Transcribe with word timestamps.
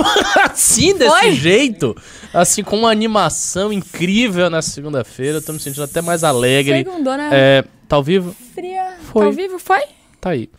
assim, 0.50 0.96
desse 0.96 1.18
Foi? 1.18 1.32
jeito, 1.32 1.96
assim, 2.32 2.62
com 2.62 2.78
uma 2.78 2.90
animação 2.90 3.72
incrível 3.72 4.50
na 4.50 4.62
segunda-feira. 4.62 5.38
Eu 5.38 5.42
tô 5.42 5.52
me 5.52 5.60
sentindo 5.60 5.82
até 5.82 6.00
mais 6.00 6.24
alegre. 6.24 6.78
Segundou, 6.84 7.16
né? 7.16 7.30
É, 7.32 7.64
tá 7.88 7.96
ao 7.96 8.02
vivo? 8.02 8.34
Fria. 8.54 8.94
Foi. 9.12 9.22
Tá 9.22 9.26
ao 9.26 9.32
vivo? 9.32 9.58
Foi? 9.58 9.80
Tá 10.20 10.30
aí. 10.30 10.50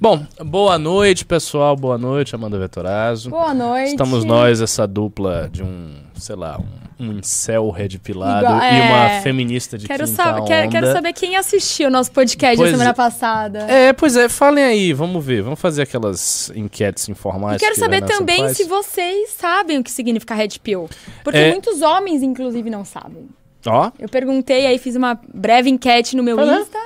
Bom, 0.00 0.26
boa 0.42 0.78
noite, 0.78 1.26
pessoal. 1.26 1.76
Boa 1.76 1.98
noite, 1.98 2.34
Amanda 2.34 2.58
Vetorazzo. 2.58 3.28
Boa 3.28 3.52
noite. 3.52 3.90
Estamos 3.90 4.24
nós, 4.24 4.62
essa 4.62 4.86
dupla 4.86 5.50
de 5.52 5.62
um, 5.62 5.96
sei 6.14 6.34
lá, 6.34 6.58
um, 6.58 6.81
um 7.02 7.12
incel 7.12 7.68
red 7.70 7.98
pilado 7.98 8.46
Igual- 8.46 8.60
e 8.60 8.64
é. 8.64 8.82
uma 9.16 9.20
feminista 9.22 9.76
de 9.76 9.86
Quero, 9.86 10.04
quinta 10.06 10.22
sab 10.22 10.44
quero, 10.46 10.62
onda. 10.68 10.70
quero 10.72 10.92
saber 10.92 11.12
quem 11.12 11.36
assistiu 11.36 11.88
o 11.88 11.90
nosso 11.90 12.10
podcast 12.12 12.56
Pois 12.56 12.70
da 12.70 12.76
semana 12.78 12.90
é. 12.90 12.94
passada. 12.94 13.58
É, 13.70 13.92
pois 13.92 14.16
é, 14.16 14.28
falem 14.28 14.64
aí, 14.64 14.92
vamos 14.92 15.24
ver. 15.24 15.42
Vamos 15.42 15.60
fazer 15.60 15.82
aquelas 15.82 16.50
enquetes 16.54 17.08
informais. 17.08 17.56
E 17.56 17.58
quero 17.64 17.74
que 17.74 17.80
saber 17.80 18.02
também 18.04 18.38
faz. 18.38 18.56
se 18.56 18.64
vocês 18.64 19.30
sabem 19.30 19.78
o 19.78 19.84
que 19.84 19.90
significa 19.90 20.34
Red 20.34 20.58
Pill. 20.62 20.88
Porque 21.24 21.38
É. 21.38 21.50
muitos 21.50 21.82
homens, 21.82 22.22
inclusive, 22.22 22.70
não 22.70 22.84
sabem. 22.84 23.28
Ó, 23.66 23.90
Eu 23.98 24.08
perguntei, 24.08 24.66
aí 24.66 24.76
fiz 24.78 24.96
uma 24.96 25.18
breve 25.32 25.70
enquete 25.70 26.16
no 26.16 26.22
meu 26.22 26.38
é. 26.40 26.60
Insta. 26.60 26.78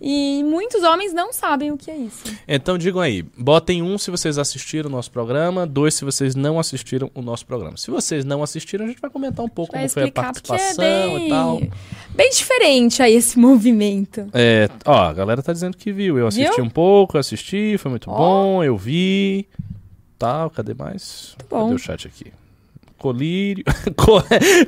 E 0.00 0.42
muitos 0.44 0.82
homens 0.82 1.12
não 1.12 1.32
sabem 1.32 1.72
o 1.72 1.76
que 1.76 1.90
é 1.90 1.96
isso. 1.96 2.22
então 2.46 2.78
digam 2.78 3.00
aí. 3.00 3.22
Botem 3.36 3.82
um 3.82 3.98
se 3.98 4.10
vocês 4.10 4.38
assistiram 4.38 4.88
o 4.88 4.92
nosso 4.92 5.10
programa, 5.10 5.66
dois 5.66 5.94
se 5.94 6.04
vocês 6.04 6.34
não 6.34 6.58
assistiram 6.58 7.10
o 7.14 7.20
nosso 7.22 7.44
programa. 7.44 7.76
Se 7.76 7.90
vocês 7.90 8.24
não 8.24 8.42
assistiram, 8.42 8.84
a 8.84 8.88
gente 8.88 9.00
vai 9.00 9.10
comentar 9.10 9.44
um 9.44 9.48
pouco 9.48 9.72
como 9.72 9.88
foi 9.88 10.04
a 10.04 10.06
é 10.06 10.10
participação 10.10 10.76
bem, 10.84 11.26
e 11.26 11.28
tal. 11.28 11.60
bem 12.10 12.30
diferente 12.30 13.02
aí 13.02 13.14
esse 13.14 13.38
movimento. 13.40 14.28
É, 14.32 14.68
ó, 14.84 15.04
a 15.08 15.12
galera 15.12 15.42
tá 15.42 15.52
dizendo 15.52 15.76
que 15.76 15.92
viu. 15.92 16.16
Eu 16.18 16.26
assisti 16.28 16.54
Viu? 16.56 16.64
um 16.64 16.70
pouco, 16.70 17.16
eu 17.16 17.20
assisti, 17.20 17.76
foi 17.78 17.90
muito 17.90 18.10
Ó. 18.10 18.16
bom, 18.16 18.64
eu 18.64 18.76
vi. 18.76 19.48
Tal, 20.18 20.50
cadê 20.50 20.74
mais? 20.74 21.36
bom. 21.48 21.64
Cadê 21.64 21.74
o 21.74 21.78
chat 21.78 22.06
aqui? 22.06 22.32
Colírio. 22.98 23.64
Co- 23.96 24.22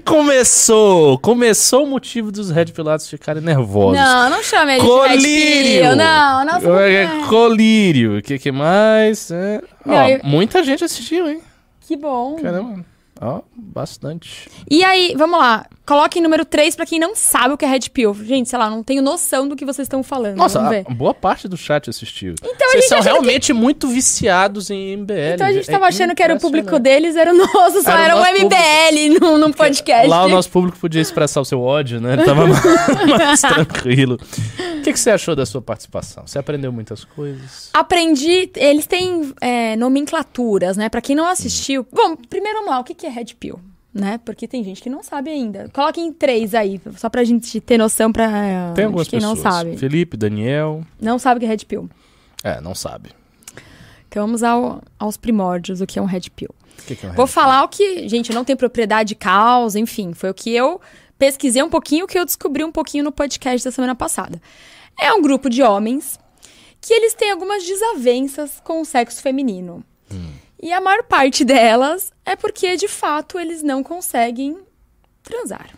começou! 0.05 1.19
Começou 1.19 1.84
o 1.84 1.86
motivo 1.86 2.31
dos 2.31 2.50
Red 2.50 2.67
Pilatos 2.67 3.09
ficarem 3.09 3.42
nervosos. 3.42 3.98
Não, 4.00 4.31
não 4.31 4.42
chame 4.42 4.75
ele 4.75 4.81
de 4.83 4.86
Red 4.86 4.92
Colírio! 5.09 5.83
Pill. 5.83 5.97
Não, 5.97 6.45
nossa, 6.45 6.69
não 6.69 6.78
É, 6.78 7.03
é. 7.03 7.08
Colírio. 7.28 8.19
O 8.19 8.23
que, 8.23 8.39
que 8.39 8.53
mais? 8.53 9.31
É, 9.31 9.61
Não, 9.84 9.95
ó, 9.95 10.08
eu- 10.08 10.20
Muita 10.25 10.62
gente 10.62 10.84
assistiu, 10.84 11.28
hein? 11.28 11.41
Que 11.86 11.97
bom. 11.97 12.36
Caramba. 12.36 12.84
Ó, 13.21 13.43
bastante. 13.55 14.49
E 14.71 14.83
aí, 14.83 15.15
vamos 15.17 15.39
lá. 15.39 15.67
Coloquem 15.87 16.23
número 16.23 16.45
3 16.45 16.75
pra 16.77 16.87
quem 16.87 16.99
não 16.99 17.15
sabe 17.15 17.53
o 17.53 17.57
que 17.59 17.65
é 17.65 17.69
Red 17.69 17.91
Pill. 17.93 18.15
Gente, 18.15 18.49
sei 18.49 18.59
lá, 18.59 18.71
não 18.71 18.83
tenho 18.83 19.03
noção 19.03 19.47
do 19.47 19.57
que 19.57 19.65
vocês 19.65 19.87
estão 19.87 20.03
falando. 20.03 20.37
Nossa, 20.37 20.59
vamos 20.59 20.73
a- 20.75 20.83
ver. 20.83 20.95
boa 20.95 21.13
parte 21.13 21.47
do 21.48 21.57
chat 21.57 21.91
assistiu. 21.91 22.35
Então 22.43 22.71
Vocês 22.71 22.89
são 22.89 23.01
realmente 23.01 23.53
muito 23.53 23.89
viciados 23.89 24.71
em 24.71 24.97
MBL. 24.97 25.35
Então 25.35 25.47
a 25.47 25.53
gente 25.53 25.69
É 25.69 25.73
tava 25.73 25.87
achando 25.87 26.15
que 26.15 26.23
era 26.23 26.35
o 26.35 26.41
público 26.41 26.79
deles, 26.79 27.17
era 27.17 27.33
o 27.33 27.37
nosso, 27.37 27.83
só 27.83 27.91
Era 27.91 28.17
o 28.17 28.25
era, 28.25 28.39
um 28.39 28.43
nosso 28.43 28.47
MBL 28.47 29.21
num, 29.21 29.37
num 29.39 29.53
podcast. 29.53 30.09
Lá 30.09 30.25
o 30.25 30.29
nosso 30.29 30.48
público 30.48 30.79
podia 30.79 31.03
expressar 31.03 31.41
o 31.41 31.45
seu 31.45 31.61
ódio, 31.61 32.01
né? 32.01 32.15
Ele 32.15 32.25
tava 32.25 32.47
mais 32.47 33.41
tranquilo. 33.41 34.17
O 34.79 34.83
que, 34.83 34.93
que 34.93 34.98
você 35.01 35.11
achou 35.11 35.37
da 35.37 35.45
sua 35.45 35.61
participação? 35.61 36.27
Você 36.27 36.39
aprendeu 36.39 36.73
muitas 36.73 37.05
coisas? 37.05 37.69
Aprendi, 37.73 38.51
eles 38.57 38.87
têm 38.87 39.35
é, 39.41 39.77
nomenclaturas, 39.77 40.77
né? 40.77 40.89
Pra 40.89 41.01
quem 41.03 41.15
não 41.15 41.27
assistiu. 41.27 41.87
Bom, 41.93 42.17
primeiro 42.17 42.59
vamos 42.61 42.71
lá, 42.71 42.81
o 42.81 42.85
que 42.85 42.95
que 42.95 43.07
é 43.07 43.09
Red 43.11 43.34
Pill? 43.39 43.58
Né? 43.92 44.20
Porque 44.25 44.47
tem 44.47 44.62
gente 44.62 44.80
que 44.80 44.89
não 44.89 45.03
sabe 45.03 45.30
ainda. 45.30 45.69
Coloquem 45.72 46.12
três 46.12 46.55
aí, 46.55 46.80
só 46.97 47.08
pra 47.08 47.25
gente 47.25 47.61
ter 47.61 47.77
noção 47.77 48.12
pra 48.12 48.72
Tem 48.75 48.84
algumas 48.84 49.08
quem 49.08 49.19
pessoas. 49.19 49.36
não 49.42 49.50
sabe. 49.50 49.77
Felipe, 49.77 50.17
Daniel. 50.17 50.83
Não 51.00 51.19
sabe 51.19 51.39
o 51.39 51.41
que 51.41 51.47
é 51.47 51.48
Red 51.48 51.64
Pill. 51.67 51.91
É, 52.44 52.61
não 52.61 52.75
sabe. 52.75 53.11
Então 54.08 54.25
vamos 54.27 54.42
ao- 54.44 54.80
aos 54.98 55.17
primórdios, 55.17 55.80
o 55.80 55.86
que 55.86 55.98
é 55.98 56.02
um 56.02 56.05
Red 56.06 56.30
Pill. 56.34 56.50
O 56.78 56.83
que, 56.86 56.94
que 56.97 57.05
é 57.06 57.11
um 57.11 57.14
Vou 57.14 57.25
Red 57.27 57.33
falar 57.33 57.64
o 57.64 57.69
que, 57.69 58.08
gente, 58.08 58.30
eu 58.30 58.34
não 58.34 58.44
tenho 58.44 58.56
propriedade 58.56 59.08
de 59.11 59.14
causa, 59.17 59.78
enfim, 59.78 60.12
foi 60.14 60.30
o 60.30 60.35
que 60.35 60.51
eu 60.55 60.80
pesquisei 61.18 61.62
um 61.62 61.68
pouquinho, 61.68 62.05
o 62.05 62.08
que 62.08 62.18
eu 62.18 62.24
descobri 62.24 62.62
um 62.64 62.73
pouquinho 62.73 63.05
no 63.05 63.12
podcast 63.12 63.64
da 63.64 63.70
semana 63.73 63.95
passada. 63.95 64.40
É 65.01 65.12
um 65.12 65.20
grupo 65.20 65.51
de 65.51 65.62
homens 65.62 66.18
que 66.80 66.95
eles 66.95 67.12
têm 67.14 67.30
algumas 67.33 67.64
desavenças 67.67 68.61
com 68.64 68.80
o 68.80 68.85
sexo 68.85 69.20
feminino. 69.20 69.85
E 70.63 70.73
a 70.73 70.81
maior 70.81 71.03
parte 71.05 71.45
delas 71.45 72.13
é 72.25 72.37
porque, 72.37 72.77
de 72.77 72.87
fato, 72.87 73.39
eles 73.39 73.63
não 73.63 73.83
conseguem 73.83 74.59
transar. 75.23 75.71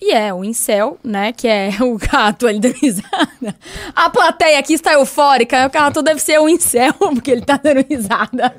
E 0.00 0.12
é 0.12 0.32
o 0.32 0.44
incel, 0.44 0.96
né? 1.02 1.32
Que 1.32 1.48
é 1.48 1.70
o 1.82 1.98
gato 1.98 2.46
ali 2.46 2.60
dando 2.60 2.74
risada. 2.74 3.54
A 3.94 4.08
plateia 4.08 4.58
aqui 4.58 4.74
está 4.74 4.92
eufórica. 4.92 5.66
O 5.66 5.70
gato 5.70 6.02
deve 6.02 6.20
ser 6.20 6.38
um 6.40 6.48
incel, 6.48 6.94
porque 6.98 7.30
ele 7.30 7.42
tá 7.42 7.56
dando 7.56 7.84
risada. 7.88 8.54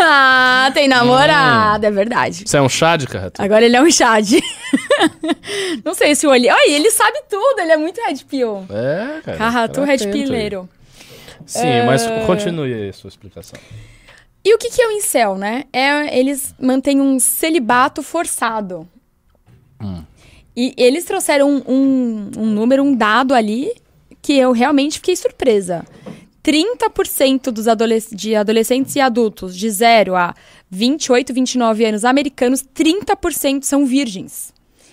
ah, 0.00 0.70
tem 0.72 0.88
namorada, 0.88 1.86
é 1.86 1.90
verdade. 1.90 2.44
Você 2.46 2.56
é 2.56 2.62
um 2.62 2.68
chá 2.68 2.96
de 2.96 3.06
carreto? 3.06 3.42
Agora 3.42 3.64
ele 3.64 3.76
é 3.76 3.82
um 3.82 3.90
Chad. 3.90 4.26
Não 5.84 5.94
sei 5.94 6.14
se 6.14 6.26
o 6.26 6.30
olhei. 6.30 6.50
Olha, 6.50 6.70
ele 6.70 6.90
sabe 6.90 7.22
tudo, 7.28 7.60
ele 7.60 7.72
é 7.72 7.76
muito 7.76 8.00
Red 8.00 8.24
Pill. 8.28 8.66
É, 8.70 9.20
cara. 9.22 9.38
Carratu 9.38 9.80
fica 9.82 9.92
Red. 9.92 10.10
Pileiro. 10.10 10.68
Sim, 11.46 11.84
mas 11.86 12.06
continue 12.26 12.72
aí 12.72 12.88
a 12.88 12.92
sua 12.92 13.08
explicação. 13.08 13.58
E 14.44 14.54
o 14.54 14.58
que, 14.58 14.70
que 14.70 14.82
é 14.82 14.88
o 14.88 14.92
incel, 14.92 15.36
né? 15.36 15.64
É, 15.72 16.18
eles 16.18 16.54
mantêm 16.60 17.00
um 17.00 17.18
celibato 17.18 18.02
forçado. 18.02 18.86
E 20.56 20.74
eles 20.76 21.04
trouxeram 21.04 21.50
um, 21.50 21.62
um, 21.66 22.30
um 22.38 22.46
número, 22.46 22.82
um 22.82 22.94
dado 22.94 23.34
ali, 23.34 23.72
que 24.22 24.34
eu 24.34 24.52
realmente 24.52 24.98
fiquei 24.98 25.16
surpresa. 25.16 25.84
30% 26.44 27.50
dos 27.50 27.66
adolesc 27.66 28.14
de 28.14 28.34
adolescentes 28.34 28.94
e 28.94 29.00
adultos 29.00 29.56
de 29.56 29.68
0 29.70 30.14
a 30.14 30.34
28, 30.70 31.32
29 31.32 31.84
anos 31.86 32.04
americanos, 32.04 32.62
30% 32.62 33.62
são 33.62 33.86
virgens. 33.86 34.52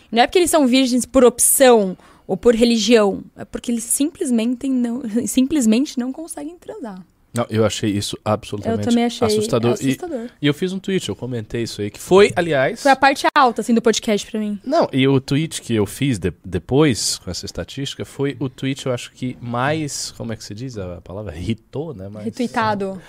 Não 0.10 0.24
é 0.24 0.28
porque 0.28 0.40
eles 0.40 0.50
são 0.50 0.66
virgens 0.66 1.06
por 1.06 1.26
opção 1.26 1.98
ou 2.26 2.38
por 2.38 2.56
religião, 2.56 3.22
é 3.36 3.44
porque 3.44 3.72
eles 3.72 3.84
simplesmente 3.84 4.70
não, 4.70 5.02
simplesmente 5.28 6.00
não 6.00 6.14
conseguem 6.14 6.58
transar. 6.58 7.06
Não, 7.34 7.46
eu 7.50 7.66
achei 7.66 7.90
isso 7.90 8.18
absolutamente 8.26 8.82
Eu 8.82 8.90
também 8.90 9.06
achei 9.06 9.26
assustador. 9.26 9.72
E- 9.72 9.74
assustador. 9.74 10.28
E, 10.42 10.48
eu 10.48 10.54
fiz 10.54 10.74
um 10.74 10.80
tweet, 10.80 11.08
eu 11.08 11.16
comentei 11.16 11.64
isso 11.64 11.82
aí, 11.82 11.90
que 11.90 12.00
foi, 12.00 12.34
aliás... 12.36 12.82
Foi 12.84 12.92
a 12.92 12.96
parte 12.96 13.26
alta, 13.34 13.62
assim, 13.62 13.74
do 13.74 13.82
podcast 13.82 14.30
pra 14.30 14.40
mim. 14.40 14.60
Não, 14.66 14.90
e 14.92 15.08
o 15.08 15.20
tweet 15.22 15.62
que 15.62 15.74
eu 15.74 15.86
fiz 15.86 16.20
de- 16.20 16.34
depois, 16.44 17.18
com 17.20 17.32
essa 17.32 17.46
estatística, 17.46 18.04
foi 18.04 18.36
o 18.40 18.50
tweet, 18.50 18.86
eu 18.86 18.92
acho 18.94 19.12
que 19.14 19.38
mais, 19.40 20.12
como 20.12 20.34
é 20.34 20.36
que 20.36 20.44
se 20.44 20.54
diz 20.54 20.78
a 20.78 21.00
palavra? 21.02 21.34
Hitou, 21.38 21.94
né? 21.94 22.10
Mais, 22.10 22.26
Retweetado. 22.26 23.02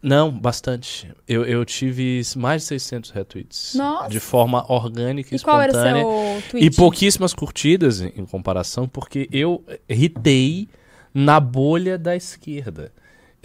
Não, 0.00 0.30
bastante. 0.30 1.10
Eu, 1.26 1.44
eu 1.44 1.64
tive 1.64 2.20
mais 2.36 2.62
de 2.62 2.68
600 2.68 3.10
retweets. 3.10 3.74
Nossa. 3.74 4.08
De 4.08 4.20
forma 4.20 4.64
orgânica 4.70 5.34
e 5.34 5.36
E 5.36 5.40
qual 5.40 5.60
era 5.60 5.72
o 5.72 5.76
espontânea. 5.76 6.02
seu 6.02 6.50
tweet? 6.50 6.66
E 6.66 6.70
pouquíssimas 6.70 7.34
curtidas 7.34 8.00
em, 8.00 8.12
em 8.16 8.24
comparação, 8.24 8.86
porque 8.86 9.28
eu 9.32 9.64
ritei 9.90 10.68
na 11.12 11.40
bolha 11.40 11.96
da 11.98 12.14
esquerda. 12.14 12.92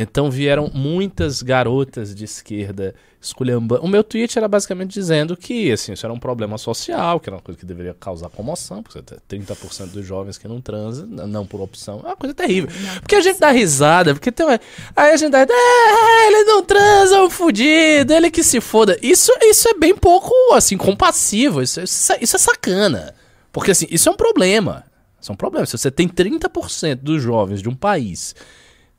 Então 0.02 0.32
vieram 0.32 0.72
muitas 0.74 1.42
garotas 1.42 2.16
de 2.16 2.24
esquerda 2.24 2.96
esculhambando. 3.22 3.84
O 3.84 3.88
meu 3.88 4.02
tweet 4.02 4.38
era 4.38 4.48
basicamente 4.48 4.94
dizendo 4.94 5.36
que 5.36 5.70
assim, 5.74 5.92
isso 5.92 6.06
era 6.06 6.14
um 6.14 6.18
problema 6.18 6.58
social, 6.58 7.20
que 7.20 7.28
era 7.28 7.36
uma 7.36 7.42
coisa 7.42 7.60
que 7.60 7.66
deveria 7.66 7.94
causar 7.94 8.30
comoção, 8.30 8.82
porque 8.82 8.98
você 8.98 9.18
tem 9.28 9.42
30% 9.42 9.88
dos 9.88 10.06
jovens 10.06 10.38
que 10.38 10.48
não 10.48 10.62
transam, 10.62 11.06
não 11.06 11.46
por 11.46 11.60
opção. 11.60 12.00
É 12.06 12.08
uma 12.08 12.16
coisa 12.16 12.34
terrível. 12.34 12.70
Porque 13.02 13.16
a 13.16 13.20
gente 13.22 13.42
dá 13.42 13.52
risada, 13.52 14.14
porque 14.14 14.32
tem 14.32 14.46
uma... 14.46 14.58
Aí 14.96 15.12
a 15.12 15.18
gente 15.18 15.32
dá. 15.32 15.42
É, 15.42 16.28
ele 16.28 16.46
não 16.46 16.64
transa, 16.64 17.18
é 17.18 17.22
um 17.22 17.30
fudido, 17.30 18.14
ele 18.14 18.32
que 18.32 18.42
se 18.42 18.62
foda. 18.62 18.98
Isso, 19.02 19.34
isso 19.42 19.68
é 19.68 19.74
bem 19.74 19.94
pouco, 19.94 20.32
assim, 20.54 20.78
compassivo. 20.78 21.62
Isso, 21.62 21.82
isso, 21.82 22.14
é- 22.14 22.20
isso 22.22 22.38
é 22.38 22.40
sacana. 22.40 23.14
Porque, 23.52 23.72
assim, 23.72 23.88
isso 23.92 24.08
é 24.08 24.12
um 24.14 24.16
problema. 24.16 24.86
Isso 25.20 25.30
é 25.30 25.34
um 25.34 25.38
problema. 25.38 25.66
Se 25.66 25.78
você 25.78 25.92
tem 25.92 26.08
30% 26.08 26.96
dos 27.02 27.22
jovens 27.22 27.62
de 27.62 27.68
um 27.68 27.76
país 27.76 28.34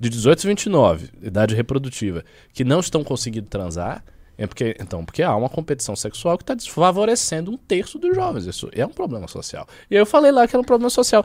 de 0.00 0.08
18 0.08 0.46
a 0.46 0.48
29, 0.48 1.10
idade 1.22 1.54
reprodutiva, 1.54 2.24
que 2.54 2.64
não 2.64 2.80
estão 2.80 3.04
conseguindo 3.04 3.46
transar, 3.46 4.02
é 4.40 4.46
porque, 4.46 4.74
então, 4.80 5.04
porque 5.04 5.22
há 5.22 5.36
uma 5.36 5.50
competição 5.50 5.94
sexual 5.94 6.38
que 6.38 6.42
está 6.42 6.54
desfavorecendo 6.54 7.50
um 7.50 7.58
terço 7.58 7.98
dos 7.98 8.16
jovens. 8.16 8.46
Isso 8.46 8.70
é 8.72 8.86
um 8.86 8.90
problema 8.90 9.28
social. 9.28 9.68
E 9.90 9.94
aí 9.94 10.00
eu 10.00 10.06
falei 10.06 10.32
lá 10.32 10.48
que 10.48 10.56
era 10.56 10.62
um 10.62 10.64
problema 10.64 10.88
social. 10.88 11.22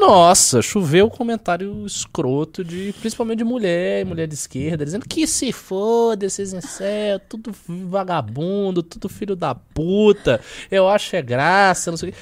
Nossa, 0.00 0.60
choveu 0.60 1.08
comentário 1.08 1.86
escroto 1.86 2.64
de, 2.64 2.92
principalmente 2.98 3.38
de 3.38 3.44
mulher, 3.44 4.04
mulher 4.04 4.26
de 4.26 4.34
esquerda, 4.34 4.84
dizendo 4.84 5.06
que 5.08 5.28
se 5.28 5.52
foda 5.52 6.26
esses 6.26 6.52
incel, 6.52 7.20
tudo 7.28 7.54
vagabundo, 7.68 8.82
tudo 8.82 9.08
filho 9.08 9.36
da 9.36 9.54
puta, 9.54 10.40
eu 10.68 10.88
acho 10.88 11.14
é 11.14 11.22
graça, 11.22 11.92
não 11.92 11.96
sei 11.96 12.08
o 12.08 12.12
quê. 12.12 12.18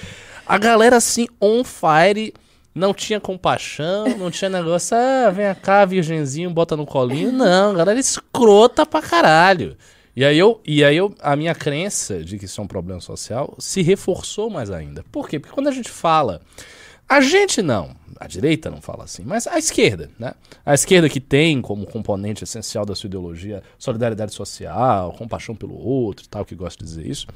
A 0.47 0.59
galera 0.59 0.97
assim, 0.97 1.27
on 1.41 1.65
fire, 1.65 2.35
não 2.75 2.93
tinha 2.93 3.21
compaixão, 3.21 4.17
não 4.19 4.31
tinha 4.31 4.51
negócio, 4.51 4.97
ah, 4.97 5.31
vem 5.31 5.55
cá, 5.55 5.85
virgenzinho, 5.85 6.51
bota 6.51 6.77
no 6.77 6.85
colinho. 6.87 7.31
Não, 7.33 7.71
a 7.71 7.75
galera 7.75 8.01
escrota 8.01 8.85
pra 8.85 9.01
caralho. 9.01 9.77
E 10.17 10.25
aí, 10.25 10.39
eu, 10.39 10.61
e 10.65 10.85
aí 10.85 10.97
eu, 10.97 11.15
a 11.21 11.35
minha 11.37 11.55
crença 11.55 12.23
de 12.23 12.39
que 12.39 12.45
isso 12.45 12.61
é 12.61 12.65
um 12.65 12.69
problema 12.69 13.01
social 13.01 13.55
se 13.59 13.83
reforçou 13.83 14.49
mais 14.51 14.71
ainda. 14.71 15.05
Por 15.11 15.29
quê? 15.29 15.39
Porque 15.41 15.55
quando 15.55 15.69
a 15.69 15.73
gente 15.73 15.91
fala 15.91 16.41
A 17.09 17.21
gente 17.21 17.63
não. 17.63 17.95
A 18.19 18.27
direita 18.27 18.71
não 18.71 18.81
fala 18.81 19.05
assim, 19.05 19.25
mas 19.25 19.47
a 19.47 19.59
esquerda, 19.59 20.11
né? 20.19 20.35
A 20.65 20.73
esquerda 20.73 21.09
que 21.09 21.21
tem 21.21 21.61
como 21.61 21.85
componente 21.87 22.45
essencial 22.45 22.87
da 22.87 22.95
sua 22.95 23.09
ideologia 23.09 23.63
solidariedade 23.79 24.33
social, 24.33 25.13
compaixão 25.13 25.55
pelo 25.55 25.75
outro, 25.77 26.27
tal, 26.29 26.45
que 26.45 26.55
gosta 26.55 26.83
de 26.83 26.91
dizer 26.91 27.07
isso. 27.07 27.27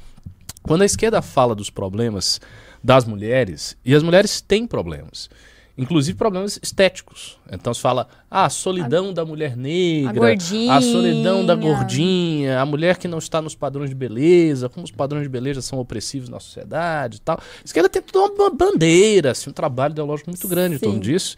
Quando 0.61 0.81
a 0.81 0.85
esquerda 0.85 1.21
fala 1.21 1.55
dos 1.55 1.69
problemas 1.69 2.39
das 2.83 3.05
mulheres, 3.05 3.77
e 3.83 3.93
as 3.93 4.03
mulheres 4.03 4.41
têm 4.41 4.65
problemas, 4.65 5.29
inclusive 5.77 6.17
problemas 6.17 6.59
estéticos. 6.61 7.37
Então 7.51 7.73
se 7.73 7.81
fala, 7.81 8.07
ah, 8.29 8.45
a 8.45 8.49
solidão 8.49 9.09
a, 9.09 9.13
da 9.13 9.25
mulher 9.25 9.55
negra, 9.55 10.11
a, 10.11 10.13
gordinha. 10.13 10.73
a 10.73 10.81
solidão 10.81 11.45
da 11.45 11.55
gordinha, 11.55 12.59
a 12.59 12.65
mulher 12.65 12.97
que 12.97 13.07
não 13.07 13.17
está 13.17 13.41
nos 13.41 13.55
padrões 13.55 13.89
de 13.89 13.95
beleza, 13.95 14.67
como 14.67 14.85
os 14.85 14.91
padrões 14.91 15.23
de 15.23 15.29
beleza 15.29 15.61
são 15.61 15.79
opressivos 15.79 16.27
na 16.29 16.39
sociedade 16.39 17.17
e 17.17 17.21
tal. 17.21 17.37
A 17.37 17.65
esquerda 17.65 17.87
tem 17.87 18.01
toda 18.01 18.41
uma 18.41 18.49
bandeira, 18.49 19.31
assim, 19.31 19.49
um 19.49 19.53
trabalho 19.53 19.93
ideológico 19.93 20.29
muito 20.29 20.47
grande 20.47 20.77
Sim. 20.77 20.85
em 20.85 20.89
torno 20.89 20.99
disso. 20.99 21.35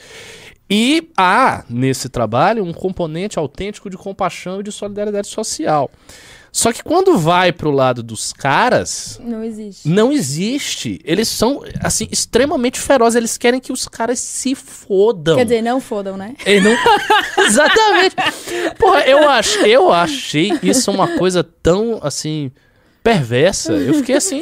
E 0.73 1.09
há, 1.18 1.65
nesse 1.69 2.07
trabalho, 2.07 2.63
um 2.63 2.71
componente 2.71 3.38
autêntico 3.38 3.89
de 3.89 3.97
compaixão 3.97 4.62
e 4.62 4.63
de 4.63 4.71
solidariedade 4.71 5.27
social. 5.27 5.91
Só 6.50 6.71
que 6.71 6.81
quando 6.81 7.18
vai 7.18 7.51
pro 7.51 7.71
lado 7.71 8.01
dos 8.01 8.31
caras. 8.31 9.19
Não 9.21 9.44
existe. 9.44 9.89
Não 9.89 10.13
existe. 10.13 11.01
Eles 11.03 11.27
são, 11.27 11.62
assim, 11.81 12.07
extremamente 12.09 12.79
ferozes. 12.79 13.18
Eles 13.18 13.38
querem 13.38 13.59
que 13.59 13.73
os 13.73 13.85
caras 13.85 14.19
se 14.19 14.56
fodam. 14.56 15.35
Quer 15.35 15.44
dizer, 15.44 15.62
não 15.62 15.81
fodam, 15.81 16.15
né? 16.15 16.35
Não... 16.63 16.71
Exatamente. 17.45 18.15
Porra, 18.79 19.01
eu, 19.01 19.29
ach... 19.29 19.57
eu 19.65 19.91
achei 19.91 20.51
isso 20.63 20.89
uma 20.89 21.18
coisa 21.18 21.44
tão, 21.44 22.00
assim, 22.01 22.50
perversa. 23.03 23.74
Eu 23.74 23.95
fiquei 23.95 24.15
assim. 24.15 24.42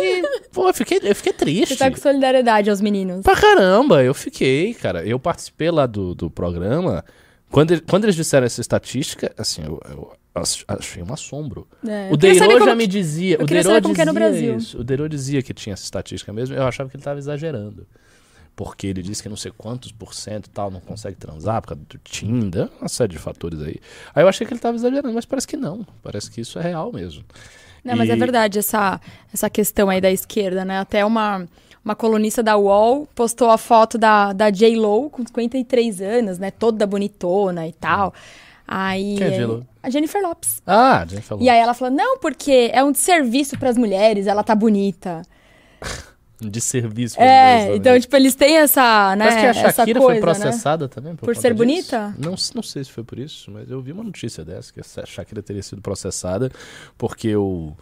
Pô, 0.51 0.67
eu 0.67 0.73
fiquei, 0.73 0.99
eu 1.03 1.15
fiquei 1.15 1.33
triste. 1.33 1.69
Você 1.69 1.77
tá 1.77 1.89
com 1.89 1.97
solidariedade 1.97 2.69
aos 2.69 2.81
meninos. 2.81 3.21
Pra 3.23 3.35
caramba, 3.35 4.03
eu 4.03 4.13
fiquei, 4.13 4.73
cara. 4.73 5.05
Eu 5.05 5.19
participei 5.19 5.71
lá 5.71 5.85
do, 5.85 6.13
do 6.13 6.29
programa. 6.29 7.03
Quando, 7.49 7.81
quando 7.83 8.03
eles 8.05 8.15
disseram 8.15 8.45
essa 8.45 8.61
estatística, 8.61 9.33
assim, 9.37 9.63
eu, 9.63 9.79
eu 9.89 10.13
achei 10.67 11.01
um 11.01 11.11
assombro. 11.11 11.67
É, 11.87 12.09
o 12.11 12.17
Deirô 12.17 12.63
já 12.63 12.75
me 12.75 12.85
dizia. 12.85 13.37
O 13.41 13.45
Deirô 13.45 13.71
é 13.71 13.81
dizia. 13.81 14.55
Isso. 14.55 14.79
O 14.79 14.83
Deirô 14.83 15.07
dizia 15.07 15.41
que 15.41 15.53
tinha 15.53 15.73
essa 15.73 15.83
estatística 15.83 16.31
mesmo. 16.31 16.55
Eu 16.55 16.63
achava 16.63 16.89
que 16.89 16.95
ele 16.95 17.01
estava 17.01 17.17
exagerando. 17.17 17.87
Porque 18.55 18.87
ele 18.87 19.01
disse 19.01 19.23
que 19.23 19.29
não 19.29 19.37
sei 19.37 19.53
quantos 19.57 19.91
por 19.93 20.13
cento 20.13 20.47
e 20.47 20.49
tal 20.49 20.69
não 20.69 20.81
consegue 20.81 21.15
transar 21.15 21.61
por 21.61 21.69
causa 21.69 21.81
do 21.87 21.97
Tinder, 22.03 22.67
uma 22.77 22.89
série 22.89 23.13
de 23.13 23.17
fatores 23.17 23.61
aí. 23.61 23.77
Aí 24.13 24.21
eu 24.21 24.27
achei 24.27 24.45
que 24.45 24.51
ele 24.51 24.57
estava 24.57 24.75
exagerando, 24.75 25.13
mas 25.13 25.23
parece 25.23 25.47
que 25.47 25.55
não. 25.55 25.87
Parece 26.03 26.29
que 26.29 26.41
isso 26.41 26.59
é 26.59 26.61
real 26.61 26.91
mesmo. 26.91 27.23
Não, 27.83 27.93
e... 27.93 27.97
mas 27.97 28.09
é 28.09 28.15
verdade 28.15 28.59
essa, 28.59 28.99
essa 29.33 29.49
questão 29.49 29.89
aí 29.89 30.01
da 30.01 30.11
esquerda, 30.11 30.63
né? 30.65 30.79
Até 30.79 31.05
uma, 31.05 31.47
uma 31.83 31.95
colunista 31.95 32.43
da 32.43 32.57
UOL 32.57 33.07
postou 33.15 33.49
a 33.49 33.57
foto 33.57 33.97
da, 33.97 34.33
da 34.33 34.49
J-Lo 34.49 35.09
com 35.09 35.25
53 35.25 36.01
anos, 36.01 36.39
né? 36.39 36.51
Toda 36.51 36.85
bonitona 36.85 37.67
e 37.67 37.73
tal. 37.73 38.13
Aí. 38.67 39.15
Quem 39.17 39.27
é 39.27 39.31
J-Lo? 39.31 39.67
A 39.81 39.89
Jennifer 39.89 40.21
Lopes. 40.21 40.61
Ah, 40.67 41.05
Jennifer 41.07 41.31
Lopes. 41.31 41.45
E 41.45 41.49
aí 41.49 41.59
ela 41.59 41.73
falou: 41.73 41.93
não, 41.93 42.19
porque 42.19 42.69
é 42.73 42.83
um 42.83 42.91
desserviço 42.91 43.57
para 43.57 43.69
as 43.69 43.77
mulheres, 43.77 44.27
ela 44.27 44.43
tá 44.43 44.53
bonita. 44.53 45.21
de 46.41 46.61
serviço. 46.61 47.19
É, 47.19 47.75
então, 47.75 47.99
tipo, 47.99 48.15
eles 48.15 48.35
têm 48.35 48.57
essa, 48.57 49.15
né, 49.15 49.27
Parece 49.27 49.39
que 49.39 49.45
a 49.45 49.71
Shakira 49.71 49.99
coisa, 49.99 50.13
foi 50.13 50.21
processada 50.21 50.85
né? 50.85 50.91
também. 50.93 51.15
Por, 51.15 51.25
por 51.25 51.35
ser 51.35 51.53
disso. 51.53 51.57
bonita? 51.57 52.15
Não, 52.17 52.35
não 52.55 52.63
sei 52.63 52.83
se 52.83 52.91
foi 52.91 53.03
por 53.03 53.19
isso, 53.19 53.51
mas 53.51 53.69
eu 53.69 53.81
vi 53.81 53.91
uma 53.91 54.03
notícia 54.03 54.45
dessa, 54.45 54.71
que 54.71 54.79
a 54.79 55.05
Shakira 55.05 55.41
teria 55.41 55.63
sido 55.63 55.81
processada 55.81 56.51
porque 56.97 57.35
o... 57.35 57.73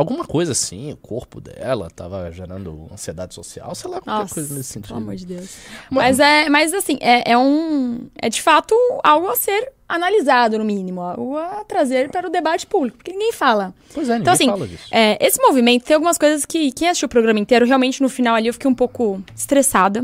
Alguma 0.00 0.24
coisa 0.24 0.52
assim, 0.52 0.92
o 0.92 0.96
corpo 0.96 1.40
dela 1.40 1.90
tava 1.90 2.30
gerando 2.32 2.88
ansiedade 2.90 3.34
social, 3.34 3.74
sei 3.74 3.90
lá, 3.90 4.00
qualquer 4.00 4.22
Nossa, 4.22 4.34
coisa 4.34 4.54
nesse 4.54 4.72
sentido. 4.72 4.88
Pelo 4.88 5.00
amor 5.00 5.14
de 5.14 5.26
Deus. 5.26 5.56
Mas, 5.90 6.18
mas 6.18 6.20
é, 6.20 6.48
mas 6.48 6.72
assim, 6.72 6.96
é, 7.02 7.32
é 7.32 7.36
um. 7.36 8.08
É 8.16 8.30
de 8.30 8.40
fato 8.40 8.74
algo 9.04 9.28
a 9.28 9.36
ser 9.36 9.72
analisado, 9.86 10.58
no 10.58 10.64
mínimo, 10.64 11.02
algo 11.02 11.36
a 11.36 11.64
trazer 11.64 12.08
para 12.10 12.26
o 12.26 12.30
debate 12.30 12.66
público, 12.66 12.96
porque 12.96 13.12
ninguém 13.12 13.32
fala. 13.32 13.74
Pois 13.92 14.08
é, 14.08 14.16
então, 14.16 14.32
ninguém 14.32 14.48
assim, 14.48 14.58
fala 14.58 14.66
disso. 14.66 14.88
É, 14.90 15.18
esse 15.20 15.38
movimento 15.42 15.84
tem 15.84 15.94
algumas 15.94 16.16
coisas 16.16 16.46
que 16.46 16.72
quem 16.72 16.88
assistiu 16.88 17.06
o 17.06 17.10
programa 17.10 17.38
inteiro, 17.38 17.66
realmente 17.66 18.00
no 18.00 18.08
final 18.08 18.34
ali 18.34 18.46
eu 18.46 18.54
fiquei 18.54 18.70
um 18.70 18.74
pouco 18.74 19.22
estressada. 19.36 20.02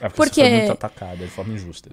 É 0.00 0.08
porque, 0.08 0.16
porque... 0.16 0.42
Você 0.42 0.50
foi 0.50 0.58
muito 0.58 0.72
atacada 0.72 1.16
de 1.16 1.30
forma 1.30 1.54
injusta. 1.54 1.90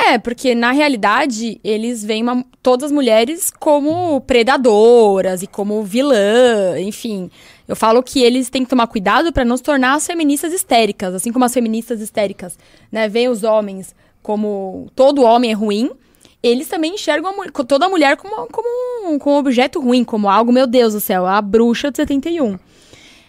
É, 0.00 0.18
porque 0.18 0.54
na 0.54 0.70
realidade 0.70 1.60
eles 1.64 2.04
veem 2.04 2.22
uma, 2.22 2.44
todas 2.62 2.84
as 2.84 2.92
mulheres 2.92 3.50
como 3.50 4.20
predadoras 4.20 5.42
e 5.42 5.46
como 5.46 5.82
vilã, 5.82 6.78
enfim. 6.78 7.30
Eu 7.66 7.74
falo 7.74 8.02
que 8.02 8.22
eles 8.22 8.50
têm 8.50 8.64
que 8.64 8.70
tomar 8.70 8.86
cuidado 8.86 9.32
para 9.32 9.44
não 9.44 9.56
se 9.56 9.62
tornar 9.62 9.94
as 9.94 10.06
feministas 10.06 10.52
histéricas, 10.52 11.14
assim 11.14 11.32
como 11.32 11.44
as 11.44 11.54
feministas 11.54 12.00
histéricas, 12.00 12.58
né, 12.92 13.08
veem 13.08 13.28
os 13.28 13.42
homens 13.42 13.94
como 14.22 14.88
todo 14.94 15.22
homem 15.22 15.50
é 15.50 15.54
ruim, 15.54 15.90
eles 16.42 16.68
também 16.68 16.94
enxergam 16.94 17.32
a, 17.42 17.64
toda 17.64 17.86
a 17.86 17.88
mulher 17.88 18.16
como, 18.16 18.46
como, 18.48 18.68
um, 19.08 19.18
como 19.18 19.36
um 19.36 19.38
objeto 19.38 19.80
ruim, 19.80 20.04
como 20.04 20.28
algo, 20.28 20.52
meu 20.52 20.66
Deus 20.66 20.92
do 20.92 21.00
céu, 21.00 21.26
a 21.26 21.40
bruxa 21.40 21.90
de 21.90 21.96
71. 21.96 22.58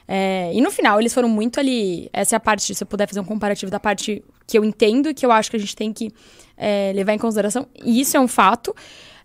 É, 0.07 0.51
e 0.53 0.59
no 0.59 0.71
final, 0.71 1.00
eles 1.00 1.13
foram 1.13 1.29
muito 1.29 1.59
ali. 1.59 2.09
Essa 2.12 2.35
é 2.35 2.38
a 2.38 2.39
parte, 2.39 2.73
se 2.75 2.83
eu 2.83 2.88
puder 2.88 3.07
fazer 3.07 3.19
um 3.19 3.23
comparativo 3.25 3.71
da 3.71 3.79
parte 3.79 4.23
que 4.50 4.57
eu 4.57 4.66
entendo 4.66 5.10
e 5.10 5.13
que 5.13 5.24
eu 5.24 5.31
acho 5.31 5.51
que 5.51 5.57
a 5.57 5.60
gente 5.60 5.75
tem 5.75 5.94
que 5.94 6.12
é, 6.57 6.92
levar 6.96 7.13
em 7.13 7.19
consideração. 7.19 7.68
E 7.86 8.01
isso 8.01 8.18
é 8.18 8.19
um 8.19 8.28
fato. 8.28 8.75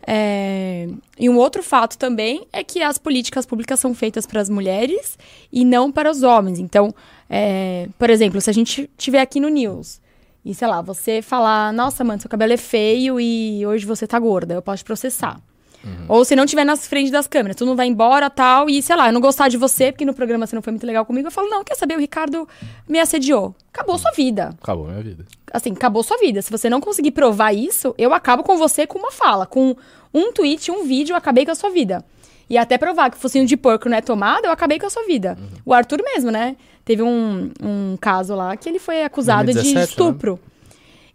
É, 0.07 0.87
e 1.19 1.31
um 1.31 1.39
outro 1.39 1.63
fato 1.63 1.97
também 1.97 2.47
é 2.53 2.63
que 2.63 2.83
as 2.83 2.99
políticas 2.99 3.47
públicas 3.47 3.81
são 3.81 3.95
feitas 3.95 4.27
para 4.27 4.39
as 4.39 4.51
mulheres 4.51 5.19
e 5.51 5.65
não 5.65 5.91
para 5.91 6.11
os 6.11 6.23
homens. 6.23 6.59
Então, 6.59 6.95
é, 7.29 7.89
por 7.99 8.11
exemplo, 8.11 8.39
se 8.39 8.51
a 8.51 8.53
gente 8.53 8.91
tiver 8.99 9.23
aqui 9.23 9.41
no 9.41 9.49
News 9.49 9.99
e, 10.45 10.55
sei 10.55 10.69
lá, 10.69 10.83
você 10.83 11.23
falar, 11.23 11.73
nossa, 11.73 12.05
mano, 12.05 12.21
seu 12.21 12.29
cabelo 12.29 12.53
é 12.53 12.59
feio 12.59 13.19
e 13.19 13.65
hoje 13.67 13.87
você 13.87 14.07
tá 14.07 14.19
gorda, 14.19 14.53
eu 14.53 14.61
posso 14.61 14.85
processar. 14.85 15.41
Uhum. 15.85 16.07
Ou 16.09 16.25
se 16.25 16.35
não 16.35 16.45
estiver 16.45 16.65
nas 16.65 16.87
frente 16.87 17.11
das 17.11 17.27
câmeras, 17.27 17.57
tu 17.57 17.67
não 17.67 17.77
vai 17.77 17.87
embora 17.87 18.31
tal, 18.31 18.69
e 18.69 18.83
sei 18.83 18.97
lá, 18.97 19.09
eu 19.09 19.13
não 19.13 19.21
gostar 19.21 19.49
de 19.49 19.57
você, 19.57 19.93
porque 19.93 20.05
no 20.05 20.15
programa 20.15 20.47
você 20.47 20.55
não 20.55 20.63
foi 20.63 20.73
muito 20.73 20.87
legal 20.87 21.05
comigo, 21.05 21.29
eu 21.29 21.33
falo, 21.33 21.49
não, 21.49 21.63
quer 21.63 21.75
saber, 21.75 21.97
o 21.97 22.01
Ricardo 22.01 22.49
me 22.89 22.99
assediou. 22.99 23.55
Acabou 23.73 23.99
sua 23.99 24.13
vida. 24.13 24.55
Acabou 24.63 24.87
minha 24.87 25.03
vida. 25.03 25.25
Assim, 25.53 25.73
acabou 25.73 26.03
sua 26.03 26.17
vida. 26.19 26.41
Se 26.43 26.51
você 26.51 26.71
não 26.71 26.81
conseguir 26.81 27.11
provar 27.11 27.53
isso, 27.53 27.95
eu 27.99 28.15
acabo 28.15 28.43
com 28.43 28.57
você 28.57 28.87
com 28.87 28.99
uma 28.99 29.11
fala, 29.11 29.47
com 29.47 29.77
um 30.13 30.33
tweet, 30.33 30.71
um 30.71 30.85
vídeo, 30.85 31.13
eu 31.13 31.17
acabei 31.17 31.45
com 31.45 31.53
a 31.53 31.57
sua 31.57 31.71
vida. 31.71 32.05
E 32.49 32.59
até 32.59 32.77
provar 32.77 33.11
que 33.11 33.17
o 33.17 33.21
focinho 33.21 33.47
de 33.47 33.57
porco 33.57 33.89
não 33.89 33.97
é 33.97 34.01
tomado, 34.01 34.45
eu 34.45 34.53
acabei 34.53 34.79
com 34.79 34.87
a 34.87 34.91
sua 34.91 35.05
vida. 35.07 35.37
Uhum. 35.39 35.49
O 35.67 35.75
Arthur 35.75 36.03
mesmo, 36.05 36.31
né? 36.31 36.57
Teve 36.85 37.03
um, 37.03 37.51
um 37.63 37.97
caso 37.99 38.35
lá 38.35 38.57
que 38.57 38.69
ele 38.69 38.79
foi 38.79 39.03
acusado 39.03 39.47
2017, 39.47 39.69
de 39.69 39.75
né? 39.75 39.85
estupro. 39.85 40.33
Né? 40.35 40.54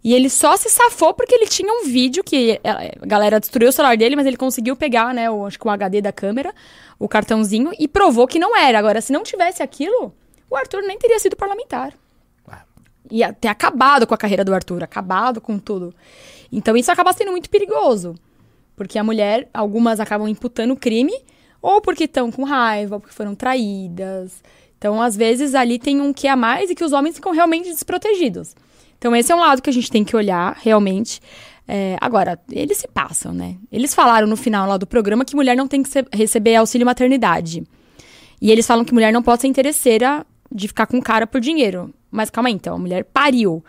E 0.02 0.14
ele 0.14 0.30
só 0.30 0.56
se 0.56 0.70
safou 0.70 1.12
porque 1.12 1.34
ele 1.34 1.46
tinha 1.46 1.70
um 1.70 1.84
vídeo 1.84 2.24
que 2.24 2.58
é, 2.64 2.94
a 3.00 3.06
galera 3.06 3.38
destruiu 3.38 3.68
o 3.68 3.72
celular 3.72 3.96
dele, 3.96 4.16
mas 4.16 4.26
ele 4.26 4.36
conseguiu 4.36 4.74
pegar, 4.74 5.12
né, 5.12 5.30
o, 5.30 5.46
acho 5.46 5.58
que 5.58 5.66
o 5.66 5.70
HD 5.70 6.00
da 6.00 6.10
câmera, 6.10 6.54
o 6.98 7.06
cartãozinho, 7.06 7.70
e 7.78 7.86
provou 7.86 8.26
que 8.26 8.38
não 8.38 8.56
era. 8.56 8.78
Agora, 8.78 9.00
se 9.02 9.12
não 9.12 9.22
tivesse 9.22 9.62
aquilo, 9.62 10.14
o 10.48 10.56
Arthur 10.56 10.82
nem 10.82 10.98
teria 10.98 11.18
sido 11.18 11.36
parlamentar. 11.36 11.92
Ah. 12.48 12.62
Ia 13.10 13.32
ter 13.32 13.48
acabado 13.48 14.06
com 14.06 14.14
a 14.14 14.18
carreira 14.18 14.44
do 14.44 14.54
Arthur, 14.54 14.82
acabado 14.82 15.40
com 15.40 15.58
tudo. 15.58 15.94
Então 16.50 16.76
isso 16.76 16.90
acaba 16.90 17.12
sendo 17.12 17.30
muito 17.30 17.50
perigoso. 17.50 18.14
Porque 18.74 18.98
a 18.98 19.04
mulher, 19.04 19.48
algumas 19.52 20.00
acabam 20.00 20.26
imputando 20.26 20.74
crime, 20.74 21.12
ou 21.60 21.82
porque 21.82 22.04
estão 22.04 22.32
com 22.32 22.42
raiva, 22.44 22.96
ou 22.96 23.00
porque 23.00 23.14
foram 23.14 23.34
traídas. 23.34 24.42
Então, 24.78 25.02
às 25.02 25.14
vezes, 25.14 25.54
ali 25.54 25.78
tem 25.78 26.00
um 26.00 26.10
que 26.10 26.26
a 26.26 26.34
mais 26.34 26.70
e 26.70 26.74
que 26.74 26.82
os 26.82 26.94
homens 26.94 27.16
ficam 27.16 27.32
realmente 27.32 27.68
desprotegidos. 27.68 28.56
Então, 29.00 29.16
esse 29.16 29.32
é 29.32 29.34
um 29.34 29.40
lado 29.40 29.62
que 29.62 29.70
a 29.70 29.72
gente 29.72 29.90
tem 29.90 30.04
que 30.04 30.14
olhar, 30.14 30.58
realmente. 30.60 31.22
É, 31.66 31.96
agora, 32.02 32.38
eles 32.52 32.76
se 32.76 32.86
passam, 32.86 33.32
né? 33.32 33.56
Eles 33.72 33.94
falaram 33.94 34.26
no 34.26 34.36
final 34.36 34.68
lá 34.68 34.76
do 34.76 34.86
programa 34.86 35.24
que 35.24 35.34
mulher 35.34 35.56
não 35.56 35.66
tem 35.66 35.82
que 35.82 35.88
ser, 35.88 36.06
receber 36.12 36.56
auxílio 36.56 36.84
maternidade. 36.84 37.64
E 38.42 38.52
eles 38.52 38.66
falam 38.66 38.84
que 38.84 38.92
mulher 38.92 39.10
não 39.10 39.22
pode 39.22 39.40
ser 39.40 39.48
interesseira 39.48 40.26
de 40.52 40.68
ficar 40.68 40.86
com 40.86 41.00
cara 41.00 41.26
por 41.26 41.40
dinheiro. 41.40 41.94
Mas 42.10 42.28
calma 42.28 42.50
aí, 42.50 42.54
então, 42.54 42.74
a 42.76 42.78
mulher 42.78 43.04
pariu. 43.04 43.64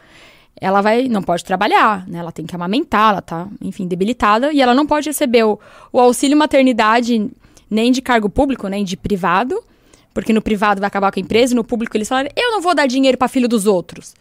Ela 0.59 0.81
vai, 0.81 1.07
não 1.07 1.23
pode 1.23 1.45
trabalhar, 1.45 2.05
né? 2.09 2.19
Ela 2.19 2.33
tem 2.33 2.45
que 2.45 2.53
amamentar, 2.53 3.11
ela 3.11 3.21
tá, 3.21 3.47
enfim, 3.61 3.87
debilitada. 3.87 4.51
E 4.51 4.61
ela 4.61 4.75
não 4.75 4.85
pode 4.85 5.07
receber 5.07 5.45
o, 5.45 5.57
o 5.93 5.99
auxílio 6.01 6.35
maternidade 6.35 7.31
nem 7.69 7.89
de 7.89 8.01
cargo 8.01 8.29
público, 8.29 8.67
nem 8.67 8.83
de 8.83 8.97
privado. 8.97 9.63
Porque 10.13 10.33
no 10.33 10.41
privado 10.41 10.81
vai 10.81 10.89
acabar 10.89 11.09
com 11.09 11.21
a 11.21 11.23
empresa, 11.23 11.55
no 11.55 11.63
público 11.63 11.95
eles 11.95 12.09
falam, 12.09 12.27
eu 12.35 12.51
não 12.51 12.59
vou 12.59 12.75
dar 12.75 12.85
dinheiro 12.85 13.17
para 13.17 13.29
filho 13.29 13.47
dos 13.47 13.65
outros. 13.65 14.13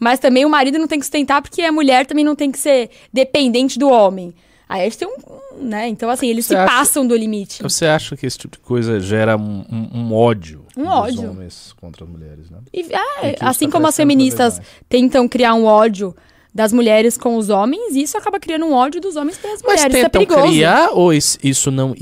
Mas 0.00 0.18
também 0.18 0.44
o 0.44 0.48
marido 0.48 0.78
não 0.78 0.86
tem 0.86 0.98
que 0.98 1.04
sustentar 1.04 1.40
porque 1.42 1.62
a 1.62 1.72
mulher 1.72 2.06
também 2.06 2.24
não 2.24 2.34
tem 2.34 2.50
que 2.50 2.58
ser 2.58 2.90
dependente 3.12 3.78
do 3.78 3.88
homem. 3.88 4.34
Aí 4.68 4.82
eles 4.82 4.96
têm 4.96 5.08
um. 5.08 5.64
Né? 5.64 5.88
Então, 5.88 6.10
assim, 6.10 6.26
eles 6.26 6.46
você 6.46 6.54
se 6.54 6.58
acha, 6.58 6.72
passam 6.72 7.06
do 7.06 7.14
limite. 7.14 7.62
Você 7.62 7.86
acha 7.86 8.16
que 8.16 8.26
esse 8.26 8.36
tipo 8.36 8.56
de 8.56 8.62
coisa 8.62 8.98
gera 8.98 9.36
um, 9.36 9.64
um, 9.70 10.00
um 10.00 10.12
ódio 10.12 10.64
um 10.76 10.82
dos 10.82 10.92
ódio. 10.92 11.30
homens 11.30 11.72
contra 11.80 12.04
as 12.04 12.10
mulheres, 12.10 12.50
né? 12.50 12.58
E, 12.72 12.80
é, 13.22 13.36
assim 13.40 13.66
tá 13.66 13.72
como 13.72 13.86
as 13.86 13.96
feministas 13.96 14.60
tentam 14.88 15.28
criar 15.28 15.54
um 15.54 15.64
ódio 15.64 16.14
das 16.52 16.72
mulheres 16.72 17.16
com 17.16 17.36
os 17.36 17.48
homens, 17.50 17.96
isso 17.96 18.16
acaba 18.16 18.38
criando 18.38 18.64
um 18.64 18.72
ódio 18.72 19.00
dos 19.00 19.16
homens 19.16 19.36
pelas 19.36 19.60
Mas 19.62 19.82
mulheres. 19.82 20.02
Mas 20.02 20.12
tentam 20.12 20.22
é 20.22 20.48
criar 20.48 20.90
ou 20.90 21.12
isso 21.12 21.70
não, 21.70 21.94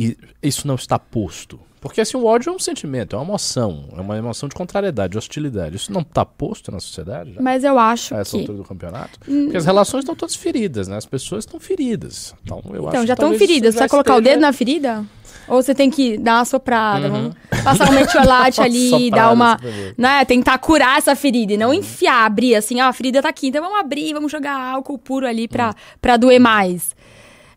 isso 0.42 0.66
não 0.66 0.74
está 0.74 0.98
posto? 0.98 1.58
Porque 1.82 2.00
assim, 2.00 2.16
o 2.16 2.24
ódio 2.24 2.48
é 2.50 2.52
um 2.54 2.58
sentimento, 2.58 3.14
é 3.14 3.18
uma 3.18 3.24
emoção, 3.26 3.88
é 3.94 4.00
uma 4.00 4.16
emoção 4.16 4.48
de 4.48 4.54
contrariedade, 4.54 5.10
de 5.12 5.18
hostilidade. 5.18 5.76
Isso 5.76 5.92
não 5.92 6.00
está 6.00 6.24
posto 6.24 6.70
na 6.72 6.78
sociedade 6.80 7.34
já? 7.34 7.42
Mas 7.42 7.64
eu 7.64 7.78
acho 7.78 8.14
a 8.14 8.20
essa 8.20 8.30
que. 8.30 8.38
altura 8.38 8.56
do 8.58 8.64
campeonato? 8.64 9.18
Porque 9.18 9.56
as 9.56 9.66
relações 9.66 10.02
estão 10.02 10.14
todas 10.14 10.36
feridas, 10.36 10.86
né? 10.88 10.96
As 10.96 11.04
pessoas 11.06 11.44
estão 11.44 11.58
feridas. 11.60 12.34
Então, 12.44 12.62
eu 12.66 12.82
acho 12.82 12.88
Então, 12.88 13.00
que 13.02 13.06
já 13.08 13.14
estão 13.14 13.34
feridas. 13.34 13.74
Você 13.74 13.80
vai 13.80 13.88
colocar 13.88 14.14
o 14.14 14.18
esteja- 14.18 14.36
dedo 14.36 14.40
na 14.42 14.52
ferida? 14.52 15.04
Ou 15.48 15.60
você 15.60 15.74
tem 15.74 15.90
que 15.90 16.16
dar 16.18 16.36
uma 16.38 16.44
soprada, 16.44 17.10
Uhum. 17.10 17.32
passar 17.64 17.90
um 17.90 17.92
metiolate 17.94 18.60
ali, 18.62 18.90
Soprada, 18.90 19.16
dar 19.16 19.32
uma. 19.32 19.58
Né, 19.98 20.24
tentar 20.24 20.56
curar 20.58 20.98
essa 20.98 21.16
ferida 21.16 21.52
e 21.52 21.56
Uhum. 21.56 21.60
não 21.62 21.74
enfiar, 21.74 22.24
abrir 22.24 22.54
assim, 22.54 22.80
ó, 22.80 22.84
a 22.84 22.92
ferida 22.92 23.20
tá 23.20 23.28
aqui, 23.28 23.48
então 23.48 23.60
vamos 23.60 23.80
abrir, 23.80 24.12
vamos 24.14 24.30
jogar 24.30 24.54
álcool 24.56 24.96
puro 24.98 25.26
ali 25.26 25.48
pra, 25.48 25.68
Uhum. 25.70 25.72
pra 26.00 26.16
doer 26.16 26.38
mais. 26.38 26.94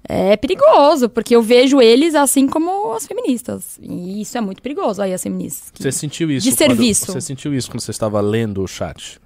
É 0.08 0.36
perigoso, 0.38 1.10
porque 1.10 1.36
eu 1.36 1.42
vejo 1.42 1.82
eles 1.82 2.14
assim 2.16 2.48
como 2.48 2.92
as 2.94 3.08
feministas. 3.08 3.80
E 3.82 4.22
isso 4.22 4.38
é 4.38 4.42
muito 4.42 4.62
perigoso, 4.62 5.02
aí 5.02 5.14
as 5.14 5.24
feministas. 5.24 5.72
que- 5.72 5.82
Você 5.82 5.92
sentiu 5.92 6.30
isso? 6.32 6.48
De 6.50 6.56
serviço. 6.56 7.12
Você 7.12 7.22
sentiu 7.22 7.54
isso 7.54 7.70
quando 7.72 7.82
você 7.82 7.92
estava 7.92 8.22
lendo 8.22 8.62
o 8.64 8.68
chat? 8.68 9.20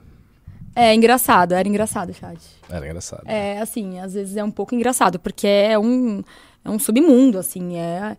É 0.75 0.93
engraçado, 0.95 1.53
era 1.53 1.67
engraçado, 1.67 2.13
chat. 2.13 2.39
Era 2.69 2.85
engraçado. 2.85 3.23
É, 3.25 3.59
assim, 3.59 3.99
às 3.99 4.13
vezes 4.13 4.37
é 4.37 4.43
um 4.43 4.51
pouco 4.51 4.73
engraçado, 4.73 5.19
porque 5.19 5.45
é 5.47 5.77
um, 5.77 6.23
é 6.63 6.69
um 6.69 6.79
submundo, 6.79 7.37
assim, 7.37 7.75
é... 7.75 8.15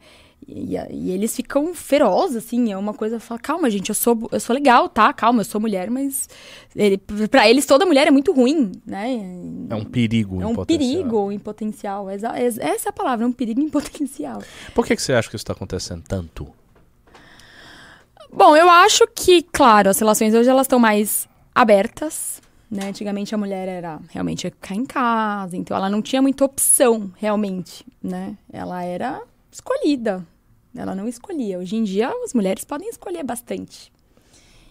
E, 0.53 0.75
e 0.91 1.11
eles 1.13 1.35
ficam 1.37 1.73
ferozes, 1.73 2.37
assim, 2.39 2.73
é 2.73 2.77
uma 2.77 2.93
coisa, 2.93 3.21
fala, 3.21 3.39
calma, 3.39 3.71
gente, 3.71 3.89
eu 3.91 3.95
sou, 3.95 4.29
eu 4.33 4.41
sou 4.41 4.53
legal, 4.53 4.89
tá? 4.89 5.13
Calma, 5.13 5.41
eu 5.43 5.45
sou 5.45 5.61
mulher, 5.61 5.89
mas 5.91 6.29
ele, 6.75 6.99
pra 7.31 7.49
eles 7.49 7.65
toda 7.67 7.87
mulher 7.87 8.09
é 8.09 8.11
muito 8.11 8.33
ruim, 8.33 8.73
né? 8.85 9.15
É 9.71 9.75
um 9.77 9.85
perigo 9.85 10.41
É 10.41 10.43
em 10.43 10.45
um 10.47 10.55
potencial. 10.55 10.89
perigo 10.91 11.33
em 11.33 11.39
potencial. 11.39 12.11
ex- 12.11 12.25
Essa 12.59 12.89
é 12.89 12.91
a 12.91 12.93
palavra, 12.93 13.25
é 13.25 13.29
um 13.29 13.33
perigo 13.33 13.61
em 13.61 13.69
potencial. 13.71 14.43
Por 14.75 14.85
que, 14.85 14.97
que 14.97 15.03
você 15.03 15.13
acha 15.13 15.29
que 15.31 15.37
isso 15.37 15.43
está 15.45 15.53
acontecendo 15.53 16.03
tanto? 16.09 16.49
Bom, 18.33 18.57
eu 18.57 18.69
acho 18.69 19.07
que, 19.15 19.43
claro, 19.43 19.91
as 19.91 19.99
relações 19.99 20.35
hoje 20.35 20.49
elas 20.49 20.65
estão 20.67 20.79
mais 20.79 21.29
abertas, 21.55 22.41
né? 22.71 22.89
Antigamente 22.89 23.35
a 23.35 23.39
mulher 23.39 23.67
era 23.69 24.01
realmente 24.11 24.45
ia 24.45 24.51
ficar 24.51 24.75
em 24.77 24.85
casa, 24.87 25.57
então 25.57 25.77
ela 25.77 25.89
não 25.91 26.01
tinha 26.01 26.23
muita 26.23 26.45
opção, 26.45 27.11
realmente, 27.17 27.85
né? 28.03 28.37
Ela 28.53 28.85
era 28.85 29.21
escolhida. 29.51 30.25
Ela 30.75 30.95
não 30.95 31.09
escolhia. 31.09 31.59
Hoje 31.59 31.77
em 31.77 31.85
dia 31.85 32.11
as 32.25 32.33
mulheres 32.33 32.65
podem 32.65 32.89
escolher 32.89 33.25
bastante. 33.25 33.93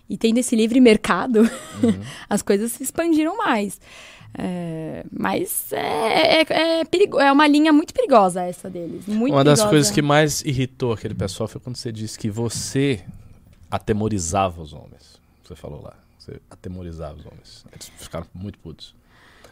E 0.09 0.17
tendo 0.17 0.39
esse 0.39 0.55
livre 0.55 0.79
mercado, 0.79 1.41
as 2.29 2.41
coisas 2.41 2.71
se 2.71 2.83
expandiram 2.83 3.37
mais. 3.37 3.79
É, 4.33 5.03
mas 5.11 5.71
é, 5.73 6.41
é, 6.41 6.79
é, 6.81 6.85
perigo, 6.85 7.19
é 7.19 7.31
uma 7.31 7.47
linha 7.47 7.73
muito 7.73 7.93
perigosa 7.93 8.43
essa 8.43 8.69
deles. 8.69 9.05
Muito 9.07 9.33
Uma 9.33 9.43
das 9.43 9.59
perigosa. 9.59 9.69
coisas 9.69 9.91
que 9.91 10.01
mais 10.01 10.41
irritou 10.41 10.93
aquele 10.93 11.15
pessoal 11.15 11.47
foi 11.47 11.59
quando 11.59 11.75
você 11.75 11.91
disse 11.91 12.17
que 12.17 12.29
você 12.29 13.03
atemorizava 13.69 14.61
os 14.61 14.73
homens. 14.73 15.19
Você 15.43 15.55
falou 15.55 15.81
lá. 15.81 15.93
Você 16.17 16.39
atemorizava 16.49 17.17
os 17.17 17.25
homens. 17.25 17.65
Eles 17.71 17.91
ficaram 17.97 18.27
muito 18.33 18.59
putos. 18.59 18.95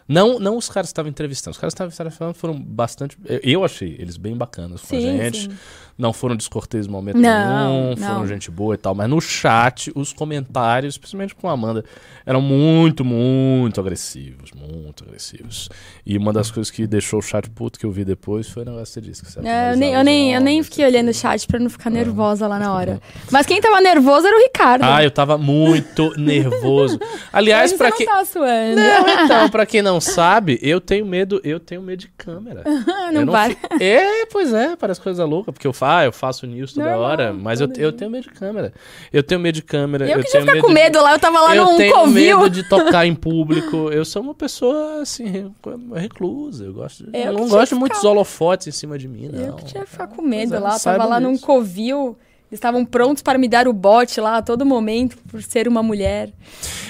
Não, 0.07 0.39
não 0.39 0.57
os 0.57 0.69
caras 0.69 0.87
que 0.89 0.91
estavam 0.93 1.09
entrevistando. 1.09 1.51
Os 1.51 1.57
caras 1.57 1.73
que 1.73 1.75
estavam 1.83 1.91
entrevistando 1.91 2.33
foram 2.33 2.59
bastante. 2.59 3.17
eu- 3.25 3.39
Eu 3.43 3.65
achei 3.65 3.95
eles 3.99 4.15
bem 4.17 4.35
bacanas 4.35 4.81
com 4.81 4.95
a 4.95 4.99
Sim, 4.99 5.17
gente. 5.17 5.41
sim. 5.41 5.49
Não 5.97 6.13
foram 6.13 6.35
descorteses 6.35 6.85
em 6.85 6.91
momento 6.91 7.17
Não, 7.17 7.85
nenhum. 7.85 7.97
Foram 7.97 8.19
não. 8.19 8.27
gente 8.27 8.51
boa 8.51 8.75
e 8.75 8.77
tal. 8.77 8.93
Mas 8.93 9.09
no 9.09 9.19
chat, 9.19 9.91
os 9.95 10.13
comentários, 10.13 10.95
principalmente 10.95 11.33
com 11.33 11.49
a 11.49 11.53
Amanda, 11.53 11.83
eram 12.23 12.39
muito, 12.39 13.03
muito 13.03 13.81
agressivos. 13.81 14.51
Muito 14.51 15.03
agressivos. 15.03 15.69
E 16.05 16.15
uma 16.15 16.31
das 16.31 16.51
coisas 16.51 16.69
que 16.69 16.85
deixou 16.85 17.17
o 17.17 17.21
chat 17.21 17.49
puto 17.49 17.79
que 17.79 17.85
eu 17.85 17.91
vi 17.91 18.05
depois 18.05 18.47
foi 18.47 18.61
o 18.61 18.65
negócio 18.67 18.85
que 18.85 18.91
você 18.93 19.01
disse. 19.01 19.25
Que 19.25 19.31
você 19.31 19.39
É, 19.39 19.71
eu 19.73 19.75
nem, 19.77 19.93
eu 19.95 20.03
nem, 20.03 20.33
eu 20.35 20.41
nem 20.41 20.61
fiquei 20.61 20.85
olhando 20.85 21.09
o 21.09 21.13
chat 21.15 21.47
pra 21.47 21.57
não 21.59 21.69
ficar 21.69 21.89
nervosa 21.89 22.45
lá 22.47 22.59
na 22.59 22.71
hora. 22.71 23.01
Mas 23.31 23.47
quem 23.47 23.59
tava 23.59 23.81
nervoso 23.81 24.27
era 24.27 24.37
o 24.37 24.39
Ricardo. 24.43 24.83
Ah, 24.83 25.03
eu 25.03 25.09
tava 25.09 25.35
muito 25.39 26.13
nervoso. 26.15 26.99
Aliás, 27.33 27.71
você 27.71 27.91
quem. 27.93 28.05
não 28.05 28.13
tá 28.17 28.23
suando. 28.25 28.75
Não, 28.75 29.25
então, 29.25 29.49
pra 29.49 29.65
quem 29.65 29.81
não 29.81 29.96
sabe, 30.01 30.59
eu 30.61 30.79
tenho 30.81 31.05
medo, 31.05 31.39
eu 31.43 31.59
tenho 31.59 31.81
medo 31.81 31.99
de 31.99 32.07
câmera. 32.09 32.63
não 33.13 33.21
eu 33.21 33.25
vai. 33.27 33.51
fi- 33.55 33.83
É, 33.83 34.25
pois 34.27 34.53
é, 34.53 34.75
parece 34.75 34.99
coisa 35.01 35.23
louca, 35.25 35.51
porque 35.53 35.67
eu, 35.67 35.73
fa... 35.73 36.05
eu 36.05 36.11
faço 36.11 36.45
news 36.47 36.73
toda 36.73 36.87
Normal, 36.89 37.03
hora, 37.09 37.33
mas 37.33 37.59
eu, 37.61 37.69
eu 37.77 37.91
tenho 37.91 38.09
medo 38.11 38.23
de 38.23 38.29
câmera. 38.29 38.73
Eu 39.11 39.23
tenho 39.23 39.39
medo 39.41 39.55
de 39.55 39.61
câmera. 39.63 40.07
Eu, 40.09 40.17
que 40.23 40.27
já 40.27 40.39
tenho 40.39 40.45
ficar 40.47 40.61
com 40.61 40.67
de- 40.67 40.73
medo 40.73 41.01
lá, 41.01 41.13
eu 41.13 41.19
tava 41.19 41.39
lá 41.41 41.55
eu 41.55 41.65
num 41.65 41.77
tenho 41.77 41.93
covil. 41.93 42.39
medo 42.39 42.49
de 42.49 42.63
tocar 42.69 43.05
em 43.05 43.15
público. 43.15 43.89
Eu 43.91 44.05
sou 44.05 44.21
uma 44.21 44.33
pessoa, 44.33 45.01
assim, 45.01 45.25
re- 45.25 45.51
reclusa. 45.95 46.65
Eu, 46.65 46.73
gosto 46.73 47.03
de- 47.03 47.17
Eu 47.17 47.23
eu 47.25 47.33
que 47.35 47.41
não 47.41 47.47
gosto 47.49 47.69
que 47.69 47.75
de 47.75 47.79
muitos 47.79 47.97
ficar- 47.99 48.09
holofotes 48.09 48.67
em 48.67 48.71
cima 48.71 48.97
de 48.97 49.07
mim, 49.07 49.29
não. 49.31 49.39
Eu 49.45 49.53
que 49.55 49.65
tinha 49.65 49.83
que 49.83 49.89
ficar 49.89 50.07
com 50.07 50.21
medo 50.21 50.55
é, 50.55 50.59
lá, 50.59 50.69
tava 50.69 50.79
saibam 50.79 51.09
lá 51.09 51.19
num 51.19 51.37
covil. 51.37 52.17
Eles 52.49 52.59
estavam 52.59 52.85
prontos 52.85 53.21
para 53.21 53.37
me 53.37 53.45
dar 53.47 53.67
o 53.67 53.73
bote 53.73 54.21
lá 54.21 54.37
a 54.37 54.41
todo 54.41 54.65
momento, 54.65 55.17
por 55.29 55.41
ser 55.43 55.67
uma 55.67 55.83
mulher. 55.83 56.29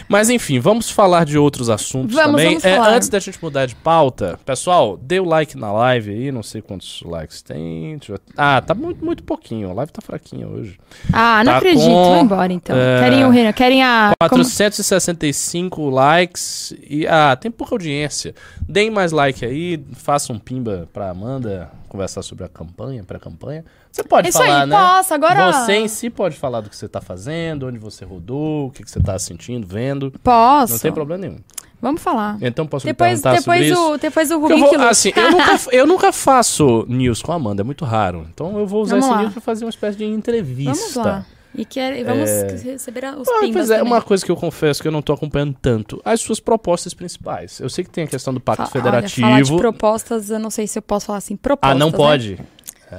Mas 0.08 0.30
enfim, 0.30 0.60
vamos 0.60 0.92
falar 0.92 1.26
de 1.26 1.36
outros 1.38 1.68
assuntos 1.68 2.14
Vamos, 2.16 2.32
também. 2.42 2.60
vamos 2.60 2.64
É, 2.64 2.78
antes 2.96 3.10
da 3.10 3.18
gente 3.18 3.42
mudar 3.44 3.66
de 3.66 3.74
pauta, 3.76 4.40
pessoal, 4.46 4.96
dê 5.02 5.20
o 5.20 5.26
like 5.26 5.58
na 5.58 5.72
live 5.74 6.12
aí, 6.12 6.32
não 6.32 6.44
sei 6.44 6.62
quantos 6.62 7.02
likes 7.04 7.42
tem. 7.42 7.98
Eu- 8.08 8.20
Ah, 8.38 8.62
tá 8.62 8.76
muito, 8.76 9.04
muito 9.04 9.24
pouquinho. 9.24 9.72
A 9.72 9.74
live 9.74 9.92
tá 9.92 10.00
fraquinha 10.02 10.48
hoje. 10.48 10.78
Ah, 11.12 11.44
não 11.44 11.54
Tá 11.54 11.58
acredito. 11.58 11.88
com, 11.90 12.12
Vai 12.12 12.22
embora 12.22 12.54
então. 12.54 12.78
é, 12.78 13.00
Querem 13.00 13.26
o 13.26 13.30
Renan, 13.32 13.52
querem 13.52 13.84
a. 13.84 14.14
como- 14.30 14.44
465 14.44 15.90
likes 15.90 16.74
e. 16.88 17.08
Ah, 17.08 17.36
tem 17.36 17.50
pouca 17.52 17.74
audiência. 17.76 18.34
Deem 18.68 18.90
mais 18.92 19.12
like 19.12 19.44
aí, 19.46 19.84
façam 19.94 20.36
um 20.36 20.40
pimba 20.40 20.88
pra 20.94 21.10
Amanda 21.10 21.72
conversar 21.90 22.22
sobre 22.22 22.44
a 22.46 22.48
campanha, 22.50 23.04
pré-campanha. 23.04 23.66
Você 23.98 24.04
pode 24.04 24.30
Isso 24.30 24.38
falar, 24.38 24.62
aí, 24.62 24.68
né? 24.70 24.76
posso, 24.78 25.14
agora. 25.14 25.52
Você 25.52 25.74
em 25.76 25.88
si 25.88 26.10
pode 26.12 26.38
falar 26.38 26.62
do 26.62 26.70
que 26.70 26.76
você 26.76 26.88
tá 26.88 27.02
fazendo, 27.02 27.66
onde 27.68 27.80
você 27.80 28.06
rodou, 28.06 28.68
o 28.68 28.72
que, 28.72 28.84
que 28.84 28.92
você 28.92 29.00
tá 29.02 29.18
sentindo, 29.18 29.66
vendo. 29.66 30.14
Posso. 30.24 30.74
Não 30.74 30.80
tem 30.80 30.92
problema 30.92 31.22
nenhum. 31.28 31.40
Vamos 31.82 32.02
falar. 32.02 32.38
Então 32.42 32.68
posso 32.68 32.86
Depois, 32.86 33.18
me 33.18 33.24
perguntar 33.24 33.42
sobre 33.42 33.60
depois, 33.66 33.72
isso? 33.80 33.94
o, 33.94 33.98
depois 33.98 34.30
o 34.30 34.34
eu, 34.34 34.40
Rubinho 34.40 34.60
vou, 34.60 34.70
que 34.70 34.76
assim, 34.76 35.12
eu, 35.16 35.32
nunca, 35.32 35.60
eu 35.72 35.88
nunca 35.88 36.12
faço 36.12 36.86
news 36.88 37.22
com 37.24 37.32
a 37.32 37.36
Amanda, 37.36 37.62
é 37.62 37.64
muito 37.64 37.86
raro. 37.86 38.28
Então 38.32 38.58
eu 38.60 38.68
vou 38.68 38.84
usar 38.84 39.00
Vamos 39.00 39.06
esse 39.08 39.16
lá. 39.16 39.22
news 39.22 39.34
pra 39.34 39.42
fazer 39.42 39.66
uma 39.66 39.70
espécie 39.70 39.98
de 39.98 40.06
entrevista. 40.06 40.74
Vamos 40.74 40.96
lá. 40.96 41.26
E 41.56 41.66
quer, 41.66 42.04
vamos 42.04 42.30
receber 42.64 43.06
os 43.18 43.28
Ah, 43.28 43.40
pois 43.52 43.72
é, 43.72 43.78
também. 43.78 43.92
uma 43.92 44.02
coisa 44.02 44.24
que 44.24 44.32
eu 44.32 44.36
confesso 44.36 44.80
que 44.80 44.88
eu 44.88 44.92
não 44.92 45.02
tô 45.02 45.12
acompanhando 45.14 45.56
tanto. 45.60 46.00
As 46.06 46.22
suas 46.22 46.40
propostas 46.40 46.94
principais. 46.94 47.60
Eu 47.60 47.68
sei 47.70 47.84
que 47.84 47.90
tem 47.90 48.04
a 48.04 48.08
questão 48.08 48.32
do 48.32 48.40
Pacto 48.40 48.66
Fa- 48.68 48.72
olha, 48.80 48.84
falar 48.84 49.02
de 49.02 49.14
Federativo. 49.16 49.58
propostas, 49.58 50.30
eu 50.30 50.38
não 50.38 50.52
sei 50.52 50.68
se 50.68 50.78
eu 50.78 50.84
posso 50.84 51.08
falar 51.08 51.18
assim, 51.18 51.34
ah, 51.34 51.40
propostas. 51.42 51.80
não 51.80 51.90
né? 51.90 51.98
pode? 51.98 52.40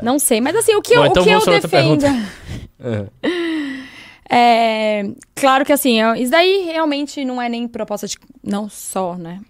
Não 0.02 0.18
sei, 0.18 0.40
mas 0.40 0.54
assim, 0.57 0.75
o 0.75 0.83
que 0.83 0.95
Bom, 0.95 1.04
eu, 1.04 1.07
então 1.07 1.23
o 1.23 1.26
que 1.26 1.33
eu 1.33 1.61
defendo... 1.61 2.04
É, 4.30 5.04
claro 5.35 5.64
que 5.64 5.73
assim, 5.73 5.99
isso 6.18 6.30
daí 6.30 6.66
realmente 6.66 7.25
não 7.25 7.40
é 7.40 7.49
nem 7.49 7.66
proposta 7.66 8.07
de. 8.07 8.18
Não 8.45 8.68
só, 8.68 9.16
né? 9.16 9.40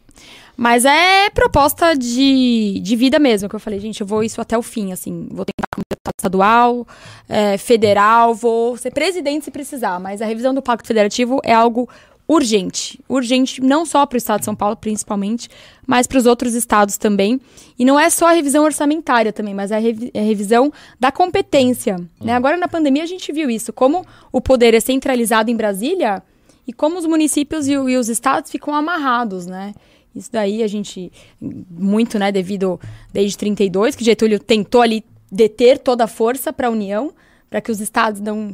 Mas 0.56 0.84
é 0.84 1.30
proposta 1.30 1.94
de, 1.94 2.80
de 2.80 2.96
vida 2.96 3.18
mesmo, 3.20 3.48
que 3.48 3.54
eu 3.54 3.60
falei, 3.60 3.78
gente, 3.78 4.00
eu 4.00 4.06
vou 4.06 4.24
isso 4.24 4.40
até 4.40 4.58
o 4.58 4.62
fim, 4.62 4.92
assim. 4.92 5.28
Vou 5.30 5.44
tentar 5.44 5.68
como 5.72 5.84
deputado 5.88 6.14
estadual, 6.18 6.86
é, 7.28 7.56
federal, 7.56 8.34
vou 8.34 8.76
ser 8.76 8.90
presidente 8.90 9.44
se 9.44 9.52
precisar. 9.52 10.00
Mas 10.00 10.20
a 10.20 10.26
revisão 10.26 10.52
do 10.52 10.60
Pacto 10.60 10.88
Federativo 10.88 11.40
é 11.44 11.54
algo 11.54 11.88
urgente. 12.28 13.00
Urgente 13.08 13.62
não 13.62 13.86
só 13.86 14.04
para 14.04 14.16
o 14.16 14.18
estado 14.18 14.40
de 14.40 14.44
São 14.44 14.54
Paulo, 14.54 14.76
principalmente, 14.76 15.48
mas 15.86 16.06
para 16.06 16.18
os 16.18 16.26
outros 16.26 16.54
estados 16.54 16.98
também. 16.98 17.40
E 17.78 17.84
não 17.86 17.98
é 17.98 18.10
só 18.10 18.28
a 18.28 18.32
revisão 18.32 18.64
orçamentária 18.64 19.32
também, 19.32 19.54
mas 19.54 19.70
é 19.70 19.76
a, 19.76 19.80
revi- 19.80 20.10
é 20.12 20.20
a 20.20 20.24
revisão 20.24 20.70
da 21.00 21.10
competência. 21.10 21.96
Né? 22.20 22.34
Agora, 22.34 22.58
na 22.58 22.68
pandemia, 22.68 23.02
a 23.02 23.06
gente 23.06 23.32
viu 23.32 23.48
isso. 23.48 23.72
Como 23.72 24.04
o 24.30 24.40
poder 24.42 24.74
é 24.74 24.80
centralizado 24.80 25.50
em 25.50 25.56
Brasília 25.56 26.22
e 26.66 26.72
como 26.72 26.98
os 26.98 27.06
municípios 27.06 27.66
e, 27.66 27.72
e 27.72 27.96
os 27.96 28.10
estados 28.10 28.50
ficam 28.50 28.74
amarrados, 28.74 29.46
né? 29.46 29.74
Isso 30.14 30.30
daí 30.32 30.62
a 30.62 30.66
gente, 30.66 31.12
muito, 31.40 32.18
né, 32.18 32.32
devido 32.32 32.80
desde 33.12 33.38
32, 33.38 33.94
que 33.94 34.04
Getúlio 34.04 34.38
tentou 34.38 34.82
ali 34.82 35.04
deter 35.30 35.78
toda 35.78 36.04
a 36.04 36.08
força 36.08 36.52
para 36.52 36.66
a 36.66 36.70
União, 36.70 37.12
para 37.48 37.60
que 37.60 37.70
os 37.70 37.80
estados 37.80 38.20
não 38.20 38.52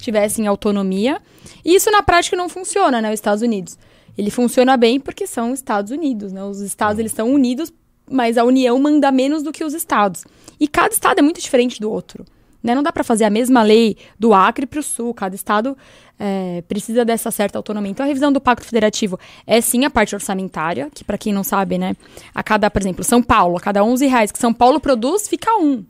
tivessem 0.00 0.46
autonomia. 0.46 1.20
E 1.64 1.74
isso 1.74 1.90
na 1.90 2.02
prática 2.02 2.36
não 2.36 2.48
funciona, 2.48 3.00
né, 3.00 3.08
os 3.08 3.14
Estados 3.14 3.42
Unidos. 3.42 3.78
Ele 4.16 4.30
funciona 4.30 4.76
bem 4.76 4.98
porque 4.98 5.26
são 5.26 5.54
Estados 5.54 5.92
Unidos, 5.92 6.32
né? 6.32 6.42
Os 6.42 6.60
estados 6.60 6.98
eles 6.98 7.12
estão 7.12 7.32
unidos, 7.32 7.72
mas 8.10 8.36
a 8.36 8.42
União 8.42 8.76
manda 8.78 9.12
menos 9.12 9.44
do 9.44 9.52
que 9.52 9.62
os 9.62 9.74
estados. 9.74 10.24
E 10.58 10.66
cada 10.66 10.92
estado 10.92 11.20
é 11.20 11.22
muito 11.22 11.40
diferente 11.40 11.80
do 11.80 11.88
outro. 11.88 12.24
Né? 12.60 12.74
Não 12.74 12.82
dá 12.82 12.92
para 12.92 13.04
fazer 13.04 13.24
a 13.24 13.30
mesma 13.30 13.62
lei 13.62 13.96
do 14.18 14.34
Acre 14.34 14.66
para 14.66 14.80
o 14.80 14.82
Sul. 14.82 15.14
Cada 15.14 15.36
estado 15.36 15.78
é, 16.18 16.62
precisa 16.66 17.04
dessa 17.04 17.30
certa 17.30 17.58
autonomia. 17.58 17.92
Então, 17.92 18.04
a 18.04 18.08
revisão 18.08 18.32
do 18.32 18.40
Pacto 18.40 18.66
Federativo 18.66 19.18
é 19.46 19.60
sim 19.60 19.84
a 19.84 19.90
parte 19.90 20.16
orçamentária, 20.16 20.90
que 20.92 21.04
para 21.04 21.16
quem 21.16 21.32
não 21.32 21.44
sabe, 21.44 21.78
né, 21.78 21.94
a 22.34 22.42
cada, 22.42 22.68
por 22.68 22.82
exemplo, 22.82 23.04
São 23.04 23.22
Paulo, 23.22 23.56
a 23.56 23.60
cada 23.60 23.84
11 23.84 24.06
reais 24.06 24.32
que 24.32 24.38
São 24.38 24.52
Paulo 24.52 24.80
produz, 24.80 25.28
fica 25.28 25.56
um. 25.58 25.84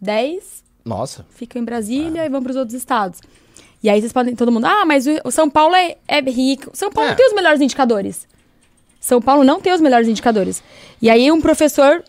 10 0.00 0.64
Nossa. 0.88 1.26
ficam 1.30 1.60
em 1.60 1.64
Brasília 1.64 2.24
e 2.24 2.28
vão 2.28 2.42
para 2.42 2.50
os 2.50 2.56
outros 2.56 2.74
estados. 2.74 3.20
E 3.82 3.88
aí 3.88 4.00
vocês 4.00 4.12
podem, 4.12 4.34
todo 4.34 4.50
mundo, 4.50 4.64
ah, 4.66 4.84
mas 4.84 5.06
o, 5.24 5.30
São 5.30 5.48
Paulo 5.48 5.74
é, 5.76 5.96
é 6.08 6.20
rico. 6.20 6.70
São 6.74 6.90
Paulo 6.90 7.08
É. 7.08 7.10
não 7.12 7.16
tem 7.16 7.26
os 7.28 7.34
melhores 7.34 7.60
indicadores. 7.60 8.26
São 9.00 9.20
Paulo 9.22 9.44
não 9.44 9.60
tem 9.60 9.72
os 9.72 9.80
melhores 9.80 10.08
indicadores. 10.08 10.62
E 11.00 11.08
aí 11.08 11.30
um 11.30 11.40
professor 11.40 12.02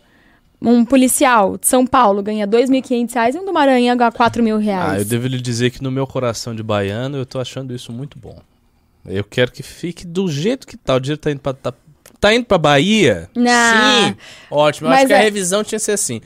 um 0.61 0.83
policial 0.83 1.57
de 1.57 1.67
São 1.67 1.85
Paulo 1.87 2.21
ganha 2.21 2.45
2.500 2.47 3.13
reais 3.13 3.35
e 3.35 3.39
um 3.39 3.45
do 3.45 3.53
Maranhão 3.53 3.95
ganha 3.95 4.09
R$ 4.11 4.41
mil 4.41 4.57
reais. 4.57 4.91
Ah, 4.93 4.99
eu 4.99 5.05
devo 5.05 5.27
lhe 5.27 5.39
dizer 5.39 5.69
que 5.69 5.81
no 5.81 5.89
meu 5.91 6.05
coração 6.05 6.53
de 6.53 6.61
baiano 6.61 7.17
eu 7.17 7.25
tô 7.25 7.39
achando 7.39 7.73
isso 7.73 7.91
muito 7.93 8.19
bom. 8.19 8.37
Eu 9.05 9.23
quero 9.23 9.51
que 9.51 9.63
fique 9.63 10.05
do 10.05 10.29
jeito 10.29 10.67
que 10.67 10.75
tá. 10.75 10.95
O 10.95 10.99
dinheiro 10.99 11.21
tá 11.21 11.31
indo 11.31 11.39
pra, 11.39 11.53
tá, 11.53 11.73
tá 12.19 12.33
indo 12.33 12.45
pra 12.45 12.57
Bahia? 12.57 13.29
Não. 13.33 14.07
Sim. 14.09 14.15
Ótimo. 14.51 14.87
Eu 14.87 14.89
Mas 14.91 14.99
acho 14.99 15.07
que 15.07 15.13
a 15.13 15.17
é- 15.19 15.23
revisão 15.23 15.63
tinha 15.63 15.79
que 15.79 15.85
ser 15.85 15.93
assim. 15.93 16.19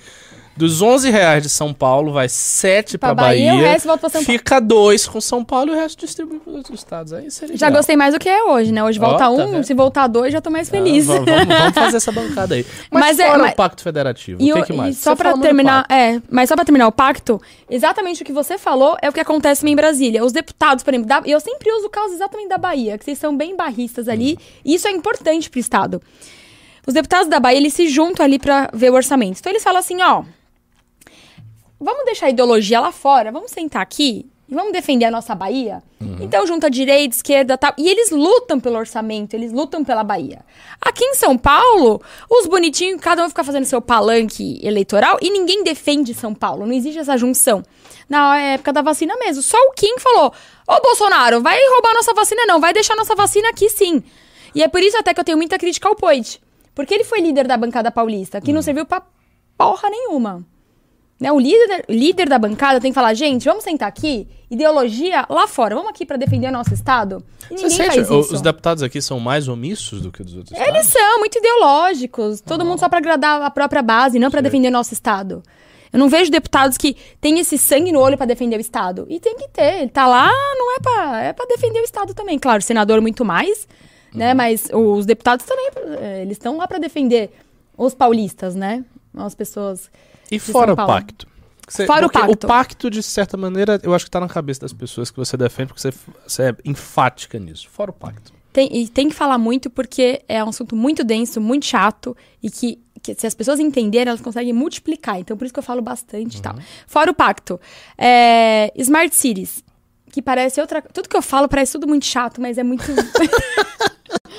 Dos 0.56 0.84
11 0.84 1.10
reais 1.10 1.42
de 1.42 1.50
São 1.50 1.74
Paulo, 1.74 2.12
vai 2.14 2.30
7 2.30 2.96
pra, 3.00 3.16
Pra 3.16 3.24
Bahia, 3.26 3.54
Bahia. 3.54 3.64
o 3.64 3.66
resto 3.72 3.86
volta 3.88 4.02
pra 4.02 4.10
São 4.12 4.24
Paulo. 4.24 4.38
Fica 4.40 4.60
2 4.62 5.08
com 5.08 5.20
São 5.20 5.44
Paulo 5.44 5.72
e 5.72 5.76
o 5.76 5.80
resto 5.80 6.00
distribui 6.06 6.38
para 6.40 6.54
outros 6.54 6.80
estados. 6.80 7.12
Aí 7.12 7.32
seria 7.32 7.58
Já 7.58 7.68
ideal. 7.68 7.80
gostei 7.80 7.96
mais 7.96 8.14
do 8.14 8.20
que 8.20 8.30
é 8.30 8.44
hoje, 8.44 8.72
né? 8.72 8.84
Hoje 8.84 9.00
volta 9.00 9.18
tá 9.18 9.30
um, 9.32 9.52
vendo? 9.52 9.64
se 9.64 9.74
voltar 9.74 10.06
dois, 10.06 10.32
já 10.32 10.40
tô 10.40 10.52
mais 10.52 10.68
Ah, 10.68 10.72
feliz. 10.72 11.08
va- 11.08 11.16
vamos, 11.16 11.26
vamos 11.48 11.74
fazer 11.74 11.98
essa 11.98 12.12
bancada 12.12 12.54
aí. 12.54 12.64
Mas, 12.92 13.02
Mas 13.02 13.20
é- 13.20 13.26
fora 13.28 13.38
mas- 13.40 13.54
o 13.54 13.56
Pacto 13.56 13.82
Federativo, 13.82 14.40
E, 14.44 14.52
o 14.54 14.56
que, 14.58 14.64
que 14.64 14.74
mais? 14.74 14.98
só 15.00 15.16
do 15.16 15.42
terminar, 15.42 15.88
é, 15.90 16.22
mas 16.30 16.50
só 16.50 16.56
pra 16.56 16.64
terminar 16.64 16.88
o 16.88 16.92
pacto, 16.92 17.42
exatamente 17.68 18.22
o 18.22 18.26
que 18.26 18.32
você 18.32 18.56
falou 18.60 18.96
é 19.02 19.10
o 19.10 19.12
que 19.14 19.20
acontece 19.20 19.68
em 19.68 19.76
Brasília. 19.76 20.24
Os 20.24 20.32
deputados, 20.32 20.84
por 20.84 20.94
exemplo, 20.94 21.10
da, 21.10 21.24
eu 21.26 21.40
sempre 21.40 21.72
uso 21.72 21.88
o 21.88 21.90
caso 21.90 22.14
exatamente 22.14 22.50
da 22.50 22.60
Bahia, 22.60 22.96
que 22.96 23.04
vocês 23.06 23.18
são 23.18 23.36
bem 23.36 23.56
barristas 23.56 24.08
ali, 24.08 24.38
e 24.64 24.76
isso 24.76 24.88
é 24.88 24.92
importante 24.92 25.50
pro 25.50 25.60
estado. 25.60 26.00
Os 26.86 26.94
deputados 26.94 27.28
da 27.28 27.40
Bahia, 27.40 27.58
eles 27.58 27.74
se 27.74 27.88
juntam 27.88 28.24
ali 28.24 28.38
pra 28.38 28.70
ver 28.72 28.92
o 28.92 28.94
orçamento. 28.94 29.40
Então 29.40 29.52
eles 29.52 29.64
falam 29.64 29.80
assim, 29.80 30.00
ó, 30.02 30.24
vamos 31.84 32.06
deixar 32.06 32.28
a 32.28 32.30
ideologia 32.30 32.80
lá 32.80 32.92
fora, 32.92 33.32
vamos 33.32 33.52
sentar 33.52 33.82
aqui 33.82 34.26
e 34.48 34.56
vamos 34.56 34.74
defender 34.74 35.06
a 35.06 35.12
nossa 35.12 35.34
Bahia? 35.34 35.82
Então 36.20 36.46
junta 36.46 36.70
direita, 36.70 37.16
esquerda, 37.16 37.58
tal. 37.58 37.74
E 37.78 37.90
eles 37.90 38.12
lutam 38.12 38.60
pelo 38.60 38.78
orçamento, 38.78 39.34
eles 39.34 39.52
lutam 39.52 39.84
pela 39.84 40.04
Bahia. 40.04 40.42
Aqui 40.82 41.04
em 41.04 41.16
São 41.16 41.38
Paulo, 41.38 42.02
os 42.30 42.46
bonitinhos, 42.46 43.02
cada 43.02 43.24
um 43.26 43.30
fica 43.30 43.44
fazendo 43.44 43.66
seu 43.66 43.82
palanque 43.82 44.60
eleitoral 44.64 45.18
e 45.22 45.30
ninguém 45.30 45.64
defende 45.64 46.14
São 46.14 46.34
Paulo. 46.34 46.66
Não 46.66 46.74
existe 46.74 47.00
essa 47.00 47.18
junção. 47.18 47.64
Na 48.10 48.38
época 48.38 48.74
da 48.74 48.82
vacina 48.82 49.16
mesmo. 49.18 49.42
Só 49.42 49.58
o 49.58 49.72
Kim 49.72 49.98
falou: 49.98 50.34
Ô 50.68 50.82
Bolsonaro, 50.82 51.42
vai 51.42 51.58
roubar 51.70 51.94
nossa 51.94 52.14
vacina, 52.14 52.46
não, 52.46 52.60
vai 52.60 52.74
deixar 52.74 52.96
nossa 52.96 53.16
vacina 53.16 53.50
aqui 53.50 53.70
sim. 53.70 54.04
E 54.54 54.62
é 54.62 54.68
por 54.68 54.82
isso 54.82 54.98
até 54.98 55.14
que 55.14 55.20
eu 55.20 55.24
tenho 55.24 55.38
muita 55.38 55.58
crítica 55.58 55.88
ao 55.88 55.96
Poit. 55.96 56.40
Porque 56.76 56.94
ele 56.94 57.04
foi 57.04 57.22
líder 57.22 57.48
da 57.48 57.56
bancada 57.56 57.92
paulista, 57.92 58.42
que 58.42 58.52
não 58.52 58.62
serviu 58.62 58.86
pra 58.86 59.02
porra 59.58 59.90
nenhuma. 59.90 60.46
Né? 61.24 61.32
O 61.32 61.40
líder, 61.40 61.86
líder 61.88 62.28
da 62.28 62.38
bancada 62.38 62.82
tem 62.82 62.92
que 62.92 62.96
falar, 62.96 63.14
gente, 63.14 63.46
vamos 63.46 63.64
sentar 63.64 63.88
aqui, 63.88 64.28
ideologia 64.52 65.26
lá 65.30 65.48
fora, 65.48 65.74
vamos 65.74 65.90
aqui 65.90 66.06
pra 66.06 66.18
defender 66.18 66.48
o 66.48 66.52
nosso 66.52 66.74
Estado. 66.74 67.24
E 67.50 67.58
Você 67.58 67.70
sente, 67.70 68.00
os 68.02 68.42
deputados 68.42 68.84
aqui 68.84 69.02
são 69.02 69.22
mais 69.22 69.48
omissos 69.48 70.02
do 70.02 70.12
que 70.12 70.22
dos 70.22 70.36
outros 70.36 70.52
Eles 70.60 70.86
estados? 70.86 70.88
são 70.92 71.20
muito 71.20 71.38
ideológicos, 71.38 72.42
todo 72.42 72.66
mundo 72.66 72.78
só 72.78 72.90
pra 72.90 72.98
agradar 72.98 73.42
a 73.42 73.50
própria 73.50 73.82
base, 73.82 74.20
não 74.20 74.30
pra 74.30 74.42
defender 74.42 74.68
o 74.68 74.72
nosso 74.72 74.94
Estado. 74.94 75.42
Eu 75.94 75.98
não 75.98 76.10
vejo 76.10 76.30
deputados 76.30 76.78
que 76.78 76.98
têm 77.22 77.40
esse 77.40 77.58
sangue 77.58 77.94
no 77.94 78.02
olho 78.02 78.18
pra 78.18 78.26
defender 78.26 78.58
o 78.58 78.60
Estado. 78.60 79.06
E 79.08 79.18
tem 79.18 79.38
que 79.38 79.48
ter, 79.48 79.80
ele 79.84 79.92
tá 79.92 80.06
lá, 80.06 80.30
não 80.30 80.76
é 80.76 80.80
pra, 80.82 81.22
é 81.22 81.32
pra 81.32 81.46
defender 81.46 81.80
o 81.80 81.86
Estado 81.86 82.14
também. 82.14 82.38
Claro, 82.38 82.60
o 82.60 82.62
senador 82.66 83.00
muito 83.00 83.24
mais, 83.24 83.66
né? 84.14 84.32
Uhum. 84.32 84.36
Mas 84.36 84.68
os 84.74 85.06
deputados 85.06 85.46
também, 85.46 85.70
eh, 86.02 86.24
eles 86.24 86.34
estão 86.34 86.58
lá 86.58 86.68
pra 86.68 86.80
defender 86.80 87.32
os 87.78 87.94
paulistas, 87.96 88.56
né? 88.56 88.84
As 89.16 89.34
pessoas 89.34 89.90
E 90.36 90.40
fora 90.40 90.74
o 90.74 90.76
pacto? 90.76 91.28
Você- 91.68 91.86
Fora 91.86 92.06
o 92.06 92.12
pacto. 92.12 92.46
O 92.46 92.50
pacto, 92.50 92.90
de 92.90 93.02
certa 93.02 93.38
maneira, 93.38 93.80
eu 93.84 93.94
acho 93.94 94.06
que 94.06 94.12
tá 94.12 94.20
na 94.20 94.28
cabeça 94.28 94.62
das 94.62 94.74
pessoas 94.74 95.10
que 95.10 95.18
você 95.18 95.38
defende, 95.38 95.68
porque 95.68 95.82
você, 95.82 95.94
você 96.28 96.44
é 96.50 96.56
enfática 96.66 97.40
nisso. 97.40 97.70
Fora 97.70 97.90
o 97.90 97.94
pacto. 97.94 98.34
Tem, 98.52 98.70
e 98.76 98.88
tem 98.88 99.10
que 99.10 99.16
falar 99.16 99.38
muito 99.38 99.70
porque 99.70 100.22
é 100.28 100.44
um 100.44 100.50
assunto 100.50 100.76
muito 100.76 101.04
denso, 101.04 101.42
muito 101.42 101.66
chato 101.66 102.16
e 102.42 102.52
que, 102.52 102.80
que 103.02 103.16
se 103.16 103.26
as 103.26 103.34
pessoas 103.34 103.60
entenderem, 103.60 104.10
elas 104.10 104.22
conseguem 104.22 104.54
multiplicar. 104.54 105.20
Então, 105.20 105.36
por 105.36 105.46
isso 105.46 105.54
que 105.54 105.60
eu 105.60 105.64
falo 105.64 105.82
bastante 105.82 106.38
e 106.38 106.42
tal. 106.42 106.56
Fora 106.86 107.10
o 107.10 107.14
pacto. 107.16 107.60
É, 107.98 108.72
Smart 108.76 109.16
Cities. 109.16 109.64
Que 110.12 110.22
parece 110.22 110.62
outra. 110.62 110.82
Tudo 110.84 111.10
que 111.10 111.18
eu 111.18 111.22
falo 111.24 111.48
parece 111.48 111.72
tudo 111.72 111.88
muito 111.88 112.06
chato, 112.06 112.40
mas 112.40 112.58
é 112.60 112.64
muito. 112.64 112.84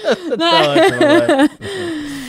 Tá 0.39 0.61
ótimo, 0.71 0.99
vai. 1.01 1.49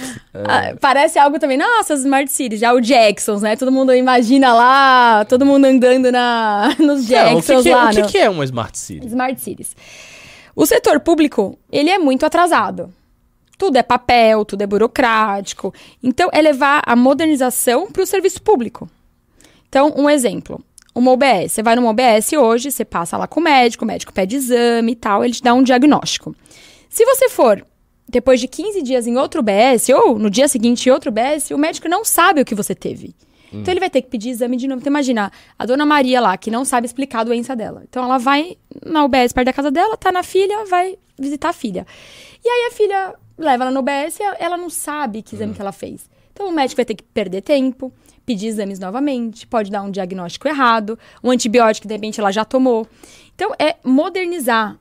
Ah, 0.48 0.76
parece 0.80 1.18
algo 1.18 1.40
também. 1.40 1.58
Nossa, 1.58 1.94
as 1.94 2.02
Smart 2.02 2.30
Cities, 2.32 2.60
já 2.60 2.74
o 2.74 2.82
Jacksons, 2.82 3.42
né? 3.42 3.56
Todo 3.56 3.72
mundo 3.72 3.94
imagina 3.94 4.54
lá, 4.54 5.26
todo 5.26 5.46
mundo 5.46 5.66
andando 5.66 6.12
na, 6.12 6.76
nos 6.80 7.08
Não, 7.10 7.38
o 7.38 7.42
que, 7.42 7.48
Jacksons 7.48 7.64
que 7.64 7.70
é, 7.70 7.76
lá. 7.76 7.86
o 7.86 7.90
que 7.94 8.02
no- 8.02 8.08
que 8.10 8.18
é 8.18 8.30
uma 8.30 8.44
Smart 8.44 8.78
City? 8.78 9.08
Smart 9.08 9.40
Cities. 9.40 9.76
O 10.56 10.66
setor 10.66 11.00
público, 11.00 11.58
ele 11.72 11.90
é 11.90 11.98
muito 11.98 12.26
atrasado. 12.26 12.94
Tudo 13.58 13.78
é 13.78 13.84
papel, 13.84 14.44
tudo 14.44 14.62
é 14.64 14.68
burocrático. 14.68 15.74
Então, 16.04 16.30
é 16.34 16.42
levar 16.42 16.82
a 16.86 16.96
modernização 16.96 17.90
para 17.92 18.02
o 18.04 18.06
serviço 18.06 18.42
público. 18.42 18.90
Então, 19.70 19.94
um 19.96 20.10
exemplo. 20.10 20.62
Uma 20.94 21.12
OBS. 21.12 21.52
Você 21.52 21.64
vai 21.64 21.76
numa 21.76 21.90
OBS 21.90 22.34
hoje, 22.34 22.72
você 22.72 22.84
passa 22.86 23.18
lá 23.18 23.28
com 23.28 23.40
o 23.40 23.44
médico, 23.44 23.84
o 23.84 23.88
médico 23.88 24.14
pede 24.14 24.38
exame 24.38 24.94
e 24.94 24.96
tal, 24.96 25.24
ele 25.24 25.34
te 25.34 25.42
dá 25.44 25.54
um 25.54 25.62
diagnóstico. 25.64 26.34
Se 26.90 27.04
você 27.06 27.28
for 27.30 27.66
depois 28.08 28.40
de 28.40 28.48
15 28.48 28.82
dias 28.82 29.08
em 29.08 29.18
outro 29.18 29.42
UBS, 29.42 29.90
ou 29.90 30.20
no 30.20 30.30
dia 30.30 30.48
seguinte 30.48 30.88
em 30.88 30.92
outro 30.92 31.10
UBS, 31.10 31.52
o 31.52 31.58
médico 31.58 31.88
não 31.88 32.06
sabe 32.06 32.42
o 32.42 32.46
que 32.46 32.56
você 32.56 32.76
teve. 32.76 33.16
Então 33.54 33.72
ele 33.72 33.80
vai 33.80 33.90
ter 33.90 34.02
que 34.02 34.10
pedir 34.10 34.30
exame 34.30 34.58
de 34.58 34.68
novo. 34.68 34.82
Então 34.82 34.92
imagina, 34.92 35.32
a 35.58 35.66
dona 35.66 35.86
Maria 35.86 36.20
lá, 36.20 36.38
que 36.38 36.52
não 36.52 36.66
sabe 36.66 36.86
explicar 36.86 37.22
a 37.22 37.24
doença 37.24 37.56
dela. 37.56 37.84
Então 37.88 38.04
ela 38.04 38.18
vai 38.18 38.58
na 38.86 39.04
UBS 39.06 39.32
perto 39.34 39.46
da 39.46 39.54
casa 39.54 39.72
dela, 39.72 39.96
tá 39.98 40.12
na 40.12 40.24
filha, 40.24 40.66
vai 40.66 40.98
visitar 41.18 41.50
a 41.50 41.54
filha. 41.54 41.86
E 42.44 42.48
aí 42.50 42.68
a 42.68 42.72
filha 42.72 43.16
leva 43.38 43.64
ela 43.64 43.72
no 43.72 43.80
UBS 43.80 44.20
e 44.20 44.24
ela 44.40 44.58
não 44.58 44.70
sabe 44.70 45.22
que 45.22 45.36
exame 45.36 45.54
que 45.54 45.62
ela 45.62 45.72
fez. 45.72 46.10
Então 46.34 46.50
o 46.50 46.52
médico 46.52 46.78
vai 46.78 46.86
ter 46.86 46.96
que 46.96 47.04
perder 47.04 47.42
tempo, 47.42 47.94
pedir 48.26 48.48
exames 48.48 48.80
novamente, 48.80 49.48
pode 49.48 49.72
dar 49.72 49.84
um 49.84 49.92
diagnóstico 49.92 50.48
errado, 50.48 51.00
um 51.24 51.32
antibiótico 51.32 51.84
que 51.84 51.88
de 51.88 51.94
repente 51.94 52.20
ela 52.20 52.32
já 52.32 52.44
tomou. 52.44 52.86
Então 53.34 53.54
é 53.58 53.76
modernizar. 53.84 54.78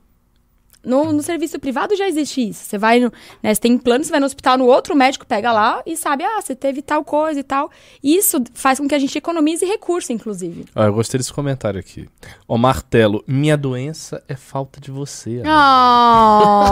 No, 0.85 1.13
no 1.13 1.23
serviço 1.23 1.59
privado 1.59 1.97
já 1.97 2.09
existe 2.09 2.49
isso. 2.49 2.65
Você 2.65 2.79
vai 2.79 3.01
no. 3.01 3.13
Né, 3.43 3.55
você 3.55 3.61
tem 3.61 3.79
plano, 3.79 4.05
você 4.05 4.11
vai 4.11 4.21
no 4.21 4.27
hospital, 4.27 4.59
no 4.59 4.67
outro 4.67 4.95
médico 4.95 5.27
pega 5.27 5.53
lá 5.53 5.83
e 5.87 5.97
sabe, 5.97 6.25
ah, 6.25 6.41
você 6.41 6.55
teve 6.55 6.83
tal 6.83 7.05
coisa 7.05 7.41
e 7.41 7.43
tal. 7.43 7.71
Isso 8.03 8.43
faz 8.55 8.79
com 8.79 8.89
que 8.89 8.95
a 8.95 8.99
gente 8.99 9.17
economize 9.17 9.65
recurso, 9.65 10.13
inclusive. 10.13 10.67
Ah, 10.75 10.87
eu 10.87 10.95
gostei 10.95 11.19
desse 11.19 11.33
comentário 11.33 11.81
aqui. 11.81 12.09
Ó, 12.49 12.57
Martelo, 12.57 13.23
minha 13.27 13.57
doença 13.57 14.23
é 14.29 14.37
falta 14.37 14.81
de 14.81 14.91
você. 14.91 15.43
Oh. 15.47 16.65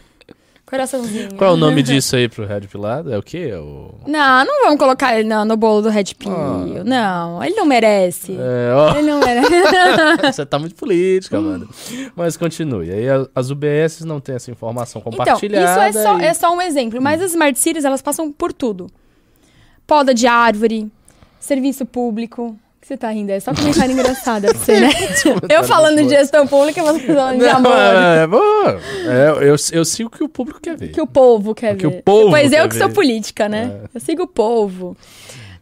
Coraçãozinho. 0.70 1.34
Qual 1.34 1.50
é 1.50 1.54
o 1.54 1.56
nome 1.56 1.82
disso 1.82 2.14
aí 2.14 2.28
pro 2.28 2.46
Red 2.46 2.60
Pilado? 2.62 3.12
É 3.12 3.18
o 3.18 3.22
quê? 3.22 3.50
É 3.52 3.58
o... 3.58 3.92
Não, 4.06 4.44
não 4.44 4.62
vamos 4.64 4.78
colocar 4.78 5.18
ele 5.18 5.28
no, 5.28 5.44
no 5.44 5.56
bolo 5.56 5.82
do 5.82 5.88
Red 5.88 6.14
Pill. 6.16 6.30
Ah. 6.32 6.84
Não, 6.84 7.42
ele 7.42 7.56
não 7.56 7.66
merece. 7.66 8.36
É, 8.38 8.72
ó, 8.72 8.96
Ele 8.96 9.10
não 9.10 9.18
merece. 9.18 9.50
você 10.32 10.46
tá 10.46 10.60
muito 10.60 10.76
política, 10.76 11.38
Amanda. 11.38 11.66
Mas 12.14 12.36
continue. 12.36 12.88
Aí 12.90 13.04
as 13.34 13.50
UBS 13.50 14.04
não 14.04 14.20
têm 14.20 14.36
essa 14.36 14.50
informação 14.50 15.00
Então, 15.00 15.10
compartilhada. 15.12 15.88
isso 15.88 15.98
é 15.98 16.02
só, 16.04 16.18
e- 16.20 16.24
é 16.24 16.34
só 16.34 16.54
um 16.54 16.62
exemplo. 16.62 17.02
Mas 17.02 17.20
as 17.20 17.32
Smart 17.32 17.58
Cities, 17.58 17.84
elas 17.84 18.00
passam 18.00 18.30
por 18.30 18.52
tudo. 18.52 18.86
Poda 19.86 20.14
de 20.14 20.28
árvore, 20.28 20.88
serviço 21.40 21.84
público. 21.84 22.56
Que 22.90 22.94
você 22.94 22.98
tá 22.98 23.10
rindo? 23.10 23.30
É 23.30 23.38
só 23.38 23.54
comentário 23.54 23.92
engraçado 23.94 24.48
pra 24.48 24.58
você, 24.58 24.80
né? 24.80 24.88
Eu 25.48 25.62
falando 25.62 26.02
de 26.02 26.08
gestão 26.08 26.44
pública, 26.44 26.82
você 26.82 26.98
falando 27.00 27.38
de 27.38 27.46
amor. 27.48 27.72
é, 27.72 28.24
é, 29.06 29.42
é, 29.44 29.48
eu, 29.48 29.56
eu 29.72 29.84
sigo 29.84 30.08
o 30.08 30.10
que 30.10 30.24
o 30.24 30.28
público 30.28 30.60
quer 30.60 30.76
ver. 30.76 30.90
que 30.90 31.00
o 31.00 31.06
povo 31.06 31.54
quer 31.54 31.76
que 31.76 31.86
ver. 31.86 31.98
o 31.98 32.02
povo 32.02 32.30
Pois 32.30 32.52
eu 32.52 32.68
que 32.68 32.74
sou 32.74 32.88
ver. 32.88 32.94
política, 32.94 33.48
né? 33.48 33.82
Eu 33.94 34.00
sigo 34.00 34.24
o 34.24 34.26
povo. 34.26 34.96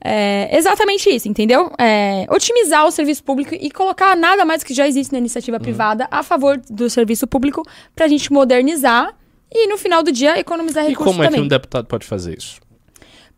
É 0.03 0.57
exatamente 0.57 1.11
isso, 1.11 1.29
entendeu? 1.29 1.71
É, 1.79 2.25
otimizar 2.31 2.87
o 2.87 2.91
serviço 2.91 3.23
público 3.23 3.55
e 3.55 3.71
colocar 3.71 4.17
nada 4.17 4.45
mais 4.47 4.63
que 4.65 4.73
já 4.73 4.87
existe 4.89 5.13
na 5.13 5.19
iniciativa 5.19 5.59
Uhum. 5.59 5.63
privada 5.63 6.09
a 6.11 6.23
favor 6.23 6.59
do 6.71 6.89
serviço 6.89 7.27
público 7.27 7.63
pra 7.95 8.09
gente 8.09 8.33
modernizar 8.33 9.13
e, 9.53 9.67
no 9.67 9.77
final 9.77 10.03
do 10.03 10.11
dia, 10.11 10.39
economizar 10.39 10.85
E 10.87 10.91
recursos 10.91 11.13
como 11.13 11.25
é 11.25 11.27
que 11.27 11.33
também. 11.33 11.45
um 11.45 11.49
deputado 11.49 11.85
pode 11.87 12.07
fazer 12.07 12.39
isso? 12.39 12.59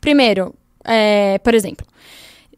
Primeiro, 0.00 0.54
é, 0.84 1.38
por 1.38 1.54
exemplo, 1.54 1.84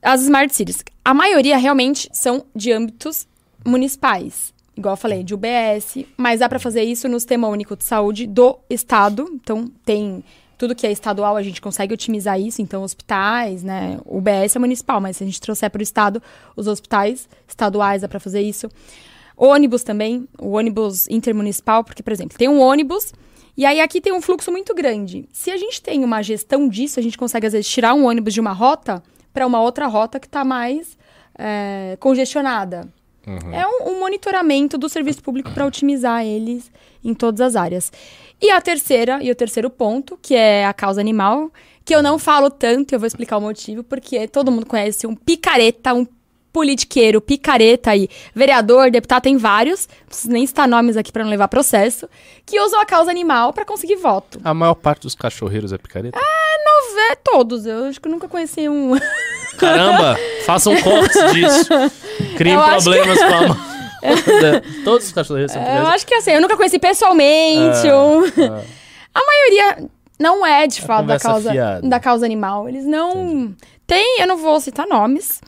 as 0.02 0.22
smart 0.22 0.54
cities. 0.54 0.84
A 1.04 1.14
maioria 1.14 1.56
realmente 1.56 2.08
são 2.12 2.44
de 2.54 2.72
âmbitos 2.72 3.26
municipais. 3.64 4.52
Igual 4.76 4.94
eu 4.94 4.96
falei, 4.96 5.22
de 5.22 5.34
UBS, 5.34 6.04
mas 6.16 6.40
dá 6.40 6.48
para 6.48 6.58
fazer 6.58 6.82
isso 6.82 7.08
no 7.08 7.20
Sistema 7.20 7.46
Único 7.46 7.76
de 7.76 7.84
Saúde 7.84 8.26
do 8.26 8.58
Estado. 8.68 9.28
Então, 9.32 9.70
tem 9.84 10.24
tudo 10.56 10.74
que 10.74 10.86
é 10.86 10.92
estadual, 10.92 11.36
a 11.36 11.42
gente 11.42 11.60
consegue 11.60 11.92
otimizar 11.92 12.40
isso. 12.40 12.62
Então, 12.62 12.82
hospitais, 12.82 13.62
né? 13.62 13.98
UBS 14.06 14.56
é 14.56 14.58
municipal, 14.58 15.00
mas 15.00 15.18
se 15.18 15.24
a 15.24 15.26
gente 15.26 15.40
trouxer 15.40 15.70
para 15.70 15.80
o 15.80 15.82
Estado, 15.82 16.22
os 16.56 16.66
hospitais 16.66 17.28
estaduais 17.46 18.02
dá 18.02 18.08
para 18.08 18.18
fazer 18.18 18.40
isso. 18.40 18.68
Ônibus 19.36 19.82
também, 19.82 20.26
o 20.38 20.52
ônibus 20.52 21.08
intermunicipal, 21.08 21.84
porque, 21.84 22.02
por 22.02 22.12
exemplo, 22.12 22.38
tem 22.38 22.48
um 22.48 22.60
ônibus 22.60 23.12
e 23.56 23.66
aí 23.66 23.80
aqui 23.80 24.00
tem 24.00 24.12
um 24.12 24.22
fluxo 24.22 24.50
muito 24.50 24.74
grande. 24.74 25.28
Se 25.32 25.50
a 25.50 25.56
gente 25.56 25.82
tem 25.82 26.02
uma 26.02 26.22
gestão 26.22 26.68
disso, 26.68 26.98
a 26.98 27.02
gente 27.02 27.18
consegue, 27.18 27.46
às 27.46 27.52
vezes, 27.52 27.68
tirar 27.68 27.92
um 27.92 28.06
ônibus 28.06 28.32
de 28.32 28.40
uma 28.40 28.52
rota 28.52 29.02
para 29.32 29.46
uma 29.46 29.60
outra 29.60 29.86
rota 29.86 30.20
que 30.20 30.26
está 30.26 30.44
mais 30.44 30.96
é, 31.38 31.96
congestionada. 32.00 32.88
É 33.52 33.64
um, 33.66 33.92
um 33.92 34.00
monitoramento 34.00 34.76
do 34.76 34.88
serviço 34.88 35.22
público 35.22 35.52
para 35.52 35.64
otimizar 35.64 36.24
eles 36.24 36.70
em 37.04 37.14
todas 37.14 37.40
as 37.40 37.54
áreas. 37.54 37.92
E 38.40 38.50
a 38.50 38.60
terceira, 38.60 39.22
e 39.22 39.30
o 39.30 39.34
terceiro 39.34 39.70
ponto, 39.70 40.18
que 40.20 40.34
é 40.34 40.66
a 40.66 40.72
causa 40.72 41.00
animal, 41.00 41.52
que 41.84 41.94
eu 41.94 42.02
não 42.02 42.18
falo 42.18 42.50
tanto, 42.50 42.92
eu 42.92 42.98
vou 42.98 43.06
explicar 43.06 43.36
o 43.36 43.40
motivo, 43.40 43.84
porque 43.84 44.26
todo 44.26 44.50
mundo 44.50 44.66
conhece 44.66 45.06
um 45.06 45.14
picareta, 45.14 45.94
um 45.94 46.04
politiqueiro, 46.52 47.20
picareta 47.20 47.92
aí, 47.92 48.08
vereador, 48.34 48.90
deputado, 48.90 49.22
tem 49.22 49.36
vários, 49.36 49.88
não 50.00 50.06
preciso 50.06 50.32
nem 50.32 50.46
citar 50.46 50.68
nomes 50.68 50.96
aqui 50.96 51.10
para 51.10 51.24
não 51.24 51.30
levar 51.30 51.48
processo, 51.48 52.08
que 52.44 52.60
usam 52.60 52.80
a 52.80 52.84
causa 52.84 53.10
animal 53.10 53.52
para 53.52 53.64
conseguir 53.64 53.96
voto. 53.96 54.38
A 54.44 54.52
maior 54.52 54.74
parte 54.74 55.02
dos 55.02 55.14
cachorreiros 55.14 55.72
é 55.72 55.78
picareta? 55.78 56.18
Não 56.18 56.51
vê 56.94 57.16
todos, 57.24 57.66
eu 57.66 57.86
acho 57.86 58.00
que 58.00 58.06
eu 58.08 58.12
nunca 58.12 58.28
conheci 58.28 58.68
um. 58.68 58.92
Caramba, 59.58 60.16
façam 60.46 60.74
cortes 60.80 61.32
disso. 61.32 61.68
Criem 62.36 62.56
Eu 62.56 62.62
problemas 62.62 63.18
com 63.18 63.24
a 63.24 63.48
mão. 63.48 63.56
Todos 64.84 65.06
os 65.06 65.12
cachorreiros 65.12 65.52
são 65.52 65.60
Eu 65.62 65.66
picaretas. 65.66 65.94
acho 65.94 66.06
que 66.08 66.14
assim, 66.14 66.32
eu 66.32 66.40
nunca 66.40 66.56
conheci 66.56 66.76
pessoalmente 66.78 67.86
um. 67.86 68.24
ah. 68.24 68.62
A 69.14 69.20
maioria 69.24 69.88
não 70.18 70.44
é 70.44 70.66
de 70.66 70.80
É 70.80 70.82
fato 70.84 71.06
da 71.06 71.20
causa, 71.20 71.52
fiada. 71.52 71.88
da 71.88 72.00
causa 72.00 72.24
animal. 72.26 72.68
Eles 72.68 72.84
não. 72.84 73.54
Tem, 73.86 74.20
eu 74.20 74.26
não 74.26 74.36
vou 74.38 74.58
citar 74.60 74.88
nomes, 74.88 75.40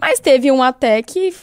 mas 0.00 0.20
teve 0.20 0.50
um 0.50 0.62
até 0.62 1.02
que 1.02 1.34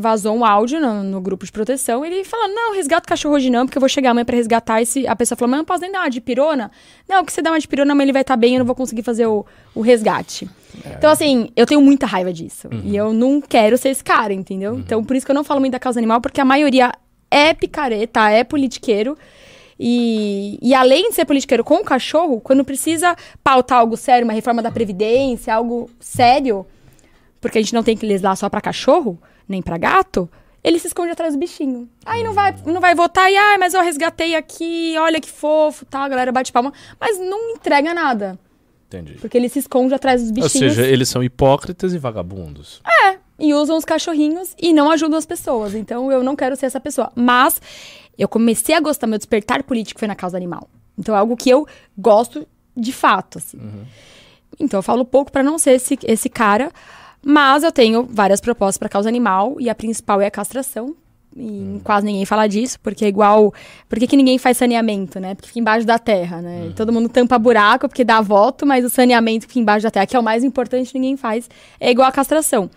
vazou 0.00 0.36
um 0.36 0.44
áudio 0.44 0.80
no, 0.80 1.02
no 1.02 1.20
grupo 1.20 1.44
de 1.46 1.52
proteção, 1.52 2.04
ele 2.04 2.24
falando, 2.24 2.54
não, 2.54 2.74
resgata 2.74 3.04
o 3.04 3.08
cachorro 3.08 3.34
hoje 3.34 3.48
não, 3.48 3.64
porque 3.66 3.78
eu 3.78 3.80
vou 3.80 3.88
chegar 3.88 4.10
amanhã 4.10 4.24
pra 4.24 4.36
resgatar 4.36 4.82
esse... 4.82 5.06
A 5.06 5.16
pessoa 5.16 5.36
falou, 5.36 5.50
mas 5.50 5.58
eu 5.58 5.62
não 5.62 5.64
posso 5.64 5.80
nem 5.80 5.90
dar 5.90 6.00
uma 6.00 6.10
de 6.10 6.20
pirona? 6.20 6.70
Não, 7.08 7.24
que 7.24 7.32
você 7.32 7.40
dá 7.40 7.50
uma 7.50 7.58
de 7.58 7.66
pirona, 7.66 7.94
mas 7.94 8.04
ele 8.04 8.12
vai 8.12 8.22
estar 8.22 8.36
bem, 8.36 8.54
eu 8.54 8.58
não 8.58 8.66
vou 8.66 8.74
conseguir 8.74 9.02
fazer 9.02 9.26
o, 9.26 9.46
o 9.74 9.80
resgate. 9.80 10.48
Então, 10.96 11.10
assim, 11.10 11.48
eu 11.54 11.66
tenho 11.66 11.80
muita 11.80 12.06
raiva 12.06 12.32
disso. 12.32 12.68
E 12.84 12.96
eu 12.96 13.12
não 13.12 13.40
quero 13.40 13.76
ser 13.76 13.90
esse 13.90 14.02
cara, 14.02 14.32
entendeu? 14.32 14.78
Então, 14.78 15.04
por 15.04 15.16
isso 15.16 15.26
que 15.26 15.32
eu 15.32 15.34
não 15.34 15.44
falo 15.44 15.60
muito 15.60 15.72
da 15.72 15.78
causa 15.78 16.00
animal, 16.00 16.20
porque 16.20 16.40
a 16.40 16.44
maioria 16.44 16.92
é 17.30 17.54
picareta, 17.54 18.30
é 18.30 18.44
politiqueiro. 18.44 19.16
E, 19.78 20.58
e 20.62 20.74
além 20.74 21.08
de 21.08 21.16
ser 21.16 21.24
politiqueiro 21.24 21.64
com 21.64 21.76
o 21.76 21.84
cachorro, 21.84 22.40
quando 22.40 22.64
precisa 22.64 23.16
pautar 23.42 23.78
algo 23.78 23.96
sério, 23.96 24.24
uma 24.24 24.32
reforma 24.32 24.62
da 24.62 24.70
Previdência, 24.70 25.54
algo 25.54 25.90
sério, 25.98 26.64
porque 27.40 27.58
a 27.58 27.60
gente 27.60 27.74
não 27.74 27.82
tem 27.82 27.96
que 27.96 28.06
legislar 28.06 28.36
só 28.36 28.48
pra 28.48 28.60
cachorro, 28.60 29.18
nem 29.52 29.62
pra 29.62 29.78
gato, 29.78 30.28
ele 30.64 30.78
se 30.78 30.88
esconde 30.88 31.10
atrás 31.12 31.34
do 31.34 31.38
bichinho. 31.38 31.88
Aí 32.04 32.24
não 32.24 32.32
vai, 32.32 32.54
não 32.66 32.80
vai 32.80 32.94
votar 32.94 33.30
e, 33.30 33.36
ah, 33.36 33.56
mas 33.58 33.74
eu 33.74 33.82
resgatei 33.82 34.34
aqui, 34.34 34.94
olha 34.98 35.20
que 35.20 35.30
fofo, 35.30 35.84
tá, 35.86 36.00
a 36.00 36.08
galera 36.08 36.32
bate 36.32 36.50
palma. 36.52 36.72
Mas 37.00 37.18
não 37.20 37.50
entrega 37.50 37.92
nada, 37.94 38.38
Entendi. 38.88 39.14
porque 39.20 39.36
ele 39.36 39.48
se 39.48 39.58
esconde 39.60 39.94
atrás 39.94 40.20
dos 40.20 40.30
Ou 40.30 40.34
bichinhos 40.34 40.74
seja, 40.74 40.86
eles 40.86 41.08
são 41.08 41.22
hipócritas 41.22 41.92
e 41.94 41.98
vagabundos. 41.98 42.80
e 43.38 43.54
usam 43.54 43.76
os 43.76 43.84
cachorrinhos 43.84 44.54
e 44.60 44.72
não 44.72 44.90
ajudam 44.90 45.18
as 45.18 45.26
pessoas. 45.26 45.74
Então 45.74 46.10
eu 46.12 46.22
não 46.22 46.36
quero 46.36 46.54
ser 46.56 46.66
essa 46.66 46.80
pessoa. 46.80 47.10
Mas 47.14 47.60
eu 48.16 48.28
comecei 48.28 48.74
a 48.74 48.80
gostar, 48.80 49.06
meu 49.06 49.18
despertar 49.18 49.62
político 49.64 49.98
foi 49.98 50.06
na 50.08 50.14
causa 50.14 50.36
animal. 50.36 50.68
Então 50.96 51.14
é 51.14 51.18
algo 51.18 51.36
que 51.36 51.50
eu 51.50 51.66
gosto 51.98 52.46
de 52.76 52.92
fato, 52.92 53.38
assim. 53.38 53.58
Então 54.60 54.78
eu 54.78 54.82
falo 54.82 55.04
pouco 55.04 55.32
pra 55.32 55.42
não 55.42 55.58
ser 55.58 55.72
esse, 55.72 55.98
esse 56.04 56.28
cara, 56.28 56.70
mas 57.24 57.62
eu 57.62 57.72
tenho 57.72 58.06
várias 58.10 58.40
propostas 58.40 58.78
pra 58.78 58.88
causa 58.88 59.08
animal 59.08 59.56
e 59.60 59.68
a 59.70 59.74
principal 59.74 60.20
é 60.20 60.26
a 60.26 60.30
castração. 60.30 60.94
E 61.34 61.80
quase 61.82 62.04
ninguém 62.04 62.26
fala 62.26 62.46
disso, 62.46 62.78
porque 62.82 63.06
é 63.06 63.08
igual. 63.08 63.54
Por 63.88 63.98
que, 63.98 64.06
que 64.06 64.16
ninguém 64.18 64.36
faz 64.36 64.58
saneamento, 64.58 65.18
né? 65.18 65.34
Porque 65.34 65.48
fica 65.48 65.60
embaixo 65.60 65.86
da 65.86 65.98
terra, 65.98 66.42
né? 66.42 66.66
E 66.68 66.74
todo 66.74 66.92
mundo 66.92 67.08
tampa 67.08 67.38
buraco 67.38 67.88
porque 67.88 68.04
dá 68.04 68.20
voto, 68.20 68.66
mas 68.66 68.84
o 68.84 68.90
saneamento 68.90 69.46
que 69.46 69.52
fica 69.54 69.60
embaixo 69.60 69.82
da 69.84 69.90
terra, 69.90 70.04
que 70.06 70.14
é 70.14 70.18
o 70.18 70.22
mais 70.22 70.44
importante, 70.44 70.92
ninguém 70.92 71.16
faz. 71.16 71.48
É 71.80 71.90
igual 71.90 72.06
a 72.06 72.12
castração. 72.12 72.68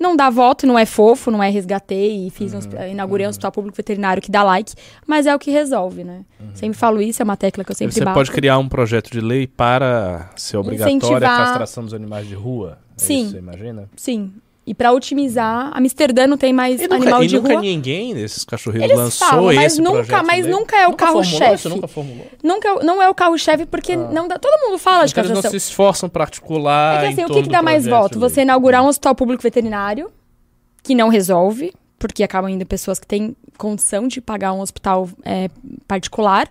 Não 0.00 0.16
dá 0.16 0.30
voto, 0.30 0.66
não 0.66 0.78
é 0.78 0.86
fofo, 0.86 1.30
não 1.30 1.42
é 1.42 1.50
resgatei 1.50 2.28
e 2.28 2.30
fiz 2.30 2.54
um, 2.54 2.58
hosp- 2.58 2.72
inaugurei 2.90 3.26
um 3.26 3.30
hospital 3.30 3.50
público 3.52 3.76
veterinário 3.76 4.22
que 4.22 4.30
dá 4.30 4.42
like, 4.44 4.72
mas 5.06 5.26
é 5.26 5.34
o 5.34 5.38
que 5.40 5.50
resolve, 5.50 6.02
né? 6.04 6.20
Sempre 6.54 6.78
falo 6.78 7.02
isso, 7.02 7.20
é 7.20 7.24
uma 7.24 7.36
tecla 7.36 7.62
que 7.64 7.72
eu 7.72 7.76
sempre 7.76 7.92
Você 7.92 8.04
bato. 8.04 8.14
pode 8.14 8.30
criar 8.30 8.56
um 8.58 8.68
projeto 8.68 9.10
de 9.10 9.20
lei 9.20 9.46
para 9.46 10.30
ser 10.36 10.56
obrigatória 10.56 10.94
Incentivar- 10.96 11.24
a 11.24 11.44
castração 11.46 11.84
dos 11.84 11.92
animais 11.92 12.26
de 12.28 12.34
rua. 12.36 12.78
É 13.00 13.04
Sim. 13.04 13.22
isso, 13.22 13.30
você 13.32 13.38
imagina? 13.38 13.88
Sim. 13.96 14.32
E 14.66 14.74
pra 14.74 14.92
otimizar, 14.92 15.70
Amsterdã 15.74 16.26
não 16.26 16.36
tem 16.36 16.52
mais 16.52 16.78
nunca, 16.82 16.94
animal 16.96 17.24
de 17.26 17.36
nunca 17.36 17.52
rua. 17.54 17.60
ninguém 17.62 18.12
desses 18.14 18.44
cachorreiros 18.44 18.90
Eles 18.90 19.02
lançou 19.02 19.26
falam, 19.28 19.44
mas 19.54 19.78
nunca- 19.78 20.22
mas 20.22 20.44
lei? 20.44 20.52
nunca 20.52 20.76
é 20.76 20.86
o 20.86 20.90
Nunca 20.90 21.06
carro-chefe. 21.06 21.68
Nunca 21.70 21.88
formulou. 21.88 22.26
Nunca, 22.42 22.68
é 22.68 22.84
não 22.84 23.02
é 23.02 23.08
o 23.08 23.14
carro-chefe 23.14 23.64
porque 23.64 23.96
não 23.96 24.28
dá. 24.28 24.38
Todo 24.38 24.60
mundo 24.68 24.78
fala 24.78 25.06
de 25.06 25.12
Então 25.12 25.24
eles 25.24 25.42
não 25.42 25.50
se 25.50 25.56
esforçam 25.56 26.06
para 26.06 26.24
articular 26.24 26.96
É 27.02 27.06
que 27.06 27.12
assim, 27.22 27.24
o 27.24 27.34
que, 27.34 27.44
que 27.44 27.48
dá 27.48 27.62
mais 27.62 27.86
voto? 27.86 28.12
de 28.12 28.18
lei. 28.18 28.28
Você 28.28 28.42
inaugurar 28.42 28.82
um 28.84 28.88
hospital 28.88 29.14
público 29.14 29.42
veterinário, 29.42 30.10
que 30.82 30.94
não 30.94 31.08
resolve, 31.08 31.72
porque 31.98 32.22
acabam 32.22 32.50
indo 32.50 32.66
pessoas 32.66 32.98
que 32.98 33.06
têm 33.06 33.34
condição 33.56 34.06
de 34.06 34.20
pagar 34.20 34.52
um 34.52 34.60
hospital 34.60 35.08
é, 35.24 35.48
particular, 35.88 36.46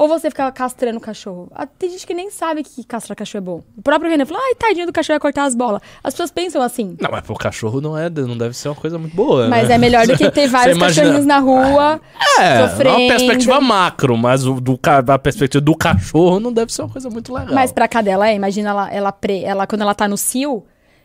ou 0.00 0.08
você 0.08 0.30
ficar 0.30 0.50
castrando 0.52 0.96
o 0.96 1.00
cachorro. 1.00 1.52
Ah, 1.54 1.66
Tem 1.66 1.90
gente 1.90 2.06
que 2.06 2.14
nem 2.14 2.30
sabe 2.30 2.62
que 2.64 2.82
castrar 2.84 3.14
cachorro 3.14 3.42
é 3.42 3.44
bom. 3.44 3.62
O 3.76 3.82
próprio 3.82 4.10
Renan 4.10 4.24
falou, 4.24 4.42
ai, 4.42 4.54
tadinho 4.54 4.86
do 4.86 4.92
cachorro 4.94 5.16
vai 5.16 5.20
cortar 5.20 5.44
as 5.44 5.54
bolas. 5.54 5.82
As 6.02 6.14
pessoas 6.14 6.30
pensam 6.30 6.62
assim. 6.62 6.96
Não, 6.98 7.10
mas 7.10 7.20
pro 7.20 7.34
cachorro 7.34 7.82
não, 7.82 7.98
é, 7.98 8.08
não 8.08 8.34
deve 8.38 8.56
ser 8.56 8.68
uma 8.70 8.74
coisa 8.74 8.96
muito 8.98 9.14
boa. 9.14 9.48
Mas 9.48 9.68
né? 9.68 9.74
é 9.74 9.78
melhor 9.78 10.06
do 10.06 10.16
que 10.16 10.30
ter 10.30 10.46
vários 10.48 10.74
imagina- 10.78 11.02
cachorrinhos 11.02 11.26
na 11.26 11.38
rua. 11.38 12.00
É, 12.38 12.66
sofrendo. 12.66 12.96
uma 12.96 13.08
perspectiva 13.08 13.60
macro, 13.60 14.16
mas 14.16 14.46
o, 14.46 14.58
do, 14.58 14.78
da 15.04 15.18
perspectiva 15.18 15.60
do 15.60 15.76
cachorro 15.76 16.40
não 16.40 16.50
deve 16.50 16.72
ser 16.72 16.80
uma 16.80 16.88
coisa 16.88 17.10
muito 17.10 17.30
legal. 17.34 17.54
Mas 17.54 17.70
pra 17.70 17.86
cadela 17.86 18.26
é, 18.26 18.34
imagina 18.34 18.70
ela, 18.70 18.90
ela, 18.90 19.12
pre- 19.12 19.44
ela 19.44 19.66
quando 19.66 19.82
ela 19.82 19.94
tá 19.94 20.08
no 20.08 20.16
cio, 20.16 20.64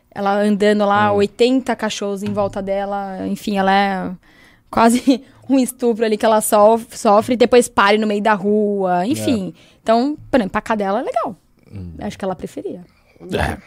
ela 0.09 0.39
andando 0.41 0.85
lá, 0.85 1.11
Hum. 1.11 1.17
80 1.17 1.75
cachorros 1.75 2.23
em 2.23 2.31
volta 2.31 2.61
dela, 2.61 3.27
enfim, 3.27 3.57
ela 3.57 3.73
é 3.73 4.11
quase 4.71 5.21
um 5.49 5.59
estupro 5.59 6.03
ali 6.05 6.17
que 6.17 6.25
ela 6.25 6.41
sofre, 6.41 6.97
sofre 6.97 7.33
e 7.33 7.37
depois 7.37 7.67
pare 7.67 7.97
no 7.97 8.07
meio 8.07 8.21
da 8.21 8.33
rua, 8.33 9.05
enfim. 9.05 9.53
Então, 9.81 10.17
por 10.31 10.37
exemplo, 10.37 10.51
pra 10.51 10.61
cadela 10.61 10.99
é 10.99 11.03
legal. 11.03 11.35
Hum. 11.71 11.93
Acho 11.99 12.17
que 12.17 12.25
ela 12.25 12.35
preferia. 12.35 12.83
É. 13.21 13.57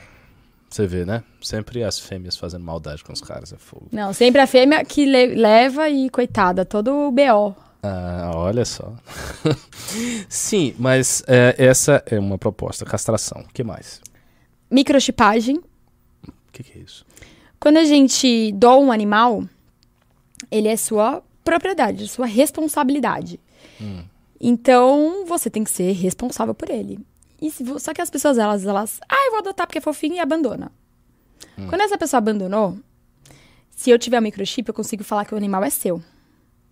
Você 0.69 0.87
vê, 0.87 1.05
né? 1.05 1.23
Sempre 1.41 1.83
as 1.83 1.99
fêmeas 1.99 2.37
fazendo 2.37 2.62
maldade 2.64 3.03
com 3.03 3.12
os 3.12 3.21
caras, 3.23 3.53
é 3.53 3.57
fogo. 3.57 3.87
Não, 3.91 4.12
sempre 4.12 4.41
a 4.41 4.47
fêmea 4.47 4.85
que 4.85 5.07
le- 5.07 5.35
leva 5.35 5.88
e, 5.88 6.11
coitada, 6.11 6.64
todo 6.64 6.93
o 6.93 7.11
BO. 7.11 7.57
Ah, 7.83 8.33
olha 8.35 8.64
só. 8.64 8.93
Sim, 10.29 10.75
mas 10.79 11.23
é, 11.27 11.55
essa 11.59 12.03
é 12.07 12.19
uma 12.19 12.37
proposta. 12.37 12.85
Castração. 12.85 13.43
O 13.43 13.53
que 13.53 13.62
mais? 13.64 14.01
Microchipagem. 14.71 15.57
O 16.27 16.33
que, 16.53 16.62
que 16.62 16.79
é 16.79 16.83
isso? 16.83 17.07
Quando 17.59 17.79
a 17.79 17.85
gente 17.85 18.53
doa 18.53 18.77
um 18.77 18.93
animal, 18.93 19.45
ele 20.51 20.69
é 20.69 20.77
sua 20.77 21.23
propriedade, 21.51 22.09
sua 22.09 22.27
responsabilidade. 22.27 23.41
Então, 24.41 25.25
você 25.27 25.51
tem 25.51 25.65
que 25.65 25.71
ser 25.71 25.93
responsável 25.93 26.55
por 26.55 26.71
ele. 26.71 26.99
E 27.41 27.51
se 27.51 27.65
só 27.81 27.93
que 27.95 28.01
as 28.01 28.11
pessoas, 28.11 28.39
elas, 28.39 28.65
elas, 28.65 29.01
ah, 29.09 29.25
eu 29.27 29.31
vou 29.33 29.41
adotar 29.41 29.67
porque 29.67 29.79
é 29.79 29.81
fofinho 29.81 30.15
e 30.15 30.21
abandona. 30.21 30.71
Quando 31.69 31.81
essa 31.81 31.99
pessoa 31.99 32.19
abandonou, 32.19 32.77
se 33.71 33.91
eu 33.91 33.99
tiver 33.99 34.19
um 34.19 34.23
microchip, 34.23 34.69
eu 34.69 34.75
consigo 34.75 35.03
falar 35.03 35.25
que 35.25 35.35
o 35.35 35.37
animal 35.37 35.63
é 35.65 35.71
seu. 35.71 36.01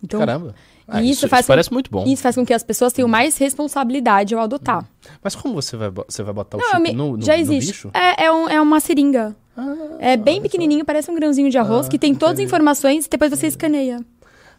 Então, 0.01 0.19
Caramba. 0.19 0.55
Ah, 0.87 1.01
isso 1.01 1.11
isso, 1.11 1.27
faz 1.27 1.41
isso 1.41 1.47
com- 1.47 1.51
parece 1.53 1.73
muito 1.73 1.91
bom. 1.91 2.05
isso 2.07 2.21
faz 2.21 2.35
com 2.35 2.45
que 2.45 2.53
as 2.53 2.63
pessoas 2.63 2.93
tenham 2.93 3.09
mais 3.09 3.35
responsabilidade 3.37 4.33
ao 4.33 4.41
adotar. 4.41 4.87
Mas 5.21 5.35
como 5.35 5.53
você 5.55 5.75
vai, 5.75 5.89
você 5.89 6.23
vai 6.23 6.33
botar 6.33 6.55
o 6.57 6.61
Não, 6.61 6.67
chip 6.69 6.81
me- 6.81 6.93
no, 6.93 7.17
no, 7.17 7.25
já 7.25 7.33
no 7.35 7.39
existe. 7.41 7.71
bicho? 7.71 7.91
É, 7.93 8.25
é, 8.25 8.31
um- 8.31 8.47
é 8.47 8.61
uma 8.61 8.79
seringa. 8.79 9.35
Ah, 9.57 9.75
É 9.99 10.15
bem 10.15 10.41
pequenininho, 10.41 10.85
parece 10.85 11.09
um 11.11 11.15
grãozinho 11.15 11.49
de 11.49 11.57
arroz, 11.57 11.89
que 11.89 11.97
tem 11.99 12.13
todas 12.15 12.35
as 12.39 12.45
informações 12.45 13.05
e 13.05 13.09
depois 13.09 13.29
você 13.31 13.47
escaneia. 13.47 13.99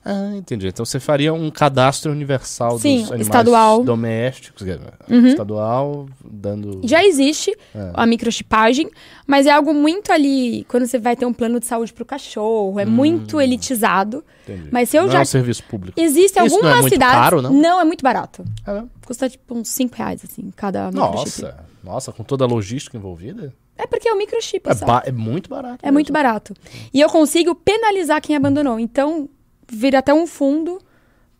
Ah, 0.04 0.32
entendi. 0.36 0.66
Então 0.68 0.84
você 0.86 0.98
faria 0.98 1.34
um 1.34 1.50
cadastro 1.50 2.10
universal 2.12 2.78
Sim, 2.78 2.98
dos 3.00 3.08
animais 3.08 3.26
estadual. 3.26 3.78
Uhum. 3.78 3.84
domésticos, 3.84 4.58
dizer, 4.64 4.80
estadual, 5.26 6.06
dando... 6.24 6.80
Já 6.84 7.04
existe 7.04 7.50
É. 7.74 7.90
a 7.94 8.06
microchipagem, 8.06 8.90
mas 9.26 9.46
é 9.46 9.50
algo 9.50 9.74
muito 9.74 10.10
ali, 10.12 10.64
quando 10.68 10.86
você 10.86 10.98
vai 10.98 11.14
ter 11.16 11.26
um 11.26 11.32
plano 11.32 11.60
de 11.60 11.66
saúde 11.66 11.92
pro 11.92 12.04
cachorro, 12.04 12.78
é 12.80 12.84
Hum. 12.86 12.90
muito 12.90 13.40
elitizado. 13.40 14.24
Entendi. 14.48 14.68
Mas 14.72 14.88
se 14.88 14.96
eu 14.96 15.02
não 15.02 15.10
já- 15.10 15.18
é 15.18 15.22
um 15.22 15.26
serviço 15.26 15.62
público. 15.64 16.00
Existem 16.00 16.44
Isso 16.46 16.54
não 16.54 16.62
algumas 16.68 16.78
é 16.78 16.80
muito 16.80 16.92
cidades... 16.94 17.14
caro, 17.14 17.42
não? 17.42 17.80
é 17.80 17.84
muito 17.84 18.02
barato. 18.02 18.44
É. 18.66 18.82
Custa 19.06 19.28
tipo 19.28 19.54
uns 19.54 19.68
5 19.68 19.94
reais, 19.96 20.22
assim, 20.24 20.50
cada 20.56 20.86
microchip. 20.90 21.42
Nossa, 21.42 21.64
nossa, 21.84 22.12
com 22.12 22.22
toda 22.24 22.44
a 22.44 22.48
logística 22.48 22.96
envolvida? 22.96 23.52
É 23.76 23.86
porque 23.86 24.08
é 24.08 24.12
o 24.12 24.18
microchip, 24.18 24.66
É, 24.68 25.08
é 25.08 25.12
muito 25.12 25.48
barato. 25.50 25.78
É 25.82 25.90
muito 25.90 26.12
mesmo. 26.12 26.24
barato. 26.24 26.54
E 26.92 27.00
eu 27.00 27.08
consigo 27.08 27.54
penalizar 27.54 28.20
quem 28.20 28.34
abandonou. 28.34 28.78
Então, 28.80 29.28
vira 29.70 29.98
até 29.98 30.12
um 30.14 30.26
fundo 30.26 30.80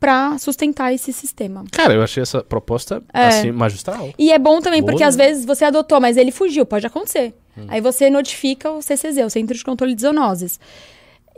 pra 0.01 0.39
sustentar 0.39 0.93
esse 0.95 1.13
sistema. 1.13 1.65
Cara, 1.73 1.95
eu 1.95 2.03
achei 2.03 2.23
essa 2.23 2.43
proposta, 2.43 3.03
É. 3.13 3.27
assim, 3.27 3.51
magistral. 3.51 4.11
E 4.19 4.31
é 4.31 4.39
bom 4.39 4.61
também, 4.61 4.81
porque 4.83 4.99
Boa, 4.99 5.09
às 5.09 5.17
né? 5.17 5.27
vezes 5.27 5.45
você 5.45 5.65
adotou, 5.65 6.01
mas 6.01 6.17
ele 6.17 6.31
fugiu, 6.31 6.65
pode 6.65 6.87
acontecer. 6.87 7.35
Aí 7.67 7.81
você 7.81 8.09
notifica 8.09 8.71
o 8.71 8.81
CCZ, 8.81 9.19
o 9.27 9.31
Centro 9.31 9.57
de 9.57 9.65
Controle 9.65 9.93
de 9.93 10.03
Zoonoses. 10.03 10.61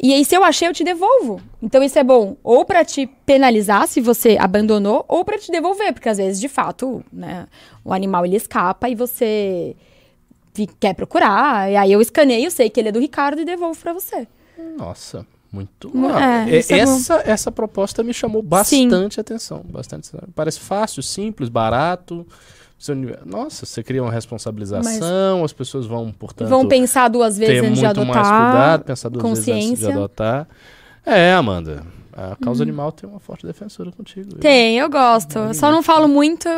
E 0.03 0.12
aí, 0.12 0.24
se 0.24 0.35
eu 0.35 0.44
achei, 0.44 0.68
eu 0.68 0.72
te 0.74 0.85
devolvo. 0.85 1.40
Então, 1.62 1.83
isso 1.83 1.98
é 1.98 2.05
bom 2.05 2.37
ou 2.42 2.64
pra 2.64 2.85
te 2.85 3.07
penalizar 3.24 3.87
se 3.88 4.00
você 4.03 4.37
abandonou, 4.38 5.05
ou 5.09 5.24
pra 5.24 5.38
te 5.38 5.50
devolver, 5.50 5.92
porque 5.94 6.09
às 6.11 6.18
vezes, 6.18 6.38
de 6.40 6.48
fato, 6.48 7.03
né, 7.12 7.46
o 7.85 7.92
animal 7.92 8.24
ele 8.26 8.37
escapa 8.37 8.88
e 8.88 8.94
você 8.94 9.74
quer 10.79 10.94
procurar. 10.94 11.70
E 11.70 11.76
aí 11.76 11.92
eu 11.92 12.00
escaneio, 12.03 12.50
sei 12.50 12.68
que 12.68 12.79
ele 12.81 12.90
é 12.90 12.92
do 12.92 12.98
Ricardo 13.00 13.40
e 13.40 13.44
devolvo 13.44 13.79
pra 13.81 13.92
você. 13.94 14.26
Nossa, 14.76 15.26
muito. 15.52 15.90
Hum, 15.94 16.06
Ah, 16.08 16.48
é, 16.48 16.56
é- 16.56 16.58
é 16.58 16.84
bom. 16.86 16.92
essa, 16.94 17.22
essa 17.24 17.50
proposta 17.52 18.02
me 18.02 18.12
chamou 18.14 18.42
bastante 18.42 19.20
atenção. 19.20 19.62
Bastante, 19.68 20.10
parece 20.34 20.60
fácil, 20.60 21.02
simples, 21.02 21.48
barato. 21.48 22.26
Nossa, 23.26 23.66
você 23.66 23.82
cria 23.82 24.02
uma 24.02 24.10
responsabilização, 24.10 25.44
as 25.44 25.52
pessoas 25.52 25.84
vão, 25.86 26.10
portanto, 26.12 26.48
Vão 26.48 26.66
pensar 26.66 27.08
duas 27.08 27.36
vezes 27.36 27.60
ter 27.60 27.66
antes 27.66 27.80
muito 27.82 28.00
de 28.00 28.06
mais 28.06 28.16
adotar. 28.26 28.42
cuidado, 28.52 28.84
pensar 28.84 29.08
duas 29.10 29.22
vezes 29.28 29.48
antes 29.48 29.54
de 29.60 29.68
consciência. 29.70 29.88
adotar. 29.94 30.48
É, 31.04 31.32
Amanda, 31.34 31.84
a 32.12 32.36
causa 32.36 32.62
animal 32.62 32.90
tem 32.92 33.08
uma 33.08 33.20
forte 33.20 33.46
defensora 33.46 33.90
contigo. 33.92 34.36
Tem, 34.36 34.78
eu 34.78 34.88
gosto. 34.88 35.38
Eu 35.38 35.52
só 35.54 35.70
não 35.70 35.82
falo 35.82 36.08
muito 36.08 36.48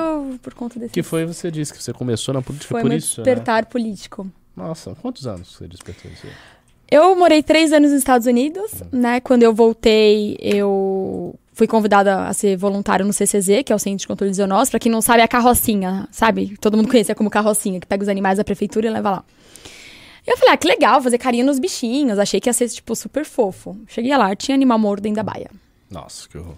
por 0.43 0.55
conta 0.55 0.79
desse. 0.79 0.93
Que 0.93 1.03
foi, 1.03 1.25
você 1.27 1.51
disse 1.51 1.73
que 1.73 1.83
você 1.83 1.93
começou 1.93 2.33
na 2.35 2.41
política 2.43 2.73
foi 2.73 2.83
por 2.83 2.93
isso, 2.93 3.21
né? 3.21 3.25
despertar 3.25 3.67
político. 3.67 4.27
Nossa, 4.57 4.95
quantos 5.03 5.27
anos 5.27 5.57
você 5.57 5.67
despertou 5.67 6.09
isso? 6.11 6.27
Eu 6.95 7.17
morei 7.17 7.43
três 7.43 7.73
anos 7.73 7.91
nos 7.91 7.99
Estados 7.99 8.27
Unidos, 8.27 8.71
Uhum. 8.93 9.01
né? 9.01 9.21
Quando 9.21 9.43
eu 9.43 9.55
voltei, 9.55 10.37
eu 10.41 11.35
fui 11.55 11.67
convidada 11.67 12.27
a 12.27 12.33
ser 12.35 12.57
voluntária 12.57 13.05
no 13.05 13.13
CCZ, 13.13 13.63
que 13.65 13.73
é 13.73 13.77
o 13.77 13.79
Centro 13.79 14.01
de 14.01 14.07
Controle 14.07 14.31
de 14.31 14.37
Zoonoses. 14.37 14.69
Pra 14.71 14.79
quem 14.79 14.93
não 14.93 15.01
sabe, 15.01 15.21
é 15.21 15.25
a 15.25 15.29
carrocinha, 15.29 16.07
sabe? 16.11 16.57
Todo 16.61 16.77
mundo 16.77 16.89
conhece 16.91 17.15
como 17.15 17.31
carrocinha, 17.31 17.81
que 17.81 17.87
pega 17.87 18.03
os 18.03 18.09
animais 18.09 18.37
da 18.39 18.45
prefeitura 18.45 18.87
e 18.89 18.91
leva 18.91 19.11
lá. 19.11 19.25
Eu 20.27 20.37
falei, 20.37 20.55
ah, 20.55 20.57
que 20.57 20.69
legal, 20.69 21.01
fazer 21.03 21.19
carinho 21.19 21.47
nos 21.47 21.59
bichinhos. 21.59 22.19
Achei 22.19 22.41
que 22.41 22.49
ia 22.49 22.53
ser, 22.53 22.69
tipo, 22.69 22.95
super 22.95 23.25
fofo. 23.25 23.77
Cheguei 23.89 24.17
lá, 24.17 24.37
tinha 24.37 24.55
animal 24.55 24.79
morto 24.79 25.03
dentro 25.03 25.17
da 25.17 25.23
baia. 25.23 25.51
Nossa, 25.91 26.29
que 26.29 26.37
horror. 26.39 26.55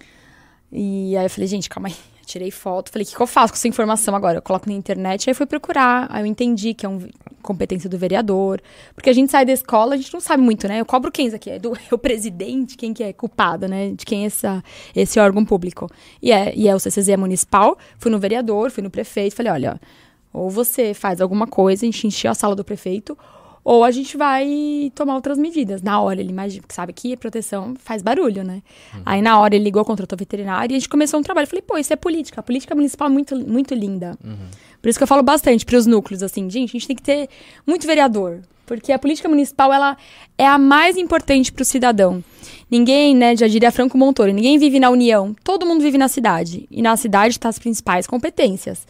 E 0.71 1.15
aí 1.17 1.25
eu 1.25 1.29
falei, 1.29 1.47
gente, 1.47 1.69
calma 1.69 1.87
aí. 1.87 1.95
Tirei 2.25 2.51
foto, 2.51 2.91
falei, 2.91 3.05
o 3.05 3.07
que, 3.07 3.15
que 3.15 3.21
eu 3.21 3.27
faço 3.27 3.53
com 3.53 3.57
essa 3.57 3.67
informação 3.67 4.15
agora? 4.15 4.39
Eu 4.39 4.41
coloco 4.41 4.67
na 4.67 4.75
internet, 4.75 5.29
aí 5.29 5.33
fui 5.33 5.45
procurar, 5.45 6.07
aí 6.09 6.23
eu 6.23 6.25
entendi 6.25 6.73
que 6.73 6.85
é 6.85 6.89
uma 6.89 7.07
competência 7.41 7.89
do 7.89 7.97
vereador. 7.97 8.61
Porque 8.95 9.09
a 9.09 9.13
gente 9.13 9.31
sai 9.31 9.45
da 9.45 9.53
escola, 9.53 9.93
a 9.93 9.97
gente 9.97 10.13
não 10.13 10.19
sabe 10.19 10.41
muito, 10.41 10.67
né? 10.67 10.81
Eu 10.81 10.85
cobro 10.85 11.11
quem 11.11 11.27
isso 11.27 11.35
aqui? 11.35 11.51
É, 11.51 11.59
do, 11.59 11.73
é 11.77 11.93
o 11.93 11.97
presidente, 11.97 12.75
quem 12.75 12.93
que 12.93 13.03
é 13.03 13.13
culpado, 13.13 13.67
né? 13.67 13.91
De 13.91 14.05
quem 14.05 14.23
é 14.23 14.25
essa, 14.27 14.63
esse 14.95 15.19
órgão 15.19 15.45
público. 15.45 15.87
E 16.21 16.31
é, 16.31 16.53
e 16.55 16.67
é 16.67 16.75
o 16.75 16.79
CCZ 16.79 17.15
municipal, 17.17 17.77
fui 17.97 18.11
no 18.11 18.19
vereador, 18.19 18.71
fui 18.71 18.83
no 18.83 18.89
prefeito, 18.89 19.35
falei, 19.35 19.51
olha, 19.51 19.79
ou 20.33 20.49
você 20.49 20.93
faz 20.93 21.21
alguma 21.21 21.47
coisa, 21.47 21.85
a 21.85 21.87
gente 21.87 22.07
encheu 22.07 22.31
a 22.31 22.33
sala 22.33 22.55
do 22.55 22.63
prefeito, 22.63 23.17
ou 23.65 23.83
a 23.83 23.89
gente 23.89 24.15
vai 24.15 24.91
tomar 24.93 25.15
outras 25.15 25.39
medidas. 25.39 25.81
Na 25.81 25.99
hora, 25.99 26.21
ele 26.21 26.29
imagina, 26.29 26.61
porque 26.61 26.75
sabe 26.75 26.93
que 26.93 27.17
proteção 27.17 27.73
faz 27.79 28.03
barulho, 28.03 28.43
né? 28.43 28.61
Aí 29.03 29.23
na 29.23 29.39
hora 29.39 29.55
ele 29.55 29.63
ligou 29.63 29.83
contra 29.83 30.05
o 30.05 30.15
veterinário 30.15 30.71
e 30.71 30.75
a 30.75 30.79
gente 30.79 30.87
começou 30.87 31.19
um 31.19 31.23
trabalho. 31.23 31.45
Eu 31.45 31.49
falei, 31.49 31.63
pô, 31.63 31.75
isso 31.75 31.91
é 31.91 31.95
política. 31.95 32.39
A 32.39 32.43
política 32.43 32.75
municipal 32.75 33.07
é 33.07 33.11
muito, 33.11 33.35
muito 33.35 33.73
linda. 33.73 34.15
Por 34.79 34.87
isso 34.87 34.99
que 34.99 35.03
eu 35.03 35.07
falo 35.07 35.23
bastante 35.23 35.65
para 35.65 35.77
os 35.77 35.87
núcleos, 35.87 36.21
assim, 36.21 36.47
gente, 36.47 36.69
a 36.69 36.73
gente 36.73 36.85
tem 36.87 36.95
que 36.95 37.01
ter 37.01 37.27
muito 37.65 37.87
vereador. 37.87 38.41
Porque 38.67 38.91
a 38.91 38.99
política 38.99 39.27
municipal, 39.27 39.73
ela 39.73 39.97
é 40.37 40.45
a 40.45 40.59
mais 40.59 40.95
importante 40.95 41.51
para 41.51 41.63
o 41.63 41.65
cidadão. 41.65 42.23
Ninguém, 42.69 43.15
né, 43.15 43.35
já 43.35 43.47
diria 43.47 43.71
Franco 43.71 43.97
Montoro, 43.97 44.31
ninguém 44.31 44.59
vive 44.59 44.79
na 44.79 44.91
União, 44.91 45.35
todo 45.43 45.65
mundo 45.65 45.81
vive 45.81 45.97
na 45.97 46.07
cidade. 46.07 46.67
E 46.69 46.83
na 46.83 46.95
cidade 46.97 47.33
está 47.33 47.49
as 47.49 47.57
principais 47.57 48.05
competências. 48.05 48.85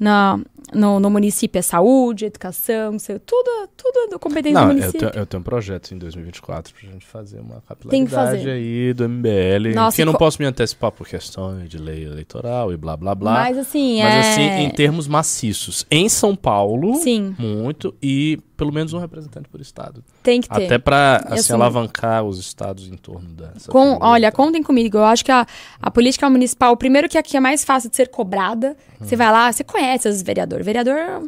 Na, 0.00 0.40
no, 0.72 0.98
no 0.98 1.10
município 1.10 1.58
é 1.58 1.62
saúde, 1.62 2.24
educação, 2.24 2.98
sei- 2.98 3.18
tudo, 3.18 3.68
tudo 3.76 4.08
do 4.12 4.18
competência 4.18 4.58
Não, 4.58 4.68
do 4.68 4.72
eu 4.72 4.76
município. 4.78 5.10
tenho, 5.10 5.22
eu 5.22 5.26
tenho 5.26 5.40
um 5.42 5.44
projeto 5.44 5.92
em 5.92 5.98
2024 5.98 6.72
pra 6.72 6.88
gente 6.90 7.04
fazer 7.04 7.38
uma 7.40 7.62
Tem 7.90 8.04
que 8.06 8.10
capilaridade 8.12 8.38
fazer. 8.38 8.50
aí 8.50 8.94
do 8.94 9.04
MBL. 9.06 9.74
Nossa, 9.74 9.94
que 9.96 10.00
eu 10.02 10.06
não 10.06 10.14
posso 10.14 10.40
me 10.40 10.46
antecipar 10.48 10.90
por 10.90 11.06
questões 11.06 11.68
de 11.68 11.76
lei 11.76 12.04
eleitoral 12.06 12.72
e 12.72 12.78
blá 12.78 12.96
blá 12.96 13.14
blá. 13.14 13.32
Mas 13.34 13.58
assim, 13.58 14.02
Mas 14.02 14.14
é... 14.14 14.20
assim, 14.20 14.42
em 14.64 14.70
termos 14.70 15.06
maciços. 15.06 15.84
Em 15.90 16.08
São 16.08 16.34
Paulo, 16.34 16.94
Sim, 16.96 17.34
muito, 17.38 17.94
e 18.02 18.38
pelo 18.60 18.74
menos 18.74 18.92
um 18.92 18.98
representante 18.98 19.48
por 19.48 19.58
estado. 19.58 20.04
tem 20.22 20.38
que 20.42 20.48
ter. 20.50 20.66
Até 20.66 20.76
pra 20.78 21.24
Eu 21.28 21.32
assim, 21.32 21.44
sou- 21.44 21.56
alavancar 21.56 22.22
os 22.22 22.38
estados 22.38 22.86
em 22.88 22.94
torno 22.94 23.30
dessa. 23.30 23.72
Com, 23.72 23.96
olha, 24.02 24.30
contem 24.30 24.62
comigo. 24.62 24.98
Eu 24.98 25.04
acho 25.06 25.24
que 25.24 25.32
a, 25.32 25.46
a 25.80 25.90
política 25.90 26.28
municipal, 26.28 26.76
primeiro 26.76 27.08
que 27.08 27.16
aqui 27.16 27.38
é 27.38 27.40
mais 27.40 27.64
fácil 27.64 27.88
de 27.88 27.96
ser 27.96 28.08
cobrada. 28.08 28.76
Você 29.00 29.16
vai 29.16 29.32
lá, 29.32 29.50
você 29.50 29.64
conhece 29.64 30.06
os 30.10 30.20
vereadores. 30.20 30.66
Vereador 30.66 31.26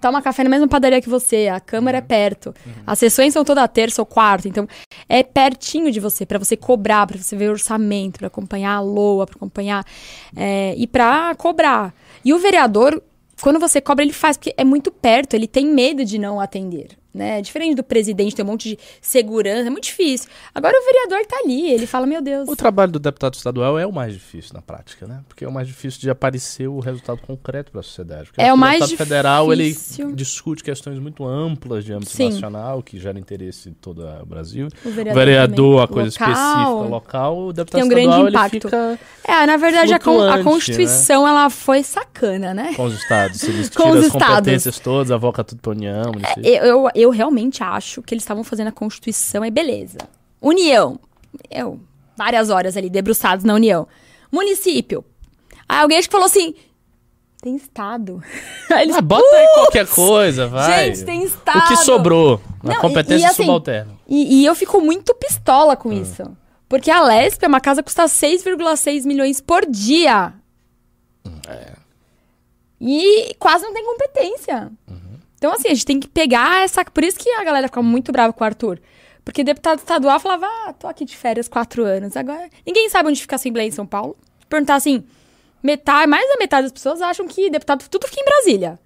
toma 0.00 0.22
café 0.22 0.44
na 0.44 0.50
mesma 0.50 0.68
padaria 0.68 1.00
que 1.00 1.08
você, 1.08 1.48
a 1.48 1.58
Câmara 1.58 1.98
é 1.98 2.00
perto. 2.00 2.54
As 2.86 3.00
sessões 3.00 3.32
são 3.32 3.44
toda 3.44 3.66
terça 3.66 4.00
ou 4.00 4.06
quarta, 4.06 4.46
então 4.46 4.68
é 5.08 5.24
pertinho 5.24 5.90
de 5.90 5.98
você, 5.98 6.24
pra 6.24 6.38
você 6.38 6.56
cobrar, 6.56 7.04
pra 7.04 7.18
você 7.18 7.34
ver 7.34 7.48
o 7.48 7.52
orçamento, 7.52 8.18
pra 8.18 8.28
acompanhar 8.28 8.76
a 8.76 8.80
LOA, 8.80 9.26
pra 9.26 9.34
acompanhar 9.34 9.84
é, 10.36 10.72
e 10.76 10.86
pra 10.86 11.34
cobrar. 11.34 11.92
E 12.24 12.32
o 12.32 12.38
vereador, 12.38 13.02
quando 13.40 13.58
você 13.58 13.80
cobra, 13.80 14.04
ele 14.04 14.12
faz, 14.12 14.36
porque 14.36 14.54
é 14.56 14.64
muito 14.64 14.90
perto, 14.90 15.34
ele 15.34 15.46
tem 15.46 15.66
medo 15.66 16.04
de 16.04 16.18
não 16.18 16.40
atender. 16.40 16.98
Né? 17.12 17.42
Diferente 17.42 17.74
do 17.74 17.82
presidente, 17.82 18.36
tem 18.36 18.44
um 18.44 18.48
monte 18.48 18.68
de 18.70 18.78
segurança, 19.00 19.66
é 19.66 19.70
muito 19.70 19.82
difícil. 19.84 20.28
Agora 20.54 20.76
o 20.80 20.84
vereador 20.84 21.26
tá 21.26 21.38
ali, 21.44 21.68
ele 21.72 21.84
fala, 21.86 22.06
meu 22.06 22.22
Deus. 22.22 22.48
O 22.48 22.54
trabalho 22.54 22.92
do 22.92 23.00
deputado 23.00 23.34
estadual 23.34 23.76
é 23.76 23.84
o 23.84 23.92
mais 23.92 24.12
difícil 24.14 24.52
na 24.54 24.62
prática, 24.62 25.08
né? 25.08 25.20
Porque 25.26 25.44
é 25.44 25.48
o 25.48 25.52
mais 25.52 25.66
difícil 25.66 26.00
de 26.00 26.08
aparecer 26.08 26.68
o 26.68 26.78
resultado 26.78 27.20
concreto 27.22 27.72
para 27.72 27.80
a 27.80 27.82
sociedade. 27.82 28.26
Porque 28.28 28.40
É 28.40 28.52
o 28.52 28.56
mais 28.56 28.78
deputado 28.80 28.98
federal 28.98 29.52
ele 29.52 29.70
difícil. 29.70 30.12
discute 30.12 30.62
questões 30.62 31.00
muito 31.00 31.26
amplas 31.26 31.84
de 31.84 31.92
âmbito 31.92 32.12
Sim. 32.12 32.30
nacional 32.30 32.80
que 32.80 32.96
gera 32.98 33.18
interesse 33.18 33.70
em 33.70 33.72
todo 33.72 34.04
o 34.22 34.26
Brasil. 34.26 34.68
O 34.84 34.88
O 34.88 34.92
vereador, 34.92 35.18
vereador, 35.24 35.82
a 35.82 35.88
coisa 35.88 36.10
Local. 36.10 36.30
específica 36.30 36.88
local, 36.88 37.38
o 37.38 37.52
deputado 37.52 37.80
Tem 37.80 37.84
um 37.84 37.88
grande 37.88 38.06
estadual 38.06 38.28
ele 38.28 38.36
impacto. 38.36 38.68
fica 38.68 38.98
É, 39.24 39.46
na 39.46 39.56
verdade, 39.56 39.92
a, 39.94 39.96
a 39.96 40.36
né? 40.36 40.44
Constituição, 40.44 41.26
ela 41.26 41.50
foi 41.50 41.82
sacana, 41.82 42.54
né? 42.54 42.72
com 42.74 42.84
os 42.84 42.94
estados. 42.94 43.42
Eles 43.42 43.68
Com 43.74 43.82
tiram 43.82 43.90
os 43.94 43.98
as 43.98 44.06
estados. 44.06 44.36
competências 44.36 44.78
todas, 44.78 45.10
avoca 45.10 45.42
tudo 45.42 45.60
pra 45.60 45.72
União, 45.72 46.12
município. 46.12 46.44
Eu, 46.46 46.64
eu, 46.64 46.90
eu 47.00 47.10
realmente 47.10 47.62
acho 47.62 48.02
que 48.02 48.14
eles 48.14 48.22
estavam 48.22 48.42
fazendo 48.44 48.68
a 48.68 48.72
Constituição 48.72 49.44
e 49.44 49.50
beleza. 49.50 49.98
União. 50.40 50.98
Eu, 51.50 51.80
várias 52.16 52.50
horas 52.50 52.76
ali, 52.76 52.90
debruçados 52.90 53.44
na 53.44 53.54
União. 53.54 53.86
Município. 54.32 55.04
Aí 55.68 55.78
alguém 55.82 55.98
acho 55.98 56.08
que 56.08 56.12
falou 56.12 56.26
assim, 56.26 56.54
tem 57.42 57.56
Estado. 57.56 58.22
Eles, 58.80 58.96
Ah, 58.96 59.00
bota 59.00 59.24
aí 59.36 59.46
qualquer 59.54 59.86
coisa, 59.86 60.46
vai. 60.46 60.92
Gente, 60.92 61.04
tem 61.04 61.22
Estado. 61.24 61.58
O 61.58 61.68
que 61.68 61.76
sobrou? 61.76 62.40
Na 62.62 62.72
Não, 62.74 62.78
e- 62.78 62.82
competência 62.82 63.24
e 63.26 63.28
assim, 63.28 63.42
subalterna. 63.44 63.92
E, 64.08 64.42
e 64.42 64.46
eu 64.46 64.54
fico 64.54 64.80
muito 64.80 65.14
pistola 65.14 65.72
Ah. 65.74 65.76
com 65.76 65.92
isso. 65.92 66.22
Porque 66.68 66.90
a 66.90 67.00
Lesp 67.02 67.42
é 67.44 67.48
uma 67.48 67.60
casa 67.60 67.82
que 67.82 67.86
custa 67.86 68.04
6,6 68.04 69.04
milhões 69.04 69.40
por 69.40 69.64
dia. 69.66 70.32
É. 71.48 71.72
E 72.80 73.34
quase 73.38 73.64
não 73.64 73.74
tem 73.74 73.84
competência. 73.84 74.70
Uhum. 74.88 74.99
Então, 75.40 75.54
assim, 75.54 75.68
a 75.68 75.74
gente 75.74 75.86
tem 75.86 75.98
que 75.98 76.06
pegar 76.06 76.62
essa. 76.62 76.84
Por 76.84 77.02
isso 77.02 77.18
que 77.18 77.30
a 77.30 77.42
galera 77.42 77.66
fica 77.66 77.80
muito 77.80 78.12
brava 78.12 78.30
com 78.30 78.44
o 78.44 78.46
Arthur. 78.46 78.78
Porque 79.24 79.42
deputado 79.42 79.78
estadual 79.78 80.20
falava, 80.20 80.46
ah, 80.46 80.74
tô 80.74 80.86
aqui 80.86 81.02
de 81.02 81.16
férias 81.16 81.48
quatro 81.48 81.82
anos. 81.82 82.14
Agora, 82.14 82.50
ninguém 82.66 82.90
sabe 82.90 83.08
onde 83.08 83.22
fica 83.22 83.36
a 83.36 83.38
Assembleia 83.38 83.66
em 83.66 83.70
São 83.70 83.86
Paulo. 83.86 84.14
Perguntar 84.50 84.74
assim, 84.74 85.02
metade, 85.62 86.06
mais 86.06 86.28
da 86.28 86.36
metade 86.36 86.64
das 86.64 86.72
pessoas 86.72 87.00
acham 87.00 87.26
que 87.26 87.48
deputado 87.48 87.88
tudo 87.88 88.06
fica 88.06 88.20
em 88.20 88.24
Brasília. 88.24 88.78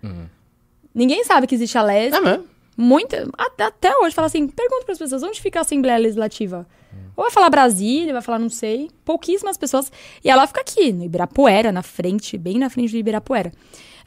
Ninguém 0.95 1.25
sabe 1.25 1.49
que 1.49 1.57
existe 1.57 1.77
a 1.77 1.83
Lesp. 1.83 2.17
É 2.17 2.21
mesmo? 2.21 2.45
Muita, 2.77 3.29
até, 3.37 3.65
até 3.65 3.97
hoje, 3.99 4.15
fala 4.15 4.27
assim, 4.27 4.47
pergunta 4.47 4.85
para 4.85 4.93
as 4.93 4.99
pessoas, 4.99 5.25
onde 5.25 5.41
fica 5.41 5.59
a 5.59 5.63
Assembleia 5.63 5.99
Legislativa? 5.99 6.67
Ou 7.17 7.25
vai 7.25 7.33
falar 7.33 7.51
Brasília, 7.51 8.13
vai 8.13 8.23
falar 8.23 8.39
não 8.39 8.49
sei. 8.49 8.91
Pouquíssimas 9.05 9.57
pessoas. 9.57 9.91
E 10.23 10.31
ela 10.31 10.47
fica 10.47 10.61
aqui, 10.61 10.93
no 10.93 11.05
Ibirapuera, 11.05 11.73
na 11.73 11.83
frente, 11.83 12.39
bem 12.39 12.59
na 12.59 12.71
frente 12.71 12.93
do 12.93 12.97
Ibirapuera. 12.97 13.53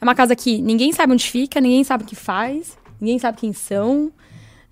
É 0.00 0.04
uma 0.04 0.14
casa 0.14 0.34
que 0.36 0.60
ninguém 0.62 0.92
sabe 0.92 1.12
onde 1.12 1.28
fica, 1.30 1.60
ninguém 1.60 1.82
sabe 1.84 2.04
o 2.04 2.06
que 2.06 2.14
faz, 2.16 2.76
ninguém 3.00 3.18
sabe 3.18 3.38
quem 3.38 3.52
são. 3.52 4.12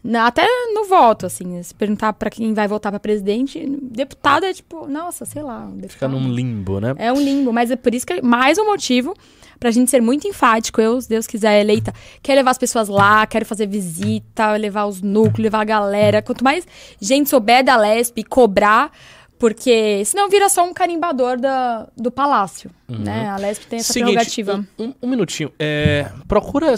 Na- 0.03 0.29
Até 0.29 0.47
no 0.73 0.85
voto, 0.85 1.27
assim, 1.27 1.61
se 1.63 1.75
perguntar 1.75 2.13
para 2.13 2.31
quem 2.31 2.55
vai 2.55 2.69
votar 2.69 2.93
para 2.93 3.01
presidente, 3.01 3.67
deputado 3.83 4.45
é 4.45 4.53
tipo, 4.53 4.87
nossa, 4.87 5.25
sei 5.25 5.43
lá. 5.43 5.67
um 5.67 5.89
Fica 5.89 6.07
num 6.07 6.31
limbo, 6.33 6.79
né? 6.79 6.95
É 6.97 7.13
um 7.13 7.21
limbo, 7.21 7.53
mas 7.53 7.73
é 7.73 7.77
por 7.77 7.93
isso 7.93 8.07
que 8.07 8.13
é 8.13 8.23
mais 8.23 8.57
um 8.57 8.67
motivo 8.67 9.15
pra 9.59 9.73
gente 9.73 9.91
ser 9.91 10.01
muito 10.01 10.29
enfático. 10.29 10.81
Eu, 10.81 11.01
se 11.03 11.09
Deus 11.09 11.27
quiser, 11.27 11.61
eleita, 11.61 11.93
quero 12.23 12.37
levar 12.39 12.53
as 12.53 12.59
pessoas 12.59 12.89
lá, 12.89 13.27
quero 13.27 13.45
fazer 13.45 13.67
visita, 13.67 14.53
levar 14.53 14.85
os 14.87 15.03
núcleos, 15.03 15.41
levar 15.43 15.63
a 15.63 15.65
galera. 15.65 16.23
Quanto 16.23 16.45
mais 16.45 16.65
gente 17.01 17.29
souber 17.29 17.65
da 17.65 17.77
Lesp 17.77 18.19
e 18.21 18.23
cobrar, 18.25 18.93
porque 19.39 20.05
senão 20.05 20.29
vira 20.29 20.49
só 20.49 20.65
um 20.65 20.73
carimbador 20.73 21.39
da, 21.39 21.89
do 21.97 22.11
palácio, 22.11 22.71
né? 22.89 23.29
A 23.29 23.37
Lesp 23.37 23.65
tem 23.69 23.79
essa 23.79 23.93
Seguinte, 23.93 24.13
prerrogativa. 24.13 24.65
Um, 24.79 24.95
um- 25.03 25.09
minutinho. 25.11 25.53
É, 25.59 26.11
procura. 26.27 26.75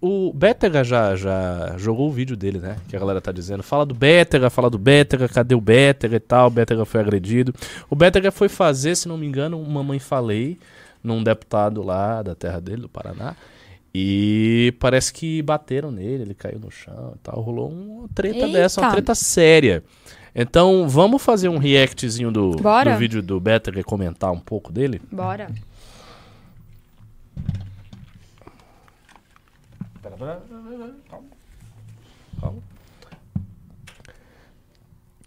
O 0.00 0.32
Bétega 0.32 0.84
já, 0.84 1.16
já 1.16 1.74
jogou 1.76 2.08
o 2.08 2.12
vídeo 2.12 2.36
dele, 2.36 2.60
né? 2.60 2.76
Que 2.88 2.94
a 2.96 3.00
galera 3.00 3.20
tá 3.20 3.32
dizendo. 3.32 3.64
Fala 3.64 3.84
do 3.84 3.96
Bétega, 3.96 4.48
fala 4.48 4.70
do 4.70 4.78
Bétega, 4.78 5.28
cadê 5.28 5.56
o 5.56 5.60
Bétega 5.60 6.14
e 6.16 6.20
tal? 6.20 6.46
O 6.46 6.50
Bétega 6.50 6.84
foi 6.84 7.00
agredido. 7.00 7.52
O 7.90 7.96
Bétega 7.96 8.30
foi 8.30 8.48
fazer, 8.48 8.94
se 8.94 9.08
não 9.08 9.18
me 9.18 9.26
engano, 9.26 9.60
uma 9.60 9.82
mãe 9.82 9.98
falei 9.98 10.56
num 11.02 11.20
deputado 11.22 11.82
lá 11.82 12.22
da 12.22 12.36
terra 12.36 12.60
dele, 12.60 12.82
do 12.82 12.88
Paraná. 12.88 13.34
E 14.00 14.72
parece 14.78 15.12
que 15.12 15.42
bateram 15.42 15.90
nele, 15.90 16.22
ele 16.22 16.34
caiu 16.34 16.60
no 16.60 16.70
chão 16.70 17.14
e 17.16 17.18
tal. 17.18 17.40
Rolou 17.40 17.68
uma 17.68 18.08
treta 18.14 18.36
Eita. 18.36 18.48
dessa, 18.48 18.80
uma 18.80 18.92
treta 18.92 19.12
séria. 19.12 19.82
Então, 20.32 20.88
vamos 20.88 21.20
fazer 21.20 21.48
um 21.48 21.58
reactzinho 21.58 22.30
do, 22.30 22.52
do 22.52 22.96
vídeo 22.96 23.20
do 23.20 23.40
Bétega 23.40 23.80
e 23.80 23.82
comentar 23.82 24.30
um 24.30 24.38
pouco 24.38 24.70
dele? 24.72 25.02
Bora. 25.10 25.50
Calma. 31.10 31.26
Calma. 32.40 32.62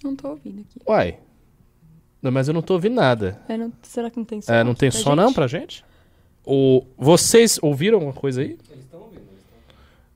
Não 0.01 0.15
tô 0.15 0.29
ouvindo 0.29 0.61
aqui. 0.61 0.79
Uai. 0.87 1.19
Não, 2.21 2.31
mas 2.31 2.47
eu 2.47 2.53
não 2.53 2.61
tô 2.61 2.75
ouvindo 2.75 2.95
nada. 2.95 3.37
É, 3.49 3.57
não- 3.57 3.73
será 3.81 4.09
que 4.09 4.17
não 4.17 4.25
tem 4.25 4.41
som? 4.41 4.53
É, 4.53 4.63
não 4.63 4.73
tem 4.73 4.89
som 4.89 5.09
gente? 5.09 5.15
não 5.17 5.33
pra 5.33 5.47
gente? 5.47 5.83
O, 6.45 6.85
vocês 6.97 7.59
ouviram 7.61 7.97
alguma 7.97 8.13
coisa 8.13 8.41
aí? 8.41 8.57
Eles 8.69 8.83
estão 8.83 8.99
ouvindo. 9.01 9.21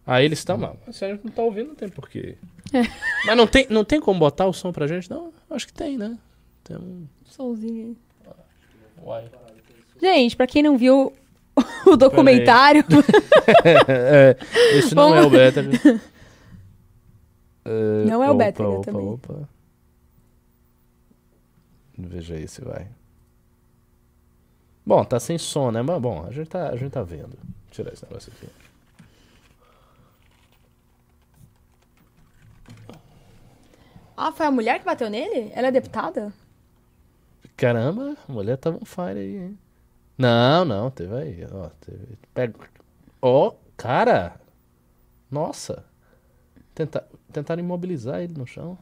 Ah, 0.05 0.21
eles 0.23 0.39
estão, 0.39 0.57
mas 0.57 0.95
se 0.95 1.05
a 1.05 1.09
gente 1.09 1.23
não 1.23 1.31
tá 1.31 1.41
ouvindo, 1.43 1.67
não 1.69 1.75
tem 1.75 1.89
porquê. 1.89 2.35
Mas 3.25 3.37
não 3.37 3.45
tem, 3.47 3.67
não 3.69 3.85
tem 3.85 3.99
como 3.99 4.19
botar 4.19 4.45
o 4.47 4.53
som 4.53 4.71
pra 4.71 4.87
gente, 4.87 5.09
não? 5.09 5.31
Acho 5.49 5.67
que 5.67 5.73
tem, 5.73 5.97
né? 5.97 6.17
Tem 6.63 6.77
um... 6.77 7.07
Solzinho 7.25 7.95
aí. 8.25 8.33
Uai. 9.03 9.25
Gente, 10.01 10.35
pra 10.35 10.47
quem 10.47 10.63
não 10.63 10.77
viu 10.77 11.13
o 11.85 11.95
documentário, 11.97 12.83
é, 13.63 14.35
esse 14.77 14.93
não 14.95 15.09
Vamos- 15.11 15.23
é 15.23 15.27
o 15.27 15.29
beta. 15.29 15.61
É, 17.67 18.05
Não 18.05 18.23
é 18.23 18.27
o 18.29 18.35
opa, 18.35 18.43
beta, 18.43 18.61
né, 18.61 18.69
opa, 18.69 18.83
também. 18.83 19.07
Opa. 19.09 19.49
Veja 21.97 22.35
aí 22.35 22.47
se 22.47 22.61
vai. 22.61 22.87
Bom, 24.85 25.03
tá 25.03 25.19
sem 25.19 25.37
som, 25.37 25.71
né? 25.71 25.81
Mas 25.81 25.99
bom, 25.99 26.25
a 26.27 26.31
gente 26.31 26.47
tá, 26.47 26.69
a 26.69 26.75
gente 26.75 26.91
tá 26.91 27.01
vendo. 27.01 27.29
Vou 27.29 27.71
tirar 27.71 27.91
esse 27.91 28.05
negócio 28.05 28.31
aqui. 28.31 28.47
ah, 34.15 34.31
foi 34.31 34.45
a 34.45 34.51
mulher 34.51 34.79
que 34.79 34.85
bateu 34.85 35.09
nele? 35.09 35.51
Ela 35.55 35.67
é 35.67 35.71
deputada? 35.71 36.31
Caramba, 37.57 38.15
a 38.27 38.31
mulher 38.31 38.57
tava 38.57 38.77
on 38.77 38.85
fire 38.85 39.17
aí, 39.17 39.37
hein? 39.37 39.59
Não, 40.17 40.63
não, 40.63 40.91
teve 40.91 41.15
aí, 41.15 41.47
ó. 41.51 41.69
Teve... 41.81 42.17
Pega... 42.33 42.53
Ó, 43.21 43.53
cara! 43.75 44.39
Nossa! 45.31 45.83
Tenta... 46.73 47.05
Tentaram 47.33 47.61
imobilizar 47.61 48.21
ele 48.21 48.33
no 48.37 48.45
chão. 48.45 48.77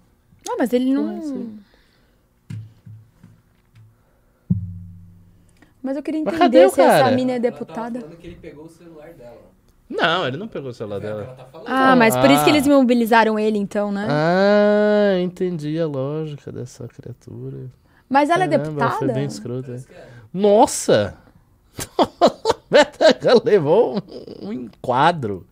Não, 0.45 0.57
mas 0.57 0.73
ele 0.73 0.93
não. 0.93 1.59
Mas 5.83 5.97
eu 5.97 6.01
queria 6.03 6.21
entender 6.21 6.37
cadê 6.37 6.65
o 6.65 6.69
se 6.69 6.79
essa 6.81 7.03
cara? 7.03 7.15
mina 7.15 7.31
é 7.31 7.35
Ela 7.35 7.41
deputada. 7.41 7.99
falando 7.99 8.17
que 8.17 8.27
ele 8.27 8.37
pegou 8.41 8.65
o 8.65 8.69
celular 8.69 9.09
dela. 9.13 9.41
Não, 9.89 10.25
ele 10.27 10.37
não 10.37 10.47
pegou 10.47 10.69
o 10.69 10.73
celular 10.73 11.03
É 11.03 11.07
ela 11.07 11.21
dela. 11.23 11.35
tá. 11.51 11.61
Ah, 11.65 11.95
mas 11.95 12.15
por 12.15 12.31
isso 12.31 12.43
que 12.45 12.49
Ah. 12.49 12.53
eles 12.53 12.65
mobilizaram 12.65 13.37
ele, 13.37 13.57
então, 13.57 13.91
né? 13.91 14.07
Ah, 14.09 15.19
entendi 15.21 15.77
a 15.79 15.85
lógica 15.85 16.51
dessa 16.51 16.87
criatura. 16.87 17.65
Mas 18.09 18.29
ela 18.29 18.45
é 18.45 18.47
Caramba, 18.47 18.65
deputada? 18.69 18.97
Foi 18.97 19.07
bem 19.09 19.25
escrota. 19.25 19.83
Nossa! 20.33 21.15
Beta 22.71 23.41
levou 23.43 24.01
um, 24.41 24.51
enquadro. 24.53 25.45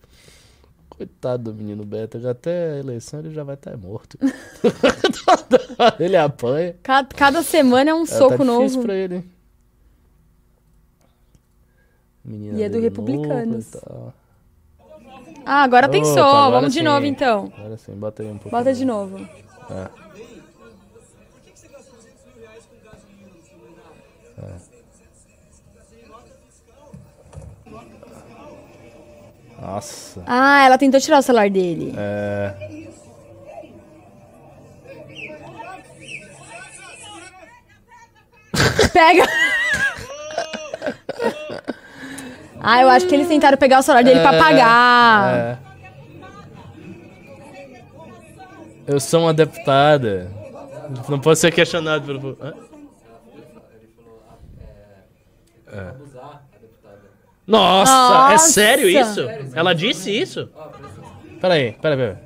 Coitado 0.89 1.51
do 1.51 1.53
menino 1.53 1.83
Beta, 1.83 2.19
já 2.19 2.31
até 2.31 2.73
a 2.73 2.77
eleição 2.77 3.19
ele 3.19 3.31
já 3.31 3.43
vai 3.43 3.55
estar 3.55 3.75
morto. 3.77 4.17
ele 5.99 6.15
apanha. 6.15 6.75
Ca- 6.83 7.05
Cada, 7.05 7.43
semana 7.43 7.89
é 7.91 7.93
um 7.93 8.03
É, 8.03 8.05
soco 8.05 8.37
tá 8.37 8.43
difícil 8.43 8.57
novo. 8.77 8.81
pra 8.83 8.95
ele. 8.95 9.23
Menina 12.23 12.57
E 12.59 12.63
é 12.63 12.69
do 12.69 12.79
Republicanos. 12.79 13.75
Ah, 15.45 15.63
agora 15.63 15.89
tem 15.89 16.03
Opa, 16.03 16.13
som. 16.13 16.19
agora 16.21 16.51
Vamos 16.51 16.73
de 16.73 16.79
sim. 16.79 16.85
novo, 16.85 17.05
então. 17.05 17.51
Agora 17.57 17.77
sim, 17.77 17.93
bota 17.93 18.21
aí 18.21 18.29
um 18.29 18.37
pouco. 18.37 18.49
Bota 18.51 18.73
de 18.73 18.85
novo. 18.85 19.17
É. 19.69 19.87
Nossa. 29.59 30.23
Ah, 30.25 30.65
ela 30.65 30.77
tentou 30.77 30.99
tirar 30.99 31.19
o 31.19 31.21
celular 31.21 31.49
dele. 31.49 31.93
É. 31.95 32.55
Pega! 38.93 39.25
ah, 42.63 42.81
eu 42.81 42.89
acho 42.89 43.07
que 43.07 43.15
eles 43.15 43.27
tentaram 43.27 43.57
pegar 43.57 43.79
o 43.79 43.81
celular 43.81 44.03
dele 44.03 44.19
pra 44.19 44.37
pagar. 44.37 45.33
É. 45.35 45.57
Eu 48.87 48.99
sou 48.99 49.21
uma 49.21 49.33
deputada. 49.33 50.29
Não 51.07 51.19
posso 51.19 51.41
ser 51.41 51.51
questionado 51.53 52.05
pelo. 52.05 52.37
Hã? 52.41 52.53
Deputada. 55.91 56.41
Nossa, 57.47 57.91
é 57.91 58.31
Nossa. 58.33 58.49
sério 58.51 58.89
isso? 58.89 59.21
Ela 59.53 59.73
disse 59.73 60.11
isso? 60.11 60.49
Peraí, 61.39 61.73
peraí, 61.81 61.97
peraí. 61.97 62.17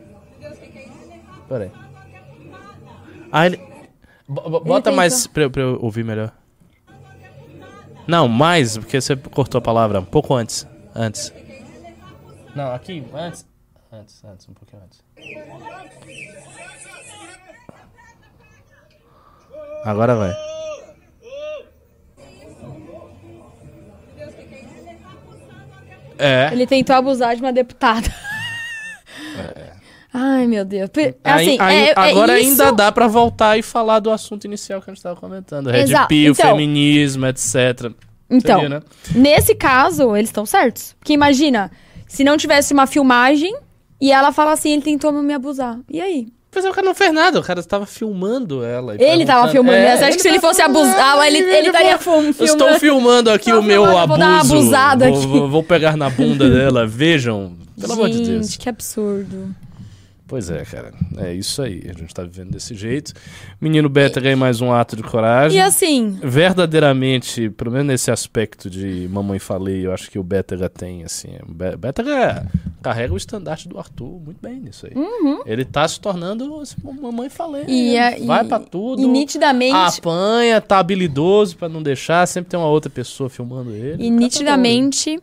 Peraí. 1.47 1.71
Ah, 3.31 3.45
ele. 3.45 3.59
Bo- 4.27 4.49
bo- 4.49 4.59
Bota 4.61 4.91
mais 4.91 5.27
pra, 5.27 5.49
pra 5.49 5.61
eu 5.61 5.79
ouvir 5.81 6.03
melhor. 6.03 6.31
Não, 8.07 8.27
mais, 8.27 8.77
porque 8.77 8.99
você 8.99 9.15
cortou 9.15 9.59
a 9.59 9.61
palavra. 9.61 9.99
Um 9.99 10.05
pouco 10.05 10.33
antes. 10.33 10.67
Antes. 10.93 11.33
Não, 12.55 12.73
aqui, 12.73 13.03
antes. 13.13 13.45
Antes, 13.91 14.23
antes, 14.23 14.47
um 14.49 14.53
pouquinho 14.53 14.81
antes. 14.83 15.03
Agora 19.83 20.15
vai. 20.15 20.33
É. 26.17 26.49
Ele 26.51 26.65
tentou 26.65 26.95
abusar 26.95 27.35
de 27.35 27.41
uma 27.41 27.51
deputada. 27.51 28.07
Ai, 30.17 30.47
meu 30.47 30.63
Deus. 30.63 30.89
Assim, 31.23 31.57
Aí- 31.59 31.59
aí- 31.59 31.77
é- 31.87 31.89
é 31.89 31.93
agora 32.11 32.39
isso- 32.39 32.61
ainda 32.61 32.71
dá 32.71 32.91
pra 32.91 33.07
voltar 33.07 33.57
e 33.57 33.61
falar 33.61 33.99
do 33.99 34.09
assunto 34.09 34.45
inicial 34.45 34.81
que 34.81 34.89
a 34.89 34.93
gente 34.93 35.03
tava 35.03 35.15
comentando. 35.19 35.67
Red. 35.69 35.87
Pill, 36.07 36.31
Então- 36.31 36.51
feminismo, 36.51 37.25
etc. 37.25 37.91
Então, 38.29 38.59
Seria, 38.61 38.69
né? 38.69 38.81
nesse 39.13 39.53
caso, 39.53 40.15
eles 40.15 40.29
estão 40.29 40.45
certos. 40.45 40.95
Porque 40.99 41.13
imagina, 41.13 41.69
se 42.07 42.23
não 42.23 42.37
tivesse 42.37 42.73
uma 42.73 42.87
filmagem 42.87 43.55
e 44.01 44.11
ela 44.11 44.31
fala 44.31 44.53
assim, 44.53 44.71
ele 44.71 44.81
tentou 44.81 45.11
me 45.11 45.33
abusar. 45.33 45.77
E 45.89 46.01
aí? 46.01 46.27
Pois 46.49 46.63
é, 46.63 46.69
o 46.69 46.73
cara 46.73 46.87
não 46.87 46.95
fez 46.95 47.11
nada, 47.13 47.37
o 47.37 47.43
cara 47.43 47.59
estava 47.59 47.85
filmando 47.85 48.63
ela. 48.63 48.95
Ele 48.97 49.25
tava 49.25 49.49
filmando, 49.49 49.77
É? 49.77 49.97
Você 49.97 50.03
acha 50.05 50.15
que 50.15 50.21
se 50.21 50.29
ele 50.29 50.39
fosse 50.39 50.61
filmando, 50.63 50.87
abusar, 50.87 51.27
ele- 51.27 51.37
ele 51.39 51.67
estaria 51.67 51.91
Eu 51.91 51.95
estou 51.97 52.33
filmando? 52.33 52.79
filmando 52.79 53.29
aqui 53.29 53.51
o 53.51 53.61
meu 53.61 53.83
filmando, 53.83 54.07
vou 54.07 54.17
dar 54.17 54.27
uma 54.29 54.39
abuso. 54.39 54.53
abusada 54.55 55.09
vou, 55.09 55.17
aqui. 55.19 55.27
vou- 55.49 55.63
pegar 55.63 55.97
na 55.97 56.09
bunda 56.09 56.49
dela, 56.49 56.87
vejam. 56.87 57.53
Pelo 57.77 57.91
amor 57.91 58.09
de 58.09 58.21
Deus. 58.25 58.45
Gente, 58.47 58.57
que 58.57 58.69
absurdo. 58.69 59.53
Pois 60.27 60.49
é, 60.49 60.65
cara. 60.65 60.91
É 61.17 61.33
isso 61.33 61.61
aí. 61.61 61.83
A 61.87 61.93
gente 61.97 62.11
tá 62.13 62.23
vivendo 62.23 62.49
desse 62.51 62.73
jeito. 62.73 63.13
Menino 63.61 63.87
Beta 63.87 64.19
ganha 64.19 64.35
mais 64.35 64.59
um 64.59 64.71
ato 64.73 64.95
de 64.95 65.03
coragem. 65.03 65.59
E 65.59 65.61
assim, 65.61 66.17
verdadeiramente, 66.23 67.49
pelo 67.51 67.71
menos 67.71 67.87
nesse 67.87 68.09
aspecto 68.09 68.69
de 68.69 69.07
mamãe 69.11 69.37
falei, 69.37 69.85
eu 69.85 69.93
acho 69.93 70.09
que 70.09 70.17
o 70.17 70.23
Bétega 70.23 70.67
tem, 70.67 71.03
assim. 71.03 71.29
O 71.47 71.53
Bé- 71.53 71.77
Bétega 71.77 72.47
carrega 72.81 73.13
o 73.13 73.17
estandarte 73.17 73.69
do 73.69 73.77
Arthur 73.77 74.19
muito 74.19 74.37
bem 74.41 74.59
nisso 74.59 74.87
aí. 74.87 74.93
Ele 75.45 75.63
tá 75.63 75.87
se 75.87 75.99
tornando 75.99 76.59
assim, 76.59 76.75
mamãe 76.83 77.29
falei. 77.29 77.63
Uhum. 77.63 77.69
E 77.69 77.95
é- 77.95 78.19
vai 78.21 78.43
e- 78.43 78.47
pra 78.47 78.59
tudo. 78.59 79.01
e 79.03 79.07
nitidamente, 79.07 79.99
Apanha, 79.99 80.59
tá 80.59 80.79
habilidoso 80.79 81.55
pra 81.55 81.69
não 81.69 81.83
deixar, 81.83 82.27
sempre 82.27 82.49
tem 82.49 82.59
uma 82.59 82.69
outra 82.69 82.89
pessoa 82.89 83.29
filmando 83.29 83.71
ele. 83.71 84.03
e 84.03 84.07
O 84.07 84.13
tá 84.13 84.15
nitidamente, 84.19 85.19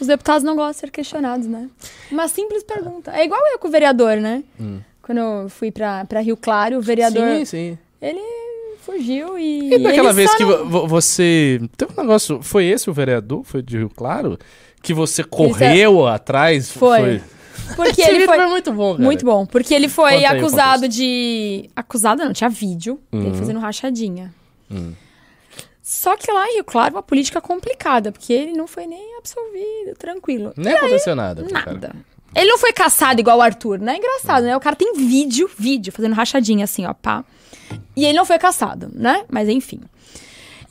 os 0.00 0.06
deputados 0.06 0.42
não 0.42 0.54
gostam 0.56 0.72
de 0.72 0.78
ser 0.78 0.90
questionados, 0.90 1.46
né? 1.46 1.68
Uma 2.10 2.28
simples 2.28 2.62
pergunta. 2.62 3.10
É 3.12 3.24
igual 3.24 3.40
eu 3.52 3.58
com 3.58 3.68
o 3.68 3.70
vereador, 3.70 4.16
né? 4.16 4.42
Quando 5.02 5.18
eu 5.18 5.48
fui 5.48 5.70
pra, 5.70 6.04
pra 6.04 6.20
Rio 6.20 6.36
Claro, 6.36 6.78
o 6.78 6.82
vereador, 6.82 7.22
Hum. 7.22 7.38
Sim, 7.40 7.44
sim. 7.44 7.78
ele 8.00 8.20
fugiu 8.80 9.38
e... 9.38 9.74
E 9.74 9.78
daquela 9.78 10.08
ele 10.08 10.16
vez 10.16 10.34
que 10.34 10.42
não- 10.44 10.50
vo- 10.58 10.64
vo- 10.82 10.86
você. 10.86 11.60
Tem 11.76 11.88
um 11.88 12.00
negócio. 12.02 12.42
Foi 12.42 12.64
esse 12.64 12.88
o 12.90 12.92
vereador? 12.92 13.42
Foi 13.44 13.62
de 13.62 13.76
Rio 13.78 13.90
Claro? 13.94 14.38
Que 14.82 14.92
você 14.92 15.22
correu 15.24 16.06
atrás? 16.06 16.70
Foi. 16.70 17.20
Porque 17.76 17.92
Esse 18.02 18.10
ele 18.10 18.12
vídeo 18.20 18.26
foi... 18.26 18.36
foi 18.38 18.46
muito 18.48 18.72
bom, 18.72 18.92
cara. 18.92 19.04
Muito 19.04 19.24
bom, 19.24 19.46
porque 19.46 19.72
ele 19.72 19.88
foi 19.88 20.10
aí 20.16 20.24
acusado 20.26 20.86
de. 20.88 21.70
Acusado 21.74 22.22
não, 22.24 22.32
tinha 22.32 22.50
vídeo 22.50 23.00
Uhum. 23.12 23.34
fazendo 23.34 23.58
rachadinha. 23.60 24.34
Hum. 24.70 24.92
Só 25.86 26.16
que 26.16 26.32
lá 26.32 26.48
em 26.48 26.54
Rio 26.54 26.64
Claro, 26.64 26.94
uma 26.94 27.02
política 27.02 27.42
complicada, 27.42 28.10
porque 28.10 28.32
ele 28.32 28.54
não 28.54 28.66
foi 28.66 28.86
nem 28.86 29.18
absolvido, 29.18 29.94
tranquilo. 29.98 30.54
Nem 30.56 30.72
aconteceu 30.72 31.14
nada. 31.14 31.42
pro 31.42 31.52
cara. 31.52 31.72
Nada. 31.72 31.96
Ele 32.34 32.48
não 32.48 32.56
foi 32.56 32.72
caçado 32.72 33.20
igual 33.20 33.36
o 33.36 33.42
Arthur, 33.42 33.78
né? 33.78 33.98
Engraçado, 33.98 34.44
né? 34.44 34.56
O 34.56 34.60
cara 34.60 34.74
tem 34.74 34.94
vídeo, 34.94 35.48
vídeo, 35.58 35.92
fazendo 35.92 36.14
rachadinha 36.14 36.64
assim, 36.64 36.86
ó, 36.86 36.94
pá. 36.94 37.22
E 37.94 38.06
ele 38.06 38.16
não 38.16 38.24
foi 38.24 38.38
caçado, 38.38 38.90
né? 38.94 39.26
Mas 39.28 39.46
enfim. 39.46 39.78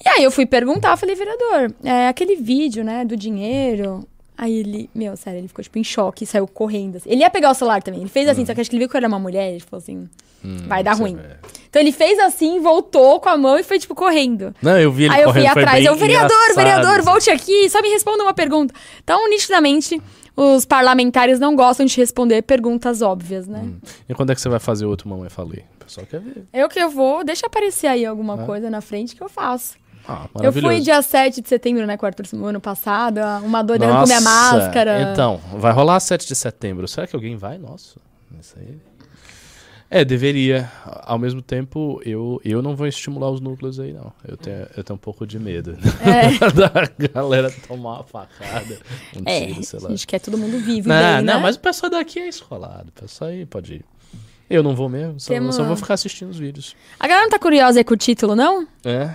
E 0.04 0.10
aí 0.10 0.24
eu 0.24 0.32
fui 0.32 0.48
perguntar, 0.48 0.98
falei, 0.98 1.14
vereador, 1.14 1.72
é, 1.84 2.08
aquele 2.08 2.36
vídeo, 2.36 2.84
né, 2.84 3.06
do 3.06 3.16
dinheiro. 3.16 4.06
Aí 4.38 4.60
ele, 4.60 4.90
meu, 4.94 5.16
sério, 5.16 5.40
ele 5.40 5.48
ficou 5.48 5.64
tipo 5.64 5.78
em 5.78 5.84
choque 5.84 6.26
saiu 6.26 6.48
correndo. 6.48 6.98
assim. 6.98 7.10
Ele 7.10 7.22
ia 7.22 7.30
pegar 7.30 7.52
o 7.52 7.54
celular 7.54 7.84
também. 7.84 8.02
Ele 8.02 8.10
fez 8.10 8.28
assim, 8.28 8.46
só 8.46 8.54
que 8.54 8.62
acho 8.62 8.70
que 8.70 8.76
ele 8.76 8.84
viu 8.84 8.90
que 8.90 8.96
eu 8.96 9.00
era 9.00 9.08
uma 9.08 9.20
mulher, 9.20 9.52
ele 9.52 9.60
falou 9.60 9.82
assim, 9.82 10.10
vai 10.68 10.84
dar 10.84 10.94
ruim. 10.94 11.18
Então 11.70 11.82
ele 11.82 11.92
fez 11.92 12.20
assim, 12.20 12.60
voltou 12.60 13.20
com 13.20 13.30
a 13.30 13.38
mão 13.38 13.58
e 13.58 13.64
foi 13.64 13.80
tipo 13.80 13.96
correndo. 13.96 14.54
Não, 14.62 14.78
eu 14.80 14.92
vi 14.92 15.06
ele 15.06 15.14
Aí 15.14 15.22
eu 15.22 15.28
correndo, 15.28 15.44
fui 15.46 15.54
foi 15.54 15.64
atrás, 15.64 15.86
eu, 15.86 15.96
vereador, 15.96 16.56
vereador, 16.56 16.96
assim. 16.96 17.02
volte 17.02 17.30
aqui, 17.30 17.70
só 17.70 17.82
me 17.82 17.90
responda 17.90 18.24
uma 18.24 18.34
pergunta. 18.34 18.74
Então, 19.04 19.30
nitidamente, 19.30 20.02
os 20.36 20.66
parlamentares 20.66 21.40
não 21.40 21.56
gostam 21.56 21.86
de 21.86 21.96
responder 21.98 22.42
perguntas 22.42 23.02
óbvias, 23.02 23.48
né? 23.48 23.70
E 24.10 24.14
quando 24.14 24.32
é 24.32 24.36
que 24.36 24.42
você 24.42 24.50
vai 24.50 24.60
fazer 24.60 24.86
outro 24.86 25.08
Mamãe 25.08 25.30
Falei? 25.30 25.64
O 25.80 25.86
pessoal 25.86 26.08
quer 26.08 26.20
ver. 26.20 26.46
Eu 26.52 26.68
que 26.68 26.80
eu 26.80 26.90
vou, 26.90 27.24
deixa 27.24 27.46
aparecer 27.46 27.88
aí 27.88 28.06
alguma 28.06 28.40
coisa 28.46 28.70
na 28.70 28.82
frente 28.82 29.16
que 29.16 29.22
eu 29.22 29.30
faço. 29.30 29.76
Ah, 30.08 30.28
Eu 30.42 30.52
fui 30.52 30.82
dia 30.82 31.02
7 31.02 31.42
de 31.42 31.48
setembro, 31.50 31.86
né, 31.86 31.96
com 31.98 32.06
o 32.06 32.08
Arthur 32.08 32.26
ano 32.46 32.60
passado, 32.60 33.20
uma 33.44 33.64
doida 33.64 33.88
com 33.88 34.04
minha 34.04 34.22
máscara. 34.22 35.12
Então, 35.12 35.40
vai 35.54 35.72
rolar 35.72 36.00
7 36.00 36.28
de 36.28 36.36
setembro. 36.36 36.88
Será 36.88 37.08
que 37.08 37.16
alguém 37.16 37.38
vai? 37.38 37.58
Nossa, 37.58 37.98
isso 38.40 38.56
aí. 38.60 38.78
É, 39.90 40.04
deveria. 40.04 40.72
Ao 41.04 41.20
mesmo 41.20 41.40
tempo, 41.42 42.02
eu, 42.04 42.42
eu 42.44 42.64
não 42.64 42.76
vou 42.76 42.88
estimular 42.88 43.30
os 43.30 43.40
núcleos 43.40 43.80
aí, 43.80 43.94
não. 43.94 44.12
Eu 44.28 44.36
tenho, 44.36 44.68
eu 44.76 44.84
tenho 44.84 44.96
um 44.96 45.00
pouco 45.00 45.26
de 45.28 45.38
medo 45.38 45.78
É. 46.02 46.32
da 46.52 47.08
galera 47.14 47.54
tomar 47.68 47.98
uma 47.98 48.04
facada, 48.04 48.80
um 49.16 49.22
É, 49.24 49.46
tiro, 49.46 49.64
sei 49.64 49.80
a 49.80 49.84
lá. 49.84 49.90
gente 49.90 50.08
quer 50.08 50.20
todo 50.20 50.36
mundo 50.36 50.58
vivo 50.60 50.90
Não, 50.90 50.96
bem, 51.18 51.22
não, 51.24 51.36
né? 51.36 51.40
mas 51.40 51.56
o 51.58 51.60
pessoal 51.60 51.92
daqui 51.92 52.20
é 52.20 52.28
escolado. 52.28 52.90
O 52.90 53.02
pessoal 53.02 53.30
aí 53.30 53.46
pode 53.46 53.76
ir. 53.76 53.86
Eu 54.50 54.64
não 54.64 54.76
vou 54.76 54.90
mesmo, 54.90 55.20
só, 55.20 55.32
Temos- 55.32 55.56
só 55.56 55.64
vou 55.64 55.76
ficar 55.76 55.94
assistindo 55.94 56.30
os 56.32 56.38
vídeos. 56.40 56.76
A 57.00 57.08
galera 57.08 57.26
não 57.26 57.32
tá 57.32 57.40
curiosa 57.40 57.80
aí 57.80 57.84
com 57.84 57.94
o 57.94 57.98
título, 57.98 58.36
não? 58.36 58.68
É. 58.84 59.14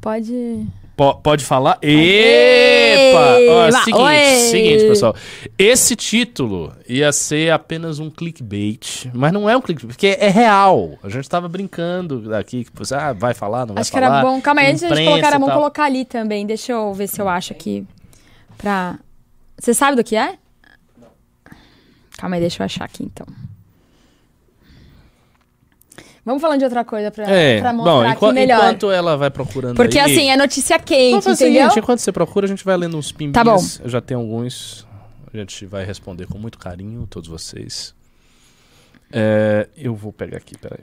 Pode... 0.00 0.66
Po- 0.96 1.14
pode 1.14 1.44
falar? 1.44 1.78
Epa! 1.80 3.52
Ó, 3.52 3.68
Eba, 3.68 3.72
seguinte, 3.84 4.02
oi! 4.02 4.36
seguinte, 4.50 4.84
pessoal. 4.88 5.14
Esse 5.56 5.94
título 5.94 6.72
ia 6.88 7.12
ser 7.12 7.52
apenas 7.52 8.00
um 8.00 8.10
clickbait, 8.10 9.08
mas 9.14 9.32
não 9.32 9.48
é 9.48 9.56
um 9.56 9.60
clickbait, 9.60 9.94
porque 9.94 10.16
é 10.18 10.28
real. 10.28 10.98
A 11.02 11.08
gente 11.08 11.28
tava 11.28 11.48
brincando 11.48 12.34
aqui, 12.34 12.64
que 12.64 12.70
você 12.74 12.96
ah, 12.96 13.12
vai 13.12 13.32
falar, 13.32 13.64
não 13.64 13.74
vai 13.74 13.82
Acho 13.82 13.92
que 13.92 13.98
falar. 13.98 14.18
era 14.18 14.26
bom. 14.26 14.40
Calma 14.40 14.60
aí, 14.60 14.72
antes 14.72 14.80
de 14.80 14.88
colocar, 14.88 15.28
e 15.28 15.38
tal. 15.38 15.50
colocar 15.50 15.84
ali 15.84 16.04
também. 16.04 16.44
Deixa 16.44 16.72
eu 16.72 16.92
ver 16.92 17.06
se 17.06 17.20
eu 17.20 17.28
acho 17.28 17.52
aqui. 17.52 17.86
Pra. 18.56 18.98
Você 19.56 19.72
sabe 19.74 19.96
do 19.96 20.02
que 20.02 20.16
é? 20.16 20.36
Calma 22.16 22.34
aí, 22.34 22.40
deixa 22.40 22.60
eu 22.60 22.64
achar 22.64 22.84
aqui 22.84 23.04
então. 23.04 23.26
Vamos 26.28 26.42
falando 26.42 26.58
de 26.58 26.64
outra 26.66 26.84
coisa 26.84 27.10
pra, 27.10 27.24
É, 27.26 27.58
pra 27.58 27.72
mostrar 27.72 28.14
bom, 28.20 28.32
melhor. 28.34 28.58
enquanto 28.58 28.90
ela 28.90 29.16
vai 29.16 29.30
procurando 29.30 29.76
Porque 29.76 29.98
aí, 29.98 30.12
assim, 30.12 30.28
é 30.30 30.36
notícia 30.36 30.76
Vamos 30.76 30.88
quente, 30.90 31.24
fazer 31.24 31.30
o 31.44 31.48
entendeu? 31.48 31.62
seguinte, 31.70 31.78
enquanto 31.82 32.00
você 32.00 32.12
procura, 32.12 32.44
a 32.44 32.48
gente 32.50 32.62
vai 32.62 32.76
lendo 32.76 32.98
uns 32.98 33.10
pimbinhos. 33.10 33.32
Tá 33.32 33.42
bom. 33.42 33.58
Eu 33.82 33.88
já 33.88 34.00
tenho 34.02 34.20
alguns. 34.20 34.86
A 35.32 35.36
gente 35.38 35.64
vai 35.64 35.86
responder 35.86 36.26
com 36.26 36.36
muito 36.36 36.58
carinho, 36.58 37.06
todos 37.06 37.30
vocês. 37.30 37.94
É, 39.10 39.68
eu 39.74 39.94
vou 39.94 40.12
pegar 40.12 40.36
aqui, 40.36 40.56
peraí. 40.58 40.80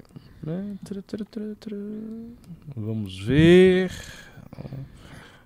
Vamos 2.76 3.20
ver. 3.20 3.92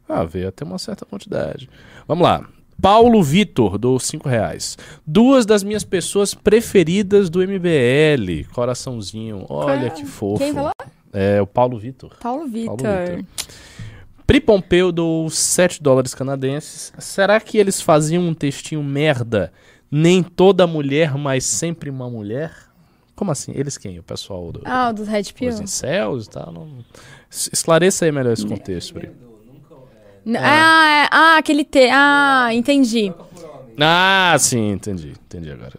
Ah, 0.07 0.23
veio 0.23 0.47
até 0.47 0.63
uma 0.63 0.79
certa 0.79 1.05
quantidade. 1.05 1.69
Vamos 2.07 2.23
lá. 2.23 2.47
Paulo 2.81 3.21
Vitor, 3.23 3.77
do 3.77 3.99
5 3.99 4.27
reais. 4.29 4.77
Duas 5.05 5.45
das 5.45 5.63
minhas 5.63 5.83
pessoas 5.83 6.33
preferidas 6.33 7.29
do 7.29 7.39
MBL. 7.41 8.45
Coraçãozinho. 8.53 9.45
Olha 9.49 9.89
que 9.89 10.05
fofo. 10.05 10.37
Quem 10.43 10.53
falou? 10.53 10.71
É 11.11 11.41
o 11.41 11.47
Paulo 11.47 11.77
Vitor. 11.79 12.11
Paulo 12.21 12.47
Vitor. 12.47 12.77
Pri 14.25 14.39
Pompeu 14.39 14.91
dou 14.91 15.29
7 15.29 15.81
dólares 15.81 16.13
canadenses. 16.13 16.93
Será 16.99 17.39
que 17.39 17.57
eles 17.57 17.81
faziam 17.81 18.23
um 18.27 18.33
textinho 18.33 18.83
merda? 18.83 19.51
Nem 19.91 20.21
toda 20.21 20.67
mulher, 20.67 21.17
mas 21.17 21.43
sempre 21.45 21.89
uma 21.89 22.07
mulher? 22.09 22.53
Como 23.15 23.31
assim? 23.31 23.51
Eles 23.55 23.75
quem? 23.77 23.97
O 23.99 24.03
pessoal 24.03 24.51
do, 24.51 24.61
Ah, 24.63 24.91
dos 24.91 25.07
Red 25.07 25.23
Pill? 25.33 25.49
dos 25.49 25.59
incels 25.59 26.27
e 26.27 26.29
tal? 26.29 26.53
Não... 26.53 26.67
Es- 27.29 27.49
Esclareça 27.51 28.05
aí 28.05 28.11
melhor 28.11 28.31
esse 28.33 28.45
contexto, 28.45 28.93
Pri. 28.93 29.09
N- 30.25 30.37
Ah, 30.37 31.03
é- 31.05 31.07
ah, 31.11 31.37
aquele 31.37 31.63
T. 31.63 31.89
Ah, 31.91 32.49
entendi. 32.53 33.13
Ah, 33.79 34.35
sim, 34.39 34.71
entendi. 34.71 35.13
Entendi 35.25 35.51
agora. 35.51 35.73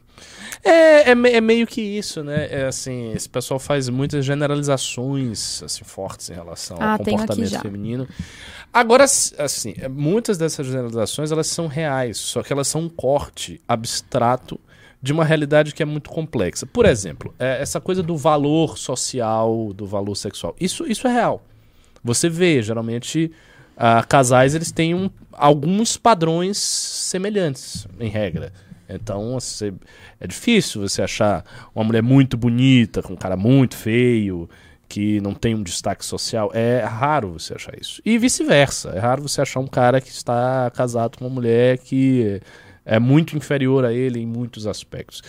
É, 0.63 1.11
é, 1.11 1.13
é 1.13 1.41
meio 1.41 1.67
que 1.67 1.81
isso, 1.81 2.23
né? 2.23 2.49
É 2.51 2.67
assim, 2.67 3.13
esse 3.15 3.29
pessoal 3.29 3.59
faz 3.59 3.89
muitas 3.89 4.25
generalizações 4.25 5.63
assim, 5.63 5.85
fortes 5.85 6.29
em 6.31 6.35
relação 6.35 6.77
Ah, 6.81 6.93
ao 6.93 6.99
comportamento 6.99 7.61
feminino. 7.63 8.09
Agora, 8.73 9.05
assim, 9.05 9.75
é, 9.79 9.89
muitas 9.89 10.37
dessas 10.39 10.67
generalizações 10.67 11.33
elas 11.33 11.47
são 11.47 11.67
reais, 11.67 12.19
só 12.19 12.43
que 12.43 12.53
elas 12.53 12.69
são 12.69 12.83
um 12.83 12.89
corte 12.89 13.61
abstrato 13.67 14.61
de 15.03 15.13
uma 15.15 15.25
realidade 15.25 15.75
que 15.75 15.83
é 15.83 15.87
muito 15.87 16.11
complexa. 16.11 16.67
Por 16.67 16.85
exemplo, 16.85 17.35
é, 17.39 17.61
essa 17.63 17.81
coisa 17.81 18.03
do 18.03 18.17
valor 18.17 18.77
social, 18.77 19.73
do 19.73 19.87
valor 19.87 20.15
sexual, 20.15 20.55
isso, 20.61 20.87
isso 20.87 21.07
é 21.09 21.13
real. 21.13 21.43
Você 22.05 22.29
vê, 22.29 22.63
geralmente, 22.63 23.33
ah, 23.83 24.05
casais 24.07 24.55
eles 24.55 24.71
têm 24.71 24.95
um- 24.95 25.09
alguns 25.33 25.97
padrões 25.97 26.59
semelhantes, 26.59 27.87
em 27.99 28.11
regra. 28.11 28.53
Então, 28.87 29.33
você- 29.33 29.73
é 30.21 30.27
difícil 30.27 30.83
você 30.83 31.01
achar 31.01 31.45
uma 31.75 31.83
mulher 31.85 32.03
muito 32.03 32.37
bonita, 32.37 33.03
com 33.03 33.15
um 33.15 33.17
cara 33.17 33.37
muito 33.37 33.75
feio, 33.77 34.51
que 34.89 35.21
não 35.21 35.33
tem 35.33 35.55
um 35.55 35.63
destaque 35.63 36.05
social. 36.05 36.51
É 36.53 36.83
raro 36.85 37.39
você 37.39 37.55
achar 37.55 37.73
isso. 37.81 38.03
E 38.05 38.19
vice-versa. 38.19 38.91
É 38.91 38.99
raro 38.99 39.23
você 39.23 39.41
achar 39.41 39.61
um 39.61 39.67
cara 39.67 40.01
que 40.01 40.11
está 40.11 40.71
casado 40.75 41.17
com 41.17 41.25
uma 41.25 41.35
mulher 41.35 41.79
que 41.79 42.43
é 42.85 42.99
muito 42.99 43.37
inferior 43.37 43.85
a 43.85 43.93
ele 43.93 44.19
em 44.19 44.27
muitos 44.27 44.67
aspectos. 44.67 45.23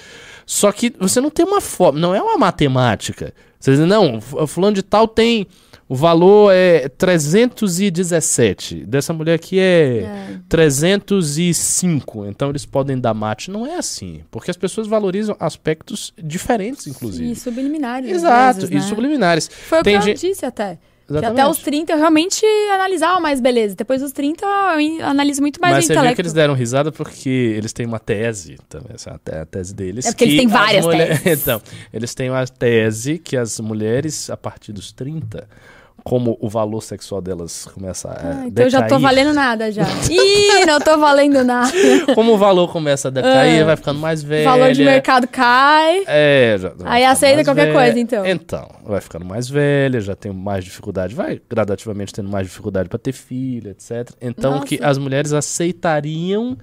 Só 0.46 0.72
que 0.72 0.92
você 1.00 1.22
não 1.22 1.30
tem 1.30 1.46
uma 1.46 1.62
forma, 1.62 2.00
não 2.00 2.14
é 2.16 2.22
uma 2.22 2.38
matemática. 2.38 3.32
Você 3.60 3.72
diz, 3.76 3.80
não, 3.88 4.20
fulano 4.20 4.74
de 4.74 4.82
tal 4.82 5.08
tem 5.08 5.46
o 5.92 5.96
valor 5.96 6.54
é 6.54 6.88
317. 6.88 8.86
Dessa 8.86 9.12
mulher 9.12 9.34
aqui 9.36 9.60
é 9.60 10.38
305. 10.48 12.26
Então 12.28 12.50
eles 12.50 12.66
podem 12.66 12.98
dar 12.98 13.14
mate. 13.14 13.52
Não 13.52 13.66
é 13.68 13.76
assim. 13.76 14.22
Porque 14.32 14.50
as 14.50 14.56
pessoas 14.56 14.88
valorizam 14.88 15.36
aspectos 15.38 16.14
diferentes, 16.22 16.88
inclusive. 16.88 17.32
E 17.32 17.36
subliminares. 17.36 18.10
Exato, 18.10 18.62
vezes, 18.62 18.72
e 18.72 18.76
né? 18.76 18.82
subliminares. 18.82 19.48
Foi 19.50 19.80
o 19.80 19.84
Tem 19.84 19.94
que 19.96 20.00
eu 20.00 20.06
gente- 20.14 20.28
disse 20.28 20.46
até. 20.46 20.80
Até 21.14 21.46
os 21.46 21.58
30 21.58 21.92
eu 21.92 21.98
realmente 21.98 22.46
analisava 22.74 23.20
mais 23.20 23.42
beleza. 23.42 23.76
Depois 23.76 24.00
dos 24.02 24.14
30 24.14 24.46
eu 24.46 25.06
analiso 25.06 25.42
muito 25.42 25.60
mais 25.60 25.74
Mas 25.76 25.84
o 25.84 25.88
você 25.88 25.94
viu 25.94 26.00
intelecto. 26.00 26.16
que 26.16 26.22
eles 26.22 26.32
deram 26.32 26.54
risada 26.54 26.90
porque 26.90 27.28
eles 27.30 27.74
têm 27.74 27.86
uma 27.86 28.00
tese 28.00 28.56
também, 28.70 28.92
essa 28.94 29.20
é 29.30 29.40
a 29.42 29.46
tese 29.46 29.76
deles. 29.76 30.06
É 30.06 30.12
porque 30.12 30.24
eles 30.24 30.38
têm 30.38 30.46
as 30.46 30.52
várias 30.54 30.86
mulher- 30.86 31.22
teses. 31.22 31.42
Então, 31.44 31.62
eles 31.92 32.16
têm 32.16 32.30
uma 32.30 32.48
tese 32.48 33.18
que 33.18 33.36
as 33.36 33.60
mulheres, 33.60 34.30
a 34.30 34.38
partir 34.38 34.72
dos 34.72 34.94
30, 34.94 35.50
como 36.04 36.38
o 36.42 36.50
valor 36.50 36.82
sexual 36.82 37.22
delas 37.22 37.66
começa 37.74 38.10
a 38.10 38.14
Ah, 38.14 38.44
então 38.48 38.64
eu 38.66 38.70
já 38.70 38.82
tô 38.88 38.98
valendo 39.00 39.34
nada 39.34 39.72
já. 39.72 39.84
Ih, 40.10 40.66
não 40.66 40.80
tô 40.80 40.98
valendo 40.98 41.44
nada. 41.44 41.72
Como 42.16 42.34
o 42.34 42.38
valor 42.38 42.72
começa 42.72 43.08
a 43.08 43.12
decair, 43.12 43.62
Ah. 43.62 43.66
vai 43.66 43.76
ficando 43.78 44.00
mais 44.00 44.24
O 44.24 44.28
velha. 44.28 44.50
valor 44.50 44.72
de 44.72 44.84
mercado 44.84 45.28
cai. 45.28 46.04
É, 46.08 46.58
já 46.60 46.74
Aí 46.86 47.06
aceita 47.06 47.44
qualquer 47.44 47.68
velha. 47.68 47.80
coisa, 47.80 48.00
então. 48.00 48.26
Então, 48.26 48.68
vai 48.84 49.00
ficando 49.02 49.26
mais 49.26 49.48
velha, 49.50 50.00
já 50.02 50.16
tem 50.16 50.32
mais 50.34 50.64
dificuldade, 50.66 51.14
vai 51.14 51.40
gradativamente 51.50 52.14
tendo 52.14 52.30
mais 52.30 52.48
dificuldade 52.48 52.90
pra 52.90 52.98
ter 53.00 53.12
filho, 53.12 53.70
etc. 53.72 54.10
Então, 54.22 54.52
Nossa. 54.56 54.66
que 54.66 54.80
as 54.84 54.98
mulheres 54.98 55.34
aceitariam 55.34 56.58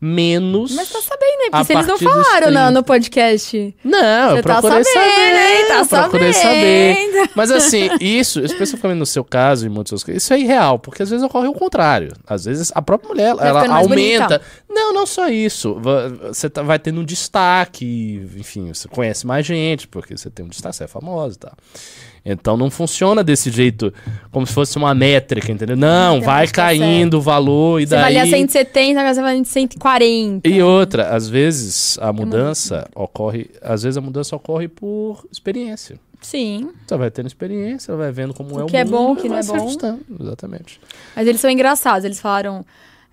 menos. 0.00 0.74
Mas 0.74 0.88
tá 0.90 1.00
sabendo? 1.00 1.24
A 1.52 1.58
Porque 1.58 1.72
eles 1.72 1.86
não 1.86 1.98
falaram 1.98 2.46
no, 2.48 2.52
30. 2.58 2.70
no 2.72 2.82
podcast. 2.84 3.76
Não, 3.84 4.30
Você 4.30 4.38
eu 4.38 4.42
tá 4.42 4.60
procurei 4.60 4.84
sabendo, 4.84 5.04
saber, 5.10 5.56
hein? 5.58 5.66
Tá 5.68 5.78
eu 5.78 5.86
procurei 5.86 6.32
sabendo. 6.32 7.12
saber. 7.12 7.30
Mas 7.34 7.50
assim, 7.50 7.88
isso, 8.00 8.40
especificamente 8.40 8.98
no 8.98 9.06
seu 9.06 9.24
caso 9.24 9.66
e 9.66 9.68
muitos 9.68 9.92
outros 9.92 10.04
casos, 10.04 10.22
isso 10.22 10.34
é 10.34 10.38
irreal, 10.40 10.78
porque 10.78 11.02
às 11.02 11.10
vezes 11.10 11.24
ocorre 11.24 11.48
o 11.48 11.52
contrário. 11.54 12.12
Às 12.26 12.44
vezes 12.44 12.70
a 12.74 12.82
própria 12.82 13.08
mulher, 13.08 13.34
Vai 13.34 13.48
ela 13.48 13.60
aumenta. 13.76 13.88
bonita. 13.88 14.42
Não, 14.68 14.92
não 14.92 15.06
só 15.06 15.28
isso. 15.28 15.80
Você 16.28 16.50
tá- 16.50 16.62
vai 16.62 16.78
tendo 16.78 17.00
um 17.00 17.04
destaque, 17.04 18.26
enfim, 18.36 18.72
você 18.74 18.88
conhece 18.88 19.26
mais 19.26 19.46
gente, 19.46 19.88
porque 19.88 20.16
você 20.16 20.28
tem 20.30 20.44
um 20.44 20.48
destaque, 20.48 20.76
você 20.76 20.84
é 20.84 20.88
famosa 20.88 21.36
e 21.36 21.38
tal. 21.38 21.52
Então 22.24 22.56
não 22.56 22.70
funciona 22.70 23.22
desse 23.22 23.50
jeito, 23.50 23.92
como 24.30 24.46
se 24.46 24.52
fosse 24.54 24.78
uma 24.78 24.94
métrica, 24.94 25.52
entendeu? 25.52 25.76
Não, 25.76 26.20
vai 26.20 26.46
Matemática 26.46 26.62
caindo 26.62 27.18
o 27.18 27.20
valor 27.20 27.80
e 27.80 27.86
Você 27.86 27.90
daí... 27.94 28.14
valia 28.14 28.26
170, 28.26 28.98
agora 28.98 29.14
você 29.14 29.20
valia 29.20 29.44
140. 29.44 30.48
E 30.48 30.62
outra, 30.62 31.08
às 31.14 31.28
vezes 31.28 31.98
a 32.00 32.12
mudança 32.12 32.88
ocorre, 32.94 33.50
às 33.60 33.82
vezes 33.82 33.98
a 33.98 34.00
mudança 34.00 34.34
ocorre 34.34 34.68
por 34.68 35.26
experiência. 35.30 35.98
Sim. 36.22 36.70
Você 36.86 36.96
vai 36.96 37.10
tendo 37.10 37.26
experiência, 37.26 37.94
vai 37.94 38.10
vendo 38.10 38.32
como 38.32 38.56
O 38.56 38.60
é 38.60 38.64
o 38.64 38.66
que 38.66 38.76
é 38.78 38.84
mundo 38.84 38.92
bom, 38.92 39.12
o 39.12 39.16
que 39.16 39.28
não 39.28 39.36
é 39.36 39.42
bom. 39.42 39.56
ajustando. 39.56 40.00
Exatamente. 40.18 40.80
Mas 41.14 41.28
eles 41.28 41.38
são 41.38 41.50
engraçados. 41.50 42.04
Eles 42.06 42.18
falaram. 42.18 42.64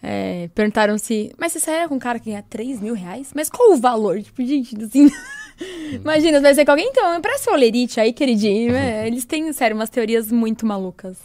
é, 0.01 0.49
perguntaram 0.55 0.97
se. 0.97 1.33
Mas 1.37 1.51
você 1.51 1.59
sairia 1.59 1.89
com 1.89 1.95
um 1.95 1.99
cara 1.99 2.17
que 2.19 2.29
ganha 2.29 2.41
3 2.49 2.79
mil 2.79 2.93
reais? 2.93 3.31
Mas 3.35 3.49
qual 3.49 3.73
o 3.73 3.77
valor? 3.77 4.21
Tipo, 4.21 4.41
gente, 4.45 4.81
assim. 4.81 5.11
Imagina, 5.93 6.39
vai 6.39 6.53
ser 6.53 6.65
com 6.65 6.71
alguém, 6.71 6.87
então, 6.89 7.15
empresta 7.17 7.51
o 7.51 7.53
olerite 7.53 7.99
aí, 7.99 8.13
queridinho. 8.13 8.73
É, 8.73 9.07
eles 9.07 9.25
têm, 9.25 9.51
sério, 9.53 9.75
umas 9.75 9.89
teorias 9.89 10.31
muito 10.31 10.65
malucas. 10.65 11.17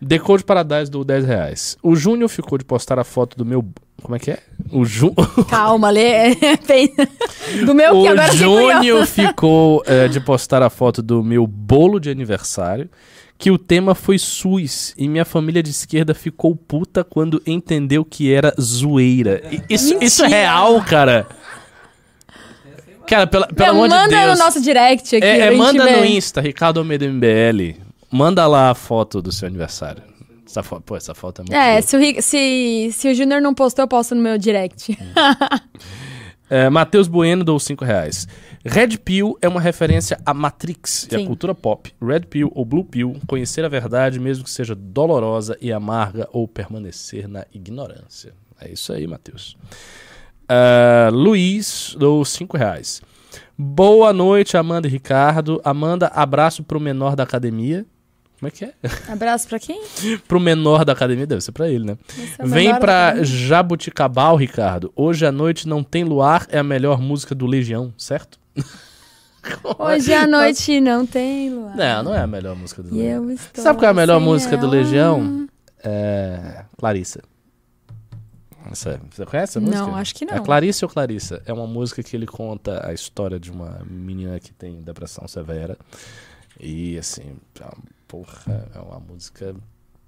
Decode 0.00 0.44
Paradise 0.44 0.90
do 0.90 1.04
10 1.04 1.24
reais. 1.24 1.78
O 1.82 1.96
Júnior 1.96 2.28
ficou 2.28 2.58
de 2.58 2.64
postar 2.64 2.98
a 2.98 3.04
foto 3.04 3.36
do 3.36 3.44
meu. 3.44 3.64
Como 4.02 4.14
é 4.14 4.18
que 4.18 4.32
é? 4.32 4.38
O, 4.70 4.84
Ju... 4.84 5.14
Calma, 5.48 5.88
Lê. 5.88 6.34
Do 7.64 7.74
meu 7.74 7.92
que 7.92 8.08
o 8.08 8.10
agora 8.10 8.28
curiosa. 8.28 8.36
Júnior 8.36 9.06
ficou 9.06 9.82
é, 9.86 10.08
de 10.08 10.20
postar 10.20 10.62
a 10.62 10.68
foto 10.68 11.00
do 11.00 11.22
meu 11.22 11.46
bolo 11.46 11.98
de 11.98 12.10
aniversário. 12.10 12.90
Que 13.38 13.50
o 13.50 13.58
tema 13.58 13.94
foi 13.94 14.18
SUS 14.18 14.94
e 14.96 15.08
minha 15.08 15.24
família 15.24 15.62
de 15.62 15.70
esquerda 15.70 16.14
ficou 16.14 16.54
puta 16.54 17.02
quando 17.02 17.42
entendeu 17.46 18.04
que 18.04 18.32
era 18.32 18.54
zoeira. 18.60 19.42
Isso, 19.68 19.96
isso 20.00 20.24
é 20.24 20.28
real, 20.28 20.82
cara. 20.84 21.26
Cara, 23.06 23.26
pela, 23.26 23.46
pelo 23.46 23.58
Meu, 23.74 23.84
amor 23.84 23.88
de 23.88 23.94
manda 23.94 24.26
Deus. 24.26 24.38
no 24.38 24.44
nosso 24.44 24.60
direct 24.60 25.16
aqui. 25.16 25.24
É, 25.26 25.38
é, 25.40 25.50
manda 25.50 25.98
no 25.98 26.04
Insta, 26.04 26.40
Ricardo 26.40 26.78
Almeida 26.80 27.06
MBL. 27.06 27.78
Manda 28.10 28.46
lá 28.46 28.70
a 28.70 28.74
foto 28.74 29.20
do 29.20 29.30
seu 29.32 29.46
aniversário. 29.48 30.02
Essa 30.46 30.62
foto, 30.62 30.82
pô, 30.82 30.96
essa 30.96 31.14
foto 31.14 31.40
é 31.40 31.42
muito 31.42 31.54
É, 31.54 31.72
boa. 31.72 31.82
se 31.82 31.96
o, 31.96 32.22
se, 32.22 32.90
se 32.92 33.08
o 33.08 33.14
Júnior 33.14 33.40
não 33.40 33.52
postou, 33.54 33.82
eu 33.82 33.88
posto 33.88 34.14
no 34.14 34.22
meu 34.22 34.38
direct. 34.38 34.96
É, 36.50 36.68
Matheus 36.68 37.08
Bueno 37.08 37.42
dou 37.42 37.58
5 37.58 37.84
reais. 37.84 38.28
Red 38.64 38.98
Pill 38.98 39.36
é 39.40 39.48
uma 39.48 39.60
referência 39.60 40.20
à 40.24 40.32
Matrix 40.34 41.08
e 41.10 41.16
à 41.16 41.18
Sim. 41.18 41.26
cultura 41.26 41.54
pop. 41.54 41.90
Red 42.00 42.20
Pill 42.20 42.52
ou 42.54 42.64
Blue 42.64 42.84
Pill, 42.84 43.16
conhecer 43.26 43.64
a 43.64 43.68
verdade, 43.68 44.20
mesmo 44.20 44.44
que 44.44 44.50
seja 44.50 44.74
dolorosa 44.74 45.56
e 45.60 45.72
amarga, 45.72 46.28
ou 46.32 46.46
permanecer 46.46 47.26
na 47.26 47.44
ignorância. 47.52 48.32
É 48.60 48.70
isso 48.70 48.92
aí, 48.92 49.06
Matheus. 49.06 49.56
Ah, 50.48 51.10
Luiz 51.12 51.94
dou 51.98 52.24
5 52.24 52.56
reais. 52.56 53.02
Boa 53.56 54.12
noite, 54.12 54.56
Amanda 54.56 54.88
e 54.88 54.90
Ricardo. 54.90 55.60
Amanda, 55.64 56.08
abraço 56.08 56.62
pro 56.62 56.80
menor 56.80 57.14
da 57.14 57.22
academia. 57.22 57.86
Como 58.38 58.48
é 58.48 58.50
que 58.50 58.64
é? 58.64 58.74
Abraço 59.08 59.48
pra 59.48 59.58
quem? 59.58 59.80
pro 60.28 60.38
menor 60.40 60.84
da 60.84 60.92
academia, 60.92 61.26
deve 61.26 61.40
ser 61.40 61.52
pra 61.52 61.68
ele, 61.68 61.86
né? 61.86 61.96
É 62.38 62.44
Vem 62.44 62.78
pra. 62.78 63.22
Jabuticabal, 63.22 64.36
Ricardo. 64.36 64.92
Hoje 64.94 65.24
à 65.24 65.32
noite 65.32 65.66
não 65.68 65.82
tem 65.82 66.04
luar, 66.04 66.46
é 66.50 66.58
a 66.58 66.64
melhor 66.64 67.00
música 67.00 67.34
do 67.34 67.46
Legião, 67.46 67.94
certo? 67.96 68.38
Hoje 69.78 70.12
à 70.12 70.26
noite 70.26 70.80
não 70.80 71.06
tem 71.06 71.50
luar. 71.50 71.76
Não, 71.76 72.02
não 72.02 72.14
é 72.14 72.20
a 72.20 72.26
melhor 72.26 72.56
música 72.56 72.82
do 72.82 72.94
Legião. 72.94 73.36
Sabe 73.54 73.78
qual 73.78 73.88
é 73.88 73.90
a 73.90 73.94
melhor 73.94 74.20
música 74.20 74.56
do. 74.56 74.66
Legião? 74.66 75.46
É. 75.82 76.64
Clarissa. 76.76 77.20
Essa- 78.70 79.00
você 79.10 79.26
conhece 79.26 79.58
essa 79.58 79.60
Não, 79.60 79.68
música? 79.86 79.96
acho 80.00 80.14
que 80.14 80.24
É 80.24 80.34
não. 80.36 80.42
Clarissa 80.44 80.86
ou 80.86 80.90
Clarissa? 80.90 81.42
É 81.46 81.52
uma 81.52 81.66
música 81.66 82.02
que 82.02 82.16
ele 82.16 82.26
conta 82.26 82.86
a 82.86 82.92
história 82.92 83.38
de 83.38 83.50
uma 83.50 83.80
menina 83.88 84.38
que 84.40 84.52
tem 84.52 84.80
depressão 84.82 85.26
severa. 85.28 85.76
E 86.60 86.96
assim, 86.98 87.36
é 87.60 87.64
porra, 88.06 88.68
é 88.74 88.78
uma 88.78 89.00
música 89.00 89.54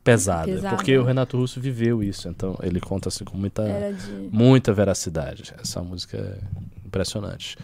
pesada. 0.04 0.46
Pesada. 0.46 0.76
Porque 0.76 0.96
o 0.96 1.02
Renato 1.04 1.36
Russo 1.36 1.60
viveu 1.60 2.02
isso, 2.02 2.28
então 2.28 2.56
ele 2.62 2.80
conta 2.80 3.08
assim 3.08 3.24
com 3.24 3.36
muita. 3.36 3.64
De... 3.92 4.28
Muita 4.30 4.72
veracidade. 4.72 5.52
Essa 5.60 5.82
música 5.82 6.16
é 6.16 6.86
impressionante. 6.86 7.56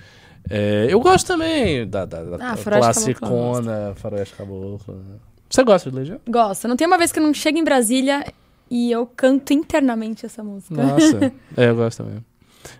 É, 0.50 0.86
eu 0.90 0.98
gosto 0.98 1.28
também 1.28 1.86
da, 1.88 2.04
da, 2.04 2.24
da 2.36 2.52
Ah, 2.52 2.56
classicona, 2.56 3.94
Faroeste 3.94 4.34
Caboclo. 4.34 4.94
né? 4.96 5.16
Você 5.48 5.62
gosta 5.62 5.88
de 5.90 5.96
Legião? 5.96 6.20
Gosto. 6.28 6.66
Não 6.66 6.76
tem 6.76 6.86
uma 6.86 6.98
vez 6.98 7.12
que 7.12 7.18
eu 7.18 7.22
não 7.22 7.32
chego 7.32 7.58
em 7.58 7.64
Brasília 7.64 8.24
e 8.72 8.90
eu 8.90 9.04
canto 9.04 9.52
internamente 9.52 10.24
essa 10.24 10.42
música. 10.42 10.82
Nossa, 10.82 11.30
é, 11.54 11.68
eu 11.68 11.76
gosto 11.76 12.02
também. 12.02 12.24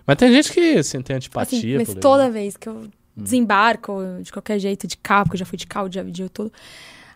Mas 0.07 0.17
tem 0.17 0.33
gente 0.33 0.51
que 0.51 0.77
assim, 0.79 0.99
tem 1.03 1.15
antipatia. 1.15 1.59
Assim, 1.79 1.93
mas 1.93 2.01
toda 2.01 2.31
vez 2.31 2.57
que 2.57 2.67
eu 2.67 2.87
desembarco, 3.15 3.99
de 4.23 4.33
qualquer 4.33 4.57
jeito, 4.57 4.87
de 4.87 4.97
carro, 4.97 5.25
porque 5.25 5.35
eu 5.35 5.39
já 5.39 5.45
fui 5.45 5.55
de 5.55 5.67
carro, 5.67 5.87
de 5.87 5.99
avião 5.99 6.27
tudo. 6.29 6.51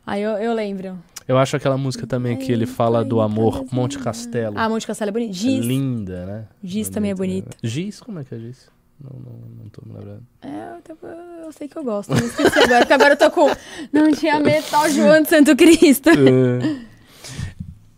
Aí 0.05 0.21
eu, 0.21 0.34
eu 0.34 0.53
lembro. 0.53 0.95
Eu 1.28 1.39
acho 1.39 1.55
aquela 1.55 1.75
música 1.75 2.05
também 2.05 2.38
que 2.38 2.51
ele 2.51 2.67
fala 2.67 3.03
do 3.03 3.19
amor 3.19 3.65
Monte 3.71 3.97
Castelo. 3.97 4.53
Ah, 4.55 4.69
Monte 4.69 4.86
Castelo 4.86 5.09
é 5.09 5.11
bonito. 5.11 5.32
É 5.32 5.34
Giz. 5.34 5.65
linda, 5.65 6.25
né? 6.28 6.45
Giz 6.63 6.88
também 6.89 7.09
é 7.09 7.15
bonita. 7.15 7.49
né? 7.49 7.67
Giz, 7.67 7.99
como 7.99 8.19
é 8.19 8.23
que 8.23 8.36
é 8.36 8.38
Giz? 8.38 8.69
Não, 9.03 9.19
não, 9.19 9.63
não 9.63 9.69
tô 9.69 9.82
me 9.86 9.93
lembrando. 9.93 10.23
É, 10.43 10.78
eu, 10.88 11.45
eu 11.45 11.51
sei 11.51 11.67
que 11.67 11.78
eu 11.78 11.84
gosto. 11.84 12.11
Não 12.11 12.17
esqueci 12.17 12.59
agora, 12.59 12.80
porque 12.82 12.93
agora 12.93 13.13
eu 13.13 13.17
tô 13.17 13.32
com. 13.32 13.49
Não 13.91 14.11
tinha 14.11 14.39
metal 14.39 14.88
João 14.89 15.23
de 15.23 15.30
Santo 15.30 15.55
Cristo. 15.55 16.09
É. 16.09 16.96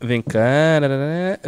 Vem 0.02 0.22
cá. 0.22 0.80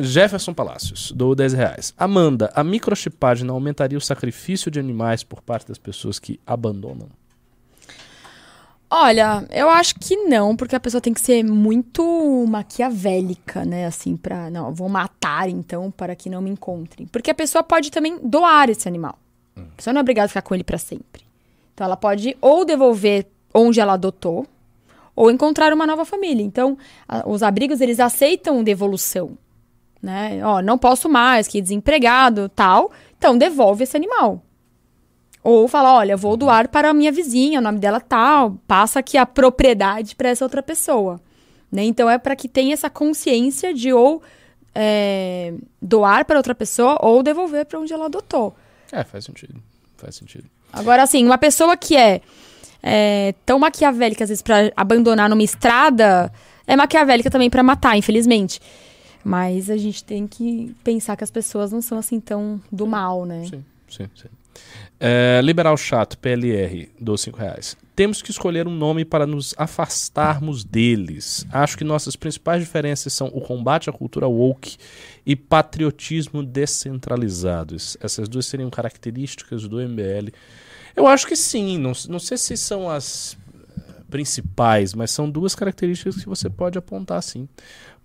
Jefferson 0.02 0.54
Palácios, 0.54 1.12
dou 1.14 1.34
10 1.34 1.54
reais. 1.54 1.94
Amanda, 1.98 2.52
a 2.54 2.64
microchipagem 2.64 3.46
não 3.46 3.56
aumentaria 3.56 3.98
o 3.98 4.02
sacrifício 4.02 4.70
de 4.70 4.80
animais 4.80 5.24
por 5.24 5.42
parte 5.42 5.68
das 5.68 5.78
pessoas 5.78 6.20
que 6.20 6.40
abandonam? 6.46 7.08
Olha, 8.94 9.48
eu 9.52 9.70
acho 9.70 9.96
que 9.96 10.18
não, 10.18 10.54
porque 10.54 10.76
a 10.76 10.80
pessoa 10.80 11.00
tem 11.00 11.14
que 11.14 11.22
ser 11.22 11.42
muito 11.46 12.46
maquiavélica, 12.46 13.64
né? 13.64 13.86
Assim, 13.86 14.18
pra. 14.18 14.50
Não, 14.50 14.74
vou 14.74 14.90
matar 14.90 15.48
então 15.48 15.90
para 15.90 16.14
que 16.14 16.30
não 16.30 16.42
me 16.42 16.50
encontrem. 16.50 17.08
Porque 17.08 17.32
a 17.32 17.36
pessoa 17.36 17.64
pode 17.64 17.90
também 17.90 18.20
doar 18.22 18.70
esse 18.70 18.90
animal. 18.90 19.18
A 19.56 19.76
pessoa 19.78 19.94
não 19.94 20.00
é 20.00 20.02
obrigada 20.02 20.26
a 20.26 20.28
ficar 20.28 20.42
com 20.42 20.54
ele 20.54 20.64
para 20.66 20.78
sempre. 20.78 21.24
Então 21.74 21.86
ela 21.86 21.96
pode 21.96 22.36
ou 22.42 22.66
devolver 22.66 23.28
onde 23.54 23.80
ela 23.80 23.94
adotou, 23.94 24.46
ou 25.22 25.30
encontrar 25.30 25.72
uma 25.72 25.86
nova 25.86 26.04
família. 26.04 26.44
Então, 26.44 26.78
a- 27.08 27.24
os 27.30 27.44
abrigos, 27.44 27.80
eles 27.80 28.00
aceitam 28.00 28.64
devolução. 28.64 29.38
Né? 30.02 30.42
Ó, 30.44 30.62
não 30.62 30.78
posso 30.80 31.08
mais, 31.08 31.48
que 31.48 31.62
desempregado, 31.62 32.50
tal. 32.50 32.92
Então, 33.18 33.38
devolve 33.38 33.84
esse 33.84 33.96
animal. 33.96 34.42
Ou 35.44 35.68
fala, 35.68 35.94
olha, 35.94 36.18
vou 36.18 36.36
doar 36.36 36.70
para 36.70 36.90
a 36.90 36.94
minha 36.94 37.12
vizinha, 37.12 37.60
o 37.60 37.62
nome 37.62 37.78
dela 37.80 38.00
tal, 38.00 38.58
passa 38.68 39.00
aqui 39.00 39.18
a 39.18 39.26
propriedade 39.26 40.16
para 40.16 40.30
essa 40.30 40.44
outra 40.46 40.64
pessoa. 40.64 41.20
Né? 41.72 41.84
Então 41.84 42.10
é 42.10 42.18
para 42.18 42.36
que 42.36 42.48
tenha 42.48 42.74
essa 42.74 42.90
consciência 42.90 43.74
de 43.74 43.94
ou 43.94 44.22
é, 44.74 45.54
doar 45.82 46.26
para 46.26 46.38
outra 46.38 46.54
pessoa 46.56 46.98
ou 47.02 47.22
devolver 47.24 47.66
para 47.66 47.80
onde 47.80 47.94
ela 47.94 48.06
adotou. 48.06 48.56
É, 48.92 49.04
faz 49.04 49.26
sentido. 49.26 49.62
Faz 49.98 50.16
sentido. 50.16 50.46
Agora, 50.74 51.04
assim, 51.04 51.26
uma 51.26 51.38
pessoa 51.38 51.76
que 51.78 51.96
é, 51.96 52.22
é, 52.84 53.34
tão 53.46 53.60
maquiavélica, 53.60 54.24
às 54.24 54.30
vezes, 54.30 54.42
para 54.42 54.72
abandonar 54.76 55.30
numa 55.30 55.44
estrada, 55.44 56.32
é 56.68 56.76
maquiavélica 56.76 57.30
também 57.30 57.50
para 57.50 57.64
matar, 57.64 57.98
infelizmente. 57.98 58.60
Mas 59.24 59.70
a 59.70 59.78
gente 59.78 60.04
tem 60.04 60.26
que 60.26 60.76
pensar 60.84 61.16
que 61.16 61.24
as 61.24 61.30
pessoas 61.32 61.72
não 61.72 61.82
são 61.82 61.98
assim 62.00 62.20
tão 62.20 62.60
do 62.72 62.88
mal, 62.88 63.26
né? 63.26 63.46
Sim, 63.46 63.64
sim, 63.90 64.08
sim. 64.16 64.28
É, 65.00 65.40
liberal 65.44 65.78
chato, 65.78 66.18
PLR, 66.18 66.90
dou 67.00 67.18
5 67.18 67.38
reais. 67.40 67.78
Temos 67.96 68.22
que 68.22 68.32
escolher 68.32 68.68
um 68.68 68.72
nome 68.76 69.06
para 69.06 69.26
nos 69.26 69.54
afastarmos 69.58 70.64
deles. 70.64 71.46
Acho 71.52 71.78
que 71.78 71.84
nossas 71.84 72.16
principais 72.16 72.62
diferenças 72.62 73.14
são 73.14 73.28
o 73.28 73.42
combate 73.42 73.90
à 73.90 73.94
cultura 73.94 74.28
woke 74.28 74.78
e 75.26 75.36
patriotismo 75.36 76.44
descentralizado. 76.44 77.76
Es- 77.76 77.98
Essas 78.02 78.28
duas 78.28 78.46
seriam 78.46 78.70
características 78.70 79.68
do 79.68 79.80
MBL. 79.80 80.32
Eu 80.96 81.08
acho 81.08 81.28
que 81.28 81.36
sim. 81.36 81.78
Não, 81.78 81.92
não 82.10 82.20
sei 82.20 82.38
se 82.38 82.58
são 82.58 82.90
as 82.90 83.38
eh, 83.54 84.04
principais, 84.10 84.94
mas 84.94 85.12
são 85.12 85.30
duas 85.30 85.56
características 85.56 86.16
que 86.16 86.28
você 86.28 86.50
pode 86.50 86.78
apontar 86.78 87.22
sim. 87.22 87.48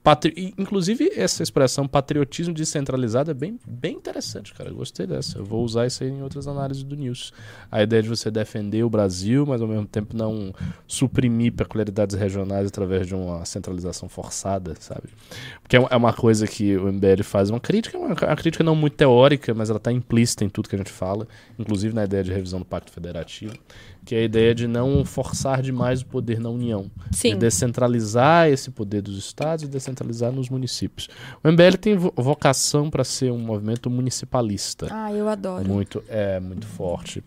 Patri... 0.06 0.54
Inclusive, 0.56 1.10
essa 1.16 1.42
expressão 1.42 1.84
patriotismo 1.88 2.54
descentralizado 2.54 3.32
é 3.32 3.34
bem, 3.34 3.58
bem 3.66 3.96
interessante, 3.96 4.54
cara. 4.54 4.70
Eu 4.70 4.76
gostei 4.76 5.04
dessa. 5.04 5.38
Eu 5.38 5.44
vou 5.44 5.64
usar 5.64 5.84
isso 5.84 6.04
aí 6.04 6.10
em 6.10 6.22
outras 6.22 6.46
análises 6.46 6.84
do 6.84 6.94
News. 6.94 7.32
A 7.72 7.82
ideia 7.82 8.04
de 8.04 8.08
você 8.08 8.30
defender 8.30 8.84
o 8.84 8.88
Brasil, 8.88 9.44
mas 9.44 9.60
ao 9.60 9.66
mesmo 9.66 9.84
tempo 9.84 10.16
não 10.16 10.54
suprimir 10.86 11.54
peculiaridades 11.54 12.14
regionais 12.14 12.68
através 12.68 13.04
de 13.04 13.16
uma 13.16 13.44
centralização 13.44 14.08
forçada, 14.08 14.76
sabe? 14.78 15.08
Porque 15.60 15.74
é 15.74 15.80
uma- 15.80 15.88
é 15.90 15.96
uma 15.96 16.12
coisa 16.12 16.46
que 16.46 16.76
o 16.76 16.86
MBL 16.86 17.24
faz, 17.24 17.50
uma 17.50 17.58
crítica, 17.58 17.98
uma, 17.98 18.06
uma 18.14 18.36
crítica 18.36 18.62
não 18.62 18.76
muito 18.76 18.94
teórica, 18.94 19.52
mas 19.54 19.70
ela 19.70 19.78
está 19.78 19.90
implícita 19.90 20.44
em 20.44 20.48
tudo 20.48 20.68
que 20.68 20.76
a 20.76 20.78
gente 20.78 20.92
fala, 20.92 21.26
inclusive 21.58 21.92
na 21.92 22.04
ideia 22.04 22.22
de 22.22 22.32
revisão 22.32 22.60
do 22.60 22.64
Pacto 22.64 22.92
Federativo, 22.92 23.54
que 24.06 24.14
é 24.14 24.18
a 24.20 24.22
ideia 24.22 24.54
de 24.54 24.66
não 24.68 25.04
forçar 25.04 25.60
demais 25.60 26.00
o 26.00 26.06
poder 26.06 26.38
na 26.40 26.48
União. 26.48 26.86
Sim. 27.10 27.30
De 27.30 27.40
descentralizar 27.40 28.48
esse 28.48 28.70
poder 28.70 29.02
dos 29.02 29.18
estados 29.18 29.64
e 29.64 29.68
descentralizar 29.68 30.30
nos 30.32 30.48
municípios. 30.48 31.08
O 31.44 31.48
MBL 31.48 31.76
tem 31.78 31.96
vo- 31.96 32.12
vocação 32.16 32.88
para 32.88 33.02
ser 33.04 33.32
um 33.32 33.38
movimento 33.38 33.90
municipalista. 33.90 34.86
Ah, 34.90 35.12
eu 35.12 35.28
adoro. 35.28 35.66
Muito, 35.68 36.02
é, 36.08 36.38
muito 36.40 36.66
forte. 36.66 37.22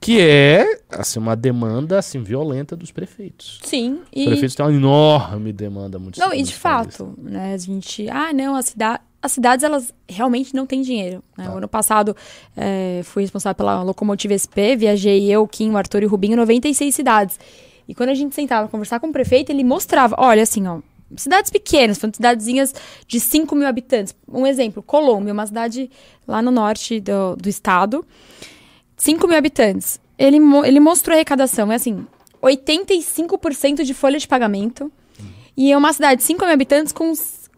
Que 0.00 0.20
é, 0.20 0.80
assim, 0.90 1.18
uma 1.18 1.36
demanda, 1.36 1.98
assim, 1.98 2.22
violenta 2.22 2.74
dos 2.76 2.90
prefeitos. 2.90 3.60
Sim, 3.62 4.00
Os 4.14 4.22
e 4.22 4.24
prefeitos 4.26 4.54
têm 4.54 4.64
uma 4.66 4.72
enorme 4.72 5.52
demanda 5.52 5.98
muito 5.98 6.18
Não, 6.18 6.32
e 6.34 6.42
de 6.42 6.54
fato, 6.54 7.14
né, 7.18 7.54
a 7.54 7.56
gente, 7.58 8.08
ah, 8.10 8.32
não, 8.32 8.54
a 8.56 8.62
cida 8.62 9.00
as 9.24 9.32
cidades 9.32 9.64
elas 9.64 9.90
realmente 10.06 10.54
não 10.54 10.66
têm 10.66 10.82
dinheiro. 10.82 11.24
Né? 11.34 11.48
O 11.48 11.56
ano 11.56 11.66
passado 11.66 12.14
eh, 12.54 13.00
fui 13.04 13.22
responsável 13.22 13.54
pela 13.54 13.82
locomotiva 13.82 14.36
SP, 14.36 14.76
viajei 14.76 15.32
eu, 15.32 15.48
Kim, 15.48 15.70
o 15.70 15.78
Arthur 15.78 16.02
e 16.02 16.06
o 16.06 16.10
Rubinho, 16.10 16.36
96 16.36 16.94
cidades. 16.94 17.40
E 17.88 17.94
quando 17.94 18.10
a 18.10 18.14
gente 18.14 18.34
sentava 18.34 18.68
conversar 18.68 19.00
com 19.00 19.06
o 19.06 19.12
prefeito, 19.12 19.48
ele 19.48 19.64
mostrava, 19.64 20.14
olha, 20.18 20.42
assim, 20.42 20.66
ó, 20.66 20.80
cidades 21.16 21.50
pequenas, 21.50 21.96
são 21.96 22.10
cidadezinhas 22.12 22.74
de 23.08 23.18
5 23.18 23.56
mil 23.56 23.66
habitantes. 23.66 24.14
Um 24.28 24.46
exemplo, 24.46 24.82
Colômbia, 24.82 25.32
uma 25.32 25.46
cidade 25.46 25.90
lá 26.28 26.42
no 26.42 26.50
norte 26.50 27.00
do, 27.00 27.34
do 27.34 27.48
estado, 27.48 28.04
5 28.94 29.26
mil 29.26 29.38
habitantes. 29.38 29.98
Ele, 30.18 30.36
ele 30.66 30.80
mostrou 30.80 31.14
a 31.14 31.16
arrecadação, 31.16 31.72
é 31.72 31.76
assim, 31.76 32.06
85% 32.42 33.84
de 33.84 33.94
folha 33.94 34.18
de 34.18 34.28
pagamento. 34.28 34.92
E 35.56 35.72
é 35.72 35.76
uma 35.78 35.94
cidade 35.94 36.18
de 36.18 36.24
5 36.24 36.44
mil 36.44 36.52
habitantes 36.52 36.92
com, 36.92 37.10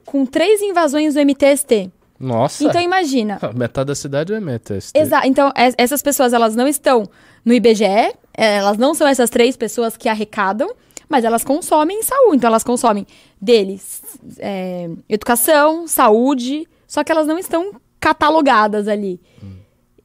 com 0.07 0.25
três 0.25 0.63
invasões 0.63 1.15
do 1.15 1.21
MTST. 1.21 1.91
Nossa! 2.19 2.65
Então 2.65 2.81
imagina. 2.81 3.39
Metade 3.55 3.89
da 3.89 3.95
cidade 3.95 4.33
é 4.33 4.41
MTST. 4.41 4.99
Exa 4.99 5.27
então, 5.27 5.53
es- 5.55 5.75
essas 5.77 6.01
pessoas, 6.01 6.33
elas 6.33 6.57
não 6.57 6.67
estão 6.67 7.07
no 7.45 7.53
IBGE, 7.53 7.85
eh, 7.85 8.15
elas 8.37 8.79
não 8.79 8.95
são 8.95 9.07
essas 9.07 9.29
três 9.29 9.57
pessoas 9.57 9.97
que 9.97 10.09
arrecadam, 10.09 10.71
mas 11.09 11.25
elas 11.25 11.45
consomem 11.45 12.03
saúde. 12.03 12.37
Então, 12.39 12.49
elas 12.49 12.65
consomem 12.65 13.07
deles 13.41 14.01
eh, 14.39 14.89
educação, 15.09 15.87
saúde, 15.87 16.67
só 16.89 17.05
que 17.05 17.13
elas 17.13 17.27
não 17.27 17.39
estão 17.39 17.73
catalogadas 18.01 18.89
ali. 18.89 19.21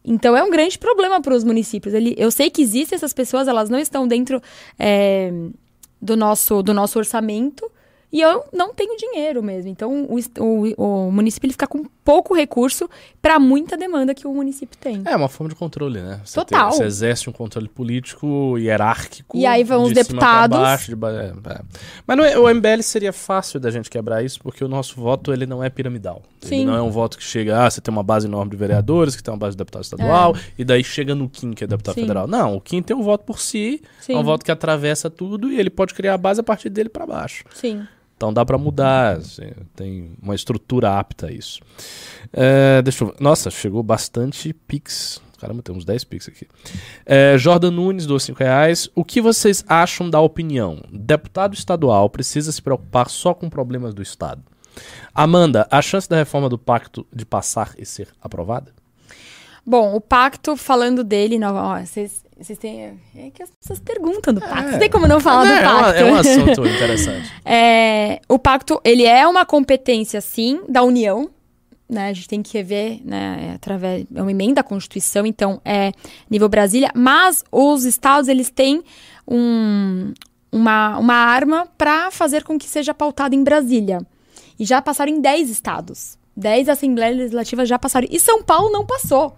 Então, 0.04 0.36
é 0.36 0.44
um 0.44 0.50
grande 0.50 0.78
problema 0.80 1.22
para 1.22 1.34
os 1.36 1.44
municípios. 1.44 1.94
Ele, 1.94 2.16
eu 2.18 2.32
sei 2.32 2.50
que 2.50 2.62
existem 2.62 2.96
essas 2.96 3.14
pessoas, 3.14 3.48
elas 3.48 3.70
não 3.70 3.78
estão 3.80 4.08
dentro 4.08 4.42
eh, 4.80 5.32
do, 6.02 6.18
nosso, 6.18 6.62
do 6.64 6.74
nosso 6.74 6.98
orçamento, 7.00 7.72
E 8.12 8.20
eu 8.20 8.44
não 8.52 8.74
tenho 8.74 8.98
dinheiro 8.98 9.42
mesmo. 9.42 9.70
Então, 9.70 10.04
o, 10.10 10.18
o- 10.40 11.06
o 11.08 11.12
município 11.12 11.46
ele 11.48 11.54
fica 11.54 11.66
com 11.68 11.86
pouco 12.04 12.34
recurso 12.36 12.90
para 13.22 13.40
muita 13.40 13.78
demanda 13.78 14.14
que 14.14 14.28
o 14.28 14.34
município 14.34 14.78
tem. 14.78 15.02
É 15.06 15.16
uma 15.16 15.30
forma 15.30 15.50
de 15.50 15.56
controle, 15.56 16.02
né? 16.02 16.20
Você 16.26 16.36
Total. 16.36 16.70
tem- 16.70 16.78
você 16.80 16.84
exerce 16.84 17.30
um 17.30 17.34
controle 17.34 17.70
político 17.70 18.58
hierárquico. 18.58 19.38
E 19.38 19.46
aí 19.46 19.64
vão 19.64 19.84
os 19.84 19.90
de 19.90 19.94
pra 19.96 20.04
deputados. 20.04 20.58
baixo, 20.58 20.88
de 20.90 20.96
ba- 20.96 21.12
é, 21.12 21.28
é. 21.28 21.62
Mas 22.06 22.18
não 22.18 22.26
é- 22.26 22.38
o 22.38 22.50
MBL 22.50 22.82
seria 22.82 23.14
fácil 23.14 23.60
da 23.60 23.70
gente 23.72 23.90
quebrar 23.90 24.24
isso, 24.24 24.40
porque 24.42 24.64
o 24.64 24.68
nosso 24.68 25.00
voto 25.00 25.32
ele 25.32 25.46
não 25.46 25.64
é 25.64 25.70
piramidal. 25.70 26.22
Ele 26.42 26.50
Sim. 26.50 26.66
não 26.66 26.76
é 26.76 26.82
um 26.82 26.90
voto 26.92 27.18
que 27.18 27.24
chega, 27.24 27.66
ah, 27.66 27.70
você 27.70 27.80
tem 27.80 27.94
uma 27.94 28.04
base 28.04 28.28
enorme 28.28 28.52
de 28.52 28.58
vereadores, 28.58 29.16
que 29.16 29.24
tem 29.24 29.32
uma 29.32 29.40
base 29.40 29.54
de 29.56 29.60
deputado 29.60 29.84
estadual, 29.84 30.36
e 30.58 30.66
daí 30.66 30.84
chega 30.84 31.14
no 31.16 31.30
Kim, 31.30 31.52
que 31.52 31.64
é 31.64 31.68
deputado 31.68 31.96
Sim. 31.96 32.02
federal. 32.02 32.28
Não, 32.28 32.56
o 32.56 32.62
Kim 32.62 32.82
tem 32.82 32.96
um 32.98 33.04
voto 33.04 33.24
por 33.24 33.40
si, 33.40 33.82
Sim. 34.02 34.16
é 34.16 34.18
um 34.18 34.24
voto 34.24 34.44
que 34.44 34.52
atravessa 34.52 35.10
tudo 35.10 35.52
e 35.52 35.60
ele 35.60 35.70
pode 35.70 35.94
criar 35.94 36.16
a 36.16 36.18
base 36.18 36.42
a 36.42 36.44
partir 36.44 36.70
dele 36.70 36.90
pra 36.90 37.06
baixo. 37.06 37.46
Sim. 37.54 37.86
Então 38.22 38.32
dá 38.32 38.46
pra 38.46 38.56
mudar, 38.56 39.18
assim, 39.18 39.50
tem 39.76 40.12
uma 40.22 40.36
estrutura 40.36 40.96
apta 40.96 41.26
a 41.26 41.32
isso. 41.32 41.60
É, 42.32 42.80
deixa 42.84 43.04
eu. 43.04 43.16
Nossa, 43.20 43.50
chegou 43.50 43.82
bastante 43.82 44.54
Pix. 44.54 45.20
Caramba, 45.40 45.64
tem 45.64 45.76
uns 45.76 45.84
10 45.84 46.04
Pix 46.04 46.28
aqui. 46.28 46.48
É, 47.04 47.36
Jordan 47.40 47.72
Nunes, 47.72 48.06
doou 48.06 48.20
5 48.20 48.38
reais. 48.38 48.88
O 48.94 49.04
que 49.04 49.20
vocês 49.20 49.66
acham 49.68 50.08
da 50.08 50.20
opinião? 50.20 50.84
Deputado 50.92 51.56
estadual 51.56 52.12
precisa 52.12 52.52
se 52.52 52.62
preocupar 52.62 53.10
só 53.10 53.34
com 53.34 53.50
problemas 53.50 53.92
do 53.92 54.04
Estado. 54.04 54.44
Amanda, 55.16 55.68
a 55.72 55.82
chance 55.82 56.08
da 56.08 56.18
reforma 56.18 56.48
do 56.48 56.60
pacto 56.60 57.08
de 57.12 57.26
passar 57.26 57.74
e 57.76 57.88
ser 57.88 58.10
aprovada? 58.22 58.72
Bom, 59.66 59.96
o 59.96 60.00
pacto, 60.00 60.56
falando 60.56 61.04
dele, 61.04 61.40
vocês, 61.82 62.24
vocês 62.44 62.58
têm. 62.60 63.00
É 63.16 63.30
que 63.34 63.44
as 63.44 63.50
pessoas 63.52 63.80
perguntam 63.80 64.34
do 64.34 64.42
pacto. 64.42 64.72
Não 64.72 64.80
tem 64.80 64.90
como 64.90 65.08
não 65.08 65.20
falar 65.20 65.46
é, 65.46 65.48
do 65.48 65.54
é 65.66 65.70
uma- 65.70 65.82
pacto. 65.84 66.00
é 66.00 66.06
um 66.06 66.16
assunto 66.16 66.66
interessante. 66.68 67.32
É, 67.46 68.22
o 68.28 68.40
pacto, 68.40 68.80
ele 68.84 69.04
é 69.06 69.28
uma 69.28 69.46
competência, 69.46 70.20
sim, 70.22 70.62
da 70.68 70.84
União. 70.84 71.30
Né? 71.90 72.08
A 72.10 72.14
gente 72.14 72.28
tem 72.28 72.42
que 72.42 72.58
rever, 72.58 73.02
né, 73.04 73.50
é 73.50 73.56
através, 73.56 74.06
é 74.16 74.22
uma 74.22 74.32
emenda 74.32 74.62
à 74.62 74.64
Constituição, 74.64 75.26
então 75.26 75.60
é 75.66 75.92
nível 76.30 76.48
Brasília, 76.48 76.90
mas 76.96 77.44
os 77.52 77.84
estados, 77.84 78.30
eles 78.30 78.50
têm 78.50 78.82
um, 79.28 80.14
uma, 80.50 80.98
uma 80.98 81.16
arma 81.16 81.68
para 81.78 82.10
fazer 82.10 82.46
com 82.46 82.58
que 82.58 82.66
seja 82.68 82.94
pautado 82.94 83.36
em 83.36 83.44
Brasília. 83.44 84.00
E 84.58 84.64
já 84.64 84.82
passaram 84.82 85.12
em 85.12 85.20
10 85.20 85.50
estados. 85.50 86.18
10 86.38 86.70
assembleias 86.70 87.18
legislativas 87.18 87.68
já 87.68 87.78
passaram. 87.78 88.08
E 88.10 88.20
São 88.22 88.42
Paulo 88.42 88.72
não 88.72 88.86
passou. 88.86 89.36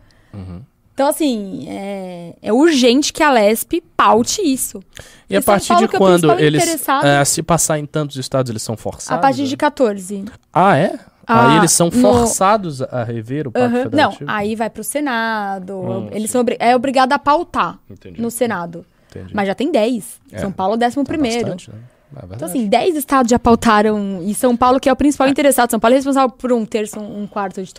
Então, 0.94 1.08
assim, 1.08 1.66
é, 1.70 2.36
é 2.42 2.54
urgente 2.54 3.12
que 3.12 3.24
a 3.24 3.32
LESP 3.32 3.82
paute 3.98 4.42
isso. 4.42 4.80
E 5.30 5.36
a 5.36 5.42
São 5.42 5.54
partir 5.54 5.68
Paulo 5.70 5.88
de 5.88 5.94
é 5.94 5.98
o 5.98 6.00
quando 6.00 6.20
principal 6.28 6.40
eles, 6.40 6.64
interessado. 6.64 7.06
é, 7.08 7.26
se 7.26 7.42
passar 7.42 7.80
em 7.80 7.86
tantos 7.86 8.16
estados, 8.18 8.50
eles 8.50 8.62
são 8.62 8.78
forçados? 8.78 9.18
A 9.18 9.22
partir 9.22 9.46
de 9.48 9.58
14. 9.58 10.26
Ah, 10.54 10.78
é? 10.78 11.00
Ah, 11.26 11.52
aí 11.54 11.58
eles 11.58 11.72
são 11.72 11.88
no- 11.88 11.94
forçados 11.94 12.82
a 12.82 13.04
rever 13.04 13.48
o 13.48 13.52
pacto. 13.52 13.70
Não, 13.70 13.84
federativo? 14.12 14.30
aí 14.30 14.56
vai 14.56 14.70
pro 14.70 14.84
Senado. 14.84 15.74
Hum, 15.80 16.10
eles 16.12 16.24
sim. 16.30 16.34
são 16.34 16.42
obri- 16.42 16.58
é 16.60 16.76
obrigado 16.76 17.14
a 17.14 17.18
pautar 17.18 17.80
Entendi. 17.90 18.22
no 18.22 18.30
Senado. 18.30 18.86
Entendi. 19.10 19.34
Mas 19.34 19.48
já 19.48 19.56
tem 19.56 19.72
10. 19.72 20.20
É. 20.32 20.40
São 20.40 20.52
Paulo, 20.52 20.76
11 20.76 20.96
Tá 20.96 21.04
primeiro. 21.06 21.40
bastante, 21.44 21.72
né? 21.72 21.78
É. 22.16 22.36
Então, 22.36 22.48
assim, 22.48 22.68
10 22.68 22.96
estados 22.96 23.30
já 23.32 23.40
pautaram. 23.40 24.22
E 24.22 24.36
São 24.36 24.56
Paulo, 24.56 24.80
que 24.80 24.88
é 24.90 24.94
o 24.94 24.96
principal 24.96 25.28
interessado. 25.28 25.72
São 25.72 25.80
Paulo 25.80 25.96
é 25.96 25.98
responsável 25.98 26.30
por 26.30 26.52
um 26.54 26.64
terço, 26.66 27.00
um 27.00 27.26
quarto 27.26 27.64
de 27.64 27.74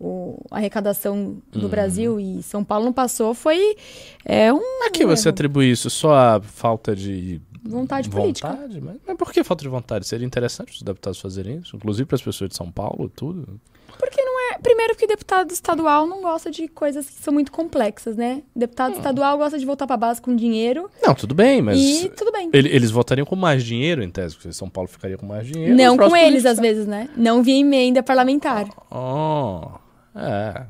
toda 0.00 0.36
a 0.50 0.56
arrecadação 0.56 1.36
do 1.52 1.62
Uhum. 1.64 1.68
Brasil. 1.68 2.18
E 2.18 2.42
São 2.42 2.64
Paulo 2.64 2.86
não 2.86 2.92
passou, 2.92 3.34
foi 3.34 3.76
é, 4.24 4.52
um. 4.52 4.60
A 4.86 4.90
que 4.90 5.04
você 5.04 5.28
atribui 5.28 5.70
isso? 5.70 5.90
Só 5.90 6.14
a 6.14 6.40
falta 6.40 6.96
de 6.96 7.40
Vontade 7.62 8.08
política. 8.08 8.48
vontade? 8.48 8.80
Mas, 8.80 8.96
mas 9.06 9.16
por 9.18 9.30
que 9.32 9.44
falta 9.44 9.62
de 9.62 9.68
vontade? 9.68 10.06
Seria 10.06 10.26
interessante 10.26 10.72
os 10.72 10.82
deputados 10.82 11.20
fazerem 11.20 11.58
isso, 11.58 11.76
inclusive 11.76 12.06
para 12.06 12.16
as 12.16 12.22
pessoas 12.22 12.48
de 12.50 12.56
São 12.56 12.70
Paulo, 12.70 13.10
tudo. 13.14 13.60
Porque 13.98 14.22
não 14.22 14.52
é. 14.54 14.58
Primeiro, 14.62 14.94
porque 14.94 15.06
deputado 15.06 15.50
estadual 15.50 16.06
não 16.06 16.22
gosta 16.22 16.50
de 16.50 16.68
coisas 16.68 17.06
que 17.06 17.22
são 17.22 17.34
muito 17.34 17.52
complexas, 17.52 18.16
né? 18.16 18.36
Hum. 18.36 18.42
Deputado 18.56 18.94
estadual 18.94 19.36
gosta 19.36 19.58
de 19.58 19.66
voltar 19.66 19.86
pra 19.86 19.96
base 19.98 20.22
com 20.22 20.34
dinheiro. 20.34 20.88
Não, 21.02 21.14
tudo 21.14 21.34
bem, 21.34 21.60
mas 21.60 21.78
E 21.78 22.08
tudo 22.08 22.32
bem. 22.32 22.48
ele- 22.52 22.68
eles 22.70 22.90
votariam 22.90 23.26
com 23.26 23.36
mais 23.36 23.62
dinheiro, 23.62 24.02
em 24.02 24.08
tese, 24.08 24.36
porque 24.36 24.52
São 24.52 24.70
Paulo 24.70 24.88
ficaria 24.88 25.18
com 25.18 25.26
mais 25.26 25.46
dinheiro. 25.46 25.76
Não 25.76 25.96
com 25.98 26.16
eles, 26.16 26.46
às 26.46 26.58
vezes, 26.58 26.86
né? 26.86 27.10
Não 27.14 27.42
via 27.42 27.58
emenda 27.58 28.02
parlamentar. 28.02 28.66
Oh, 28.90 29.68
é. 30.14 30.62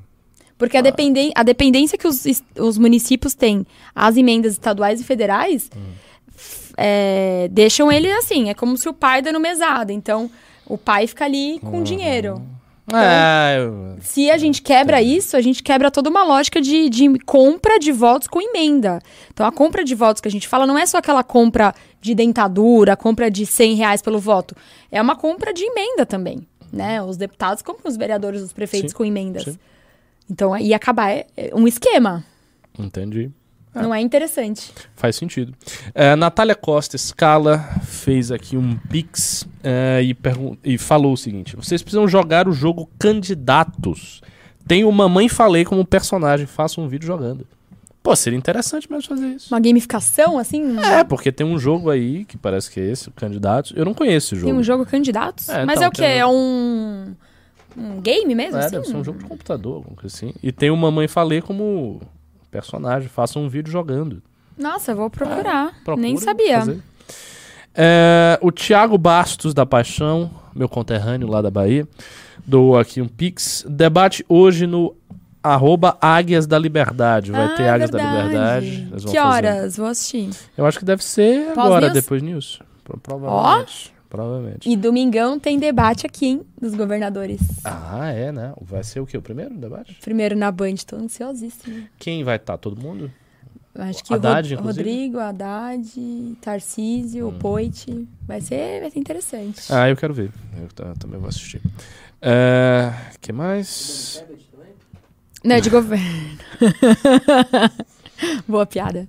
Porque 0.58 0.76
a, 0.76 0.80
dependen 0.82 1.32
a 1.34 1.42
dependência 1.42 1.96
que 1.96 2.06
os, 2.06 2.24
os 2.58 2.76
municípios 2.76 3.34
têm 3.34 3.66
às 3.94 4.16
emendas 4.18 4.52
estaduais 4.52 5.00
e 5.00 5.04
federais 5.04 5.70
f- 6.36 6.74
é, 6.76 7.48
deixam 7.50 7.90
ele 7.90 8.10
assim. 8.12 8.50
É 8.50 8.54
como 8.54 8.76
se 8.76 8.86
o 8.88 8.92
pai 8.92 9.22
dando 9.22 9.40
mesada. 9.40 9.90
Então, 9.90 10.30
o 10.66 10.76
pai 10.76 11.06
fica 11.06 11.24
ali 11.24 11.58
com 11.60 11.82
dinheiro. 11.82 12.42
É, 12.92 13.56
eu- 13.58 13.96
Se 14.02 14.30
a 14.30 14.36
gente 14.36 14.60
quebra 14.60 15.00
isso, 15.00 15.34
a 15.36 15.40
gente 15.40 15.62
quebra 15.62 15.90
toda 15.90 16.10
uma 16.10 16.24
lógica 16.24 16.60
de, 16.60 16.90
de 16.90 17.18
compra 17.20 17.78
de 17.78 17.90
votos 17.92 18.28
com 18.28 18.40
emenda. 18.42 19.00
Então, 19.32 19.46
a 19.46 19.52
compra 19.52 19.82
de 19.82 19.94
votos 19.94 20.20
que 20.20 20.28
a 20.28 20.30
gente 20.30 20.46
fala 20.48 20.66
não 20.66 20.76
é 20.76 20.84
só 20.84 20.98
aquela 20.98 21.22
compra 21.24 21.72
de 22.02 22.14
dentadura, 22.14 22.96
compra 22.96 23.30
de 23.30 23.46
100 23.46 23.74
reais 23.76 24.02
pelo 24.02 24.18
voto. 24.18 24.54
É 24.92 25.00
uma 25.00 25.16
compra 25.16 25.54
de 25.54 25.64
emenda 25.64 26.04
também. 26.04 26.46
Né? 26.72 27.02
Os 27.02 27.16
deputados 27.16 27.62
compram 27.62 27.90
os 27.90 27.96
vereadores, 27.96 28.40
os 28.42 28.52
prefeitos 28.52 28.92
Sim, 28.92 28.96
com 28.96 29.04
emendas. 29.04 29.44
sim. 29.44 29.58
Então, 30.30 30.56
ia 30.56 30.76
acabar 30.76 31.10
é, 31.10 31.26
é 31.36 31.50
um 31.54 31.66
esquema. 31.66 32.24
entendi. 32.78 33.30
Não 33.74 33.94
é 33.94 34.00
interessante. 34.00 34.72
Faz 34.96 35.14
sentido. 35.14 35.54
É, 35.94 36.16
Natália 36.16 36.56
Costa 36.56 36.98
Scala 36.98 37.58
fez 37.84 38.32
aqui 38.32 38.56
um 38.56 38.76
pix 38.76 39.46
é, 39.62 40.00
e, 40.02 40.16
e 40.64 40.76
falou 40.76 41.12
o 41.12 41.16
seguinte: 41.16 41.54
vocês 41.54 41.80
precisam 41.80 42.08
jogar 42.08 42.48
o 42.48 42.52
jogo 42.52 42.90
Candidatos. 42.98 44.20
Tem 44.66 44.84
o 44.84 44.90
Mamãe 44.90 45.28
Falei 45.28 45.64
como 45.64 45.84
personagem, 45.84 46.46
faça 46.46 46.80
um 46.80 46.88
vídeo 46.88 47.06
jogando. 47.06 47.46
Pô, 48.02 48.16
seria 48.16 48.38
interessante 48.38 48.90
mesmo 48.90 49.08
fazer 49.08 49.28
isso. 49.28 49.52
Uma 49.54 49.60
gamificação, 49.60 50.38
assim? 50.38 50.78
É, 50.80 51.04
porque 51.04 51.30
tem 51.30 51.46
um 51.46 51.58
jogo 51.58 51.90
aí 51.90 52.24
que 52.24 52.36
parece 52.38 52.70
que 52.70 52.80
é 52.80 52.84
esse, 52.90 53.08
o 53.08 53.12
Candidatos. 53.12 53.72
Eu 53.76 53.84
não 53.84 53.92
conheço 53.92 54.28
esse 54.28 54.36
jogo. 54.36 54.46
Tem 54.52 54.58
um 54.58 54.62
jogo 54.62 54.86
candidatos? 54.86 55.48
É, 55.50 55.64
Mas 55.66 55.76
então, 55.76 55.84
é 55.84 55.88
o 55.88 55.92
quê? 55.92 56.02
um- 56.02 56.06
É 56.06 56.26
um. 56.26 57.14
Um 57.76 58.00
game 58.00 58.34
mesmo? 58.34 58.56
É, 58.56 58.60
assim? 58.60 58.70
deve 58.72 58.86
ser 58.86 58.96
um 58.96 59.04
jogo 59.04 59.18
de 59.18 59.24
computador, 59.26 59.76
alguma 59.76 59.94
coisa 59.96 60.14
assim. 60.14 60.34
E 60.42 60.50
tem 60.50 60.70
o 60.70 60.76
Mamãe 60.76 61.06
Falei 61.06 61.40
como 61.40 62.00
personagem, 62.50 63.08
faça 63.08 63.38
um 63.38 63.48
vídeo 63.48 63.70
jogando. 63.70 64.20
Nossa, 64.58 64.90
eu 64.92 64.96
vou 64.96 65.08
procurar. 65.08 65.72
Procura 65.84 65.96
Nem 65.96 66.16
sabia. 66.16 66.64
É, 67.74 68.38
o 68.42 68.50
Thiago 68.50 68.98
Bastos 68.98 69.54
da 69.54 69.64
Paixão, 69.64 70.30
meu 70.54 70.68
conterrâneo 70.68 71.28
lá 71.28 71.40
da 71.40 71.50
Bahia, 71.50 71.86
doou 72.44 72.76
aqui 72.78 73.00
um 73.00 73.06
pix. 73.08 73.64
Debate 73.68 74.24
hoje 74.28 74.66
no 74.66 74.94
arroba 75.42 75.96
Águias 76.00 76.46
da 76.46 76.58
Liberdade. 76.58 77.30
Vai 77.32 77.44
Ah, 77.46 77.56
ter 77.56 77.68
Águias 77.68 77.90
da 77.90 77.98
verdade. 77.98 78.26
Liberdade. 78.28 78.66
Eles 78.90 79.02
vão 79.04 79.12
Que 79.12 79.18
fazer. 79.18 79.18
horas? 79.20 79.76
Vou 79.76 79.86
assistir. 79.86 80.30
Eu 80.56 80.66
acho 80.66 80.78
que 80.78 80.84
deve 80.84 81.02
ser 81.04 81.52
Pós 81.54 81.66
agora, 81.66 81.86
news? 81.86 81.92
depois 81.94 82.22
news. 82.22 82.60
Pro- 82.84 82.98
Provavelmente. 82.98 83.92
Provavelmente. 84.08 84.68
E 84.68 84.76
domingão 84.76 85.38
tem 85.38 85.56
debate 85.56 86.04
aqui, 86.04 86.26
hein? 86.26 86.42
Dos 86.60 86.74
governadores. 86.74 87.40
Ah, 87.64 88.08
é, 88.10 88.32
né? 88.32 88.52
Vai 88.60 88.82
ser 88.82 88.98
o 88.98 89.06
quê? 89.06 89.16
O 89.16 89.22
primeiro 89.22 89.54
debate? 89.56 89.96
Primeiro 90.02 90.34
na 90.36 90.50
Band, 90.50 90.74
tô 90.84 90.96
ansiosíssima. 90.96 91.84
Quem 91.96 92.24
vai 92.24 92.34
estar? 92.34 92.56
Todo 92.58 92.80
mundo? 92.80 93.08
Acho 93.72 94.02
que 94.02 94.12
Haddad, 94.12 94.52
o 94.52 94.56
Rod- 94.56 94.60
inclusive? 94.60 94.90
Rodrigo, 94.90 95.18
Haddad, 95.20 96.36
Tarcísio, 96.40 97.28
o 97.28 97.32
Poit. 97.32 98.08
Vai 98.26 98.40
ser, 98.40 98.80
vai 98.80 98.90
ser 98.90 98.98
interessante. 98.98 99.72
Ah, 99.72 99.88
eu 99.88 99.96
quero 99.96 100.12
ver. 100.12 100.32
Eu 100.60 100.66
ta- 100.74 100.92
também 100.98 101.20
vou 101.20 101.28
assistir. 101.28 101.60
É, 102.20 102.92
que 103.20 103.32
mais? 103.32 104.24
Não, 105.44 105.56
é 105.56 105.60
de 105.60 105.70
governo. 105.70 106.38
Boa 108.46 108.66
piada. 108.66 109.08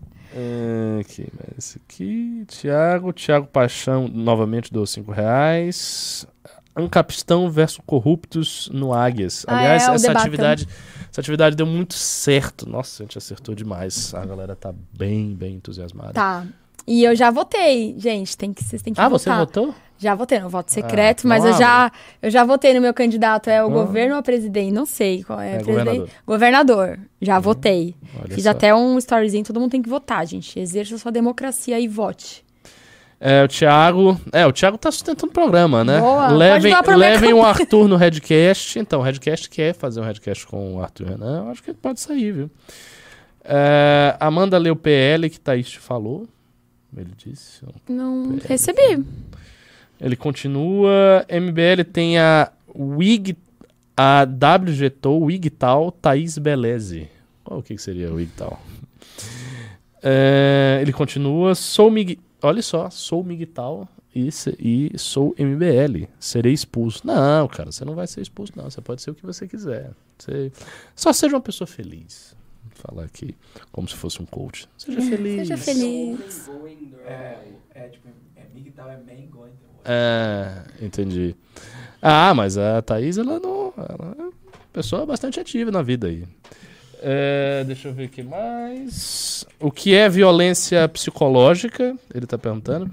Que 1.08 1.28
mais 1.38 1.58
esse 1.58 1.82
aqui? 1.86 2.46
Tiago. 2.48 3.12
Tiago 3.12 3.48
Paixão 3.48 4.08
novamente 4.08 4.72
deu 4.72 4.86
5 4.86 5.12
reais. 5.12 6.26
Ancapistão 6.76 7.50
versus 7.52 7.82
corruptos 7.86 8.70
no 8.72 8.94
Águias. 8.94 9.46
Ah, 9.46 9.58
Aliás, 9.58 9.84
é, 9.84 9.86
essa 9.88 10.08
debatão. 10.08 10.22
atividade, 10.22 10.68
essa 11.12 11.20
atividade 11.20 11.56
deu 11.58 11.66
muito 11.66 11.94
certo. 11.96 12.68
Nossa, 12.68 13.04
a 13.04 13.06
gente 13.06 13.18
acertou 13.18 13.54
demais. 13.54 14.14
A 14.14 14.26
galera 14.26 14.56
tá 14.56 14.74
bem, 14.98 15.36
bem 15.36 15.56
entusiasmada. 15.56 16.14
Tá. 16.14 16.46
E 16.88 17.04
eu 17.04 17.16
já 17.16 17.30
votei, 17.32 17.96
gente. 17.98 18.36
Tem 18.38 18.52
que, 18.54 18.64
vocês 18.64 18.82
têm 18.82 18.94
que 18.94 19.00
Ah, 19.00 19.08
votar. 19.08 19.20
você 19.20 19.30
votou? 19.62 19.76
Já 19.98 20.16
votei 20.16 20.40
no 20.40 20.50
voto 20.50 20.72
secreto, 20.72 21.26
Ah, 21.26 21.28
mas 21.30 21.46
eu 21.46 21.54
já, 21.54 21.92
eu 22.24 22.32
já 22.32 22.44
votei 22.44 22.74
no 22.74 22.82
meu 22.82 22.92
candidato. 22.94 23.50
É 23.52 23.64
o 23.64 23.68
Ah. 23.68 23.70
governo 23.70 24.16
ou 24.16 24.20
a 24.20 24.24
presidente? 24.24 24.72
Não 24.74 24.86
sei 24.86 25.24
qual 25.24 25.40
é. 25.40 25.58
É, 25.58 25.60
presidente? 25.60 25.76
governador. 25.86 26.10
Governador. 26.26 27.00
Já 27.22 27.40
votei. 27.40 27.96
Olha 28.20 28.34
Fiz 28.34 28.46
só. 28.46 28.50
até 28.50 28.74
um 28.74 28.98
storyzinho. 28.98 29.44
Todo 29.44 29.60
mundo 29.60 29.70
tem 29.72 29.82
que 29.82 29.90
votar, 29.90 30.26
gente. 30.26 30.60
Exerça 30.60 30.98
sua 30.98 31.12
democracia 31.12 31.80
e 31.80 31.88
vote. 31.88 32.44
É, 33.24 33.44
o 33.44 33.48
Thiago. 33.48 34.20
É, 34.34 34.48
o 34.48 34.52
Thiago 34.52 34.80
tá 34.80 34.92
sustentando 34.92 35.30
o 35.30 35.34
programa, 35.34 35.84
né? 35.84 36.00
Boa, 36.00 36.30
levem 36.30 36.74
levem 36.98 37.34
o 37.34 37.44
Arthur 37.44 37.88
no 37.88 37.96
Redcast. 37.96 38.80
Então, 38.80 39.02
o 39.02 39.04
Redcast 39.04 39.48
quer 39.48 39.76
fazer 39.76 40.02
um 40.02 40.04
Redcast 40.04 40.48
com 40.48 40.78
o 40.78 40.82
Arthur 40.82 41.10
Renan. 41.10 41.44
Eu 41.46 41.52
acho 41.52 41.62
que 41.62 41.70
ele 41.70 41.78
pode 41.80 42.00
sair, 42.02 42.32
viu? 42.32 42.50
É, 43.44 44.16
Amanda 44.20 44.58
leu 44.58 44.76
PL, 44.76 45.30
que 45.30 45.40
Thaís 45.40 45.70
te 45.70 45.78
falou. 45.80 46.28
Ele 46.96 47.12
disse. 47.18 47.64
Não 47.88 48.38
recebi. 48.38 49.06
Ele 50.00 50.16
continua. 50.16 51.26
MBL 51.30 51.84
tem 51.92 52.18
a 52.18 52.52
WIG, 52.76 53.38
a 53.96 54.24
WGTOL, 54.24 55.24
WIGTAL, 55.24 55.92
Thaís 55.92 56.38
Beleze. 56.38 57.10
Qual 57.44 57.60
o 57.60 57.64
que 57.64 57.76
que 57.76 57.82
seria 57.82 58.12
o 58.12 58.16
WIGTAL? 58.16 58.62
É, 60.04 60.80
ele 60.82 60.92
continua. 60.92 61.54
Sou 61.54 61.92
Mig... 61.92 62.18
Olha 62.42 62.62
só, 62.64 62.90
sou 62.90 63.24
Migtal 63.24 63.88
e, 64.16 64.30
e 64.60 64.92
sou 64.98 65.36
MBL. 65.38 66.08
Serei 66.20 66.54
expulso. 66.54 67.06
Não, 67.06 67.48
cara, 67.48 67.72
você 67.72 67.86
não 67.86 67.94
vai 67.94 68.08
ser 68.08 68.22
expulso, 68.22 68.54
não. 68.56 68.70
Você 68.70 68.82
pode 68.82 69.02
ser 69.02 69.12
o 69.12 69.16
que 69.16 69.24
você 69.24 69.48
quiser. 69.48 69.92
Você... 70.18 70.52
Só 70.96 71.14
seja 71.14 71.36
uma 71.36 71.42
pessoa 71.42 71.68
feliz. 71.68 72.36
Falar 72.82 73.04
aqui 73.04 73.36
como 73.72 73.88
se 73.88 73.96
fosse 73.96 74.22
um 74.22 74.26
coach. 74.26 74.68
Seja 74.78 75.02
feliz. 75.02 75.36
Seja 75.48 75.58
feliz. 75.58 76.50
É, 77.06 77.38
é 77.76 77.88
tipo, 77.90 78.08
é 78.36 78.42
é 78.42 78.98
main 79.06 79.28
going. 79.30 79.52
É, 79.86 80.64
entendi. 80.82 81.36
Ah, 82.02 82.34
mas 82.34 82.58
a 82.58 82.82
Thaís, 82.82 83.18
ela 83.18 83.40
não. 83.40 83.74
Ela 83.78 84.16
é 84.18 84.22
uma 84.24 84.34
pessoa 84.74 85.06
bastante 85.06 85.40
ativa 85.40 85.70
na 85.70 85.84
vida 85.84 86.08
aí. 86.08 86.26
É, 87.04 87.64
deixa 87.66 87.88
eu 87.88 87.94
ver 87.94 88.06
aqui 88.06 88.24
mais. 88.24 89.46
O 89.60 89.72
que 89.72 89.94
é 89.94 90.10
violência 90.10 90.88
psicológica? 90.88 91.96
Ele 92.14 92.26
tá 92.26 92.38
perguntando. 92.38 92.92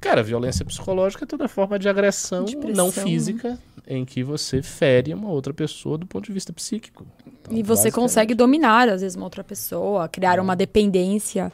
Cara, 0.00 0.22
violência 0.22 0.64
psicológica 0.64 1.24
é 1.24 1.26
toda 1.26 1.46
forma 1.46 1.78
de 1.78 1.88
agressão 1.88 2.44
De 2.44 2.56
não 2.56 2.90
física 2.90 3.58
em 3.86 4.04
que 4.04 4.22
você 4.22 4.62
fere 4.62 5.12
uma 5.12 5.28
outra 5.28 5.52
pessoa 5.52 5.98
do 5.98 6.06
ponto 6.06 6.26
de 6.26 6.32
vista 6.32 6.52
psíquico. 6.52 7.04
Então, 7.26 7.56
E 7.56 7.62
você 7.62 7.90
consegue 7.90 8.34
dominar, 8.34 8.88
às 8.88 9.00
vezes, 9.00 9.16
uma 9.16 9.26
outra 9.26 9.42
pessoa, 9.42 10.08
criar 10.08 10.38
uma 10.38 10.54
dependência. 10.54 11.52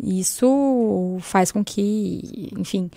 Isso 0.00 1.18
faz 1.20 1.50
com 1.50 1.64
que, 1.64 2.50
enfim. 2.56 2.90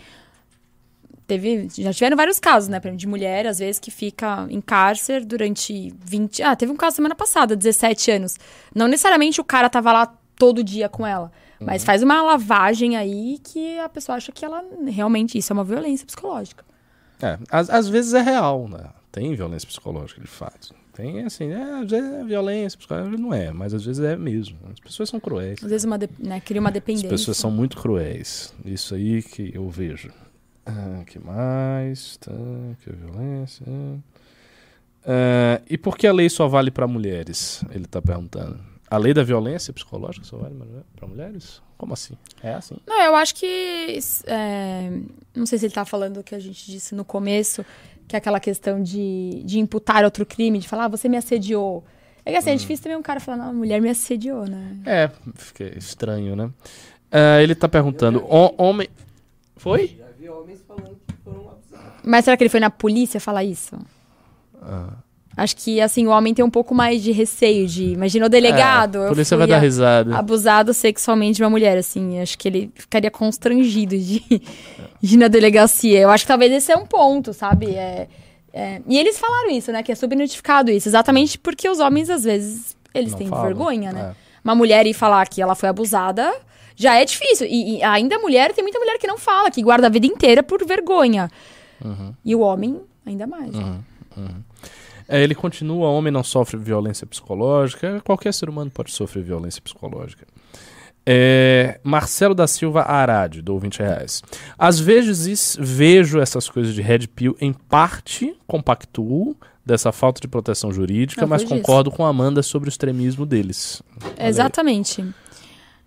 Teve, 1.25 1.67
já 1.75 1.91
tiveram 1.91 2.15
vários 2.15 2.39
casos, 2.39 2.69
né? 2.69 2.79
De 2.79 3.07
mulher, 3.07 3.47
às 3.47 3.59
vezes, 3.59 3.79
que 3.79 3.91
fica 3.91 4.47
em 4.49 4.61
cárcere 4.61 5.25
durante 5.25 5.93
20. 6.05 6.43
Ah, 6.43 6.55
teve 6.55 6.71
um 6.71 6.77
caso 6.77 6.95
semana 6.95 7.15
passada, 7.15 7.55
17 7.55 8.11
anos. 8.11 8.37
Não 8.73 8.87
necessariamente 8.87 9.41
o 9.41 9.43
cara 9.43 9.69
tava 9.69 9.91
lá 9.91 10.13
todo 10.37 10.63
dia 10.63 10.87
com 10.87 11.05
ela. 11.05 11.31
Mas 11.59 11.83
faz 11.83 12.03
uma 12.03 12.21
lavagem 12.21 12.95
aí 12.95 13.39
que 13.43 13.79
a 13.79 13.89
pessoa 13.89 14.15
acha 14.17 14.31
que 14.31 14.45
ela 14.45 14.63
realmente 14.87 15.37
isso 15.37 15.51
é 15.51 15.53
uma 15.53 15.63
violência 15.63 16.05
psicológica. 16.05 16.63
É, 17.21 17.37
às, 17.49 17.69
às 17.69 17.87
vezes 17.87 18.13
é 18.13 18.21
real, 18.21 18.67
né? 18.67 18.89
Tem 19.11 19.33
violência 19.33 19.67
psicológica, 19.67 20.21
de 20.21 20.27
fato. 20.27 20.75
Tem, 20.93 21.23
assim, 21.23 21.49
é, 21.51 21.61
às 21.81 21.89
vezes 21.89 22.11
é 22.13 22.23
violência 22.23 22.77
psicológica, 22.77 23.17
não 23.17 23.33
é, 23.33 23.51
mas 23.51 23.73
às 23.73 23.83
vezes 23.85 24.03
é 24.03 24.15
mesmo. 24.15 24.57
As 24.71 24.79
pessoas 24.79 25.09
são 25.09 25.19
cruéis. 25.19 25.63
Às 25.63 25.69
vezes 25.69 25.85
uma 25.85 25.97
de- 25.97 26.09
né, 26.19 26.39
cria 26.39 26.59
uma 26.61 26.69
As 26.69 26.73
dependência. 26.73 27.09
pessoas 27.09 27.37
são 27.37 27.49
muito 27.51 27.77
cruéis. 27.77 28.53
Isso 28.65 28.93
aí 28.95 29.21
que 29.23 29.51
eu 29.55 29.67
vejo. 29.69 30.11
Ah, 30.65 31.03
que 31.05 31.17
mais? 31.19 32.17
Tá, 32.17 32.31
que 32.83 32.91
violência. 32.91 33.65
Ah, 35.05 35.61
e 35.69 35.77
por 35.77 35.97
que 35.97 36.05
a 36.07 36.13
lei 36.13 36.29
só 36.29 36.47
vale 36.47 36.69
para 36.71 36.87
mulheres? 36.87 37.63
Ele 37.71 37.85
está 37.85 38.01
perguntando. 38.01 38.59
A 38.89 38.97
lei 38.97 39.13
da 39.13 39.23
violência 39.23 39.73
psicológica 39.73 40.25
só 40.25 40.37
vale 40.37 40.55
para 40.95 41.07
mulheres? 41.07 41.61
Como 41.77 41.93
assim? 41.93 42.15
É 42.41 42.53
assim. 42.53 42.77
Não, 42.87 43.01
eu 43.03 43.15
acho 43.15 43.35
que. 43.35 43.99
é, 44.25 44.91
não 45.35 45.45
sei 45.45 45.59
se 45.59 45.65
ele 45.65 45.73
tá 45.73 45.83
falando 45.85 46.17
o 46.21 46.23
que 46.23 46.33
a 46.33 46.39
gente 46.39 46.65
disse 46.71 46.95
no 46.95 47.03
começo, 47.03 47.65
que 48.07 48.15
é 48.15 48.19
aquela 48.19 48.39
questão 48.39 48.81
de, 48.81 49.41
de 49.43 49.59
imputar 49.59 50.03
outro 50.05 50.25
crime, 50.25 50.57
de 50.59 50.67
falar, 50.67 50.85
ah, 50.85 50.87
você 50.87 51.09
me 51.09 51.17
assediou. 51.17 51.83
É 52.25 52.31
que 52.31 52.37
assim, 52.37 52.49
é 52.51 52.55
difícil 52.55 52.83
também 52.83 52.97
um 52.97 53.01
cara 53.01 53.19
falar, 53.19 53.37
não, 53.37 53.49
a 53.49 53.53
mulher 53.53 53.81
me 53.81 53.89
assediou, 53.89 54.45
né? 54.45 54.77
É, 54.85 55.09
fica 55.35 55.77
estranho, 55.77 56.35
né? 56.35 56.49
Ah, 57.11 57.41
ele 57.41 57.53
está 57.53 57.67
perguntando: 57.69 58.19
ho- 58.25 58.53
homem. 58.57 58.87
Foi? 59.57 59.97
Já 59.99 60.05
vi 60.17 60.29
homens 60.29 60.61
falando 60.67 60.97
que 61.07 61.13
foram 61.23 61.49
abusados. 61.49 61.93
Mas 62.03 62.23
será 62.25 62.37
que 62.37 62.43
ele 62.43 62.49
foi 62.49 62.59
na 62.59 62.69
polícia 62.69 63.19
falar 63.19 63.43
isso? 63.43 63.77
Ah. 64.61 64.93
Acho 65.37 65.55
que, 65.55 65.79
assim, 65.79 66.07
o 66.07 66.09
homem 66.09 66.33
tem 66.33 66.43
um 66.43 66.49
pouco 66.49 66.73
mais 66.73 67.03
de 67.03 67.11
receio 67.11 67.67
de. 67.67 67.91
Imagina 67.93 68.25
o 68.25 68.29
delegado. 68.29 69.03
É, 69.03 69.05
a 69.05 69.09
polícia 69.09 69.37
vai 69.37 69.45
dar 69.45 69.59
risada. 69.59 70.17
abusado 70.17 70.73
sexualmente 70.73 71.35
de 71.35 71.43
uma 71.43 71.49
mulher, 71.51 71.77
assim. 71.77 72.19
Acho 72.19 72.35
que 72.39 72.47
ele 72.47 72.71
ficaria 72.73 73.11
constrangido 73.11 73.95
de, 73.95 74.19
de 74.99 75.13
ir 75.13 75.17
na 75.17 75.27
delegacia. 75.27 75.99
Eu 75.99 76.09
acho 76.09 76.23
que 76.23 76.27
talvez 76.27 76.51
esse 76.51 76.71
é 76.71 76.75
um 76.75 76.87
ponto, 76.87 77.33
sabe? 77.33 77.67
É, 77.75 78.07
é- 78.51 78.81
E 78.87 78.97
eles 78.97 79.19
falaram 79.19 79.51
isso, 79.51 79.71
né? 79.71 79.83
Que 79.83 79.91
é 79.91 79.95
subnotificado 79.95 80.71
isso. 80.71 80.89
Exatamente 80.89 81.37
porque 81.37 81.69
os 81.69 81.79
homens, 81.79 82.09
às 82.09 82.23
vezes, 82.23 82.75
eles 82.91 83.11
Não 83.11 83.19
têm 83.19 83.27
falam. 83.27 83.45
vergonha, 83.45 83.91
né? 83.93 84.13
É. 84.13 84.27
Uma 84.43 84.55
mulher 84.55 84.87
ir 84.87 84.93
falar 84.95 85.27
que 85.27 85.39
ela 85.39 85.53
foi 85.53 85.69
abusada 85.69 86.33
já 86.75 86.95
é 86.95 87.05
difícil. 87.05 87.45
E, 87.47 87.77
e 87.77 87.83
ainda 87.83 88.15
a 88.15 88.19
mulher, 88.19 88.53
tem 88.53 88.63
muita 88.63 88.79
mulher 88.79 88.97
que 88.97 89.05
não 89.05 89.19
fala, 89.19 89.51
que 89.51 89.61
guarda 89.61 89.85
a 89.85 89.89
vida 89.89 90.07
inteira 90.07 90.41
por 90.41 90.65
vergonha. 90.65 91.29
Uhum. 91.85 92.11
E 92.25 92.33
o 92.33 92.39
homem, 92.39 92.81
ainda 93.05 93.27
mais. 93.27 93.51
É, 95.07 95.23
ele 95.23 95.33
continua, 95.35 95.87
homem 95.89 96.11
não 96.11 96.23
sofre 96.23 96.57
violência 96.57 97.07
psicológica, 97.07 98.01
qualquer 98.03 98.33
ser 98.33 98.49
humano 98.49 98.69
pode 98.69 98.91
sofrer 98.91 99.23
violência 99.23 99.61
psicológica. 99.61 100.25
É, 101.09 101.79
Marcelo 101.83 102.35
da 102.35 102.47
Silva 102.47 102.81
Arade, 102.81 103.41
dou 103.41 103.57
20 103.57 103.79
reais. 103.79 104.21
Às 104.57 104.77
vezes 104.77 105.57
vejo 105.57 106.19
essas 106.19 106.49
coisas 106.49 106.73
de 106.75 106.81
Red 106.81 107.07
Pill, 107.07 107.33
em 107.39 107.53
parte 107.53 108.35
compactuo 108.45 109.33
dessa 109.65 109.93
falta 109.93 110.19
de 110.19 110.27
proteção 110.27 110.69
jurídica, 110.71 111.21
Não, 111.21 111.29
mas 111.29 111.43
foi 111.43 111.51
disso. 111.51 111.61
concordo 111.61 111.91
com 111.91 112.05
a 112.05 112.09
Amanda 112.09 112.43
sobre 112.43 112.67
o 112.67 112.71
extremismo 112.71 113.25
deles. 113.25 113.81
Olha 114.03 114.13
aí. 114.17 114.27
Exatamente. 114.27 115.05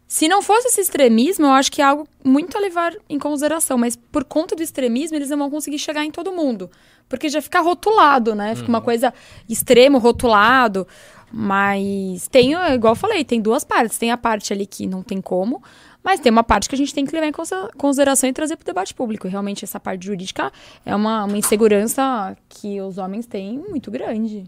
Se 0.07 0.27
não 0.27 0.43
fosse 0.43 0.69
esse 0.69 0.81
extremismo, 0.81 1.47
eu 1.47 1.53
acho 1.53 1.71
que 1.71 1.81
é 1.81 1.85
algo 1.85 2.09
muito 2.25 2.57
a 2.57 2.61
levar 2.61 2.95
em 3.09 3.19
consideração. 3.19 3.79
Mas 3.79 3.95
por 3.95 4.25
conta 4.25 4.57
do 4.57 4.63
extremismo, 4.63 5.17
eles 5.17 5.31
não 5.31 5.39
vão 5.39 5.51
conseguir 5.51 5.79
chegar 5.79 6.05
em 6.05 6.11
todo 6.11 6.33
mundo. 6.33 6.69
Porque 7.11 7.29
já 7.29 7.43
fica 7.43 7.61
rotulado, 7.61 8.37
né? 8.37 8.55
Fica 8.55 8.69
uma 8.69 8.81
coisa 8.81 9.13
extremo, 9.49 9.99
rotulado. 9.99 10.87
Mas 11.33 12.29
tem, 12.29 12.53
igual 12.73 12.93
eu 12.93 12.97
falei, 12.97 13.25
tem 13.25 13.41
duas 13.41 13.65
partes. 13.65 13.99
Tem 13.99 14.13
a 14.13 14.17
parte 14.17 14.53
ali 14.53 14.65
que 14.65 14.87
não 14.87 15.03
tem 15.03 15.21
como, 15.21 15.61
mas 16.05 16.21
tem 16.21 16.31
uma 16.31 16.45
parte 16.45 16.69
que 16.69 16.75
a 16.75 16.79
gente 16.79 16.95
tem 16.95 17.05
que 17.05 17.13
levar 17.13 17.27
em 17.27 17.33
consideração 17.77 18.31
e 18.31 18.33
trazer 18.33 18.57
para 18.57 18.63
o 18.63 18.67
debate 18.67 18.95
público. 18.95 19.27
Realmente, 19.27 19.65
essa 19.65 19.81
parte 19.81 20.07
jurídica 20.07 20.53
é 20.87 20.95
uma, 20.95 21.25
uma 21.25 21.37
insegurança 21.37 22.37
que 22.49 22.81
os 22.81 22.97
homens 22.97 23.27
têm 23.27 23.59
muito 23.59 23.91
grande. 23.91 24.45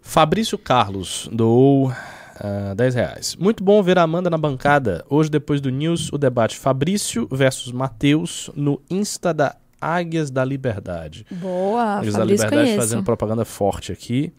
Fabrício 0.00 0.56
Carlos 0.56 1.28
doou 1.30 1.92
ah, 2.40 2.74
10 2.74 2.94
reais. 2.94 3.36
Muito 3.36 3.62
bom 3.62 3.82
ver 3.82 3.98
a 3.98 4.02
Amanda 4.02 4.30
na 4.30 4.38
bancada. 4.38 5.04
Hoje, 5.10 5.30
depois 5.30 5.60
do 5.60 5.70
News, 5.70 6.10
o 6.10 6.16
debate 6.16 6.56
Fabrício 6.56 7.28
versus 7.30 7.70
Matheus 7.70 8.50
no 8.54 8.80
Insta 8.88 9.34
da 9.34 9.56
Águias 9.80 10.30
da 10.30 10.44
Liberdade. 10.44 11.26
Boa, 11.30 11.98
Águias 11.98 12.14
da 12.14 12.24
Liberdade 12.24 12.54
conheço. 12.56 12.76
fazendo 12.76 13.02
propaganda 13.02 13.44
forte 13.44 13.92
aqui. 13.92 14.32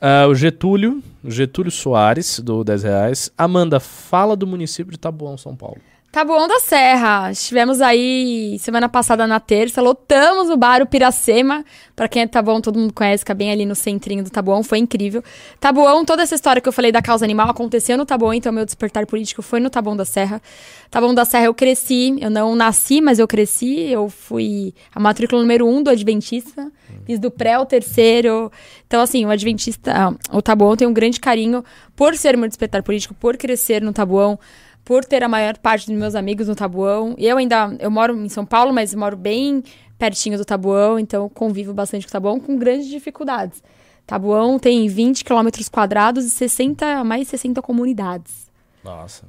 Ah, 0.00 0.26
o 0.26 0.34
Getúlio, 0.34 1.02
Getúlio 1.24 1.70
Soares, 1.70 2.40
do 2.40 2.64
10 2.64 2.82
reais. 2.82 3.30
Amanda, 3.36 3.78
fala 3.78 4.34
do 4.34 4.46
município 4.46 4.90
de 4.90 4.98
Taboão, 4.98 5.36
São 5.36 5.54
Paulo. 5.54 5.78
Taboão 6.12 6.48
da 6.48 6.58
Serra. 6.58 7.30
Estivemos 7.30 7.80
aí 7.80 8.58
semana 8.58 8.88
passada 8.88 9.28
na 9.28 9.38
terça, 9.38 9.80
lotamos 9.80 10.50
o 10.50 10.56
bar 10.56 10.82
o 10.82 10.86
Piracema. 10.86 11.64
Pra 11.94 12.08
quem 12.08 12.22
é 12.22 12.26
de 12.26 12.32
Taboão, 12.32 12.60
todo 12.60 12.80
mundo 12.80 12.92
conhece, 12.92 13.22
é 13.28 13.34
bem 13.34 13.52
ali 13.52 13.64
no 13.64 13.76
centrinho 13.76 14.24
do 14.24 14.30
Taboão, 14.30 14.64
foi 14.64 14.78
incrível. 14.78 15.22
Taboão, 15.60 16.04
toda 16.04 16.24
essa 16.24 16.34
história 16.34 16.60
que 16.60 16.68
eu 16.68 16.72
falei 16.72 16.90
da 16.90 17.00
causa 17.00 17.24
animal 17.24 17.48
aconteceu 17.48 17.96
no 17.96 18.04
Taboão, 18.04 18.34
então 18.34 18.52
meu 18.52 18.64
despertar 18.64 19.06
político 19.06 19.40
foi 19.40 19.60
no 19.60 19.70
Taboão 19.70 19.96
da 19.96 20.04
Serra. 20.04 20.42
Taboão 20.90 21.14
da 21.14 21.24
Serra 21.24 21.44
eu 21.44 21.54
cresci, 21.54 22.16
eu 22.20 22.28
não 22.28 22.56
nasci, 22.56 23.00
mas 23.00 23.20
eu 23.20 23.28
cresci, 23.28 23.88
eu 23.90 24.08
fui 24.08 24.74
a 24.92 24.98
matrícula 24.98 25.40
número 25.40 25.64
um 25.64 25.80
do 25.80 25.90
Adventista, 25.90 26.72
fiz 27.06 27.20
do 27.20 27.30
pré 27.30 27.54
ao 27.54 27.64
terceiro. 27.64 28.50
Então 28.84 29.00
assim, 29.00 29.24
o 29.24 29.30
Adventista, 29.30 30.12
o 30.32 30.42
Taboão 30.42 30.76
tem 30.76 30.88
um 30.88 30.92
grande 30.92 31.20
carinho 31.20 31.64
por 31.94 32.16
ser 32.16 32.36
meu 32.36 32.48
despertar 32.48 32.82
político, 32.82 33.14
por 33.14 33.36
crescer 33.36 33.80
no 33.80 33.92
Taboão 33.92 34.36
por 34.84 35.04
ter 35.04 35.22
a 35.22 35.28
maior 35.28 35.56
parte 35.58 35.86
dos 35.86 35.96
meus 35.96 36.14
amigos 36.14 36.48
no 36.48 36.54
Tabuão. 36.54 37.14
Eu 37.18 37.36
ainda, 37.36 37.76
eu 37.78 37.90
moro 37.90 38.16
em 38.16 38.28
São 38.28 38.44
Paulo, 38.44 38.72
mas 38.72 38.94
moro 38.94 39.16
bem 39.16 39.62
pertinho 39.98 40.38
do 40.38 40.44
Tabuão, 40.44 40.98
então 40.98 41.28
convivo 41.28 41.74
bastante 41.74 42.06
com 42.06 42.08
o 42.08 42.12
Tabuão 42.12 42.40
com 42.40 42.56
grandes 42.56 42.88
dificuldades. 42.88 43.62
Tabuão 44.06 44.58
tem 44.58 44.88
20 44.88 45.24
quilômetros 45.24 45.68
quadrados 45.68 46.24
e 46.24 46.30
60, 46.30 47.04
mais 47.04 47.28
60 47.28 47.62
comunidades. 47.62 48.50
Nossa. 48.82 49.24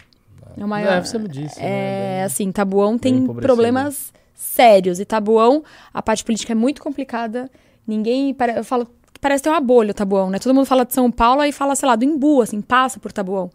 É 0.58 0.66
o 0.66 0.68
maior. 0.68 0.94
É, 0.94 1.02
você 1.02 1.20
me 1.20 1.28
disse. 1.28 1.60
É, 1.60 1.64
né? 1.64 2.24
assim, 2.24 2.52
Tabuão 2.52 2.98
tem 2.98 3.28
problemas 3.28 4.12
sérios. 4.34 5.00
E 5.00 5.06
Tabuão, 5.06 5.64
a 5.94 6.02
parte 6.02 6.24
política 6.24 6.54
é 6.54 6.56
muito 6.56 6.82
complicada. 6.82 7.50
Ninguém. 7.86 8.36
Eu 8.56 8.64
falo 8.64 8.86
que 8.86 9.20
parece 9.20 9.44
ter 9.44 9.50
uma 9.50 9.62
bolha 9.62 9.92
o 9.92 9.94
Tabuão, 9.94 10.30
né? 10.30 10.40
Todo 10.40 10.54
mundo 10.54 10.66
fala 10.66 10.86
de 10.86 10.94
São 10.94 11.12
Paulo 11.12 11.44
e 11.44 11.52
fala, 11.52 11.76
sei 11.76 11.88
lá, 11.88 11.96
do 11.96 12.04
Imbu, 12.04 12.42
assim, 12.42 12.62
passa 12.62 13.00
por 13.00 13.12
Tabuão. 13.12 13.50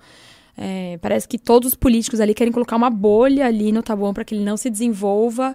É, 0.56 0.98
parece 1.02 1.28
que 1.28 1.38
todos 1.38 1.68
os 1.72 1.74
políticos 1.74 2.20
ali 2.20 2.32
querem 2.32 2.52
colocar 2.52 2.76
uma 2.76 2.88
bolha 2.88 3.46
ali 3.46 3.72
no 3.72 3.82
Tabuão 3.82 4.14
para 4.14 4.24
que 4.24 4.34
ele 4.34 4.44
não 4.44 4.56
se 4.56 4.70
desenvolva 4.70 5.54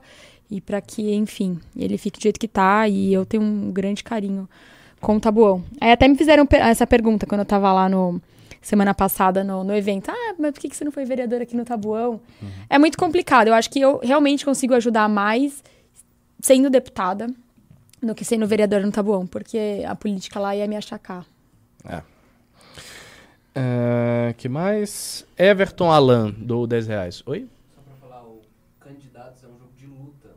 e 0.49 0.61
para 0.61 0.79
que, 0.79 1.13
enfim, 1.13 1.59
ele 1.75 1.97
fique 1.97 2.19
do 2.19 2.23
jeito 2.23 2.39
que 2.39 2.47
tá. 2.47 2.87
E 2.87 3.13
eu 3.13 3.25
tenho 3.25 3.41
um 3.41 3.71
grande 3.71 4.03
carinho 4.03 4.47
com 4.99 5.15
o 5.15 5.19
Tabuão. 5.19 5.63
Aí 5.79 5.91
até 5.91 6.07
me 6.07 6.15
fizeram 6.15 6.47
essa 6.51 6.85
pergunta 6.85 7.25
quando 7.25 7.39
eu 7.39 7.45
tava 7.45 7.71
lá 7.73 7.89
no 7.89 8.21
semana 8.61 8.93
passada 8.93 9.43
no, 9.43 9.63
no 9.63 9.75
evento. 9.75 10.11
Ah, 10.11 10.35
mas 10.37 10.51
por 10.51 10.59
que 10.59 10.69
que 10.69 10.75
você 10.75 10.85
não 10.85 10.91
foi 10.91 11.03
vereador 11.03 11.41
aqui 11.41 11.55
no 11.55 11.65
Tabuão? 11.65 12.21
É 12.69 12.77
muito 12.77 12.97
complicado. 12.97 13.47
Eu 13.47 13.55
acho 13.55 13.69
que 13.69 13.81
eu 13.81 13.99
realmente 14.03 14.45
consigo 14.45 14.75
ajudar 14.75 15.09
mais 15.09 15.63
sendo 16.39 16.69
deputada 16.69 17.27
do 18.01 18.13
que 18.13 18.23
sendo 18.23 18.45
vereadora 18.47 18.85
no 18.85 18.91
Tabuão, 18.91 19.25
porque 19.25 19.83
a 19.87 19.95
política 19.95 20.39
lá 20.39 20.55
ia 20.55 20.67
me 20.67 20.75
achacar. 20.75 21.25
É, 21.85 22.01
que 24.37 24.47
mais? 24.49 25.25
Everton 25.37 25.91
Alan, 25.91 26.31
do 26.31 26.65
10 26.67 26.87
reais. 26.87 27.23
Oi? 27.25 27.47
Só 27.75 27.81
pra 27.81 27.95
falar, 27.95 28.23
o 28.23 28.41
Candidatos 28.79 29.43
é 29.43 29.47
um 29.47 29.57
jogo 29.57 29.71
de 29.77 29.85
luta. 29.87 30.29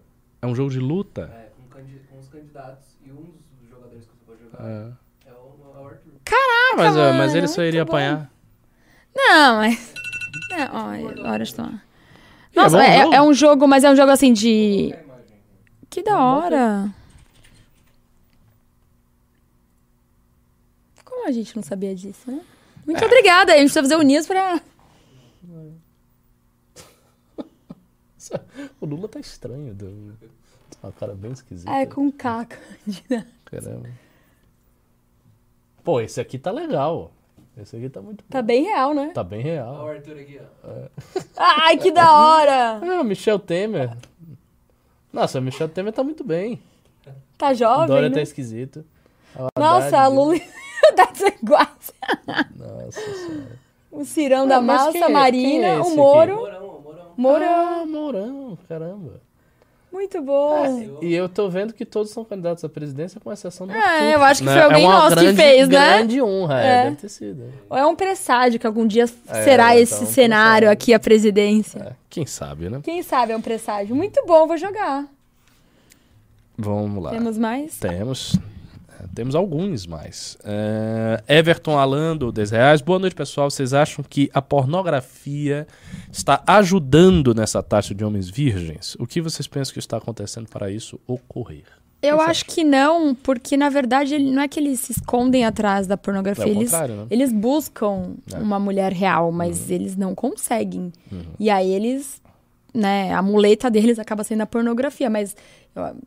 É 0.42 0.46
um 0.46 0.54
jogo 0.54 0.70
de 0.70 0.78
luta? 0.80 1.22
É, 1.32 1.48
com, 1.56 1.78
com 2.10 2.18
os 2.18 2.28
candidatos. 2.28 2.84
E 3.04 3.10
um 3.10 3.32
dos 3.60 3.68
jogadores 3.70 4.04
que 4.04 4.10
você 4.12 4.24
pode 4.26 4.42
jogar 4.42 4.64
É. 4.68 4.92
é 5.28 5.32
o, 5.32 5.76
é 5.76 5.78
o 5.80 5.86
Arthur. 5.86 6.12
Ah, 6.30 6.74
mas, 6.76 6.96
mano, 6.96 7.18
mas 7.18 7.34
ele 7.34 7.46
só 7.48 7.60
muito 7.60 7.68
iria 7.68 7.84
bom. 7.84 7.90
apanhar. 7.92 8.30
Não, 9.14 9.56
mas. 9.58 9.94
Não, 10.50 11.22
ó, 11.24 11.28
hora 11.30 11.44
de 11.44 11.54
tomar. 11.54 11.84
E 12.54 12.58
é 12.58 12.62
Nossa, 12.62 12.82
é, 12.84 12.98
é 13.14 13.22
um 13.22 13.32
jogo, 13.32 13.66
mas 13.68 13.84
é 13.84 13.90
um 13.90 13.96
jogo 13.96 14.10
assim 14.10 14.32
de. 14.32 14.92
É? 14.92 15.04
Que 15.88 16.02
da 16.02 16.18
hora. 16.18 16.92
Como 21.04 21.28
a 21.28 21.30
gente 21.32 21.54
não 21.54 21.62
sabia 21.62 21.94
disso, 21.94 22.28
né? 22.30 22.40
Muito 22.86 23.02
É. 23.02 23.06
obrigada. 23.06 23.52
A 23.52 23.56
gente 23.56 23.64
precisa 23.72 23.82
fazer 23.82 23.96
o 23.96 24.02
News 24.02 24.26
pra. 24.26 24.60
O 28.80 28.86
Lula 28.86 29.08
tá 29.08 29.20
estranho. 29.20 29.74
Deu 29.74 30.12
uma 30.82 30.92
cara 30.92 31.14
bem 31.14 31.32
esquisita. 31.32 31.70
É, 31.70 31.86
com 31.86 32.10
caca. 32.10 32.58
Caramba. 33.44 33.88
Pô, 35.82 36.00
esse 36.00 36.20
aqui 36.20 36.38
tá 36.38 36.50
legal. 36.50 37.12
Esse 37.56 37.76
aqui 37.76 37.88
tá 37.88 38.00
muito 38.00 38.24
Tá 38.24 38.42
bem 38.42 38.64
real, 38.64 38.94
né? 38.94 39.12
Tá 39.14 39.22
bem 39.22 39.40
Olha 39.40 39.48
o 39.50 39.54
real. 39.54 39.88
Arthur 39.88 40.18
aqui, 40.18 40.40
ó. 40.64 40.88
Ai, 41.36 41.76
que 41.76 41.92
da 41.92 42.12
hora! 42.18 42.80
Ah, 43.00 43.04
Michel 43.04 43.38
Temer. 43.38 43.96
Nossa, 45.12 45.38
o 45.38 45.42
Michel 45.42 45.68
Temer 45.68 45.92
tá 45.92 46.02
muito 46.02 46.24
bem. 46.24 46.60
Tá 47.38 47.50
O 47.50 47.54
jovem, 47.54 47.86
Dória 47.86 48.08
né? 48.08 48.14
tá 48.16 48.22
esquisito. 48.22 48.84
A 49.36 49.60
Nossa, 49.60 49.98
a 49.98 50.06
Lula 50.08 50.34
deve 50.96 51.14
ser 51.16 51.32
quase. 51.46 51.92
Nossa 52.56 53.00
senhora. 53.00 53.64
O 53.90 54.04
Cirão 54.04 54.42
Ah, 54.44 54.46
da 54.46 54.60
mas 54.60 54.84
Massa, 54.86 54.98
é- 54.98 55.02
a 55.04 55.08
Marina, 55.08 55.48
quem 55.48 55.64
é 55.64 55.78
o 55.78 55.82
aqui? 55.82 55.96
Moro. 55.96 56.34
Mourão, 56.36 56.80
Mourão. 56.82 57.12
Mourão. 57.16 57.48
Ah, 57.82 57.86
Mourão, 57.86 58.58
caramba. 58.68 59.20
Muito 59.92 60.20
bom. 60.20 60.66
Eu- 60.82 60.98
E 61.00 61.14
eu 61.14 61.28
tô 61.28 61.48
vendo 61.48 61.72
que 61.72 61.84
todos 61.84 62.10
são 62.10 62.24
candidatos 62.24 62.64
à 62.64 62.68
presidência, 62.68 63.20
com 63.20 63.32
exceção 63.32 63.64
do 63.68 63.72
É, 63.72 63.78
Arthur, 63.78 64.04
eu 64.10 64.22
acho 64.24 64.40
que 64.40 64.46
né? 64.46 64.52
foi 64.54 64.62
alguém 64.62 64.84
é 64.84 64.88
nosso 64.88 65.14
que 65.16 65.22
grande, 65.22 65.36
fez, 65.40 65.68
né? 65.68 65.74
grande 65.96 66.20
honra, 66.20 66.60
é. 66.60 66.66
É. 66.66 66.84
deve 66.86 66.96
ter 66.96 67.08
sido. 67.08 67.44
Ou 67.70 67.76
é 67.78 67.86
um 67.86 67.94
presságio 67.94 68.58
que 68.58 68.66
algum 68.66 68.84
dia 68.88 69.04
É, 69.28 69.44
será 69.44 69.68
então, 69.70 69.82
esse 69.84 70.02
um 70.02 70.06
cenário 70.08 70.68
aqui, 70.68 70.92
a 70.92 70.98
presidência. 70.98 71.78
É, 71.78 71.92
quem 72.10 72.26
sabe, 72.26 72.68
né? 72.68 72.80
Quem 72.82 73.04
sabe 73.04 73.30
é 73.32 73.36
um 73.36 73.40
presságio. 73.40 73.94
Muito 73.94 74.20
bom, 74.26 74.48
vou 74.48 74.56
jogar. 74.56 75.06
Vamos 76.58 77.02
lá. 77.04 77.10
Temos 77.10 77.38
mais? 77.38 77.78
Temos. 77.78 78.36
Temos 79.14 79.34
alguns 79.34 79.86
mais. 79.86 80.36
É, 80.44 81.22
Everton 81.28 81.78
Alando, 81.78 82.32
10 82.32 82.50
reais. 82.50 82.80
Boa 82.80 82.98
noite, 82.98 83.14
pessoal. 83.14 83.50
Vocês 83.50 83.72
acham 83.72 84.04
que 84.08 84.30
a 84.34 84.42
pornografia 84.42 85.66
está 86.12 86.42
ajudando 86.46 87.34
nessa 87.34 87.62
taxa 87.62 87.94
de 87.94 88.04
homens 88.04 88.28
virgens? 88.28 88.96
O 88.98 89.06
que 89.06 89.20
vocês 89.20 89.46
pensam 89.46 89.72
que 89.72 89.78
está 89.78 89.96
acontecendo 89.98 90.48
para 90.48 90.70
isso 90.70 90.98
ocorrer? 91.06 91.64
Eu 92.02 92.16
Você 92.18 92.30
acho 92.30 92.44
que 92.46 92.64
não, 92.64 93.14
porque 93.14 93.56
na 93.56 93.68
verdade 93.70 94.14
ele- 94.14 94.30
não 94.30 94.42
é 94.42 94.48
que 94.48 94.60
eles 94.60 94.80
se 94.80 94.92
escondem 94.92 95.44
atrás 95.44 95.86
da 95.86 95.96
pornografia. 95.96 96.44
É 96.44 96.48
eles, 96.50 96.70
né? 96.72 97.06
eles 97.08 97.32
buscam 97.32 98.14
É. 98.32 98.36
uma 98.38 98.58
mulher 98.58 98.92
real, 98.92 99.32
mas 99.32 99.70
eles 99.70 99.96
não 99.96 100.14
conseguem. 100.14 100.92
E 101.38 101.48
aí 101.48 101.70
eles, 101.72 102.20
né, 102.74 103.12
a 103.14 103.22
muleta 103.22 103.70
deles 103.70 103.98
acaba 103.98 104.22
sendo 104.22 104.42
a 104.42 104.46
pornografia, 104.46 105.08
mas, 105.08 105.34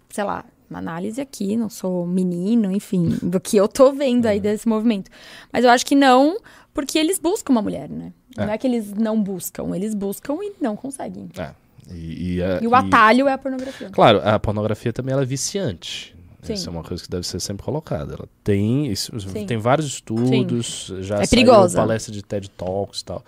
sei 0.10 0.24
lá, 0.24 0.46
uma 0.70 0.80
análise 0.80 1.20
aqui, 1.22 1.56
não 1.58 1.70
sou 1.70 2.06
menino, 2.06 2.72
enfim, 2.72 3.18
do 3.22 3.40
que 3.40 3.56
eu 3.58 3.68
tô 3.68 3.92
vendo 3.92 4.26
aí 4.26 4.40
desse 4.40 4.68
movimento. 4.68 5.10
Mas 5.52 5.64
eu 5.64 5.70
acho 5.70 5.86
que 5.86 5.96
não, 5.96 6.38
porque 6.74 6.98
eles 6.98 7.20
buscam 7.20 7.52
uma 7.54 7.62
mulher, 7.62 7.90
né? 7.90 8.12
É. 8.38 8.46
Não 8.46 8.54
é 8.54 8.58
que 8.58 8.68
eles 8.68 8.94
não 8.94 9.22
buscam, 9.22 9.76
eles 9.76 9.94
buscam 9.96 10.38
e 10.42 10.54
não 10.62 10.76
conseguem. 10.76 11.30
É. 11.38 11.52
E, 11.94 12.36
e 12.36 12.44
a- 12.44 12.60
E 12.62 12.68
o 12.68 12.76
atalho 12.76 13.28
é 13.28 13.34
a 13.34 13.38
pornografia. 13.38 13.90
Claro, 13.90 14.22
a 14.24 14.38
pornografia 14.40 14.92
também 14.92 15.14
ela 15.14 15.24
é 15.24 15.26
viciante. 15.26 16.16
Sim. 16.44 16.54
Isso 16.54 16.70
é 16.70 16.72
uma 16.72 16.84
coisa 16.84 17.02
que 17.04 17.10
deve 17.10 17.26
ser 17.26 17.40
sempre 17.40 17.64
colocada. 17.66 18.14
Ela 18.14 18.28
tem, 18.44 18.88
isso- 18.92 19.18
Sim. 19.20 19.46
tem 19.46 19.58
vários 19.58 19.88
estudos, 19.88 20.94
já 21.00 21.22
É 21.22 21.26
saiu 21.26 21.46
palestra 21.74 22.14
de 22.14 22.22
TED 22.22 22.50
Talks 22.52 23.02
e 23.02 23.06
tal. 23.06 23.24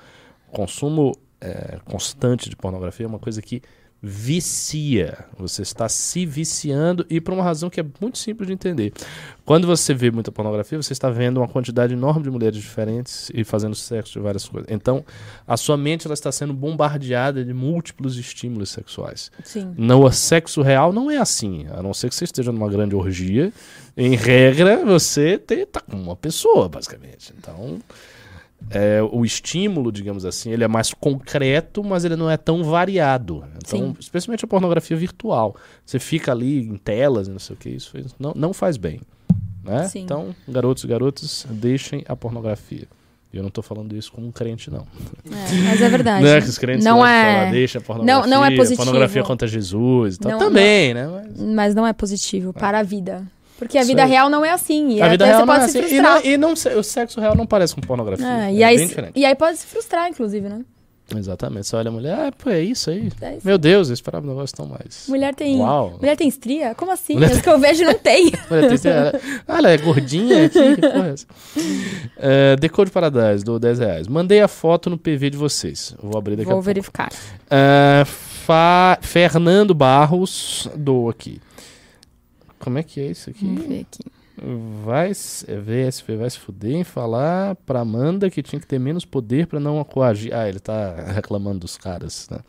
Consumo 0.51 1.15
é, 1.41 1.79
constante 1.85 2.49
de 2.49 2.55
pornografia 2.55 3.05
é 3.05 3.09
uma 3.09 3.19
coisa 3.19 3.41
que 3.41 3.61
vicia. 4.01 5.25
Você 5.37 5.61
está 5.61 5.89
se 5.89 6.25
viciando 6.25 7.05
e 7.09 7.19
por 7.19 7.33
uma 7.33 7.43
razão 7.43 7.69
que 7.69 7.79
é 7.79 7.85
muito 7.99 8.17
simples 8.17 8.47
de 8.47 8.53
entender. 8.53 8.93
Quando 9.45 9.65
você 9.67 9.93
vê 9.93 10.09
muita 10.11 10.31
pornografia, 10.31 10.81
você 10.81 10.93
está 10.93 11.09
vendo 11.09 11.37
uma 11.37 11.47
quantidade 11.47 11.93
enorme 11.93 12.23
de 12.23 12.29
mulheres 12.29 12.57
diferentes 12.59 13.31
e 13.33 13.43
fazendo 13.43 13.75
sexo 13.75 14.13
de 14.13 14.19
várias 14.19 14.47
coisas. 14.47 14.69
Então, 14.71 15.03
a 15.47 15.57
sua 15.57 15.75
mente 15.77 16.05
ela 16.07 16.13
está 16.13 16.31
sendo 16.31 16.53
bombardeada 16.53 17.43
de 17.43 17.53
múltiplos 17.53 18.17
estímulos 18.17 18.69
sexuais. 18.69 19.31
Sim. 19.43 19.73
No 19.77 20.11
sexo 20.11 20.61
real 20.61 20.93
não 20.93 21.09
é 21.09 21.17
assim. 21.17 21.65
A 21.71 21.81
não 21.81 21.93
ser 21.93 22.09
que 22.09 22.15
você 22.15 22.25
esteja 22.25 22.51
numa 22.51 22.69
grande 22.69 22.95
orgia. 22.95 23.51
Em 23.97 24.15
regra, 24.15 24.85
você 24.85 25.37
te- 25.37 25.65
tá 25.65 25.81
com 25.81 25.97
uma 25.97 26.15
pessoa, 26.15 26.69
basicamente. 26.69 27.33
Então, 27.37 27.79
é, 28.69 29.01
o 29.01 29.25
estímulo, 29.25 29.91
digamos 29.91 30.25
assim, 30.25 30.51
ele 30.51 30.63
é 30.63 30.67
mais 30.67 30.93
concreto, 30.93 31.83
mas 31.83 32.05
ele 32.05 32.15
não 32.15 32.29
é 32.29 32.37
tão 32.37 32.63
variado. 32.63 33.43
Então, 33.57 33.79
Sim. 33.79 33.95
especialmente 33.99 34.45
a 34.45 34.47
pornografia 34.47 34.95
virtual. 34.95 35.55
Você 35.85 35.99
fica 35.99 36.31
ali 36.31 36.67
em 36.67 36.75
telas 36.77 37.27
e 37.27 37.31
não 37.31 37.39
sei 37.39 37.55
o 37.55 37.57
que, 37.57 37.69
isso 37.69 37.93
não, 38.19 38.33
não 38.35 38.53
faz 38.53 38.77
bem. 38.77 39.01
Né? 39.63 39.89
Então, 39.95 40.35
garotos 40.47 40.83
e 40.83 40.87
garotas, 40.87 41.45
deixem 41.49 42.03
a 42.07 42.15
pornografia. 42.15 42.87
E 43.31 43.37
eu 43.37 43.43
não 43.43 43.51
tô 43.51 43.61
falando 43.61 43.95
isso 43.95 44.11
como 44.11 44.25
um 44.25 44.31
crente, 44.31 44.71
não. 44.71 44.87
É, 45.25 45.61
mas 45.65 45.81
é 45.81 45.89
verdade. 45.89 46.23
Não 46.23 46.31
é 46.31 46.41
que 46.41 46.49
os 46.49 46.57
crentes 46.57 46.83
não 46.83 47.05
é... 47.05 47.33
falar, 47.35 47.51
deixa 47.51 47.77
a 47.77 47.81
pornografia, 47.81 48.27
não 48.27 48.43
é 48.43 48.55
positivo. 48.55 48.77
pornografia 48.77 49.23
contra 49.23 49.47
Jesus 49.47 50.15
e 50.15 50.19
tal. 50.19 50.31
Não- 50.31 50.39
Também, 50.39 50.95
né? 50.95 51.07
Mas... 51.07 51.39
Mas 51.39 51.75
não 51.75 51.85
é 51.85 51.93
positivo 51.93 52.51
para 52.51 52.79
a 52.79 52.83
vida. 52.83 53.23
Porque 53.59 53.77
a 53.77 53.83
vida 53.83 54.05
real 54.05 54.29
não 54.29 54.43
é 54.43 54.49
assim. 54.51 54.93
E 54.93 55.01
a 55.01 55.09
vida 55.09 55.25
até 55.25 55.33
real 55.35 55.45
não 55.45 55.53
é 55.53 55.57
assim. 55.65 55.79
E, 55.95 56.01
não, 56.01 56.21
e 56.23 56.37
não 56.37 56.53
o 56.53 56.83
sexo 56.83 57.19
real 57.19 57.35
não 57.35 57.45
parece 57.45 57.75
com 57.75 57.81
pornografia. 57.81 58.25
É, 58.25 58.47
É, 58.47 58.53
e, 58.53 58.63
aí, 58.63 58.77
bem 58.77 58.87
diferente. 58.87 59.11
e 59.15 59.25
aí 59.25 59.35
pode 59.35 59.57
se 59.57 59.67
frustrar, 59.67 60.09
inclusive, 60.09 60.47
né? 60.49 60.61
Exatamente. 61.15 61.65
Você 61.65 61.75
olha 61.75 61.89
a 61.89 61.91
mulher, 61.91 62.13
ah, 62.19 62.31
pô, 62.31 62.51
é 62.51 62.61
isso 62.61 62.91
aí. 62.91 63.11
É 63.19 63.31
isso. 63.37 63.41
Meu 63.47 63.57
Deus, 63.57 63.87
eu 63.89 63.95
esperava 63.95 64.23
um 64.25 64.29
negócio 64.29 64.55
tão 64.55 64.67
mais. 64.67 65.05
Mulher 65.07 65.33
tem. 65.33 65.57
Uau. 65.57 65.95
Mulher 65.99 66.15
tem 66.15 66.27
estria? 66.27 66.75
Como 66.75 66.91
assim? 66.91 67.15
Mulher 67.15 67.31
As 67.31 67.41
que 67.41 67.49
eu 67.49 67.57
vejo 67.57 67.83
não 67.83 67.95
tem. 67.95 68.31
Mulher 68.47 68.79
tem- 68.79 68.91
ela, 68.91 69.19
ah, 69.47 69.57
ela 69.57 69.69
é 69.71 69.77
gordinha 69.77 70.45
aqui, 70.45 70.75
que 70.75 70.81
porra 70.87 71.07
é 71.07 71.11
essa? 71.13 71.25
É, 72.17 72.55
Decode 72.57 72.91
Paradise, 72.91 73.43
do 73.43 73.59
10 73.59 73.79
reais. 73.79 74.07
Mandei 74.07 74.39
a 74.39 74.47
foto 74.47 74.87
no 74.89 74.97
PV 74.99 75.31
de 75.31 75.37
vocês. 75.37 75.95
Vou 76.01 76.15
abrir 76.17 76.35
daqui 76.35 76.43
a 76.43 76.53
Vou 76.53 76.57
pouco. 76.57 76.65
verificar. 76.65 77.09
É, 77.49 78.03
Fa- 78.05 78.99
Fernando 79.01 79.73
Barros, 79.73 80.69
do 80.75 81.09
aqui. 81.09 81.41
Como 82.59 82.77
é 82.77 82.83
que 82.83 82.99
é 82.99 83.07
isso 83.07 83.29
aqui? 83.29 83.45
Vamos 83.45 83.65
ver 83.65 83.81
aqui. 83.81 84.03
Vai, 84.85 85.13
se- 85.13 85.45
VSP 85.45 86.15
vai 86.15 86.29
se 86.29 86.39
fuder 86.39 86.71
em 86.75 86.83
falar 86.83 87.55
pra 87.65 87.81
Amanda 87.81 88.29
que 88.29 88.41
tinha 88.41 88.59
que 88.59 88.65
ter 88.67 88.79
menos 88.79 89.05
poder 89.05 89.47
pra 89.47 89.59
não 89.59 89.83
coagir. 89.83 90.33
Ah, 90.33 90.47
ele 90.47 90.59
tá 90.59 90.95
reclamando 91.13 91.59
dos 91.59 91.77
caras, 91.77 92.27
né? 92.31 92.39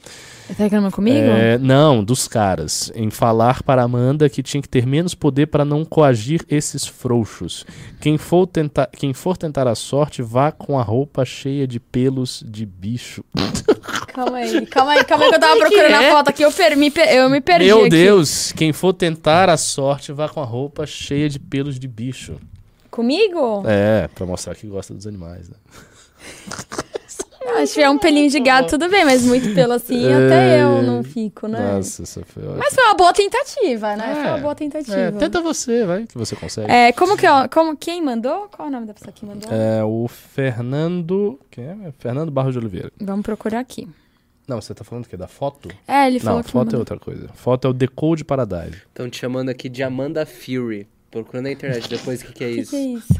Você 0.46 0.54
tá 0.54 0.64
reclamando 0.64 0.94
comigo? 0.94 1.16
É, 1.18 1.58
não, 1.58 2.02
dos 2.04 2.26
caras. 2.28 2.90
Em 2.94 3.10
falar 3.10 3.62
para 3.62 3.82
Amanda 3.82 4.28
que 4.28 4.42
tinha 4.42 4.60
que 4.62 4.68
ter 4.68 4.86
menos 4.86 5.14
poder 5.14 5.46
para 5.46 5.64
não 5.64 5.84
coagir 5.84 6.44
esses 6.48 6.86
frouxos. 6.86 7.64
Quem 8.00 8.16
for, 8.18 8.46
tentar, 8.46 8.86
quem 8.88 9.12
for 9.12 9.36
tentar 9.36 9.66
a 9.68 9.74
sorte, 9.74 10.22
vá 10.22 10.50
com 10.52 10.78
a 10.78 10.82
roupa 10.82 11.24
cheia 11.24 11.66
de 11.66 11.78
pelos 11.80 12.42
de 12.46 12.64
bicho. 12.66 13.24
Calma 14.12 14.38
aí, 14.38 14.66
calma 14.66 14.92
aí, 14.92 15.04
calma 15.04 15.24
aí 15.24 15.30
que 15.30 15.36
eu 15.36 15.40
tava 15.40 15.52
é 15.52 15.54
que 15.54 15.60
procurando 15.60 15.92
é? 16.02 16.08
a 16.10 16.12
foto 16.12 16.28
aqui. 16.28 16.42
Eu, 16.42 16.50
per- 16.52 16.76
me, 16.76 16.92
eu 17.12 17.30
me 17.30 17.40
perdi 17.40 17.66
Meu 17.66 17.80
aqui. 17.82 17.90
Deus, 17.90 18.50
quem 18.52 18.72
for 18.72 18.92
tentar 18.92 19.48
a 19.48 19.56
sorte, 19.56 20.10
vá 20.12 20.28
com 20.28 20.40
a 20.40 20.44
roupa 20.44 20.84
cheia 20.84 21.28
de 21.28 21.38
pelos 21.38 21.78
de 21.80 21.88
bicho. 21.88 22.36
Comigo? 22.90 23.62
É, 23.66 24.08
pra 24.08 24.26
mostrar 24.26 24.54
que 24.54 24.66
gosta 24.66 24.92
dos 24.94 25.06
animais, 25.06 25.48
né? 25.48 25.56
Ah, 27.56 27.66
se 27.66 27.74
tiver 27.74 27.88
um 27.88 27.98
pelinho 27.98 28.28
de 28.30 28.38
gato, 28.38 28.70
tudo 28.70 28.88
bem, 28.88 29.04
mas 29.04 29.22
muito 29.22 29.54
pelo 29.54 29.72
assim, 29.72 30.04
até 30.12 30.62
eu 30.62 30.82
não 30.82 31.02
fico, 31.02 31.48
né? 31.48 31.74
Nossa, 31.74 32.02
isso 32.02 32.22
foi 32.26 32.42
ótimo. 32.44 32.58
Mas 32.58 32.74
foi 32.74 32.84
uma 32.84 32.94
boa 32.94 33.12
tentativa, 33.12 33.96
né? 33.96 34.14
Foi 34.14 34.22
uma 34.24 34.38
É, 34.38 34.40
boa 34.40 34.54
tentativa. 34.54 34.96
É, 34.96 35.10
tenta 35.12 35.40
você, 35.40 35.84
vai, 35.86 36.06
que 36.06 36.16
você 36.16 36.36
consegue. 36.36 36.70
É, 36.70 36.92
como 36.92 37.16
que 37.16 37.26
é? 37.26 37.48
Como, 37.48 37.76
quem 37.76 38.02
mandou? 38.02 38.48
Qual 38.54 38.66
é 38.66 38.70
o 38.70 38.72
nome 38.72 38.86
da 38.86 38.94
pessoa 38.94 39.12
que 39.12 39.24
mandou? 39.24 39.50
É, 39.50 39.82
o 39.82 40.06
Fernando. 40.06 41.40
Quem 41.50 41.64
é? 41.64 41.76
Fernando 41.98 42.30
Barros 42.30 42.52
de 42.52 42.58
Oliveira. 42.58 42.92
Vamos 43.00 43.22
procurar 43.24 43.60
aqui. 43.60 43.88
Não, 44.46 44.60
você 44.60 44.74
tá 44.74 44.84
falando 44.84 45.04
o 45.06 45.08
quê? 45.08 45.16
Da 45.16 45.28
foto? 45.28 45.70
É, 45.88 46.06
ele 46.08 46.20
falou 46.20 46.38
Não, 46.38 46.44
que 46.44 46.50
foto 46.50 46.74
é 46.74 46.78
outra 46.78 46.98
coisa. 46.98 47.28
Foto 47.34 47.66
é 47.66 47.70
o 47.70 47.72
Decode 47.72 48.24
Paradise. 48.24 48.82
Estão 48.88 49.08
te 49.08 49.16
chamando 49.16 49.48
aqui 49.48 49.68
de 49.68 49.82
Amanda 49.82 50.26
Fury. 50.26 50.86
Procura 51.10 51.42
na 51.42 51.50
internet 51.50 51.88
depois 51.88 52.22
o 52.22 52.26
que, 52.26 52.32
que 52.32 52.44
é 52.44 52.48
O 52.48 52.54
que, 52.54 52.60
isso. 52.60 52.70
que 52.70 52.76
é 52.76 52.84
isso? 52.84 53.14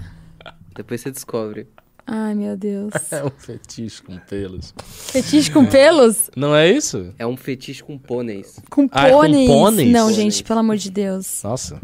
Depois 0.76 1.00
você 1.00 1.10
descobre. 1.10 1.66
Ai, 2.06 2.34
meu 2.34 2.56
Deus. 2.56 2.92
É 3.12 3.24
um 3.24 3.30
fetiche 3.30 4.02
com 4.02 4.16
pelos. 4.18 4.74
Fetiche 4.78 5.50
com 5.50 5.64
pelos? 5.66 6.30
Não 6.36 6.54
é 6.54 6.70
isso? 6.70 7.12
É 7.18 7.26
um 7.26 7.36
fetiche 7.36 7.82
com 7.84 7.98
pôneis. 7.98 8.58
Com 8.70 8.88
Ah, 8.92 9.08
é 9.08 9.10
com 9.12 9.18
pôneis? 9.18 9.48
pôneis? 9.48 9.88
Não, 9.92 10.00
Pôneis. 10.08 10.16
gente, 10.16 10.44
pelo 10.44 10.60
amor 10.60 10.76
de 10.76 10.90
Deus. 10.90 11.40
Nossa. 11.44 11.80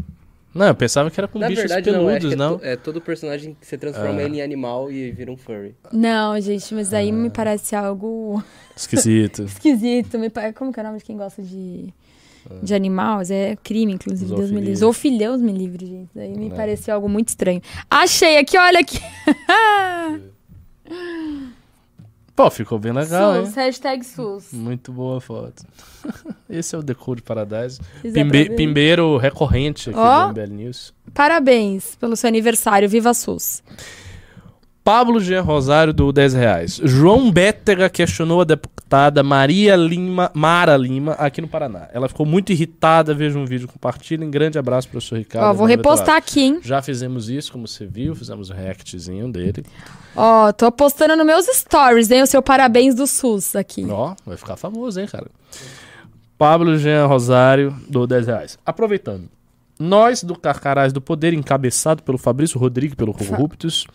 Não, 0.55 0.65
eu 0.65 0.75
pensava 0.75 1.11
que 1.11 1.19
era 1.19 1.27
com 1.27 1.37
Na 1.37 1.47
bichos 1.47 1.63
verdade, 1.65 1.91
não. 1.91 2.09
É, 2.09 2.13
peludos, 2.17 2.33
é, 2.33 2.35
não. 2.35 2.59
é 2.63 2.75
todo 2.75 2.99
personagem 2.99 3.55
que 3.59 3.67
você 3.67 3.77
transforma 3.77 4.19
Ah. 4.19 4.23
ele 4.23 4.37
em 4.37 4.41
animal 4.41 4.91
e 4.91 5.11
vira 5.11 5.31
um 5.31 5.37
furry. 5.37 5.75
Não, 5.93 6.39
gente, 6.41 6.73
mas 6.73 6.93
aí 6.93 7.09
Ah. 7.09 7.13
me 7.13 7.29
parece 7.29 7.75
algo 7.75 8.43
Esquisito. 8.75 9.43
esquisito. 9.45 10.17
Como 10.55 10.73
que 10.73 10.79
é 10.79 10.83
o 10.83 10.85
nome 10.85 10.97
de 10.97 11.03
quem 11.03 11.15
gosta 11.15 11.43
de, 11.43 11.93
de 12.63 12.73
animais? 12.75 13.29
É 13.31 13.55
crime, 13.63 13.93
inclusive. 13.93 14.33
Deus 14.35 14.51
me 14.51 14.59
livre. 14.59 14.75
Zoofilia. 14.75 15.19
Deus 15.29 15.41
me 15.41 15.51
livre, 15.51 15.85
gente. 15.85 16.09
Daí 16.15 16.37
me 16.37 16.47
É. 16.47 16.49
pareceu 16.55 16.93
algo 16.95 17.07
muito 17.09 17.29
estranho. 17.29 17.61
Achei 17.89 18.37
aqui, 18.37 18.57
olha 18.57 18.79
aqui. 18.79 18.99
Pô, 22.35 22.51
ficou 22.51 22.77
bem 22.77 22.91
legal, 22.93 23.33
SUS, 23.45 23.47
hein? 23.47 23.53
hashtag 23.55 24.05
SUS. 24.05 24.53
Muito 24.53 24.91
boa 24.91 25.19
foto. 25.19 25.63
Esse 26.47 26.75
é 26.75 26.77
o 26.77 26.83
Decode 26.83 27.23
Paradise. 27.23 27.79
Pimbe- 28.03 28.51
pimbeiro 28.51 29.17
recorrente 29.17 29.89
aqui 29.89 29.97
Ó. 29.97 30.27
do 30.27 30.33
MBL 30.39 30.53
News. 30.53 30.93
Parabéns 31.15 31.95
pelo 31.95 32.15
seu 32.15 32.27
aniversário. 32.27 32.87
Viva 32.87 33.11
SUS. 33.15 33.63
Pablo 34.87 35.19
Jean 35.19 35.41
Rosário 35.41 35.91
do 35.91 36.13
10 36.13 36.33
reais. 36.33 36.79
João 36.81 37.29
Bétega 37.29 37.89
questionou 37.89 38.39
a 38.39 38.45
deputada 38.45 39.21
Maria 39.21 39.75
Lima, 39.75 40.31
Mara 40.33 40.77
Lima 40.77 41.11
aqui 41.15 41.41
no 41.41 41.47
Paraná. 41.49 41.89
Ela 41.91 42.07
ficou 42.07 42.25
muito 42.25 42.53
irritada. 42.53 43.13
Veja 43.13 43.37
um 43.37 43.43
vídeo, 43.43 43.67
compartilhem. 43.67 44.31
Grande 44.31 44.57
abraço, 44.57 44.87
professor 44.87 45.17
Ricardo. 45.17 45.49
Ó, 45.49 45.53
vou 45.53 45.67
repostar 45.67 46.15
aqui, 46.15 46.41
hein? 46.41 46.59
Já 46.63 46.81
fizemos 46.81 47.29
isso, 47.29 47.51
como 47.51 47.67
você 47.67 47.85
viu. 47.85 48.15
Fizemos 48.15 48.49
um 48.49 48.53
reactzinho 48.53 49.29
dele. 49.29 49.65
Ó, 50.15 50.53
tô 50.53 50.71
postando 50.71 51.17
nos 51.17 51.25
meus 51.25 51.45
stories, 51.47 52.09
hein? 52.09 52.21
O 52.21 52.25
seu 52.25 52.41
parabéns 52.41 52.95
do 52.95 53.05
SUS 53.05 53.57
aqui. 53.57 53.85
Ó, 53.89 54.15
vai 54.25 54.37
ficar 54.37 54.55
famoso, 54.55 55.01
hein, 55.01 55.07
cara? 55.07 55.27
Pablo 56.37 56.77
Jean 56.77 57.07
Rosário 57.07 57.75
do 57.89 58.07
10 58.07 58.27
reais. 58.27 58.57
Aproveitando. 58.65 59.27
Nós, 59.79 60.23
do 60.23 60.35
Carcarás 60.35 60.91
do 60.91 60.99
Poder, 60.99 61.33
encabeçado 61.33 62.01
pelo 62.03 62.17
Fabrício 62.17 62.59
Rodrigues, 62.59 62.95
pelo 62.95 63.13
Corruptos, 63.13 63.85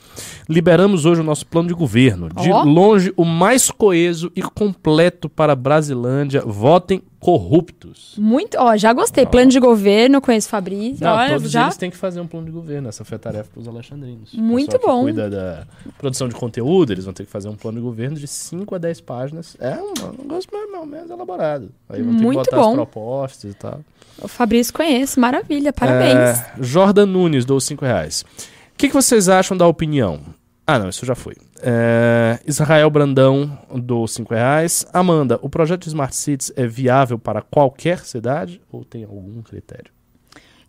liberamos 0.49 1.05
hoje 1.05 1.21
o 1.21 1.25
nosso 1.25 1.47
plano 1.47 1.69
de 1.69 1.75
governo. 1.75 2.29
De 2.29 2.51
Ó. 2.51 2.63
longe, 2.63 3.13
o 3.17 3.25
mais 3.25 3.71
coeso 3.71 4.31
e 4.37 4.43
completo 4.43 5.29
para 5.29 5.53
a 5.53 5.57
Brasilândia. 5.57 6.43
Votem 6.47 7.03
corruptos. 7.23 8.15
Muito, 8.19 8.59
ó, 8.59 8.77
já 8.77 8.93
gostei. 8.93 9.25
Plano 9.25 9.49
de 9.49 9.61
governo, 9.61 10.21
conheço 10.21 10.49
Fabrício. 10.49 11.05
Não, 11.07 11.29
todos 11.29 11.53
já. 11.53 11.63
eles 11.63 11.77
têm 11.77 11.89
que 11.89 11.97
fazer 11.97 12.21
um 12.21 12.27
plano 12.27 12.47
de 12.47 12.53
governo. 12.53 12.89
Essa 12.89 13.05
foi 13.05 13.15
a 13.15 13.19
tarefa 13.21 13.49
para 13.49 13.61
os 13.61 13.69
alexandrinos. 13.69 14.33
Muito 14.35 14.73
pessoal 14.73 14.81
que 14.81 14.87
bom. 14.89 15.03
cuida 15.05 15.31
da 15.31 15.65
produção 15.99 16.29
de 16.29 16.35
conteúdo, 16.35 16.93
eles 16.93 17.05
vão 17.05 17.15
ter 17.15 17.25
que 17.25 17.31
fazer 17.31 17.49
um 17.49 17.55
plano 17.55 17.79
de 17.79 17.85
governo 17.85 18.17
de 18.17 18.27
5 18.27 18.75
a 18.75 18.79
10 18.79 19.01
páginas. 19.03 19.57
É 19.61 19.77
um 19.81 19.93
negócio 20.21 20.51
mais, 20.53 20.89
menos 20.89 21.11
elaborado. 21.11 21.71
Aí 21.89 22.03
vão 22.03 22.17
ter 22.17 22.23
Muito 22.25 22.43
que 22.43 22.51
botar 22.51 22.57
bom. 22.57 22.71
as 22.71 22.75
propostas 22.75 23.53
e 23.53 23.55
tal. 23.55 23.81
O 24.21 24.27
Fabrício 24.27 24.75
conheço, 24.75 25.21
maravilha, 25.21 25.73
parabéns. 25.73 26.41
É, 26.41 26.55
Jordan 26.61 27.07
Nunes, 27.07 27.45
dou 27.45 27.61
5 27.61 27.85
reais. 27.85 28.23
O 28.23 28.77
que, 28.77 28.89
que 28.89 28.95
vocês 28.95 29.29
acham 29.29 29.57
da 29.57 29.69
opinião? 29.69 30.23
Ah, 30.67 30.77
não, 30.77 30.89
isso 30.89 31.07
já 31.07 31.15
foi. 31.15 31.37
É, 31.65 32.41
Israel 32.45 32.91
Brandão, 32.91 33.57
dou 33.73 34.09
5 34.09 34.35
reais. 34.35 34.85
Amanda, 34.93 35.39
o 35.43 35.49
projeto 35.49 35.83
de 35.83 35.89
Smart 35.89 36.15
Cities 36.15 36.53
é 36.57 36.67
viável 36.67 37.21
para 37.21 37.41
qualquer 37.41 38.01
cidade 38.01 38.61
ou 38.71 38.85
tem 38.85 39.05
algum 39.05 39.41
critério? 39.43 39.93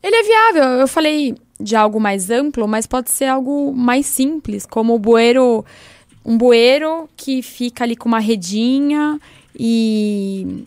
Ele 0.03 0.15
é 0.15 0.23
viável. 0.23 0.79
Eu 0.79 0.87
falei 0.87 1.35
de 1.59 1.75
algo 1.75 1.99
mais 1.99 2.29
amplo, 2.29 2.67
mas 2.67 2.85
pode 2.85 3.09
ser 3.09 3.25
algo 3.25 3.73
mais 3.73 4.05
simples, 4.05 4.67
como 4.67 4.93
o 4.93 4.99
bueiro, 4.99 5.65
um 6.23 6.37
bueiro 6.37 7.09
que 7.17 7.41
fica 7.41 7.83
ali 7.83 7.95
com 7.95 8.07
uma 8.07 8.19
redinha 8.19 9.19
e, 9.57 10.65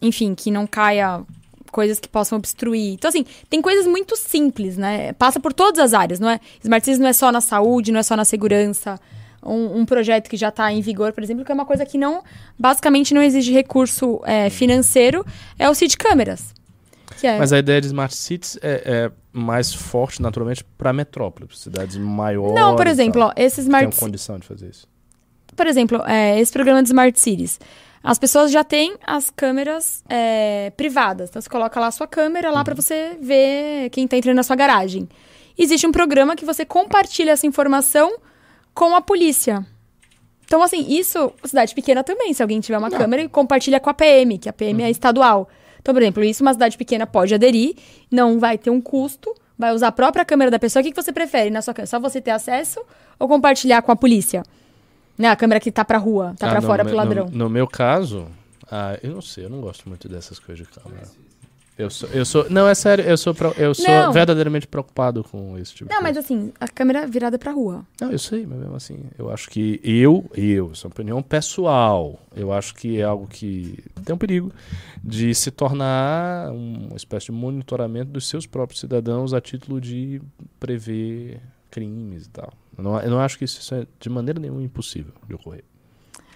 enfim, 0.00 0.34
que 0.34 0.50
não 0.50 0.66
caia 0.66 1.20
coisas 1.70 2.00
que 2.00 2.08
possam 2.08 2.38
obstruir. 2.38 2.94
Então, 2.94 3.10
assim, 3.10 3.26
tem 3.50 3.60
coisas 3.60 3.86
muito 3.86 4.16
simples, 4.16 4.78
né? 4.78 5.12
Passa 5.14 5.38
por 5.38 5.52
todas 5.52 5.78
as 5.80 5.92
áreas, 5.92 6.18
não 6.18 6.30
é? 6.30 6.40
Smart 6.62 6.82
Cities 6.82 6.98
não 6.98 7.08
é 7.08 7.12
só 7.12 7.30
na 7.30 7.42
saúde, 7.42 7.92
não 7.92 8.00
é 8.00 8.02
só 8.02 8.16
na 8.16 8.24
segurança. 8.24 8.98
Um, 9.46 9.78
um 9.80 9.86
projeto 9.86 10.28
que 10.28 10.36
já 10.36 10.48
está 10.48 10.72
em 10.72 10.80
vigor, 10.80 11.12
por 11.12 11.22
exemplo, 11.22 11.44
que 11.44 11.52
é 11.52 11.54
uma 11.54 11.64
coisa 11.64 11.86
que 11.86 11.96
não, 11.96 12.22
basicamente 12.58 13.14
não 13.14 13.22
exige 13.22 13.52
recurso 13.52 14.20
é, 14.24 14.50
financeiro, 14.50 15.24
é 15.58 15.70
o 15.70 15.74
City 15.74 15.96
Câmeras. 15.96 16.54
É, 17.22 17.38
Mas 17.38 17.52
a 17.52 17.58
ideia 17.58 17.80
de 17.80 17.86
Smart 17.86 18.14
Cities 18.14 18.58
é, 18.60 18.82
é 18.84 19.12
mais 19.32 19.72
forte, 19.72 20.20
naturalmente, 20.20 20.62
para 20.76 20.92
metrópoles, 20.92 21.58
cidades 21.58 21.96
maiores. 21.96 22.54
Não, 22.54 22.76
por 22.76 22.86
exemplo, 22.86 23.22
ó, 23.22 23.32
esse 23.36 23.56
Tem 23.56 23.64
Smart 23.64 23.94
Ci- 23.94 24.00
condição 24.00 24.38
de 24.38 24.46
fazer 24.46 24.68
isso. 24.68 24.86
Por 25.54 25.66
exemplo, 25.66 26.02
é, 26.06 26.38
esse 26.38 26.52
programa 26.52 26.82
de 26.82 26.88
Smart 26.88 27.18
Cities. 27.18 27.58
As 28.02 28.18
pessoas 28.18 28.52
já 28.52 28.62
têm 28.62 28.96
as 29.04 29.30
câmeras 29.30 30.04
é, 30.08 30.70
privadas. 30.76 31.30
Então, 31.30 31.40
você 31.40 31.48
coloca 31.48 31.80
lá 31.80 31.86
a 31.86 31.90
sua 31.90 32.06
câmera 32.06 32.50
lá 32.50 32.62
para 32.62 32.74
você 32.74 33.16
ver 33.20 33.88
quem 33.90 34.06
tá 34.06 34.16
entrando 34.16 34.36
na 34.36 34.42
sua 34.42 34.54
garagem. 34.54 35.08
Existe 35.58 35.86
um 35.86 35.92
programa 35.92 36.36
que 36.36 36.44
você 36.44 36.64
compartilha 36.64 37.30
essa 37.30 37.46
informação 37.46 38.14
com 38.76 38.94
a 38.94 39.00
polícia. 39.00 39.66
Então, 40.44 40.62
assim, 40.62 40.86
isso, 40.88 41.32
cidade 41.44 41.74
pequena 41.74 42.04
também. 42.04 42.32
Se 42.32 42.42
alguém 42.42 42.60
tiver 42.60 42.78
uma 42.78 42.90
câmera 42.90 43.22
e 43.22 43.28
compartilha 43.28 43.80
com 43.80 43.90
a 43.90 43.94
PM, 43.94 44.38
que 44.38 44.48
a 44.48 44.52
PM 44.52 44.82
é 44.84 44.90
estadual. 44.90 45.48
Então, 45.80 45.92
por 45.94 46.02
exemplo, 46.02 46.22
isso 46.22 46.44
uma 46.44 46.52
cidade 46.52 46.76
pequena 46.76 47.06
pode 47.06 47.34
aderir, 47.34 47.74
não 48.10 48.38
vai 48.38 48.56
ter 48.58 48.70
um 48.70 48.80
custo, 48.80 49.34
vai 49.58 49.72
usar 49.72 49.88
a 49.88 49.92
própria 49.92 50.24
câmera 50.24 50.50
da 50.50 50.58
pessoa. 50.58 50.80
O 50.80 50.84
que, 50.84 50.92
que 50.92 51.02
você 51.02 51.10
prefere 51.12 51.50
na 51.50 51.62
sua 51.62 51.72
câmera? 51.74 51.86
Só 51.88 51.98
você 51.98 52.20
ter 52.20 52.30
acesso 52.32 52.80
ou 53.18 53.26
compartilhar 53.26 53.82
com 53.82 53.90
a 53.90 53.96
polícia? 53.96 54.44
Né, 55.18 55.28
a 55.28 55.34
câmera 55.36 55.58
que 55.58 55.72
tá 55.72 55.82
pra 55.84 55.96
rua, 55.96 56.34
tá 56.38 56.46
Ah, 56.46 56.50
pra 56.50 56.60
no 56.60 56.66
fora 56.66 56.84
me- 56.84 56.90
pro 56.90 56.96
ladrão. 56.98 57.26
No, 57.26 57.38
no 57.44 57.50
meu 57.50 57.66
caso, 57.66 58.28
ah, 58.70 58.98
eu 59.02 59.12
não 59.14 59.22
sei, 59.22 59.46
eu 59.46 59.50
não 59.50 59.60
gosto 59.62 59.88
muito 59.88 60.06
dessas 60.08 60.38
coisas 60.38 60.66
de 60.66 60.70
câmera. 60.72 61.08
Eu 61.78 61.90
sou, 61.90 62.08
eu 62.08 62.24
sou, 62.24 62.48
não, 62.48 62.66
é 62.66 62.74
sério, 62.74 63.04
eu 63.04 63.18
sou, 63.18 63.34
pro- 63.34 63.52
eu 63.58 63.74
sou 63.74 63.86
Não. 63.86 64.10
verdadeiramente 64.10 64.66
preocupado 64.66 65.22
com 65.22 65.58
esse 65.58 65.74
tipo 65.74 65.92
Não, 65.92 66.00
mas 66.02 66.16
assim, 66.16 66.50
a 66.58 66.66
câmera 66.66 67.06
virada 67.06 67.38
pra 67.38 67.52
rua. 67.52 67.84
Não, 68.00 68.10
eu 68.10 68.18
sei, 68.18 68.46
mas 68.46 68.58
mesmo 68.58 68.74
assim, 68.74 68.98
eu 69.18 69.30
acho 69.30 69.50
que 69.50 69.78
eu, 69.84 70.24
eu, 70.34 70.72
isso 70.72 70.86
é 70.86 70.88
uma 70.88 70.92
opinião 70.94 71.22
pessoal, 71.22 72.18
eu 72.34 72.50
acho 72.50 72.74
que 72.74 72.98
é 72.98 73.02
algo 73.04 73.26
que 73.26 73.78
tem 74.06 74.14
um 74.14 74.18
perigo 74.18 74.50
de 75.04 75.34
se 75.34 75.50
tornar 75.50 76.50
uma 76.50 76.96
espécie 76.96 77.26
de 77.26 77.32
monitoramento 77.32 78.10
dos 78.10 78.26
seus 78.26 78.46
próprios 78.46 78.80
cidadãos 78.80 79.34
a 79.34 79.40
título 79.40 79.78
de 79.78 80.22
prever 80.58 81.40
crimes 81.70 82.24
e 82.24 82.30
tal. 82.30 82.52
Eu 82.78 82.84
não, 82.84 83.00
eu 83.00 83.10
não 83.10 83.20
acho 83.20 83.36
que 83.38 83.44
isso 83.44 83.74
é 83.74 83.86
de 84.00 84.08
maneira 84.08 84.40
nenhuma 84.40 84.62
impossível 84.62 85.12
de 85.28 85.34
ocorrer. 85.34 85.64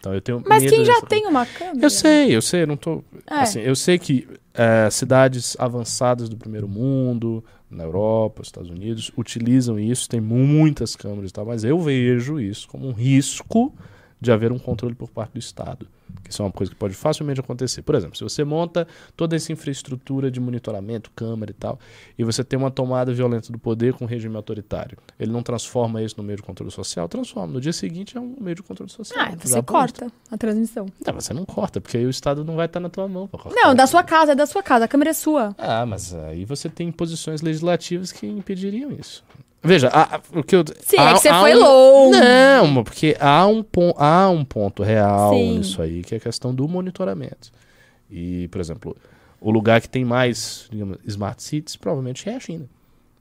Então 0.00 0.14
eu 0.14 0.20
tenho 0.20 0.42
Mas 0.46 0.64
quem 0.68 0.84
já 0.84 0.94
dessa 0.94 1.06
tem 1.06 1.26
uma 1.26 1.44
câmera? 1.44 1.78
eu 1.84 1.90
sei, 1.90 2.34
eu 2.34 2.42
sei, 2.42 2.62
eu 2.62 2.66
não 2.66 2.76
tô. 2.76 3.04
É. 3.26 3.34
Assim, 3.34 3.60
eu 3.60 3.76
sei 3.76 3.98
que 3.98 4.26
eh, 4.54 4.88
cidades 4.90 5.56
avançadas 5.58 6.28
do 6.28 6.36
primeiro 6.36 6.66
mundo, 6.66 7.44
na 7.70 7.84
Europa, 7.84 8.42
Estados 8.42 8.70
Unidos, 8.70 9.12
utilizam 9.16 9.78
isso, 9.78 10.08
tem 10.08 10.20
muitas 10.20 10.96
câmeras 10.96 11.30
e 11.30 11.32
tal, 11.32 11.44
mas 11.44 11.62
eu 11.62 11.78
vejo 11.78 12.40
isso 12.40 12.66
como 12.66 12.88
um 12.88 12.92
risco 12.92 13.72
de 14.20 14.30
haver 14.30 14.52
um 14.52 14.58
controle 14.58 14.94
por 14.94 15.08
parte 15.08 15.32
do 15.32 15.38
Estado. 15.38 15.86
Que 16.24 16.30
isso 16.30 16.42
é 16.42 16.44
uma 16.44 16.50
coisa 16.50 16.70
que 16.70 16.76
pode 16.76 16.94
facilmente 16.94 17.40
acontecer. 17.40 17.82
Por 17.82 17.94
exemplo, 17.94 18.16
se 18.16 18.22
você 18.22 18.44
monta 18.44 18.86
toda 19.16 19.36
essa 19.36 19.52
infraestrutura 19.52 20.30
de 20.30 20.40
monitoramento, 20.40 21.10
câmera 21.14 21.50
e 21.50 21.54
tal, 21.54 21.78
e 22.18 22.24
você 22.24 22.42
tem 22.42 22.58
uma 22.58 22.70
tomada 22.70 23.12
violenta 23.12 23.50
do 23.52 23.58
poder 23.58 23.94
com 23.94 24.04
um 24.04 24.08
regime 24.08 24.36
autoritário, 24.36 24.98
ele 25.18 25.30
não 25.30 25.42
transforma 25.42 26.02
isso 26.02 26.16
no 26.18 26.24
meio 26.24 26.36
de 26.36 26.42
controle 26.42 26.70
social? 26.70 27.08
Transforma. 27.08 27.52
No 27.52 27.60
dia 27.60 27.72
seguinte 27.72 28.16
é 28.16 28.20
um 28.20 28.36
meio 28.40 28.56
de 28.56 28.62
controle 28.62 28.90
social. 28.90 29.24
Ah, 29.24 29.34
você 29.38 29.62
corta 29.62 30.10
a 30.30 30.36
transmissão. 30.36 30.86
Não, 31.06 31.14
você 31.14 31.32
não 31.32 31.44
corta, 31.44 31.80
porque 31.80 31.96
aí 31.96 32.06
o 32.06 32.10
Estado 32.10 32.44
não 32.44 32.56
vai 32.56 32.66
estar 32.66 32.80
na 32.80 32.88
tua 32.88 33.08
mão. 33.08 33.28
Não, 33.54 33.74
da 33.74 33.86
sua 33.86 34.02
casa, 34.02 34.32
é 34.32 34.34
da 34.34 34.46
sua 34.46 34.62
casa. 34.62 34.84
A 34.84 34.88
câmera 34.88 35.10
é 35.10 35.14
sua. 35.14 35.54
Ah, 35.56 35.86
mas 35.86 36.12
aí 36.12 36.44
você 36.44 36.68
tem 36.68 36.90
posições 36.90 37.40
legislativas 37.40 38.12
que 38.12 38.26
impediriam 38.26 38.90
isso. 38.92 39.24
Veja, 39.62 39.90
o 40.34 40.42
que 40.42 40.56
eu. 40.56 40.64
Sim, 40.80 40.96
há- 40.98 41.10
é 41.10 41.14
que 41.14 41.20
você 41.20 41.28
foi 41.28 41.54
um- 41.54 41.58
longe. 41.58 42.18
Não, 42.20 42.82
porque 42.84 43.16
há 43.20 43.46
um, 43.46 43.62
pon- 43.62 43.94
há 43.98 44.28
um 44.30 44.44
ponto 44.44 44.82
real 44.82 45.34
Sim. 45.34 45.58
nisso 45.58 45.82
aí, 45.82 46.02
que 46.02 46.14
é 46.14 46.16
a 46.18 46.20
questão 46.20 46.54
do 46.54 46.66
monitoramento. 46.66 47.50
E, 48.10 48.48
por 48.48 48.60
exemplo, 48.60 48.96
o 49.40 49.50
lugar 49.50 49.80
que 49.80 49.88
tem 49.88 50.04
mais, 50.04 50.66
digamos, 50.70 50.98
smart 51.06 51.42
cities 51.42 51.76
provavelmente 51.76 52.28
é 52.28 52.36
a 52.36 52.40
China. 52.40 52.66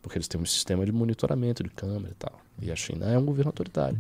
Porque 0.02 0.18
eles 0.18 0.28
têm 0.30 0.40
um 0.40 0.46
sistema 0.46 0.86
de 0.86 0.92
monitoramento 0.94 1.62
de 1.62 1.70
câmera 1.70 2.12
e 2.12 2.16
tal. 2.16 2.40
E 2.62 2.72
a 2.72 2.76
China 2.76 3.06
é 3.12 3.18
um 3.18 3.26
governo 3.26 3.50
autoritário. 3.50 3.98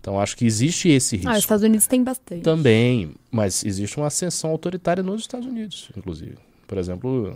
Então 0.00 0.20
acho 0.20 0.36
que 0.36 0.44
existe 0.46 0.88
esse 0.90 1.16
risco. 1.16 1.30
Ah, 1.30 1.32
os 1.34 1.38
Estados 1.40 1.64
Unidos 1.64 1.86
tem 1.86 2.04
bastante. 2.04 2.42
Também, 2.42 3.14
mas 3.30 3.64
existe 3.64 3.96
uma 3.96 4.06
ascensão 4.06 4.50
autoritária 4.50 5.02
nos 5.02 5.22
Estados 5.22 5.46
Unidos, 5.46 5.90
inclusive. 5.96 6.36
Por 6.70 6.78
exemplo, 6.78 7.34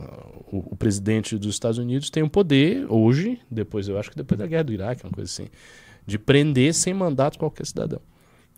o, 0.52 0.58
o 0.74 0.76
presidente 0.76 1.36
dos 1.36 1.52
Estados 1.56 1.76
Unidos 1.76 2.08
tem 2.08 2.22
o 2.22 2.30
poder, 2.30 2.86
hoje, 2.88 3.40
depois 3.50 3.88
eu 3.88 3.98
acho 3.98 4.08
que 4.12 4.16
depois 4.16 4.38
da 4.38 4.46
guerra 4.46 4.62
do 4.62 4.72
Iraque, 4.72 5.02
uma 5.04 5.10
coisa 5.10 5.28
assim, 5.28 5.48
de 6.06 6.20
prender 6.20 6.72
sem 6.72 6.94
mandato 6.94 7.36
qualquer 7.36 7.66
cidadão. 7.66 8.00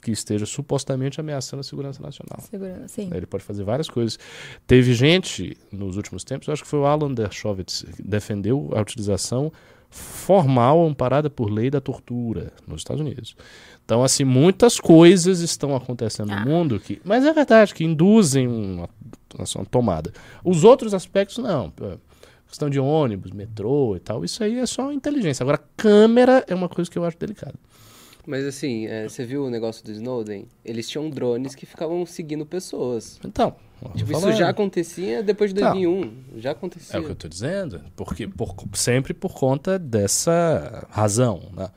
que 0.03 0.11
esteja 0.11 0.45
supostamente 0.45 1.19
ameaçando 1.19 1.61
a 1.61 1.65
segurança 1.65 2.03
nacional. 2.03 2.39
Segurança, 2.51 2.89
sim. 2.89 3.09
Ele 3.11 3.25
pode 3.25 3.43
fazer 3.43 3.65
várias 3.65 3.89
coisas. 3.89 4.19
Teve 4.67 4.93
gente 4.93 5.57
nos 5.73 5.97
últimos 5.97 6.23
tempos, 6.25 6.47
eu 6.47 6.53
acho 6.53 6.63
que 6.63 6.69
foi 6.69 6.79
o 6.81 6.85
Alan 6.85 7.15
Dershowitz, 7.15 7.87
que 7.97 8.03
defendeu 8.03 8.71
a 8.75 8.81
utilização 8.83 9.51
formal 9.89 10.85
amparada 10.87 11.31
por 11.31 11.49
lei 11.51 11.71
da 11.71 11.81
tortura 11.81 12.53
nos 12.67 12.81
Estados 12.83 13.01
Unidos. 13.01 13.35
Então, 13.85 14.05
assim, 14.05 14.25
muitas 14.25 14.79
coisas 14.79 15.41
estão 15.41 15.75
acontecendo 15.75 16.33
Ah. 16.33 16.45
no 16.45 16.51
mundo 16.51 16.79
que, 16.79 17.01
mas 17.03 17.25
é 17.25 17.33
verdade 17.33 17.73
que 17.73 17.83
induzem 17.85 18.47
uma, 18.47 18.89
uma 19.39 19.65
tomada. 19.67 20.13
Os 20.45 20.65
outros 20.65 20.95
aspectos 20.95 21.39
não. 21.39 21.71
Pô, 21.71 21.99
Questão 22.49 22.71
de 22.71 22.79
ônibus, 22.79 23.33
metrô 23.33 23.97
e 23.97 24.01
tal, 24.01 24.25
isso 24.25 24.43
aí 24.45 24.59
é 24.61 24.67
só 24.67 24.93
inteligência. 24.93 25.43
Agora, 25.43 25.61
câmera 25.77 26.45
é 26.47 26.55
uma 26.55 26.69
coisa 26.69 26.89
que 26.89 26.97
eu 26.97 27.05
acho 27.05 27.19
delicada. 27.19 27.55
Mas 28.25 28.45
assim, 28.45 28.87
é, 28.87 29.09
você 29.09 29.25
viu 29.25 29.45
o 29.45 29.51
negócio 29.51 29.85
do 29.85 29.91
Snowden? 29.91 30.47
Eles 30.65 30.89
tinham 30.89 31.11
drones 31.11 31.57
que 31.57 31.67
ficavam 31.67 32.07
seguindo 32.07 32.47
pessoas. 32.47 33.19
Então, 33.25 33.57
Tipo, 33.95 34.13
isso 34.13 34.33
já 34.33 34.49
acontecia 34.49 35.23
depois 35.25 35.53
de 35.53 35.61
Tá. 35.61 35.71
2001. 35.73 36.13
Já 36.39 36.49
É 36.51 36.53
acontecia. 36.53 36.99
o 36.99 37.03
que 37.03 37.09
eu 37.11 37.13
estou 37.15 37.29
dizendo, 37.29 37.81
porque 37.97 38.27
por- 38.29 38.55
sempre 38.75 39.13
por 39.13 39.35
conta 39.35 39.77
dessa 39.79 40.87
razão, 40.91 41.51
né? 41.53 41.69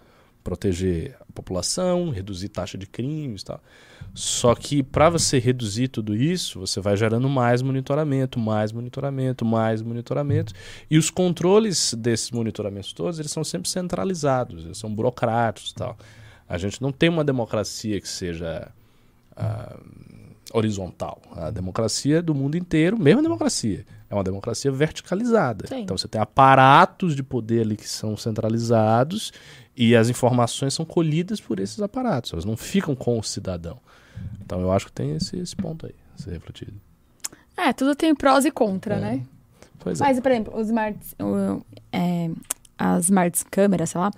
proteger 0.44 1.16
a 1.20 1.26
população, 1.34 2.10
reduzir 2.10 2.50
taxa 2.50 2.78
de 2.78 2.88
crimes, 2.88 3.42
e 3.42 3.46
tal. 3.46 3.62
Só 4.14 4.56
que 4.56 4.84
para 4.84 5.10
você 5.10 5.40
reduzir 5.40 5.88
tudo 5.88 6.16
isso, 6.16 6.60
você 6.60 6.82
vai 6.82 6.98
gerando 6.98 7.30
mais 7.30 7.62
monitoramento, 7.62 8.40
mais 8.40 8.72
monitoramento, 8.72 9.46
mais 9.46 9.82
monitoramento, 9.82 10.54
e 10.90 10.98
os 10.98 11.10
controles 11.10 11.94
desses 11.94 12.32
monitoramentos 12.32 12.94
todos, 12.94 13.20
eles 13.20 13.32
são 13.32 13.44
sempre 13.44 13.70
centralizados, 13.70 14.66
eles 14.66 14.78
são 14.78 14.94
burocráticos, 14.94 15.72
e 15.72 15.76
tal. 15.76 15.98
A 16.48 16.58
gente 16.58 16.82
não 16.82 16.92
tem 16.92 17.10
uma 17.10 17.24
democracia 17.24 18.02
que 18.02 18.08
seja 18.08 18.72
ah, 19.38 19.78
horizontal. 20.54 21.22
A 21.36 21.52
democracia 21.52 22.22
do 22.22 22.34
mundo 22.34 22.58
inteiro, 22.58 22.98
mesmo 22.98 23.20
a 23.20 23.24
democracia, 23.24 23.86
é 24.10 24.14
uma 24.14 24.24
democracia 24.24 24.72
verticalizada. 24.72 25.68
Sim. 25.68 25.82
Então 25.82 25.98
você 25.98 26.08
tem 26.08 26.20
aparatos 26.20 27.16
de 27.16 27.24
poder 27.24 27.62
ali 27.62 27.78
que 27.78 27.88
são 27.88 28.18
centralizados 28.18 29.32
e 29.78 29.96
as 29.96 30.10
informações 30.10 30.74
são 30.74 30.84
colhidas 30.84 31.40
por 31.40 31.60
esses 31.60 31.82
aparatos, 31.82 32.34
elas 32.34 32.46
não 32.46 32.58
ficam 32.58 32.96
com 32.96 33.18
o 33.18 33.24
cidadão. 33.24 33.80
Então 34.42 34.60
eu 34.62 34.72
acho 34.72 34.88
que 34.88 34.92
tem 34.92 35.16
esse, 35.16 35.38
esse 35.38 35.56
ponto 35.56 35.86
aí, 35.86 35.94
ser 36.16 36.32
refletido. 36.32 36.74
É, 37.58 37.74
tudo 37.74 37.96
tem 37.96 38.16
prós 38.16 38.46
e 38.46 38.52
contra, 38.52 38.96
É. 38.96 39.00
né? 39.00 39.24
Pois 39.80 40.00
é. 40.00 40.04
Mas, 40.04 40.20
por 40.20 40.32
exemplo, 40.32 40.58
os 40.58 40.68
smart, 40.68 40.98
o- 41.22 41.62
é, 41.92 42.30
as 42.78 43.06
smart 43.06 43.46
câmeras, 43.46 43.90
sei 43.92 44.00
lá, 44.02 44.12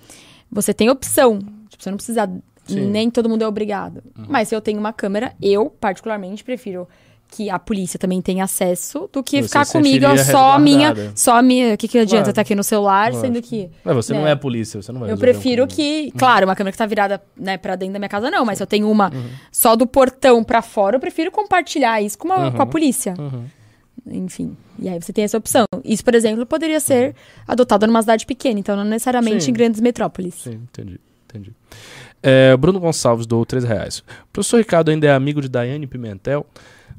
você 0.52 0.74
tem 0.74 0.90
opção. 0.90 1.40
Tipo, 1.70 1.84
você 1.84 1.90
não 1.90 1.98
precisa. 1.98 2.30
Sim. 2.66 2.86
Nem 2.92 3.10
todo 3.10 3.28
mundo 3.28 3.42
é 3.44 3.48
obrigado. 3.48 4.04
Mas 4.30 4.48
se 4.48 4.56
eu 4.56 4.62
tenho 4.62 4.80
uma 4.80 4.94
câmera, 4.94 5.34
eu, 5.42 5.70
particularmente, 5.70 6.44
prefiro 6.44 6.88
que 7.32 7.50
a 7.50 7.58
polícia 7.58 7.98
também 7.98 8.22
tenha 8.22 8.44
acesso 8.44 9.10
do 9.12 9.24
que 9.24 9.38
Você 9.42 9.48
ficar 9.48 9.66
comigo 9.66 10.06
só 10.18 10.52
a 10.52 10.60
minha. 10.60 10.94
Só 11.16 11.38
a 11.38 11.42
minha. 11.42 11.74
O 11.74 11.78
que, 11.78 11.88
que 11.88 11.98
adianta 11.98 12.18
Claro. 12.26 12.30
estar 12.32 12.42
aqui 12.42 12.54
no 12.54 12.64
celular, 12.64 13.06
Lógico. 13.14 13.22
sendo 13.26 13.42
que. 13.42 13.70
Mas 13.86 13.96
você 13.96 14.14
não 14.14 14.24
né? 14.24 14.32
é 14.32 14.36
polícia, 14.36 14.82
você 14.82 14.92
não 14.92 15.00
vai 15.00 15.12
Eu 15.12 15.18
prefiro 15.18 15.66
que, 15.66 16.12
claro, 16.18 16.46
uma 16.46 16.56
câmera 16.56 16.74
que 16.74 16.78
tá 16.78 16.86
virada, 16.86 17.22
né, 17.38 17.58
pra 17.58 17.76
dentro 17.78 17.94
da 17.94 18.00
minha 18.00 18.10
casa, 18.10 18.30
não, 18.30 18.44
mas 18.46 18.58
se 18.58 18.64
eu 18.64 18.68
tenho 18.68 18.92
uma 18.92 19.10
Uhum. 19.14 19.24
só 19.52 19.76
do 19.78 19.88
portão 19.88 20.44
pra 20.44 20.62
fora, 20.62 20.98
eu 20.98 21.00
prefiro 21.00 21.32
compartilhar 21.32 22.02
isso 22.02 22.18
com, 22.18 22.28
uma- 22.28 22.52
com 22.52 22.62
a 22.62 22.66
polícia. 22.66 23.14
Uhum. 23.18 23.46
Enfim. 24.08 24.58
E 24.80 24.90
aí 24.90 25.00
você 25.02 25.14
tem 25.14 25.24
essa 25.24 25.38
opção. 25.38 25.66
Isso, 25.86 26.04
por 26.04 26.16
exemplo, 26.16 26.46
poderia 26.46 26.80
ser 26.80 27.16
adotado 27.48 27.86
numa 27.88 28.02
cidade 28.02 28.26
pequena, 28.26 28.60
então 28.60 28.76
não 28.76 28.84
necessariamente 28.84 29.44
Sim. 29.46 29.52
em 29.52 29.54
grandes 29.54 29.80
metrópoles. 29.80 30.34
Sim, 30.36 30.60
entendi. 30.70 31.00
entendi. 31.30 31.52
É, 32.22 32.56
Bruno 32.58 32.80
Gonçalves 32.80 33.26
doou 33.26 33.46
3 33.46 33.64
reais. 33.64 34.00
O 34.00 34.04
professor 34.34 34.58
Ricardo 34.58 34.90
ainda 34.90 35.08
é 35.08 35.12
amigo 35.14 35.40
de 35.42 35.48
Daiane 35.48 35.88
Pimentel? 35.88 36.46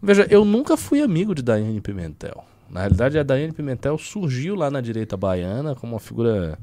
Veja, 0.02 0.26
eu 0.28 0.44
nunca 0.44 0.76
fui 0.76 1.00
amigo 1.00 1.32
de 1.32 1.42
Daiane 1.42 1.80
Pimentel. 1.80 2.44
Na 2.68 2.80
realidade, 2.80 3.18
a 3.18 3.22
Daiane 3.22 3.52
Pimentel 3.52 3.96
surgiu 3.96 4.56
lá 4.56 4.68
na 4.68 4.80
direita 4.80 5.16
baiana 5.16 5.76
como 5.76 5.92
uma 5.92 6.00
figura 6.00 6.58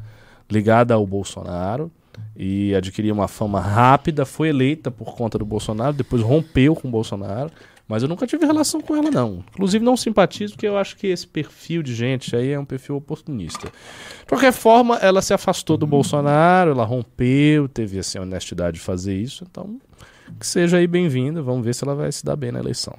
ligada 0.51 0.93
ao 0.93 1.07
Bolsonaro 1.07 1.89
e 2.35 2.75
adquiriu 2.75 3.13
uma 3.13 3.29
fama 3.29 3.61
rápida, 3.61 4.25
foi 4.25 4.49
eleita 4.49 4.91
por 4.91 5.15
conta 5.15 5.37
do 5.37 5.45
Bolsonaro, 5.45 5.93
depois 5.93 6.21
rompeu 6.21 6.75
com 6.75 6.89
o 6.89 6.91
Bolsonaro, 6.91 7.49
mas 7.87 8.03
eu 8.03 8.09
nunca 8.09 8.27
tive 8.27 8.45
relação 8.45 8.81
com 8.81 8.93
ela 8.93 9.09
não. 9.09 9.43
Inclusive 9.53 9.85
não 9.85 9.95
simpatizo 9.95 10.53
porque 10.53 10.67
eu 10.67 10.77
acho 10.77 10.97
que 10.97 11.07
esse 11.07 11.25
perfil 11.25 11.81
de 11.81 11.95
gente 11.95 12.35
aí 12.35 12.51
é 12.51 12.59
um 12.59 12.65
perfil 12.65 12.97
oportunista. 12.97 13.67
De 13.67 14.25
qualquer 14.27 14.51
forma, 14.51 14.97
ela 14.97 15.21
se 15.21 15.33
afastou 15.33 15.77
do 15.77 15.87
Bolsonaro, 15.87 16.71
ela 16.71 16.83
rompeu, 16.83 17.69
teve 17.69 17.99
assim, 17.99 18.17
a 18.17 18.21
honestidade 18.21 18.79
de 18.79 18.83
fazer 18.83 19.15
isso, 19.15 19.45
então 19.49 19.79
que 20.37 20.45
seja 20.45 20.77
aí 20.77 20.87
bem-vinda, 20.87 21.41
vamos 21.41 21.63
ver 21.63 21.73
se 21.73 21.83
ela 21.83 21.95
vai 21.95 22.11
se 22.11 22.23
dar 22.25 22.35
bem 22.35 22.51
na 22.51 22.59
eleição. 22.59 22.95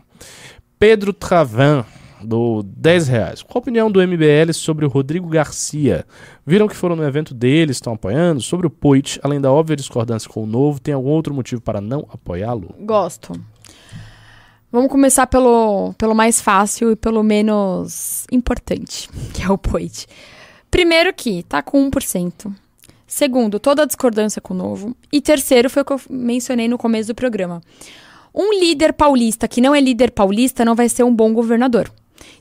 Pedro 0.79 1.13
Travan, 1.13 1.85
do 2.23 2.63
10 2.63 3.09
reais. 3.09 3.43
Qual 3.43 3.57
a 3.57 3.59
opinião 3.59 3.91
do 3.91 4.01
MBL 4.01 4.53
sobre 4.53 4.85
o 4.85 4.89
Rodrigo 4.89 5.29
Garcia? 5.29 6.07
Viram 6.47 6.69
que 6.69 6.77
foram 6.77 6.97
no 6.97 7.05
evento 7.05 7.35
dele, 7.35 7.73
estão 7.73 7.95
apoiando? 7.95 8.41
Sobre 8.41 8.67
o 8.67 8.71
Poit, 8.71 9.19
além 9.23 9.41
da 9.41 9.53
óbvia 9.53 9.77
discordância 9.77 10.29
com 10.29 10.43
o 10.43 10.47
novo, 10.47 10.81
tem 10.81 10.95
algum 10.95 11.11
outro 11.11 11.35
motivo 11.35 11.61
para 11.61 11.81
não 11.81 12.07
apoiá-lo? 12.13 12.75
Gosto. 12.81 13.33
Vamos 14.73 14.91
começar 14.91 15.27
pelo, 15.27 15.95
pelo 15.99 16.15
mais 16.15 16.41
fácil 16.41 16.93
e 16.93 16.97
pelo 16.97 17.23
menos 17.23 18.25
importante, 18.31 19.09
que 19.35 19.43
é 19.43 19.51
o 19.51 19.59
Poit. 19.59 20.07
Primeiro 20.71 21.13
que 21.13 21.43
tá 21.43 21.61
com 21.61 21.91
1%. 21.91 22.53
Segundo, 23.11 23.59
toda 23.59 23.83
a 23.83 23.87
discordância 23.87 24.41
com 24.41 24.55
o 24.55 24.57
novo. 24.57 24.97
E 25.13 25.21
terceiro 25.21 25.69
foi 25.69 25.83
o 25.83 25.85
que 25.85 25.93
eu 25.93 26.01
mencionei 26.09 26.69
no 26.69 26.79
começo 26.79 27.09
do 27.09 27.15
programa. 27.15 27.61
Um 28.33 28.53
líder 28.53 28.93
paulista 28.93 29.49
que 29.49 29.61
não 29.61 29.75
é 29.75 29.81
líder 29.81 30.13
paulista 30.13 30.65
não 30.65 30.77
vai 30.77 30.89
ser 30.89 31.03
um 31.03 31.13
bom 31.13 31.35
governador. 31.35 31.91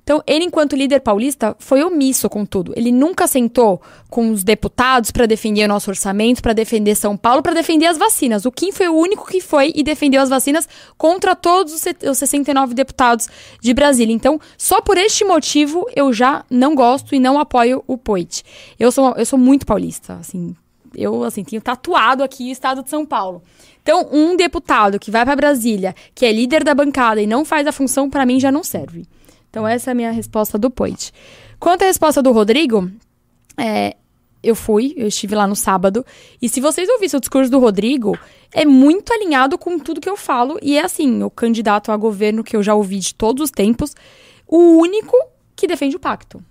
Então, 0.10 0.24
ele, 0.26 0.46
enquanto 0.46 0.76
líder 0.76 1.02
paulista, 1.02 1.56
foi 1.60 1.84
omisso 1.84 2.28
com 2.28 2.44
tudo. 2.44 2.74
Ele 2.76 2.92
nunca 2.92 3.28
sentou 3.28 3.80
com 4.10 4.32
os 4.32 4.44
deputados 4.44 5.12
para 5.12 5.28
defender 5.28 5.66
o 5.66 5.68
nosso 5.68 5.92
orçamento, 5.92 6.42
para 6.42 6.52
defender 6.52 6.96
São 6.96 7.16
Paulo, 7.16 7.44
para 7.44 7.54
defender 7.54 7.86
as 7.86 7.96
vacinas. 7.96 8.44
O 8.44 8.52
Kim 8.52 8.72
foi 8.72 8.88
o 8.90 8.96
único 8.96 9.28
que 9.28 9.40
foi 9.40 9.72
e 9.76 9.84
defendeu 9.84 10.20
as 10.20 10.28
vacinas 10.30 10.68
contra 10.98 11.36
todos 11.36 11.76
os 11.76 11.82
se- 11.82 11.96
os 12.10 12.18
69 12.18 12.74
deputados 12.74 13.28
de 13.62 13.72
Brasília. 13.72 14.12
Então, 14.12 14.42
só 14.58 14.82
por 14.82 14.98
este 14.98 15.24
motivo, 15.24 15.86
eu 15.96 16.12
já 16.12 16.44
não 16.50 16.74
gosto 16.74 17.14
e 17.14 17.20
não 17.20 17.38
apoio 17.38 17.84
o 17.86 17.96
Poit. 17.96 18.44
Eu 18.80 18.92
sou, 18.92 19.14
eu 19.16 19.28
sou 19.28 19.38
muito 19.38 19.64
paulista, 19.64 20.16
assim. 20.16 20.56
Eu, 20.96 21.24
assim, 21.24 21.44
tenho 21.44 21.62
tatuado 21.62 22.24
aqui 22.24 22.50
o 22.50 22.52
estado 22.52 22.82
de 22.82 22.90
São 22.90 23.06
Paulo. 23.06 23.44
Então, 23.84 24.10
um 24.12 24.36
deputado 24.36 24.98
que 24.98 25.12
vai 25.12 25.24
para 25.24 25.36
Brasília, 25.36 25.94
que 26.16 26.26
é 26.26 26.32
líder 26.32 26.64
da 26.64 26.74
bancada 26.74 27.22
e 27.22 27.28
não 27.28 27.46
faz 27.46 27.68
a 27.68 27.72
função, 27.72 28.10
para 28.10 28.26
mim 28.26 28.40
já 28.40 28.52
não 28.52 28.64
serve. 28.64 29.06
Então, 29.50 29.68
essa 29.68 29.90
é 29.90 29.94
a 29.94 29.96
minha 29.96 30.12
resposta 30.12 30.58
do 30.58 30.70
Poit. 30.70 31.12
Quanto 31.60 31.84
à 31.84 31.86
resposta 31.86 32.22
do 32.22 32.32
Rodrigo, 32.32 32.90
é, 33.58 33.96
eu 34.42 34.56
fui, 34.56 34.94
eu 34.96 35.08
estive 35.08 35.36
lá 35.36 35.48
no 35.48 35.56
sábado, 35.56 36.06
e 36.42 36.48
se 36.48 36.62
vocês 36.62 36.88
ouvissem 36.90 37.18
o 37.18 37.22
discurso 37.22 37.52
do 37.52 37.60
Rodrigo, 37.60 38.18
é 38.54 38.66
muito 38.66 39.12
alinhado 39.14 39.58
com 39.58 39.78
tudo 39.80 40.00
que 40.00 40.10
eu 40.10 40.16
falo, 40.16 40.58
e 40.62 40.78
é 40.78 40.84
assim, 40.84 41.24
o 41.24 41.30
candidato 41.30 41.92
a 41.92 41.98
governo 41.98 42.44
que 42.44 42.56
eu 42.56 42.64
já 42.64 42.74
ouvi 42.74 43.00
de 43.00 43.14
todos 43.14 43.44
os 43.44 43.52
tempos, 43.52 43.96
o 44.48 44.78
único 44.78 45.16
que 45.56 45.68
defende 45.68 45.96
o 45.96 46.00
pacto. 46.00 46.44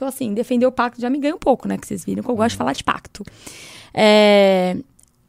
Então, 0.00 0.08
assim, 0.08 0.32
defender 0.32 0.64
o 0.64 0.72
pacto 0.72 0.98
já 0.98 1.10
me 1.10 1.18
ganha 1.18 1.34
um 1.34 1.38
pouco, 1.38 1.68
né? 1.68 1.76
Que 1.76 1.86
vocês 1.86 2.06
viram 2.06 2.22
que 2.22 2.30
eu 2.30 2.34
gosto 2.34 2.52
de 2.52 2.56
falar 2.56 2.72
de 2.72 2.82
pacto. 2.82 3.22
É, 3.92 4.74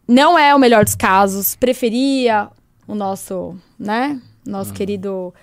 não 0.08 0.40
é 0.40 0.56
o 0.56 0.60
melhor 0.60 0.86
dos 0.86 0.96
casos. 0.96 1.56
Preferia 1.56 2.48
o 2.88 2.96
nosso, 2.96 3.54
né? 3.78 4.18
Nosso 4.48 4.72
querido 4.74 5.34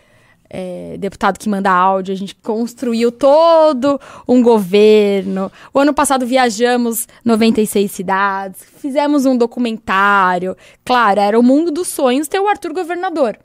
é, 0.50 0.96
deputado 0.98 1.38
que 1.38 1.48
manda 1.48 1.70
áudio. 1.70 2.12
A 2.12 2.16
gente 2.16 2.34
construiu 2.34 3.12
todo 3.12 4.00
um 4.26 4.42
governo. 4.42 5.50
O 5.72 5.78
ano 5.78 5.92
passado 5.92 6.26
viajamos 6.26 7.06
96 7.24 7.90
cidades. 7.90 8.62
Fizemos 8.78 9.26
um 9.26 9.36
documentário. 9.36 10.56
Claro, 10.84 11.20
era 11.20 11.38
o 11.38 11.42
mundo 11.42 11.70
dos 11.70 11.88
sonhos 11.88 12.28
ter 12.28 12.40
o 12.40 12.48
Arthur 12.48 12.72
governador. 12.72 13.38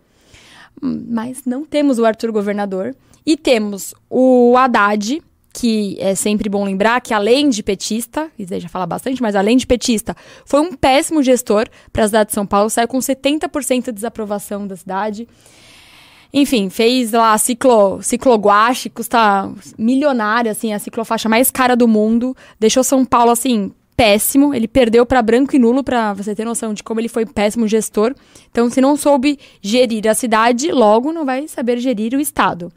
Mas 0.82 1.46
não 1.46 1.66
temos 1.66 2.00
o 2.00 2.06
Arthur 2.06 2.32
governador. 2.32 2.96
E 3.26 3.38
temos 3.38 3.94
o 4.10 4.54
Haddad, 4.58 5.22
que 5.54 5.96
é 6.00 6.16
sempre 6.16 6.50
bom 6.50 6.66
lembrar 6.66 7.00
que 7.00 7.14
além 7.14 7.48
de 7.48 7.62
petista, 7.64 8.30
isso 8.38 8.54
aí 8.54 8.60
já 8.60 8.68
fala 8.68 8.86
bastante, 8.86 9.22
mas 9.22 9.36
além 9.36 9.56
de 9.56 9.68
petista, 9.68 10.16
foi 10.46 10.60
um 10.60 10.74
péssimo 10.74 11.22
gestor 11.22 11.70
para 11.92 12.04
a 12.04 12.08
cidade 12.08 12.30
de 12.30 12.34
São 12.34 12.46
Paulo, 12.46 12.70
saiu 12.70 12.88
com 12.88 12.98
70% 12.98 13.86
de 13.86 13.92
desaprovação 13.94 14.68
da 14.68 14.76
cidade. 14.76 15.28
Enfim, 16.34 16.68
fez 16.70 17.12
lá 17.12 17.34
a 17.34 17.38
ciclo, 17.38 18.02
cicloguache, 18.02 18.90
custa 18.90 19.52
milionária, 19.78 20.52
assim, 20.52 20.74
a 20.74 20.80
ciclofaixa 20.80 21.30
mais 21.30 21.52
cara 21.52 21.76
do 21.76 21.88
mundo. 21.88 22.36
Deixou 22.60 22.84
São 22.84 23.06
Paulo, 23.06 23.30
assim, 23.30 23.72
péssimo. 23.96 24.52
Ele 24.52 24.68
perdeu 24.68 25.06
para 25.06 25.22
branco 25.22 25.56
e 25.56 25.60
nulo, 25.60 25.84
para 25.84 26.14
você 26.14 26.34
ter 26.34 26.44
noção 26.44 26.74
de 26.74 26.82
como 26.82 27.00
ele 27.00 27.08
foi 27.08 27.24
péssimo 27.24 27.68
gestor. 27.68 28.16
Então, 28.50 28.68
se 28.68 28.82
não 28.82 28.98
soube 28.98 29.38
gerir 29.62 30.08
a 30.08 30.16
cidade, 30.16 30.72
logo 30.72 31.14
não 31.14 31.24
vai 31.24 31.48
saber 31.48 31.78
gerir 31.78 32.16
o 32.16 32.20
Estado. 32.20 32.72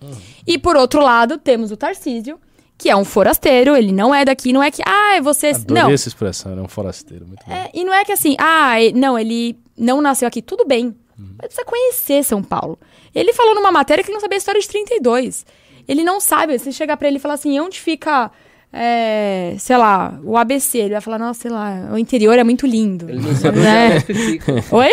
E, 0.47 0.59
por 0.59 0.77
outro 0.77 1.01
lado, 1.01 1.39
temos 1.39 1.71
o 1.71 1.79
Tarcísio, 1.79 2.39
que 2.77 2.91
é 2.91 2.97
um 2.97 3.07
forasteiro, 3.07 3.75
ele 3.75 3.91
não 3.91 4.15
é 4.15 4.23
daqui, 4.23 4.53
não 4.53 4.63
é 4.63 4.71
que, 4.71 4.83
ah, 4.85 5.19
você... 5.23 5.49
Adorei 5.49 5.83
Não, 5.83 5.91
essa 5.91 6.09
expressão, 6.09 6.53
ele 6.53 6.61
é 6.61 6.65
um 6.65 6.69
forasteiro. 6.69 7.27
Muito 7.27 7.45
bom. 7.47 7.53
é, 7.55 7.71
e 7.73 7.85
não 7.85 7.95
é 7.95 8.05
que 8.05 8.13
assim, 8.13 8.37
ah, 8.39 8.75
não, 8.95 9.19
ele 9.19 9.59
não 9.79 10.03
nasceu 10.03 10.29
aqui, 10.29 10.43
tudo 10.43 10.67
bem. 10.67 10.95
Mas 11.19 11.49
precisa 11.49 11.65
conhecer 11.65 12.25
São 12.25 12.43
Paulo. 12.43 12.79
Ele 13.15 13.33
falou 13.33 13.55
numa 13.55 13.73
matéria 13.73 14.05
que 14.05 14.11
ele 14.11 14.15
não 14.15 14.21
sabia 14.21 14.37
a 14.37 14.39
história 14.39 14.61
de 14.61 14.69
32. 14.69 15.47
Ele 15.89 16.05
não 16.05 16.21
sabe. 16.21 16.59
Se 16.59 16.73
chegar 16.73 16.97
pra 16.97 17.09
ele 17.09 17.17
e 17.17 17.21
falar 17.21 17.35
assim, 17.35 17.59
onde 17.59 17.81
fica, 17.81 18.31
é, 18.73 19.55
sei 19.59 19.77
lá, 19.77 20.19
o 20.23 20.37
ABC, 20.37 20.79
ele 20.79 20.93
vai 20.93 21.01
falar, 21.01 21.19
nossa, 21.19 21.41
sei 21.43 21.51
lá, 21.51 21.89
o 21.93 21.99
interior 21.99 22.39
é 22.39 22.45
muito 22.45 22.67
lindo. 22.67 23.09
Ele 23.09 23.21
não 23.21 23.35
sabe 23.35 23.59
onde 23.59 23.67
a 23.67 23.73
Né? 23.73 23.89
Lesp 23.95 24.15
fica. 24.15 24.65
Oi? 24.77 24.93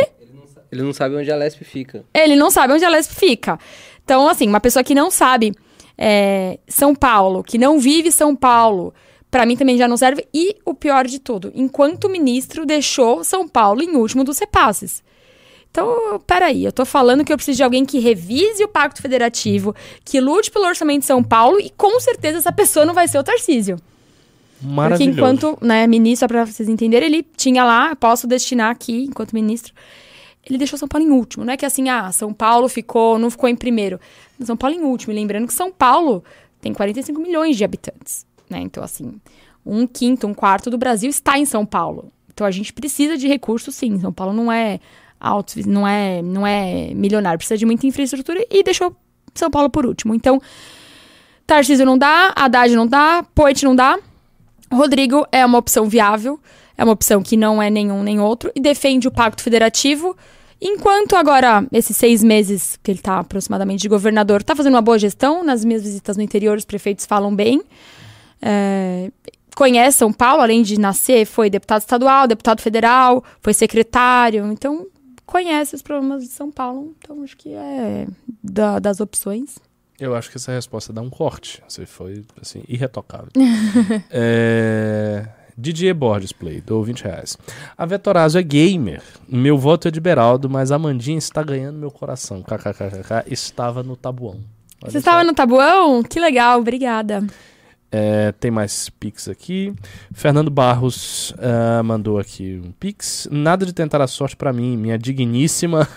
Ele 0.72 0.82
não 0.82 0.94
sabe 0.94 1.16
onde 1.16 1.32
a 1.32 1.36
Lesp 1.36 1.64
fica. 1.64 2.06
Ele 2.14 2.36
não 2.36 2.50
sabe 2.50 2.74
onde 2.74 2.86
a 2.86 2.90
Lesp 2.90 3.12
fica. 3.14 3.60
Então, 4.04 4.28
assim, 4.28 4.48
uma 4.48 4.60
pessoa 4.60 4.84
que 4.84 4.96
não 4.96 5.12
sabe 5.12 5.54
é, 5.98 6.58
São 6.68 6.96
Paulo, 6.96 7.44
que 7.44 7.58
não 7.58 7.80
vive 7.80 8.12
São 8.12 8.36
Paulo, 8.36 8.94
pra 9.30 9.46
mim 9.46 9.56
também 9.56 9.78
já 9.78 9.88
não 9.88 9.98
serve. 9.98 10.26
E 10.34 10.56
o 10.66 10.74
pior 10.74 11.06
de 11.06 11.20
tudo, 11.20 11.52
enquanto 11.54 12.10
ministro 12.10 12.66
deixou 12.66 13.24
São 13.24 13.48
Paulo 13.48 13.82
em 13.82 13.96
último 13.96 14.24
dos 14.24 14.40
repasses. 14.40 15.04
Então, 15.74 16.22
peraí, 16.28 16.64
eu 16.64 16.72
tô 16.72 16.86
falando 16.86 17.26
que 17.26 17.34
eu 17.34 17.36
preciso 17.36 17.58
de 17.58 17.64
alguém 17.64 17.84
que 17.84 17.98
revise 17.98 18.64
o 18.64 18.68
Pacto 18.68 19.02
Federativo, 19.02 19.76
que 20.06 20.22
lute 20.22 20.52
pelo 20.52 20.68
orçamento 20.68 21.00
de 21.00 21.08
São 21.08 21.24
Paulo, 21.24 21.60
e 21.60 21.72
com 21.72 22.00
certeza 22.00 22.38
essa 22.38 22.52
pessoa 22.52 22.86
não 22.86 22.94
vai 22.94 23.08
ser 23.08 23.18
o 23.18 23.24
Tarcísio. 23.24 23.78
Porque 24.60 24.68
Maravilhoso. 24.68 25.18
enquanto 25.18 25.58
né, 25.60 25.88
ministro, 25.88 26.28
para 26.28 26.46
vocês 26.46 26.70
entenderem, 26.70 27.08
ele 27.08 27.26
tinha 27.36 27.66
lá, 27.66 27.96
posso 27.96 28.28
destinar 28.28 28.70
aqui, 28.70 29.06
enquanto 29.06 29.34
ministro, 29.34 29.74
ele 30.46 30.60
deixou 30.60 30.78
São 30.78 30.88
Paulo 30.88 31.08
em 31.08 31.10
último. 31.10 31.44
Não 31.44 31.54
é 31.54 31.58
que 31.58 31.66
assim, 31.66 31.90
ah, 31.90 32.12
São 32.12 32.32
Paulo 32.32 32.70
ficou, 32.70 33.18
não 33.18 33.32
ficou 33.32 33.50
em 33.50 33.56
primeiro. 33.56 34.00
São 34.44 34.56
Paulo 34.56 34.76
em 34.76 34.82
último. 34.82 35.12
E 35.12 35.16
lembrando 35.16 35.48
que 35.48 35.54
São 35.56 35.72
Paulo 35.72 36.24
tem 36.62 36.72
45 36.72 37.20
milhões 37.20 37.58
de 37.58 37.64
habitantes. 37.64 38.28
Né? 38.48 38.60
Então, 38.62 38.84
assim, 38.84 39.12
um 39.66 39.88
quinto, 39.88 40.28
um 40.28 40.36
quarto 40.36 40.70
do 40.70 40.78
Brasil 40.78 41.10
está 41.10 41.40
em 41.40 41.46
São 41.46 41.66
Paulo. 41.66 42.12
Então 42.32 42.46
a 42.46 42.52
gente 42.52 42.72
precisa 42.72 43.18
de 43.18 43.28
recursos, 43.28 43.74
sim. 43.74 44.00
São 44.00 44.14
Paulo 44.14 44.34
não 44.34 44.52
é 44.52 44.80
alto, 45.24 45.56
não 45.68 45.88
é, 45.88 46.22
não 46.22 46.46
é 46.46 46.94
milionário, 46.94 47.38
precisa 47.40 47.58
de 47.58 47.66
muita 47.66 47.88
infraestrutura 47.88 48.46
e 48.52 48.62
deixou 48.62 48.96
São 49.34 49.50
Paulo 49.50 49.70
por 49.70 49.86
último. 49.86 50.14
Então, 50.14 50.42
Tarcísio 51.48 51.86
não 51.86 51.98
dá, 51.98 52.34
Haddad 52.36 52.76
não 52.76 52.86
dá, 52.86 53.26
Poit 53.34 53.64
não 53.64 53.76
dá. 53.76 53.98
Rodrigo 54.72 55.26
é 55.32 55.46
uma 55.46 55.58
opção 55.58 55.88
viável, 55.88 56.40
é 56.78 56.84
uma 56.84 56.94
opção 56.94 57.22
que 57.22 57.38
não 57.38 57.62
é 57.62 57.70
nenhum 57.70 58.04
nem 58.04 58.20
outro, 58.20 58.52
e 58.56 58.60
defende 58.60 59.08
o 59.08 59.12
Pacto 59.12 59.42
Federativo. 59.42 60.16
Enquanto 60.60 61.16
agora, 61.16 61.66
esses 61.72 61.96
seis 61.96 62.24
meses 62.24 62.80
que 62.82 62.90
ele 62.92 63.00
está 63.00 63.20
aproximadamente 63.20 63.82
de 63.82 63.90
governador, 63.90 64.42
está 64.42 64.56
fazendo 64.56 64.76
uma 64.76 64.82
boa 64.82 64.98
gestão. 64.98 65.44
Nas 65.44 65.64
minhas 65.66 65.84
visitas 65.84 66.16
no 66.16 66.24
interior, 66.24 66.58
os 66.58 66.64
prefeitos 66.64 67.06
falam 67.06 67.36
bem. 67.36 67.62
É, 68.42 69.12
conhece 69.56 69.98
São 69.98 70.12
Paulo, 70.12 70.42
além 70.42 70.64
de 70.64 70.80
nascer, 70.80 71.26
foi 71.26 71.50
deputado 71.50 71.82
estadual, 71.82 72.28
deputado 72.28 72.62
federal, 72.62 73.24
foi 73.42 73.54
secretário. 73.54 74.52
Então, 74.52 74.88
conhece 75.26 75.76
os 75.76 75.82
problemas 75.82 76.24
de 76.24 76.30
São 76.30 76.52
Paulo. 76.52 76.94
Então, 77.00 77.24
acho 77.24 77.36
que 77.38 77.54
é 77.54 78.08
da- 78.44 78.80
das 78.80 79.00
opções. 79.00 79.58
Eu 80.00 80.16
acho 80.16 80.30
que 80.30 80.38
essa 80.38 80.52
resposta 80.52 80.92
dá 80.92 81.02
um 81.02 81.10
corte. 81.10 81.62
Você 81.68 81.86
foi, 81.86 82.24
assim, 82.42 82.64
irretocável. 82.68 83.30
é... 84.12 85.28
Didier 85.56 85.94
Borges 85.94 86.32
Play, 86.32 86.62
dou 86.62 86.84
20 86.84 87.04
reais. 87.04 87.38
A 87.78 87.86
Vetorazo 87.86 88.40
é 88.40 88.42
gamer. 88.42 89.04
Meu 89.28 89.56
voto 89.58 89.88
é 89.88 89.92
de 89.92 90.02
Beraldo, 90.02 90.50
mas 90.50 90.72
a 90.72 90.80
Mandinha 90.80 91.18
está 91.20 91.44
ganhando 91.44 91.78
meu 91.78 91.92
coração. 91.92 92.42
KKKKK 92.42 93.32
estava 93.32 93.84
no 93.84 93.96
tabuão. 93.96 94.40
Olha 94.82 94.92
Você 94.92 94.98
estava 94.98 95.24
no 95.24 95.34
tabuão? 95.34 96.02
Que 96.02 96.20
legal, 96.20 96.60
obrigada. 96.60 97.24
É, 97.96 98.32
tem 98.32 98.50
mais 98.50 98.90
pix 98.90 99.28
aqui. 99.28 99.72
Fernando 100.12 100.50
Barros 100.50 101.32
ah, 101.38 101.84
mandou 101.84 102.18
aqui 102.18 102.60
um 102.66 102.72
pix. 102.72 103.28
Nada 103.32 103.68
de 103.68 103.72
tentar 103.72 104.02
a 104.02 104.08
sorte 104.08 104.36
pra 104.36 104.52
mim, 104.52 104.76
minha 104.76 104.98
digníssima. 104.98 105.88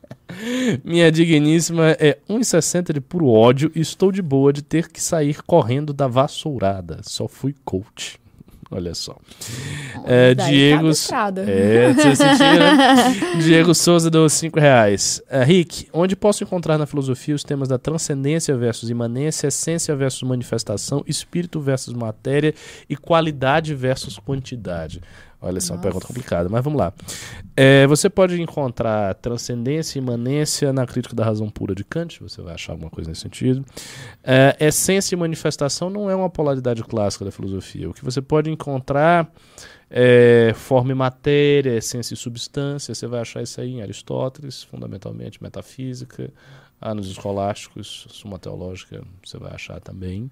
minha 0.82 1.12
digníssima 1.12 1.90
é 2.00 2.16
1,60 2.30 2.94
de 2.94 3.00
puro 3.02 3.28
ódio 3.28 3.70
e 3.74 3.80
estou 3.80 4.10
de 4.10 4.22
boa 4.22 4.54
de 4.54 4.62
ter 4.62 4.88
que 4.88 5.02
sair 5.02 5.42
correndo 5.42 5.92
da 5.92 6.08
vassourada. 6.08 7.00
Só 7.02 7.28
fui 7.28 7.54
coach. 7.62 8.18
Olha 8.70 8.94
só. 8.94 9.16
É, 10.04 10.34
tá 10.34 10.46
Diego. 10.46 10.86
adestrado. 10.86 11.40
É, 11.40 11.92
você 11.92 12.16
sentiu, 12.16 12.46
né? 12.46 13.14
Diego 13.42 13.74
Souza 13.74 14.10
deu 14.10 14.28
5 14.28 14.58
reais. 14.58 15.22
É, 15.28 15.42
Rick, 15.44 15.88
onde 15.92 16.16
posso 16.16 16.42
encontrar 16.42 16.78
na 16.78 16.86
filosofia 16.86 17.34
os 17.34 17.44
temas 17.44 17.68
da 17.68 17.78
transcendência 17.78 18.56
versus 18.56 18.90
imanência, 18.90 19.48
essência 19.48 19.94
versus 19.94 20.22
manifestação, 20.22 21.02
espírito 21.06 21.60
versus 21.60 21.92
matéria 21.94 22.54
e 22.88 22.96
qualidade 22.96 23.74
versus 23.74 24.18
quantidade? 24.18 25.00
Olha, 25.44 25.58
essa 25.58 25.74
é 25.74 25.76
uma 25.76 25.82
pergunta 25.82 26.06
complicada, 26.06 26.48
mas 26.48 26.64
vamos 26.64 26.78
lá. 26.78 26.90
É, 27.54 27.86
você 27.86 28.08
pode 28.08 28.40
encontrar 28.40 29.14
transcendência 29.16 29.98
e 29.98 30.02
imanência 30.02 30.72
na 30.72 30.86
crítica 30.86 31.14
da 31.14 31.22
razão 31.22 31.50
pura 31.50 31.74
de 31.74 31.84
Kant, 31.84 32.18
você 32.22 32.40
vai 32.40 32.54
achar 32.54 32.72
alguma 32.72 32.90
coisa 32.90 33.10
nesse 33.10 33.20
sentido. 33.20 33.62
É, 34.22 34.56
essência 34.58 35.14
e 35.14 35.18
manifestação 35.18 35.90
não 35.90 36.08
é 36.08 36.16
uma 36.16 36.30
polaridade 36.30 36.82
clássica 36.82 37.26
da 37.26 37.30
filosofia. 37.30 37.90
O 37.90 37.92
que 37.92 38.02
você 38.02 38.22
pode 38.22 38.50
encontrar 38.50 39.30
é 39.90 40.52
forma 40.54 40.92
e 40.92 40.94
matéria, 40.94 41.76
essência 41.76 42.14
e 42.14 42.16
substância, 42.16 42.94
você 42.94 43.06
vai 43.06 43.20
achar 43.20 43.42
isso 43.42 43.60
aí 43.60 43.74
em 43.74 43.82
Aristóteles, 43.82 44.62
fundamentalmente 44.62 45.42
metafísica. 45.42 46.32
Ah, 46.86 46.94
nos 46.94 47.08
escolásticos, 47.08 48.06
Suma 48.10 48.38
Teológica, 48.38 49.02
você 49.24 49.38
vai 49.38 49.52
achar 49.54 49.80
também. 49.80 50.30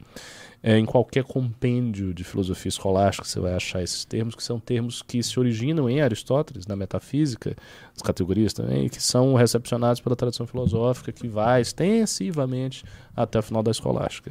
É, 0.62 0.76
em 0.78 0.84
qualquer 0.84 1.24
compêndio 1.24 2.12
de 2.12 2.22
filosofia 2.24 2.68
escolástica, 2.68 3.26
você 3.26 3.40
vai 3.40 3.54
achar 3.54 3.82
esses 3.82 4.04
termos, 4.04 4.34
que 4.34 4.42
são 4.44 4.60
termos 4.60 5.00
que 5.00 5.22
se 5.22 5.40
originam 5.40 5.88
em 5.88 6.02
Aristóteles, 6.02 6.66
na 6.66 6.76
metafísica, 6.76 7.56
as 7.96 8.02
categorias 8.02 8.52
também, 8.52 8.86
que 8.90 9.02
são 9.02 9.32
recepcionados 9.34 10.02
pela 10.02 10.14
tradição 10.14 10.46
filosófica, 10.46 11.10
que 11.10 11.26
vai 11.26 11.62
extensivamente 11.62 12.84
até 13.16 13.38
o 13.38 13.42
final 13.42 13.62
da 13.62 13.70
escolástica. 13.70 14.30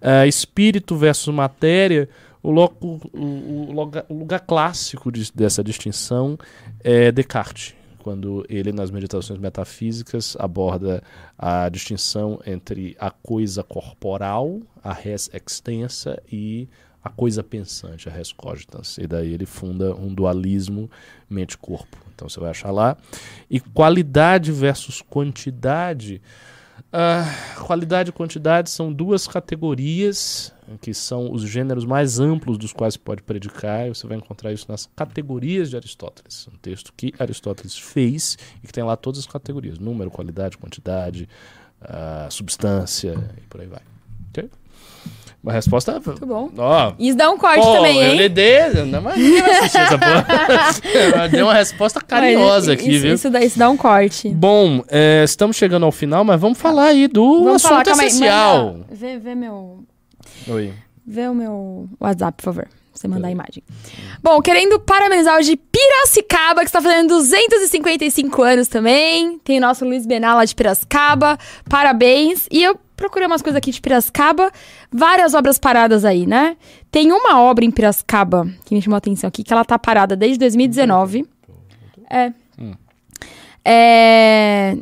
É, 0.00 0.26
espírito 0.26 0.96
versus 0.96 1.32
matéria, 1.34 2.08
o, 2.42 2.50
loco- 2.50 3.02
o- 3.12 3.70
o 4.08 4.14
lugar 4.18 4.40
clássico 4.40 5.12
de- 5.12 5.30
dessa 5.34 5.62
distinção 5.62 6.38
é 6.82 7.12
Descartes 7.12 7.74
quando 8.02 8.44
ele, 8.48 8.72
nas 8.72 8.90
meditações 8.90 9.38
metafísicas, 9.38 10.36
aborda 10.38 11.02
a 11.38 11.68
distinção 11.68 12.40
entre 12.46 12.96
a 12.98 13.10
coisa 13.10 13.62
corporal, 13.62 14.60
a 14.82 14.92
res 14.92 15.30
extensa, 15.32 16.20
e 16.30 16.68
a 17.02 17.08
coisa 17.08 17.42
pensante, 17.42 18.08
a 18.08 18.12
res 18.12 18.32
cogitans. 18.32 18.98
E 18.98 19.06
daí 19.06 19.32
ele 19.32 19.46
funda 19.46 19.94
um 19.94 20.12
dualismo 20.12 20.90
mente-corpo. 21.28 21.96
Então 22.14 22.28
você 22.28 22.38
vai 22.38 22.50
achar 22.50 22.70
lá. 22.70 22.96
E 23.48 23.58
qualidade 23.58 24.52
versus 24.52 25.00
quantidade. 25.00 26.20
Ah, 26.92 27.24
qualidade 27.66 28.10
e 28.10 28.12
quantidade 28.12 28.70
são 28.70 28.92
duas 28.92 29.26
categorias 29.26 30.52
que 30.80 30.94
são 30.94 31.32
os 31.32 31.42
gêneros 31.42 31.84
mais 31.84 32.20
amplos 32.20 32.56
dos 32.56 32.72
quais 32.72 32.94
se 32.94 32.98
pode 32.98 33.22
predicar, 33.22 33.86
e 33.86 33.88
você 33.88 34.06
vai 34.06 34.16
encontrar 34.16 34.52
isso 34.52 34.66
nas 34.68 34.88
categorias 34.94 35.70
de 35.70 35.76
Aristóteles. 35.76 36.48
Um 36.52 36.56
texto 36.58 36.92
que 36.96 37.12
Aristóteles 37.18 37.76
fez 37.76 38.38
e 38.62 38.66
que 38.66 38.72
tem 38.72 38.84
lá 38.84 38.96
todas 38.96 39.20
as 39.20 39.26
categorias: 39.26 39.78
número, 39.78 40.10
qualidade, 40.10 40.56
quantidade, 40.56 41.28
ah, 41.80 42.28
substância 42.30 43.14
e 43.38 43.46
por 43.48 43.60
aí 43.60 43.66
vai. 43.66 43.82
Ok? 44.28 44.48
Uma 45.42 45.52
resposta. 45.52 45.92
Muito 46.04 46.26
bom. 46.26 46.50
Ó, 46.58 46.92
Isso 46.98 47.16
dá 47.16 47.30
um 47.30 47.38
corte 47.38 47.62
pô, 47.64 47.72
também, 47.76 47.96
eu 47.98 48.10
hein? 48.10 48.16
lhe 48.18 48.28
dei. 48.28 48.68
Não, 48.84 49.00
mas 49.00 49.16
ninguém 49.16 49.40
vai 49.40 49.50
assistir 49.58 49.78
essa 49.78 49.98
porra. 49.98 50.26
Eu 51.24 51.28
dei 51.30 51.42
uma 51.42 51.54
resposta 51.54 52.00
carinhosa 52.00 52.74
aqui, 52.74 52.90
isso, 52.90 53.02
viu? 53.02 53.14
Isso 53.14 53.30
dá, 53.30 53.40
isso 53.42 53.58
dá 53.58 53.70
um 53.70 53.76
corte. 53.76 54.28
Bom, 54.28 54.84
é, 54.88 55.22
estamos 55.24 55.56
chegando 55.56 55.86
ao 55.86 55.92
final, 55.92 56.24
mas 56.24 56.38
vamos 56.38 56.58
falar 56.58 56.88
aí 56.88 57.08
do 57.08 57.44
Vamos 57.44 57.64
assunto 57.64 57.84
falar, 57.86 58.00
aí. 58.02 58.06
essencial. 58.08 58.72
manda- 58.74 58.86
Vê, 58.90 59.18
vê 59.18 59.34
meu, 59.34 59.78
Oi. 60.46 60.74
vê 61.06 61.26
o 61.28 61.34
meu 61.34 61.88
WhatsApp, 61.98 62.36
por 62.36 62.44
favor. 62.44 62.68
Você 62.92 63.08
mandar 63.08 63.28
a 63.28 63.30
imagem. 63.30 63.62
Bom, 64.22 64.42
querendo 64.42 64.78
parabenizar 64.78 65.38
o 65.38 65.42
de 65.42 65.56
Piracicaba, 65.56 66.60
que 66.60 66.66
está 66.66 66.82
fazendo 66.82 67.08
255 67.08 68.42
anos 68.42 68.68
também. 68.68 69.38
Tem 69.38 69.56
o 69.56 69.60
nosso 69.62 69.86
Luiz 69.86 70.04
Benal 70.06 70.36
lá 70.36 70.44
de 70.44 70.54
Piracicaba. 70.54 71.38
Parabéns. 71.66 72.46
E 72.50 72.62
eu 72.62 72.78
procurei 73.00 73.26
umas 73.26 73.40
coisas 73.40 73.56
aqui 73.56 73.72
de 73.72 73.80
Piracicaba. 73.80 74.52
Várias 74.92 75.32
obras 75.34 75.58
paradas 75.58 76.04
aí, 76.04 76.26
né? 76.26 76.56
Tem 76.90 77.10
uma 77.10 77.40
obra 77.40 77.64
em 77.64 77.70
Piracicaba 77.70 78.46
que 78.64 78.74
me 78.74 78.82
chamou 78.82 78.94
a 78.94 78.98
atenção 78.98 79.26
aqui, 79.26 79.42
que 79.42 79.52
ela 79.52 79.64
tá 79.64 79.78
parada 79.78 80.14
desde 80.14 80.38
2019. 80.38 81.26
É. 82.08 82.32
É... 83.64 84.76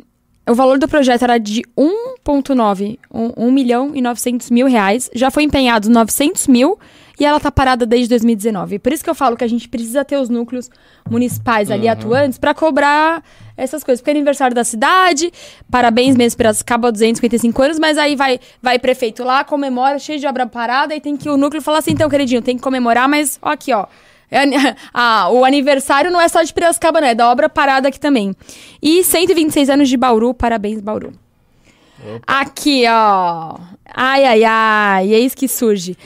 O 0.47 0.53
valor 0.53 0.79
do 0.79 0.87
projeto 0.87 1.23
era 1.23 1.37
de 1.37 1.61
1,9, 1.77 2.99
1, 3.13 3.33
1 3.37 3.51
milhão 3.51 3.91
e 3.95 4.01
900 4.01 4.49
mil 4.49 4.67
reais. 4.67 5.09
Já 5.13 5.31
foi 5.31 5.43
empenhado 5.43 5.89
900 5.89 6.47
mil 6.47 6.77
e 7.19 7.25
ela 7.25 7.39
tá 7.39 7.51
parada 7.51 7.85
desde 7.85 8.09
2019. 8.09 8.79
Por 8.79 8.93
isso 8.93 9.03
que 9.03 9.09
eu 9.09 9.15
falo 9.15 9.35
que 9.35 9.43
a 9.43 9.47
gente 9.47 9.67
precisa 9.67 10.05
ter 10.05 10.17
os 10.17 10.29
núcleos 10.29 10.69
municipais 11.09 11.69
ali 11.69 11.87
atuantes 11.87 12.39
para 12.39 12.53
cobrar 12.53 13.21
essas 13.57 13.83
coisas. 13.83 13.99
Porque 13.99 14.11
é 14.11 14.13
aniversário 14.13 14.55
da 14.55 14.63
cidade, 14.63 15.31
parabéns 15.69 16.15
mesmo 16.15 16.37
Piracicaba, 16.37 16.91
255 16.91 17.61
anos, 17.61 17.79
mas 17.79 17.97
aí 17.97 18.15
vai, 18.15 18.39
vai 18.61 18.79
prefeito 18.79 19.23
lá, 19.23 19.43
comemora, 19.43 19.99
cheio 19.99 20.19
de 20.19 20.25
obra 20.25 20.47
parada, 20.47 20.95
e 20.95 21.01
tem 21.01 21.17
que 21.17 21.29
o 21.29 21.35
núcleo 21.35 21.61
falar 21.61 21.79
assim, 21.79 21.91
então, 21.91 22.09
queridinho, 22.09 22.41
tem 22.41 22.55
que 22.55 22.63
comemorar, 22.63 23.09
mas 23.09 23.37
ó 23.41 23.49
aqui, 23.49 23.73
ó. 23.73 23.85
É, 24.31 24.43
ah, 24.93 25.29
o 25.29 25.43
aniversário 25.43 26.09
não 26.11 26.21
é 26.21 26.29
só 26.29 26.41
de 26.41 26.53
Piracicaba, 26.53 27.01
não, 27.01 27.07
é 27.07 27.15
da 27.15 27.29
obra 27.29 27.49
parada 27.49 27.89
aqui 27.89 27.99
também. 27.99 28.33
E 28.81 29.03
126 29.03 29.69
anos 29.69 29.89
de 29.89 29.97
Bauru, 29.97 30.33
parabéns, 30.33 30.79
Bauru. 30.79 31.11
Aqui, 32.25 32.85
ó. 32.87 33.57
Ai, 33.93 34.23
ai, 34.23 34.43
ai, 34.45 35.13
eis 35.13 35.35
que 35.35 35.47
surge. 35.47 35.97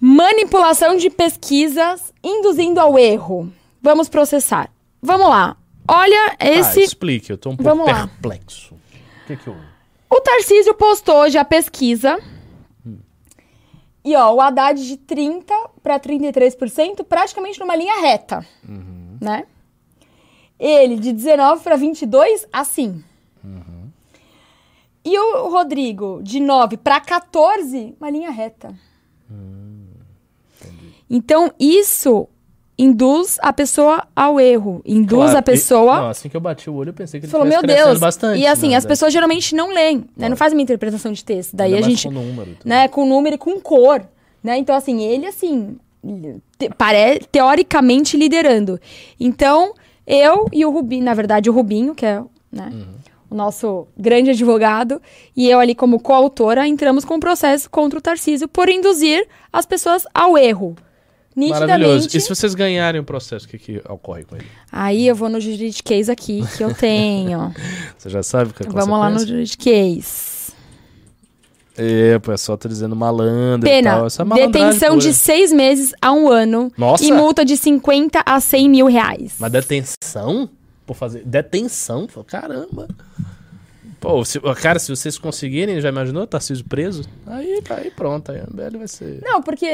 Manipulação 0.00 0.96
de 0.96 1.08
pesquisas 1.10 2.12
induzindo 2.22 2.80
ao 2.80 2.98
erro. 2.98 3.50
Vamos 3.80 4.08
processar. 4.08 4.70
Vamos 5.00 5.28
lá. 5.28 5.56
Olha 5.88 6.36
Ah, 6.38 6.46
esse. 6.46 6.80
explique, 6.80 7.30
eu 7.30 7.38
tô 7.38 7.50
um 7.50 7.56
pouco 7.56 7.68
Vamos 7.70 7.86
lá. 7.86 8.06
perplexo. 8.08 8.74
O 8.74 9.26
que 9.26 9.36
que 9.36 9.46
eu... 9.46 9.56
O 10.10 10.20
Tarcísio 10.20 10.74
postou 10.74 11.16
hoje 11.16 11.38
a 11.38 11.44
pesquisa. 11.44 12.18
E 14.04 14.14
ó, 14.14 14.32
o 14.34 14.40
Haddad 14.40 14.86
de 14.86 14.96
30 14.96 15.52
para 15.82 15.98
33%, 15.98 17.04
praticamente 17.04 17.58
numa 17.58 17.74
linha 17.74 18.00
reta, 18.00 18.46
né? 19.20 19.44
Ele 20.58 20.96
de 20.96 21.12
19 21.12 21.62
para 21.62 21.76
22, 21.76 22.46
assim. 22.52 23.02
E 25.04 25.18
o 25.18 25.48
Rodrigo 25.48 26.20
de 26.22 26.38
9 26.40 26.76
para 26.76 27.00
14, 27.00 27.94
uma 28.00 28.08
linha 28.10 28.30
reta. 28.30 28.74
Então 31.08 31.52
isso 31.58 32.28
induz 32.78 33.38
a 33.40 33.52
pessoa 33.54 34.06
ao 34.14 34.38
erro, 34.38 34.82
induz 34.84 35.22
Claro, 35.30 35.38
a 35.38 35.42
pessoa 35.42 35.94
e- 35.96 36.00
não, 36.00 36.08
assim 36.10 36.28
que 36.28 36.36
eu 36.36 36.40
bati 36.40 36.68
o 36.68 36.74
olho, 36.74 36.90
eu 36.90 36.94
pensei 36.94 37.18
que 37.18 37.24
ele 37.24 37.30
Falou, 37.32 37.46
meu 37.46 37.62
Deus. 37.62 37.98
bastante. 37.98 38.38
e 38.40 38.46
assim, 38.46 38.70
na 38.72 38.76
as 38.76 38.84
pessoas 38.84 39.12
geralmente 39.12 39.54
não 39.54 39.72
leem, 39.72 40.04
né? 40.16 40.28
Não 40.28 40.36
fazem 40.36 40.58
uma 40.58 40.62
interpretação 40.62 41.10
de 41.10 41.24
texto. 41.24 41.56
Daí 41.56 41.72
Ainda 41.72 41.86
a 41.86 41.88
gente, 41.88 42.06
com 42.06 42.12
número, 42.12 42.50
tudo. 42.58 42.68
né, 42.68 42.86
com 42.88 43.06
número 43.06 43.36
e 43.36 43.38
com 43.38 43.58
cor, 43.60 44.02
né? 44.42 44.58
Então 44.58 44.74
assim, 44.76 45.02
ele 45.02 45.24
assim, 45.26 45.78
te, 46.58 46.68
pare, 46.76 47.20
teoricamente 47.32 48.14
liderando. 48.16 48.78
Então, 49.18 49.72
eu 50.06 50.46
e 50.52 50.64
o 50.66 50.70
Rubinho, 50.70 51.04
na 51.04 51.14
verdade, 51.14 51.48
o 51.48 51.52
Rubinho, 51.54 51.94
que 51.94 52.04
é, 52.04 52.20
né, 52.52 52.70
Uhum. 52.72 52.84
o 53.30 53.34
nosso 53.34 53.88
grande 53.96 54.30
advogado, 54.30 55.00
e 55.34 55.48
eu 55.48 55.58
ali 55.58 55.74
como 55.74 55.98
coautora, 55.98 56.66
entramos 56.68 57.06
com 57.06 57.14
um 57.14 57.20
processo 57.20 57.70
contra 57.70 57.98
o 57.98 58.02
Tarcísio 58.02 58.46
por 58.48 58.68
induzir 58.68 59.26
as 59.50 59.64
pessoas 59.64 60.04
ao 60.12 60.36
erro. 60.36 60.76
Maravilhoso. 61.36 61.94
Nitidamente. 61.94 62.16
E 62.16 62.20
se 62.20 62.28
vocês 62.28 62.54
ganharem 62.54 63.00
o 63.00 63.04
processo, 63.04 63.44
o 63.44 63.48
que, 63.48 63.58
que 63.58 63.82
ocorre 63.88 64.24
com 64.24 64.36
ele? 64.36 64.46
Aí 64.72 65.06
eu 65.06 65.14
vou 65.14 65.28
no 65.28 65.38
juridiquês 65.38 66.08
aqui 66.08 66.42
que 66.56 66.64
eu 66.64 66.72
tenho. 66.72 67.52
Você 67.98 68.08
já 68.08 68.22
sabe 68.22 68.50
o 68.50 68.54
que 68.54 68.66
é 68.66 68.70
Vamos 68.70 68.98
lá 68.98 69.10
no 69.10 69.18
juridiquês. 69.18 70.36
É, 71.76 72.16
o 72.16 72.20
pessoal 72.20 72.56
tá 72.56 72.70
dizendo 72.70 72.96
malandro 72.96 73.68
e 73.68 73.70
Pena, 73.70 73.96
tal. 73.96 74.06
Essa 74.06 74.22
é 74.22 74.26
detenção 74.26 74.94
pura. 74.94 75.00
de 75.00 75.12
seis 75.12 75.52
meses 75.52 75.92
a 76.00 76.10
um 76.10 76.30
ano 76.30 76.72
Nossa! 76.76 77.04
e 77.04 77.12
multa 77.12 77.44
de 77.44 77.54
50 77.54 78.22
a 78.24 78.40
100 78.40 78.70
mil 78.70 78.86
reais. 78.86 79.34
Mas 79.38 79.52
detenção? 79.52 80.48
Por 80.86 80.96
fazer. 80.96 81.22
Detenção? 81.26 82.06
Caramba! 82.26 82.88
Pô, 84.00 84.24
se, 84.24 84.40
cara, 84.60 84.78
se 84.78 84.88
vocês 84.88 85.18
conseguirem, 85.18 85.80
já 85.80 85.88
imaginou 85.88 86.26
Tarcísio 86.26 86.64
preso? 86.64 87.02
Aí, 87.26 87.62
aí 87.68 87.90
pronto, 87.90 88.30
aí 88.30 88.40
a 88.40 88.44
MBL 88.44 88.78
vai 88.78 88.88
ser. 88.88 89.20
Não, 89.22 89.42
porque, 89.42 89.66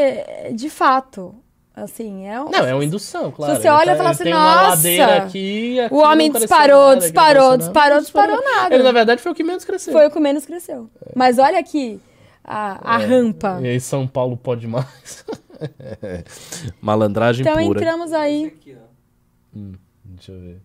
de 0.55 0.71
fato, 0.71 1.35
assim, 1.75 2.27
é 2.27 2.41
um... 2.41 2.51
Não, 2.51 2.65
é 2.67 2.75
uma 2.75 2.85
indução, 2.85 3.31
claro. 3.31 3.61
você 3.61 3.69
olha 3.69 3.93
e 3.93 3.97
fala 3.97 4.11
assim, 4.11 4.31
"Nossa, 4.31 4.89
aqui, 4.89 5.01
aqui 5.01 5.77
O 5.91 5.97
homem 5.99 6.31
cresceu 6.31 6.47
disparou, 6.49 6.97
disparou, 6.97 7.57
disparou, 7.57 8.01
disparou 8.01 8.41
nada. 8.43 8.75
Ele, 8.75 8.83
na 8.83 8.93
verdade, 8.93 9.21
foi 9.23 9.33
o 9.33 9.35
que 9.35 9.43
menos 9.45 9.65
cresceu. 9.65 9.93
Foi 9.93 10.07
o 10.07 10.11
que 10.11 10.21
menos 10.21 10.45
cresceu. 10.47 10.91
Mas 11.15 11.39
olha 11.39 11.59
aqui 11.59 12.01
a, 12.45 12.97
a 12.97 13.03
É. 13.03 13.07
rampa. 13.07 13.59
E 13.63 13.69
aí 13.69 13.81
São 13.81 14.07
Paulo 14.07 14.37
pode 14.37 14.67
mais. 14.67 15.25
Malandragem 16.81 17.43
Então 17.43 17.55
pura. 17.65 17.79
entramos 17.81 18.13
aí. 18.13 18.53
Ó. 19.55 19.59
Deixa 20.05 20.33
eu 20.33 20.41
ver. 20.41 20.61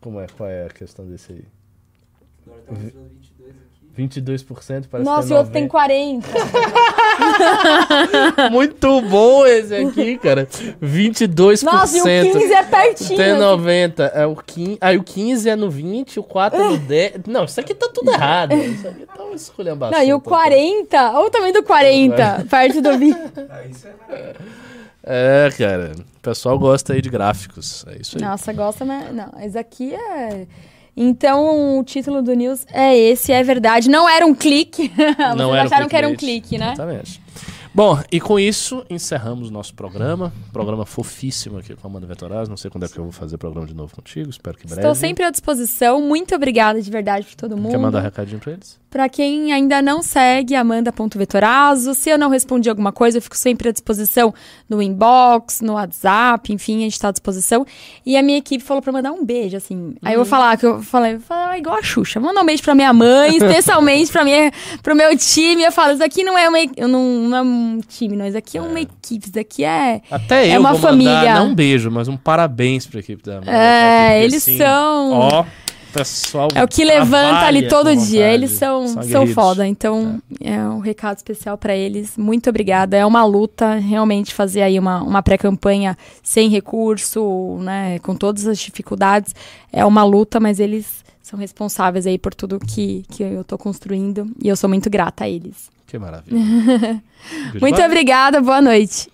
Como 0.00 0.20
é? 0.20 0.26
Qual 0.36 0.48
é 0.48 0.66
a 0.66 0.70
questão 0.70 1.06
desse 1.06 1.32
aí? 1.32 1.44
Agora 2.46 2.62
tá 2.62 2.72
mostrando 2.72 3.08
22 3.08 3.16
aqui. 3.16 3.33
22% 3.96 4.86
parece 4.90 5.08
Nossa, 5.08 5.28
que 5.28 5.32
e 5.32 5.36
é 5.36 5.38
outro 5.38 5.52
tem 5.52 5.68
40. 5.68 6.26
90. 6.26 6.44
Muito 8.50 9.00
bom 9.02 9.46
esse 9.46 9.74
aqui, 9.74 10.18
cara. 10.18 10.46
22%. 10.82 11.62
Nossa, 11.62 11.96
e 11.96 12.00
o 12.00 12.32
15 12.32 12.52
é 12.52 12.62
pertinho. 12.64 13.16
Tem 13.16 13.30
assim. 13.30 13.40
90. 13.40 14.02
É 14.04 14.26
o 14.26 14.36
15, 14.36 14.78
aí 14.80 14.96
o 14.96 15.04
15 15.04 15.48
é 15.48 15.56
no 15.56 15.70
20, 15.70 16.18
o 16.18 16.22
4 16.22 16.60
é 16.60 16.68
no 16.70 16.78
10. 16.86 17.12
Não, 17.26 17.44
isso 17.44 17.60
aqui 17.60 17.74
tá 17.74 17.88
tudo 17.92 18.10
errado. 18.10 18.52
Isso 18.74 18.88
aqui 18.88 19.06
tá 19.06 19.22
uma 19.22 19.34
esculhambação. 19.34 19.98
Não, 19.98 20.06
e 20.06 20.12
o 20.12 20.20
total. 20.20 20.40
40, 20.40 21.12
olha 21.12 21.26
o 21.26 21.30
tamanho 21.30 21.52
do 21.52 21.62
40, 21.62 22.46
perto 22.50 22.80
do 22.82 22.98
20. 22.98 23.16
Ah, 23.48 23.64
isso 23.68 23.86
é 23.86 23.92
maravilhoso. 24.08 24.38
É, 25.02 25.50
cara. 25.56 25.92
O 26.16 26.20
pessoal 26.20 26.58
gosta 26.58 26.94
aí 26.94 27.02
de 27.02 27.10
gráficos. 27.10 27.84
É 27.88 28.00
isso 28.00 28.16
aí. 28.16 28.22
Nossa, 28.24 28.52
gosta, 28.52 28.84
mas. 28.84 29.14
Não, 29.14 29.30
esse 29.42 29.58
aqui 29.58 29.94
é. 29.94 30.46
Então, 30.96 31.78
o 31.78 31.84
título 31.84 32.22
do 32.22 32.34
news 32.34 32.64
é 32.72 32.96
esse, 32.96 33.32
é 33.32 33.42
verdade. 33.42 33.88
Não 33.88 34.08
era 34.08 34.24
um 34.24 34.34
clique. 34.34 34.88
Vocês 34.94 35.36
Não 35.36 35.50
um 35.50 35.54
acharam 35.54 35.88
que 35.88 35.96
era 35.96 36.08
um 36.08 36.14
clique, 36.14 36.56
né? 36.56 36.72
Exatamente. 36.72 37.20
Bom, 37.74 38.00
e 38.12 38.20
com 38.20 38.38
isso 38.38 38.86
encerramos 38.88 39.48
o 39.48 39.52
nosso 39.52 39.74
programa. 39.74 40.32
Programa 40.52 40.86
fofíssimo 40.86 41.58
aqui 41.58 41.74
com 41.74 41.84
a 41.84 41.90
Amanda 41.90 42.06
Vetoraz. 42.06 42.48
Não 42.48 42.56
sei 42.56 42.70
quando 42.70 42.84
é 42.84 42.88
que 42.88 42.96
eu 42.96 43.02
vou 43.02 43.12
fazer 43.12 43.36
programa 43.36 43.66
de 43.66 43.74
novo 43.74 43.92
contigo. 43.92 44.30
Espero 44.30 44.56
que 44.56 44.64
breve. 44.64 44.80
Estou 44.80 44.94
sempre 44.94 45.24
à 45.24 45.30
disposição. 45.30 46.00
Muito 46.00 46.32
obrigada 46.36 46.80
de 46.80 46.88
verdade 46.88 47.26
por 47.26 47.34
todo 47.34 47.56
mundo. 47.56 47.72
Quer 47.72 47.78
mandar 47.78 48.00
recadinho 48.00 48.38
pra 48.38 48.52
eles? 48.52 48.78
Pra 48.94 49.08
quem 49.08 49.52
ainda 49.52 49.82
não 49.82 50.02
segue, 50.04 50.54
Amanda.vetorazo. 50.54 51.94
Se 51.94 52.10
eu 52.10 52.16
não 52.16 52.30
respondi 52.30 52.70
alguma 52.70 52.92
coisa, 52.92 53.18
eu 53.18 53.22
fico 53.22 53.36
sempre 53.36 53.68
à 53.68 53.72
disposição 53.72 54.32
no 54.70 54.80
inbox, 54.80 55.60
no 55.62 55.72
WhatsApp, 55.72 56.52
enfim, 56.52 56.76
a 56.78 56.84
gente 56.84 57.00
tá 57.00 57.08
à 57.08 57.10
disposição. 57.10 57.66
E 58.06 58.16
a 58.16 58.22
minha 58.22 58.38
equipe 58.38 58.62
falou 58.62 58.80
pra 58.80 58.92
mandar 58.92 59.10
um 59.10 59.24
beijo, 59.24 59.56
assim. 59.56 59.96
Aí 60.00 60.14
eu 60.14 60.20
vou 60.20 60.24
falar 60.24 60.56
que 60.56 60.64
eu 60.64 60.80
falei, 60.80 61.14
eu 61.14 61.20
falei, 61.20 61.44
ah, 61.54 61.58
igual 61.58 61.76
a 61.76 61.82
Xuxa. 61.82 62.20
Manda 62.20 62.40
um 62.40 62.46
beijo 62.46 62.62
pra 62.62 62.72
minha 62.72 62.92
mãe, 62.92 63.34
especialmente 63.36 64.12
pra 64.12 64.22
minha, 64.22 64.52
pro 64.80 64.94
meu 64.94 65.16
time. 65.18 65.64
Eu 65.64 65.72
falo, 65.72 65.94
isso 65.94 66.04
aqui 66.04 66.22
não 66.22 66.38
é, 66.38 66.48
uma, 66.48 66.58
não, 66.88 67.02
não 67.02 67.36
é 67.36 67.42
um 67.42 67.80
time, 67.88 68.14
não. 68.16 68.26
Isso 68.28 68.38
aqui 68.38 68.58
é 68.58 68.62
uma 68.62 68.78
equipe, 68.80 69.26
isso 69.28 69.38
aqui 69.40 69.64
é. 69.64 70.02
Até 70.08 70.50
É 70.50 70.56
eu 70.56 70.60
uma 70.60 70.70
vou 70.70 70.78
família. 70.80 71.12
mandar, 71.14 71.34
não 71.40 71.48
um 71.48 71.54
beijo, 71.56 71.90
mas 71.90 72.06
um 72.06 72.16
parabéns 72.16 72.86
pra 72.86 73.00
equipe 73.00 73.24
da 73.24 73.38
Amanda. 73.38 73.50
É, 73.50 74.22
eles 74.22 74.36
assim, 74.44 74.56
são- 74.56 75.10
Ó, 75.12 75.44
pessoal. 75.94 76.48
É 76.54 76.62
o 76.62 76.68
que 76.68 76.84
levanta 76.84 77.46
ali 77.46 77.68
todo 77.68 77.94
dia. 77.96 78.32
Eles 78.32 78.52
são, 78.52 78.86
são, 78.88 79.02
aguerridos. 79.02 79.34
foda. 79.34 79.66
Então, 79.66 80.20
é 80.40 80.58
um 80.60 80.80
recado 80.80 81.16
especial 81.16 81.56
pra 81.56 81.74
eles. 81.74 82.16
Muito 82.16 82.50
obrigada. 82.50 82.96
É 82.96 83.06
uma 83.06 83.24
luta 83.24 83.74
realmente 83.76 84.34
fazer 84.34 84.62
aí 84.62 84.78
uma, 84.78 85.02
uma 85.02 85.22
pré-campanha 85.22 85.96
sem 86.22 86.48
recurso, 86.48 87.58
né? 87.60 87.98
Com 88.00 88.14
todas 88.14 88.46
as 88.46 88.58
dificuldades. 88.58 89.34
É 89.72 89.84
uma 89.84 90.04
luta, 90.04 90.40
mas 90.40 90.60
eles 90.60 91.04
são 91.22 91.38
responsáveis 91.38 92.06
aí 92.06 92.18
por 92.18 92.34
tudo 92.34 92.58
que, 92.58 93.04
que 93.10 93.22
eu 93.22 93.44
tô 93.44 93.56
construindo. 93.56 94.30
E 94.42 94.48
eu 94.48 94.56
sou 94.56 94.68
muito 94.68 94.90
grata 94.90 95.24
a 95.24 95.28
eles. 95.28 95.72
Que 95.86 95.98
maravilha. 95.98 96.36
Muito 97.60 97.80
obrigada, 97.80 98.40
boa 98.40 98.60
noite. 98.60 99.08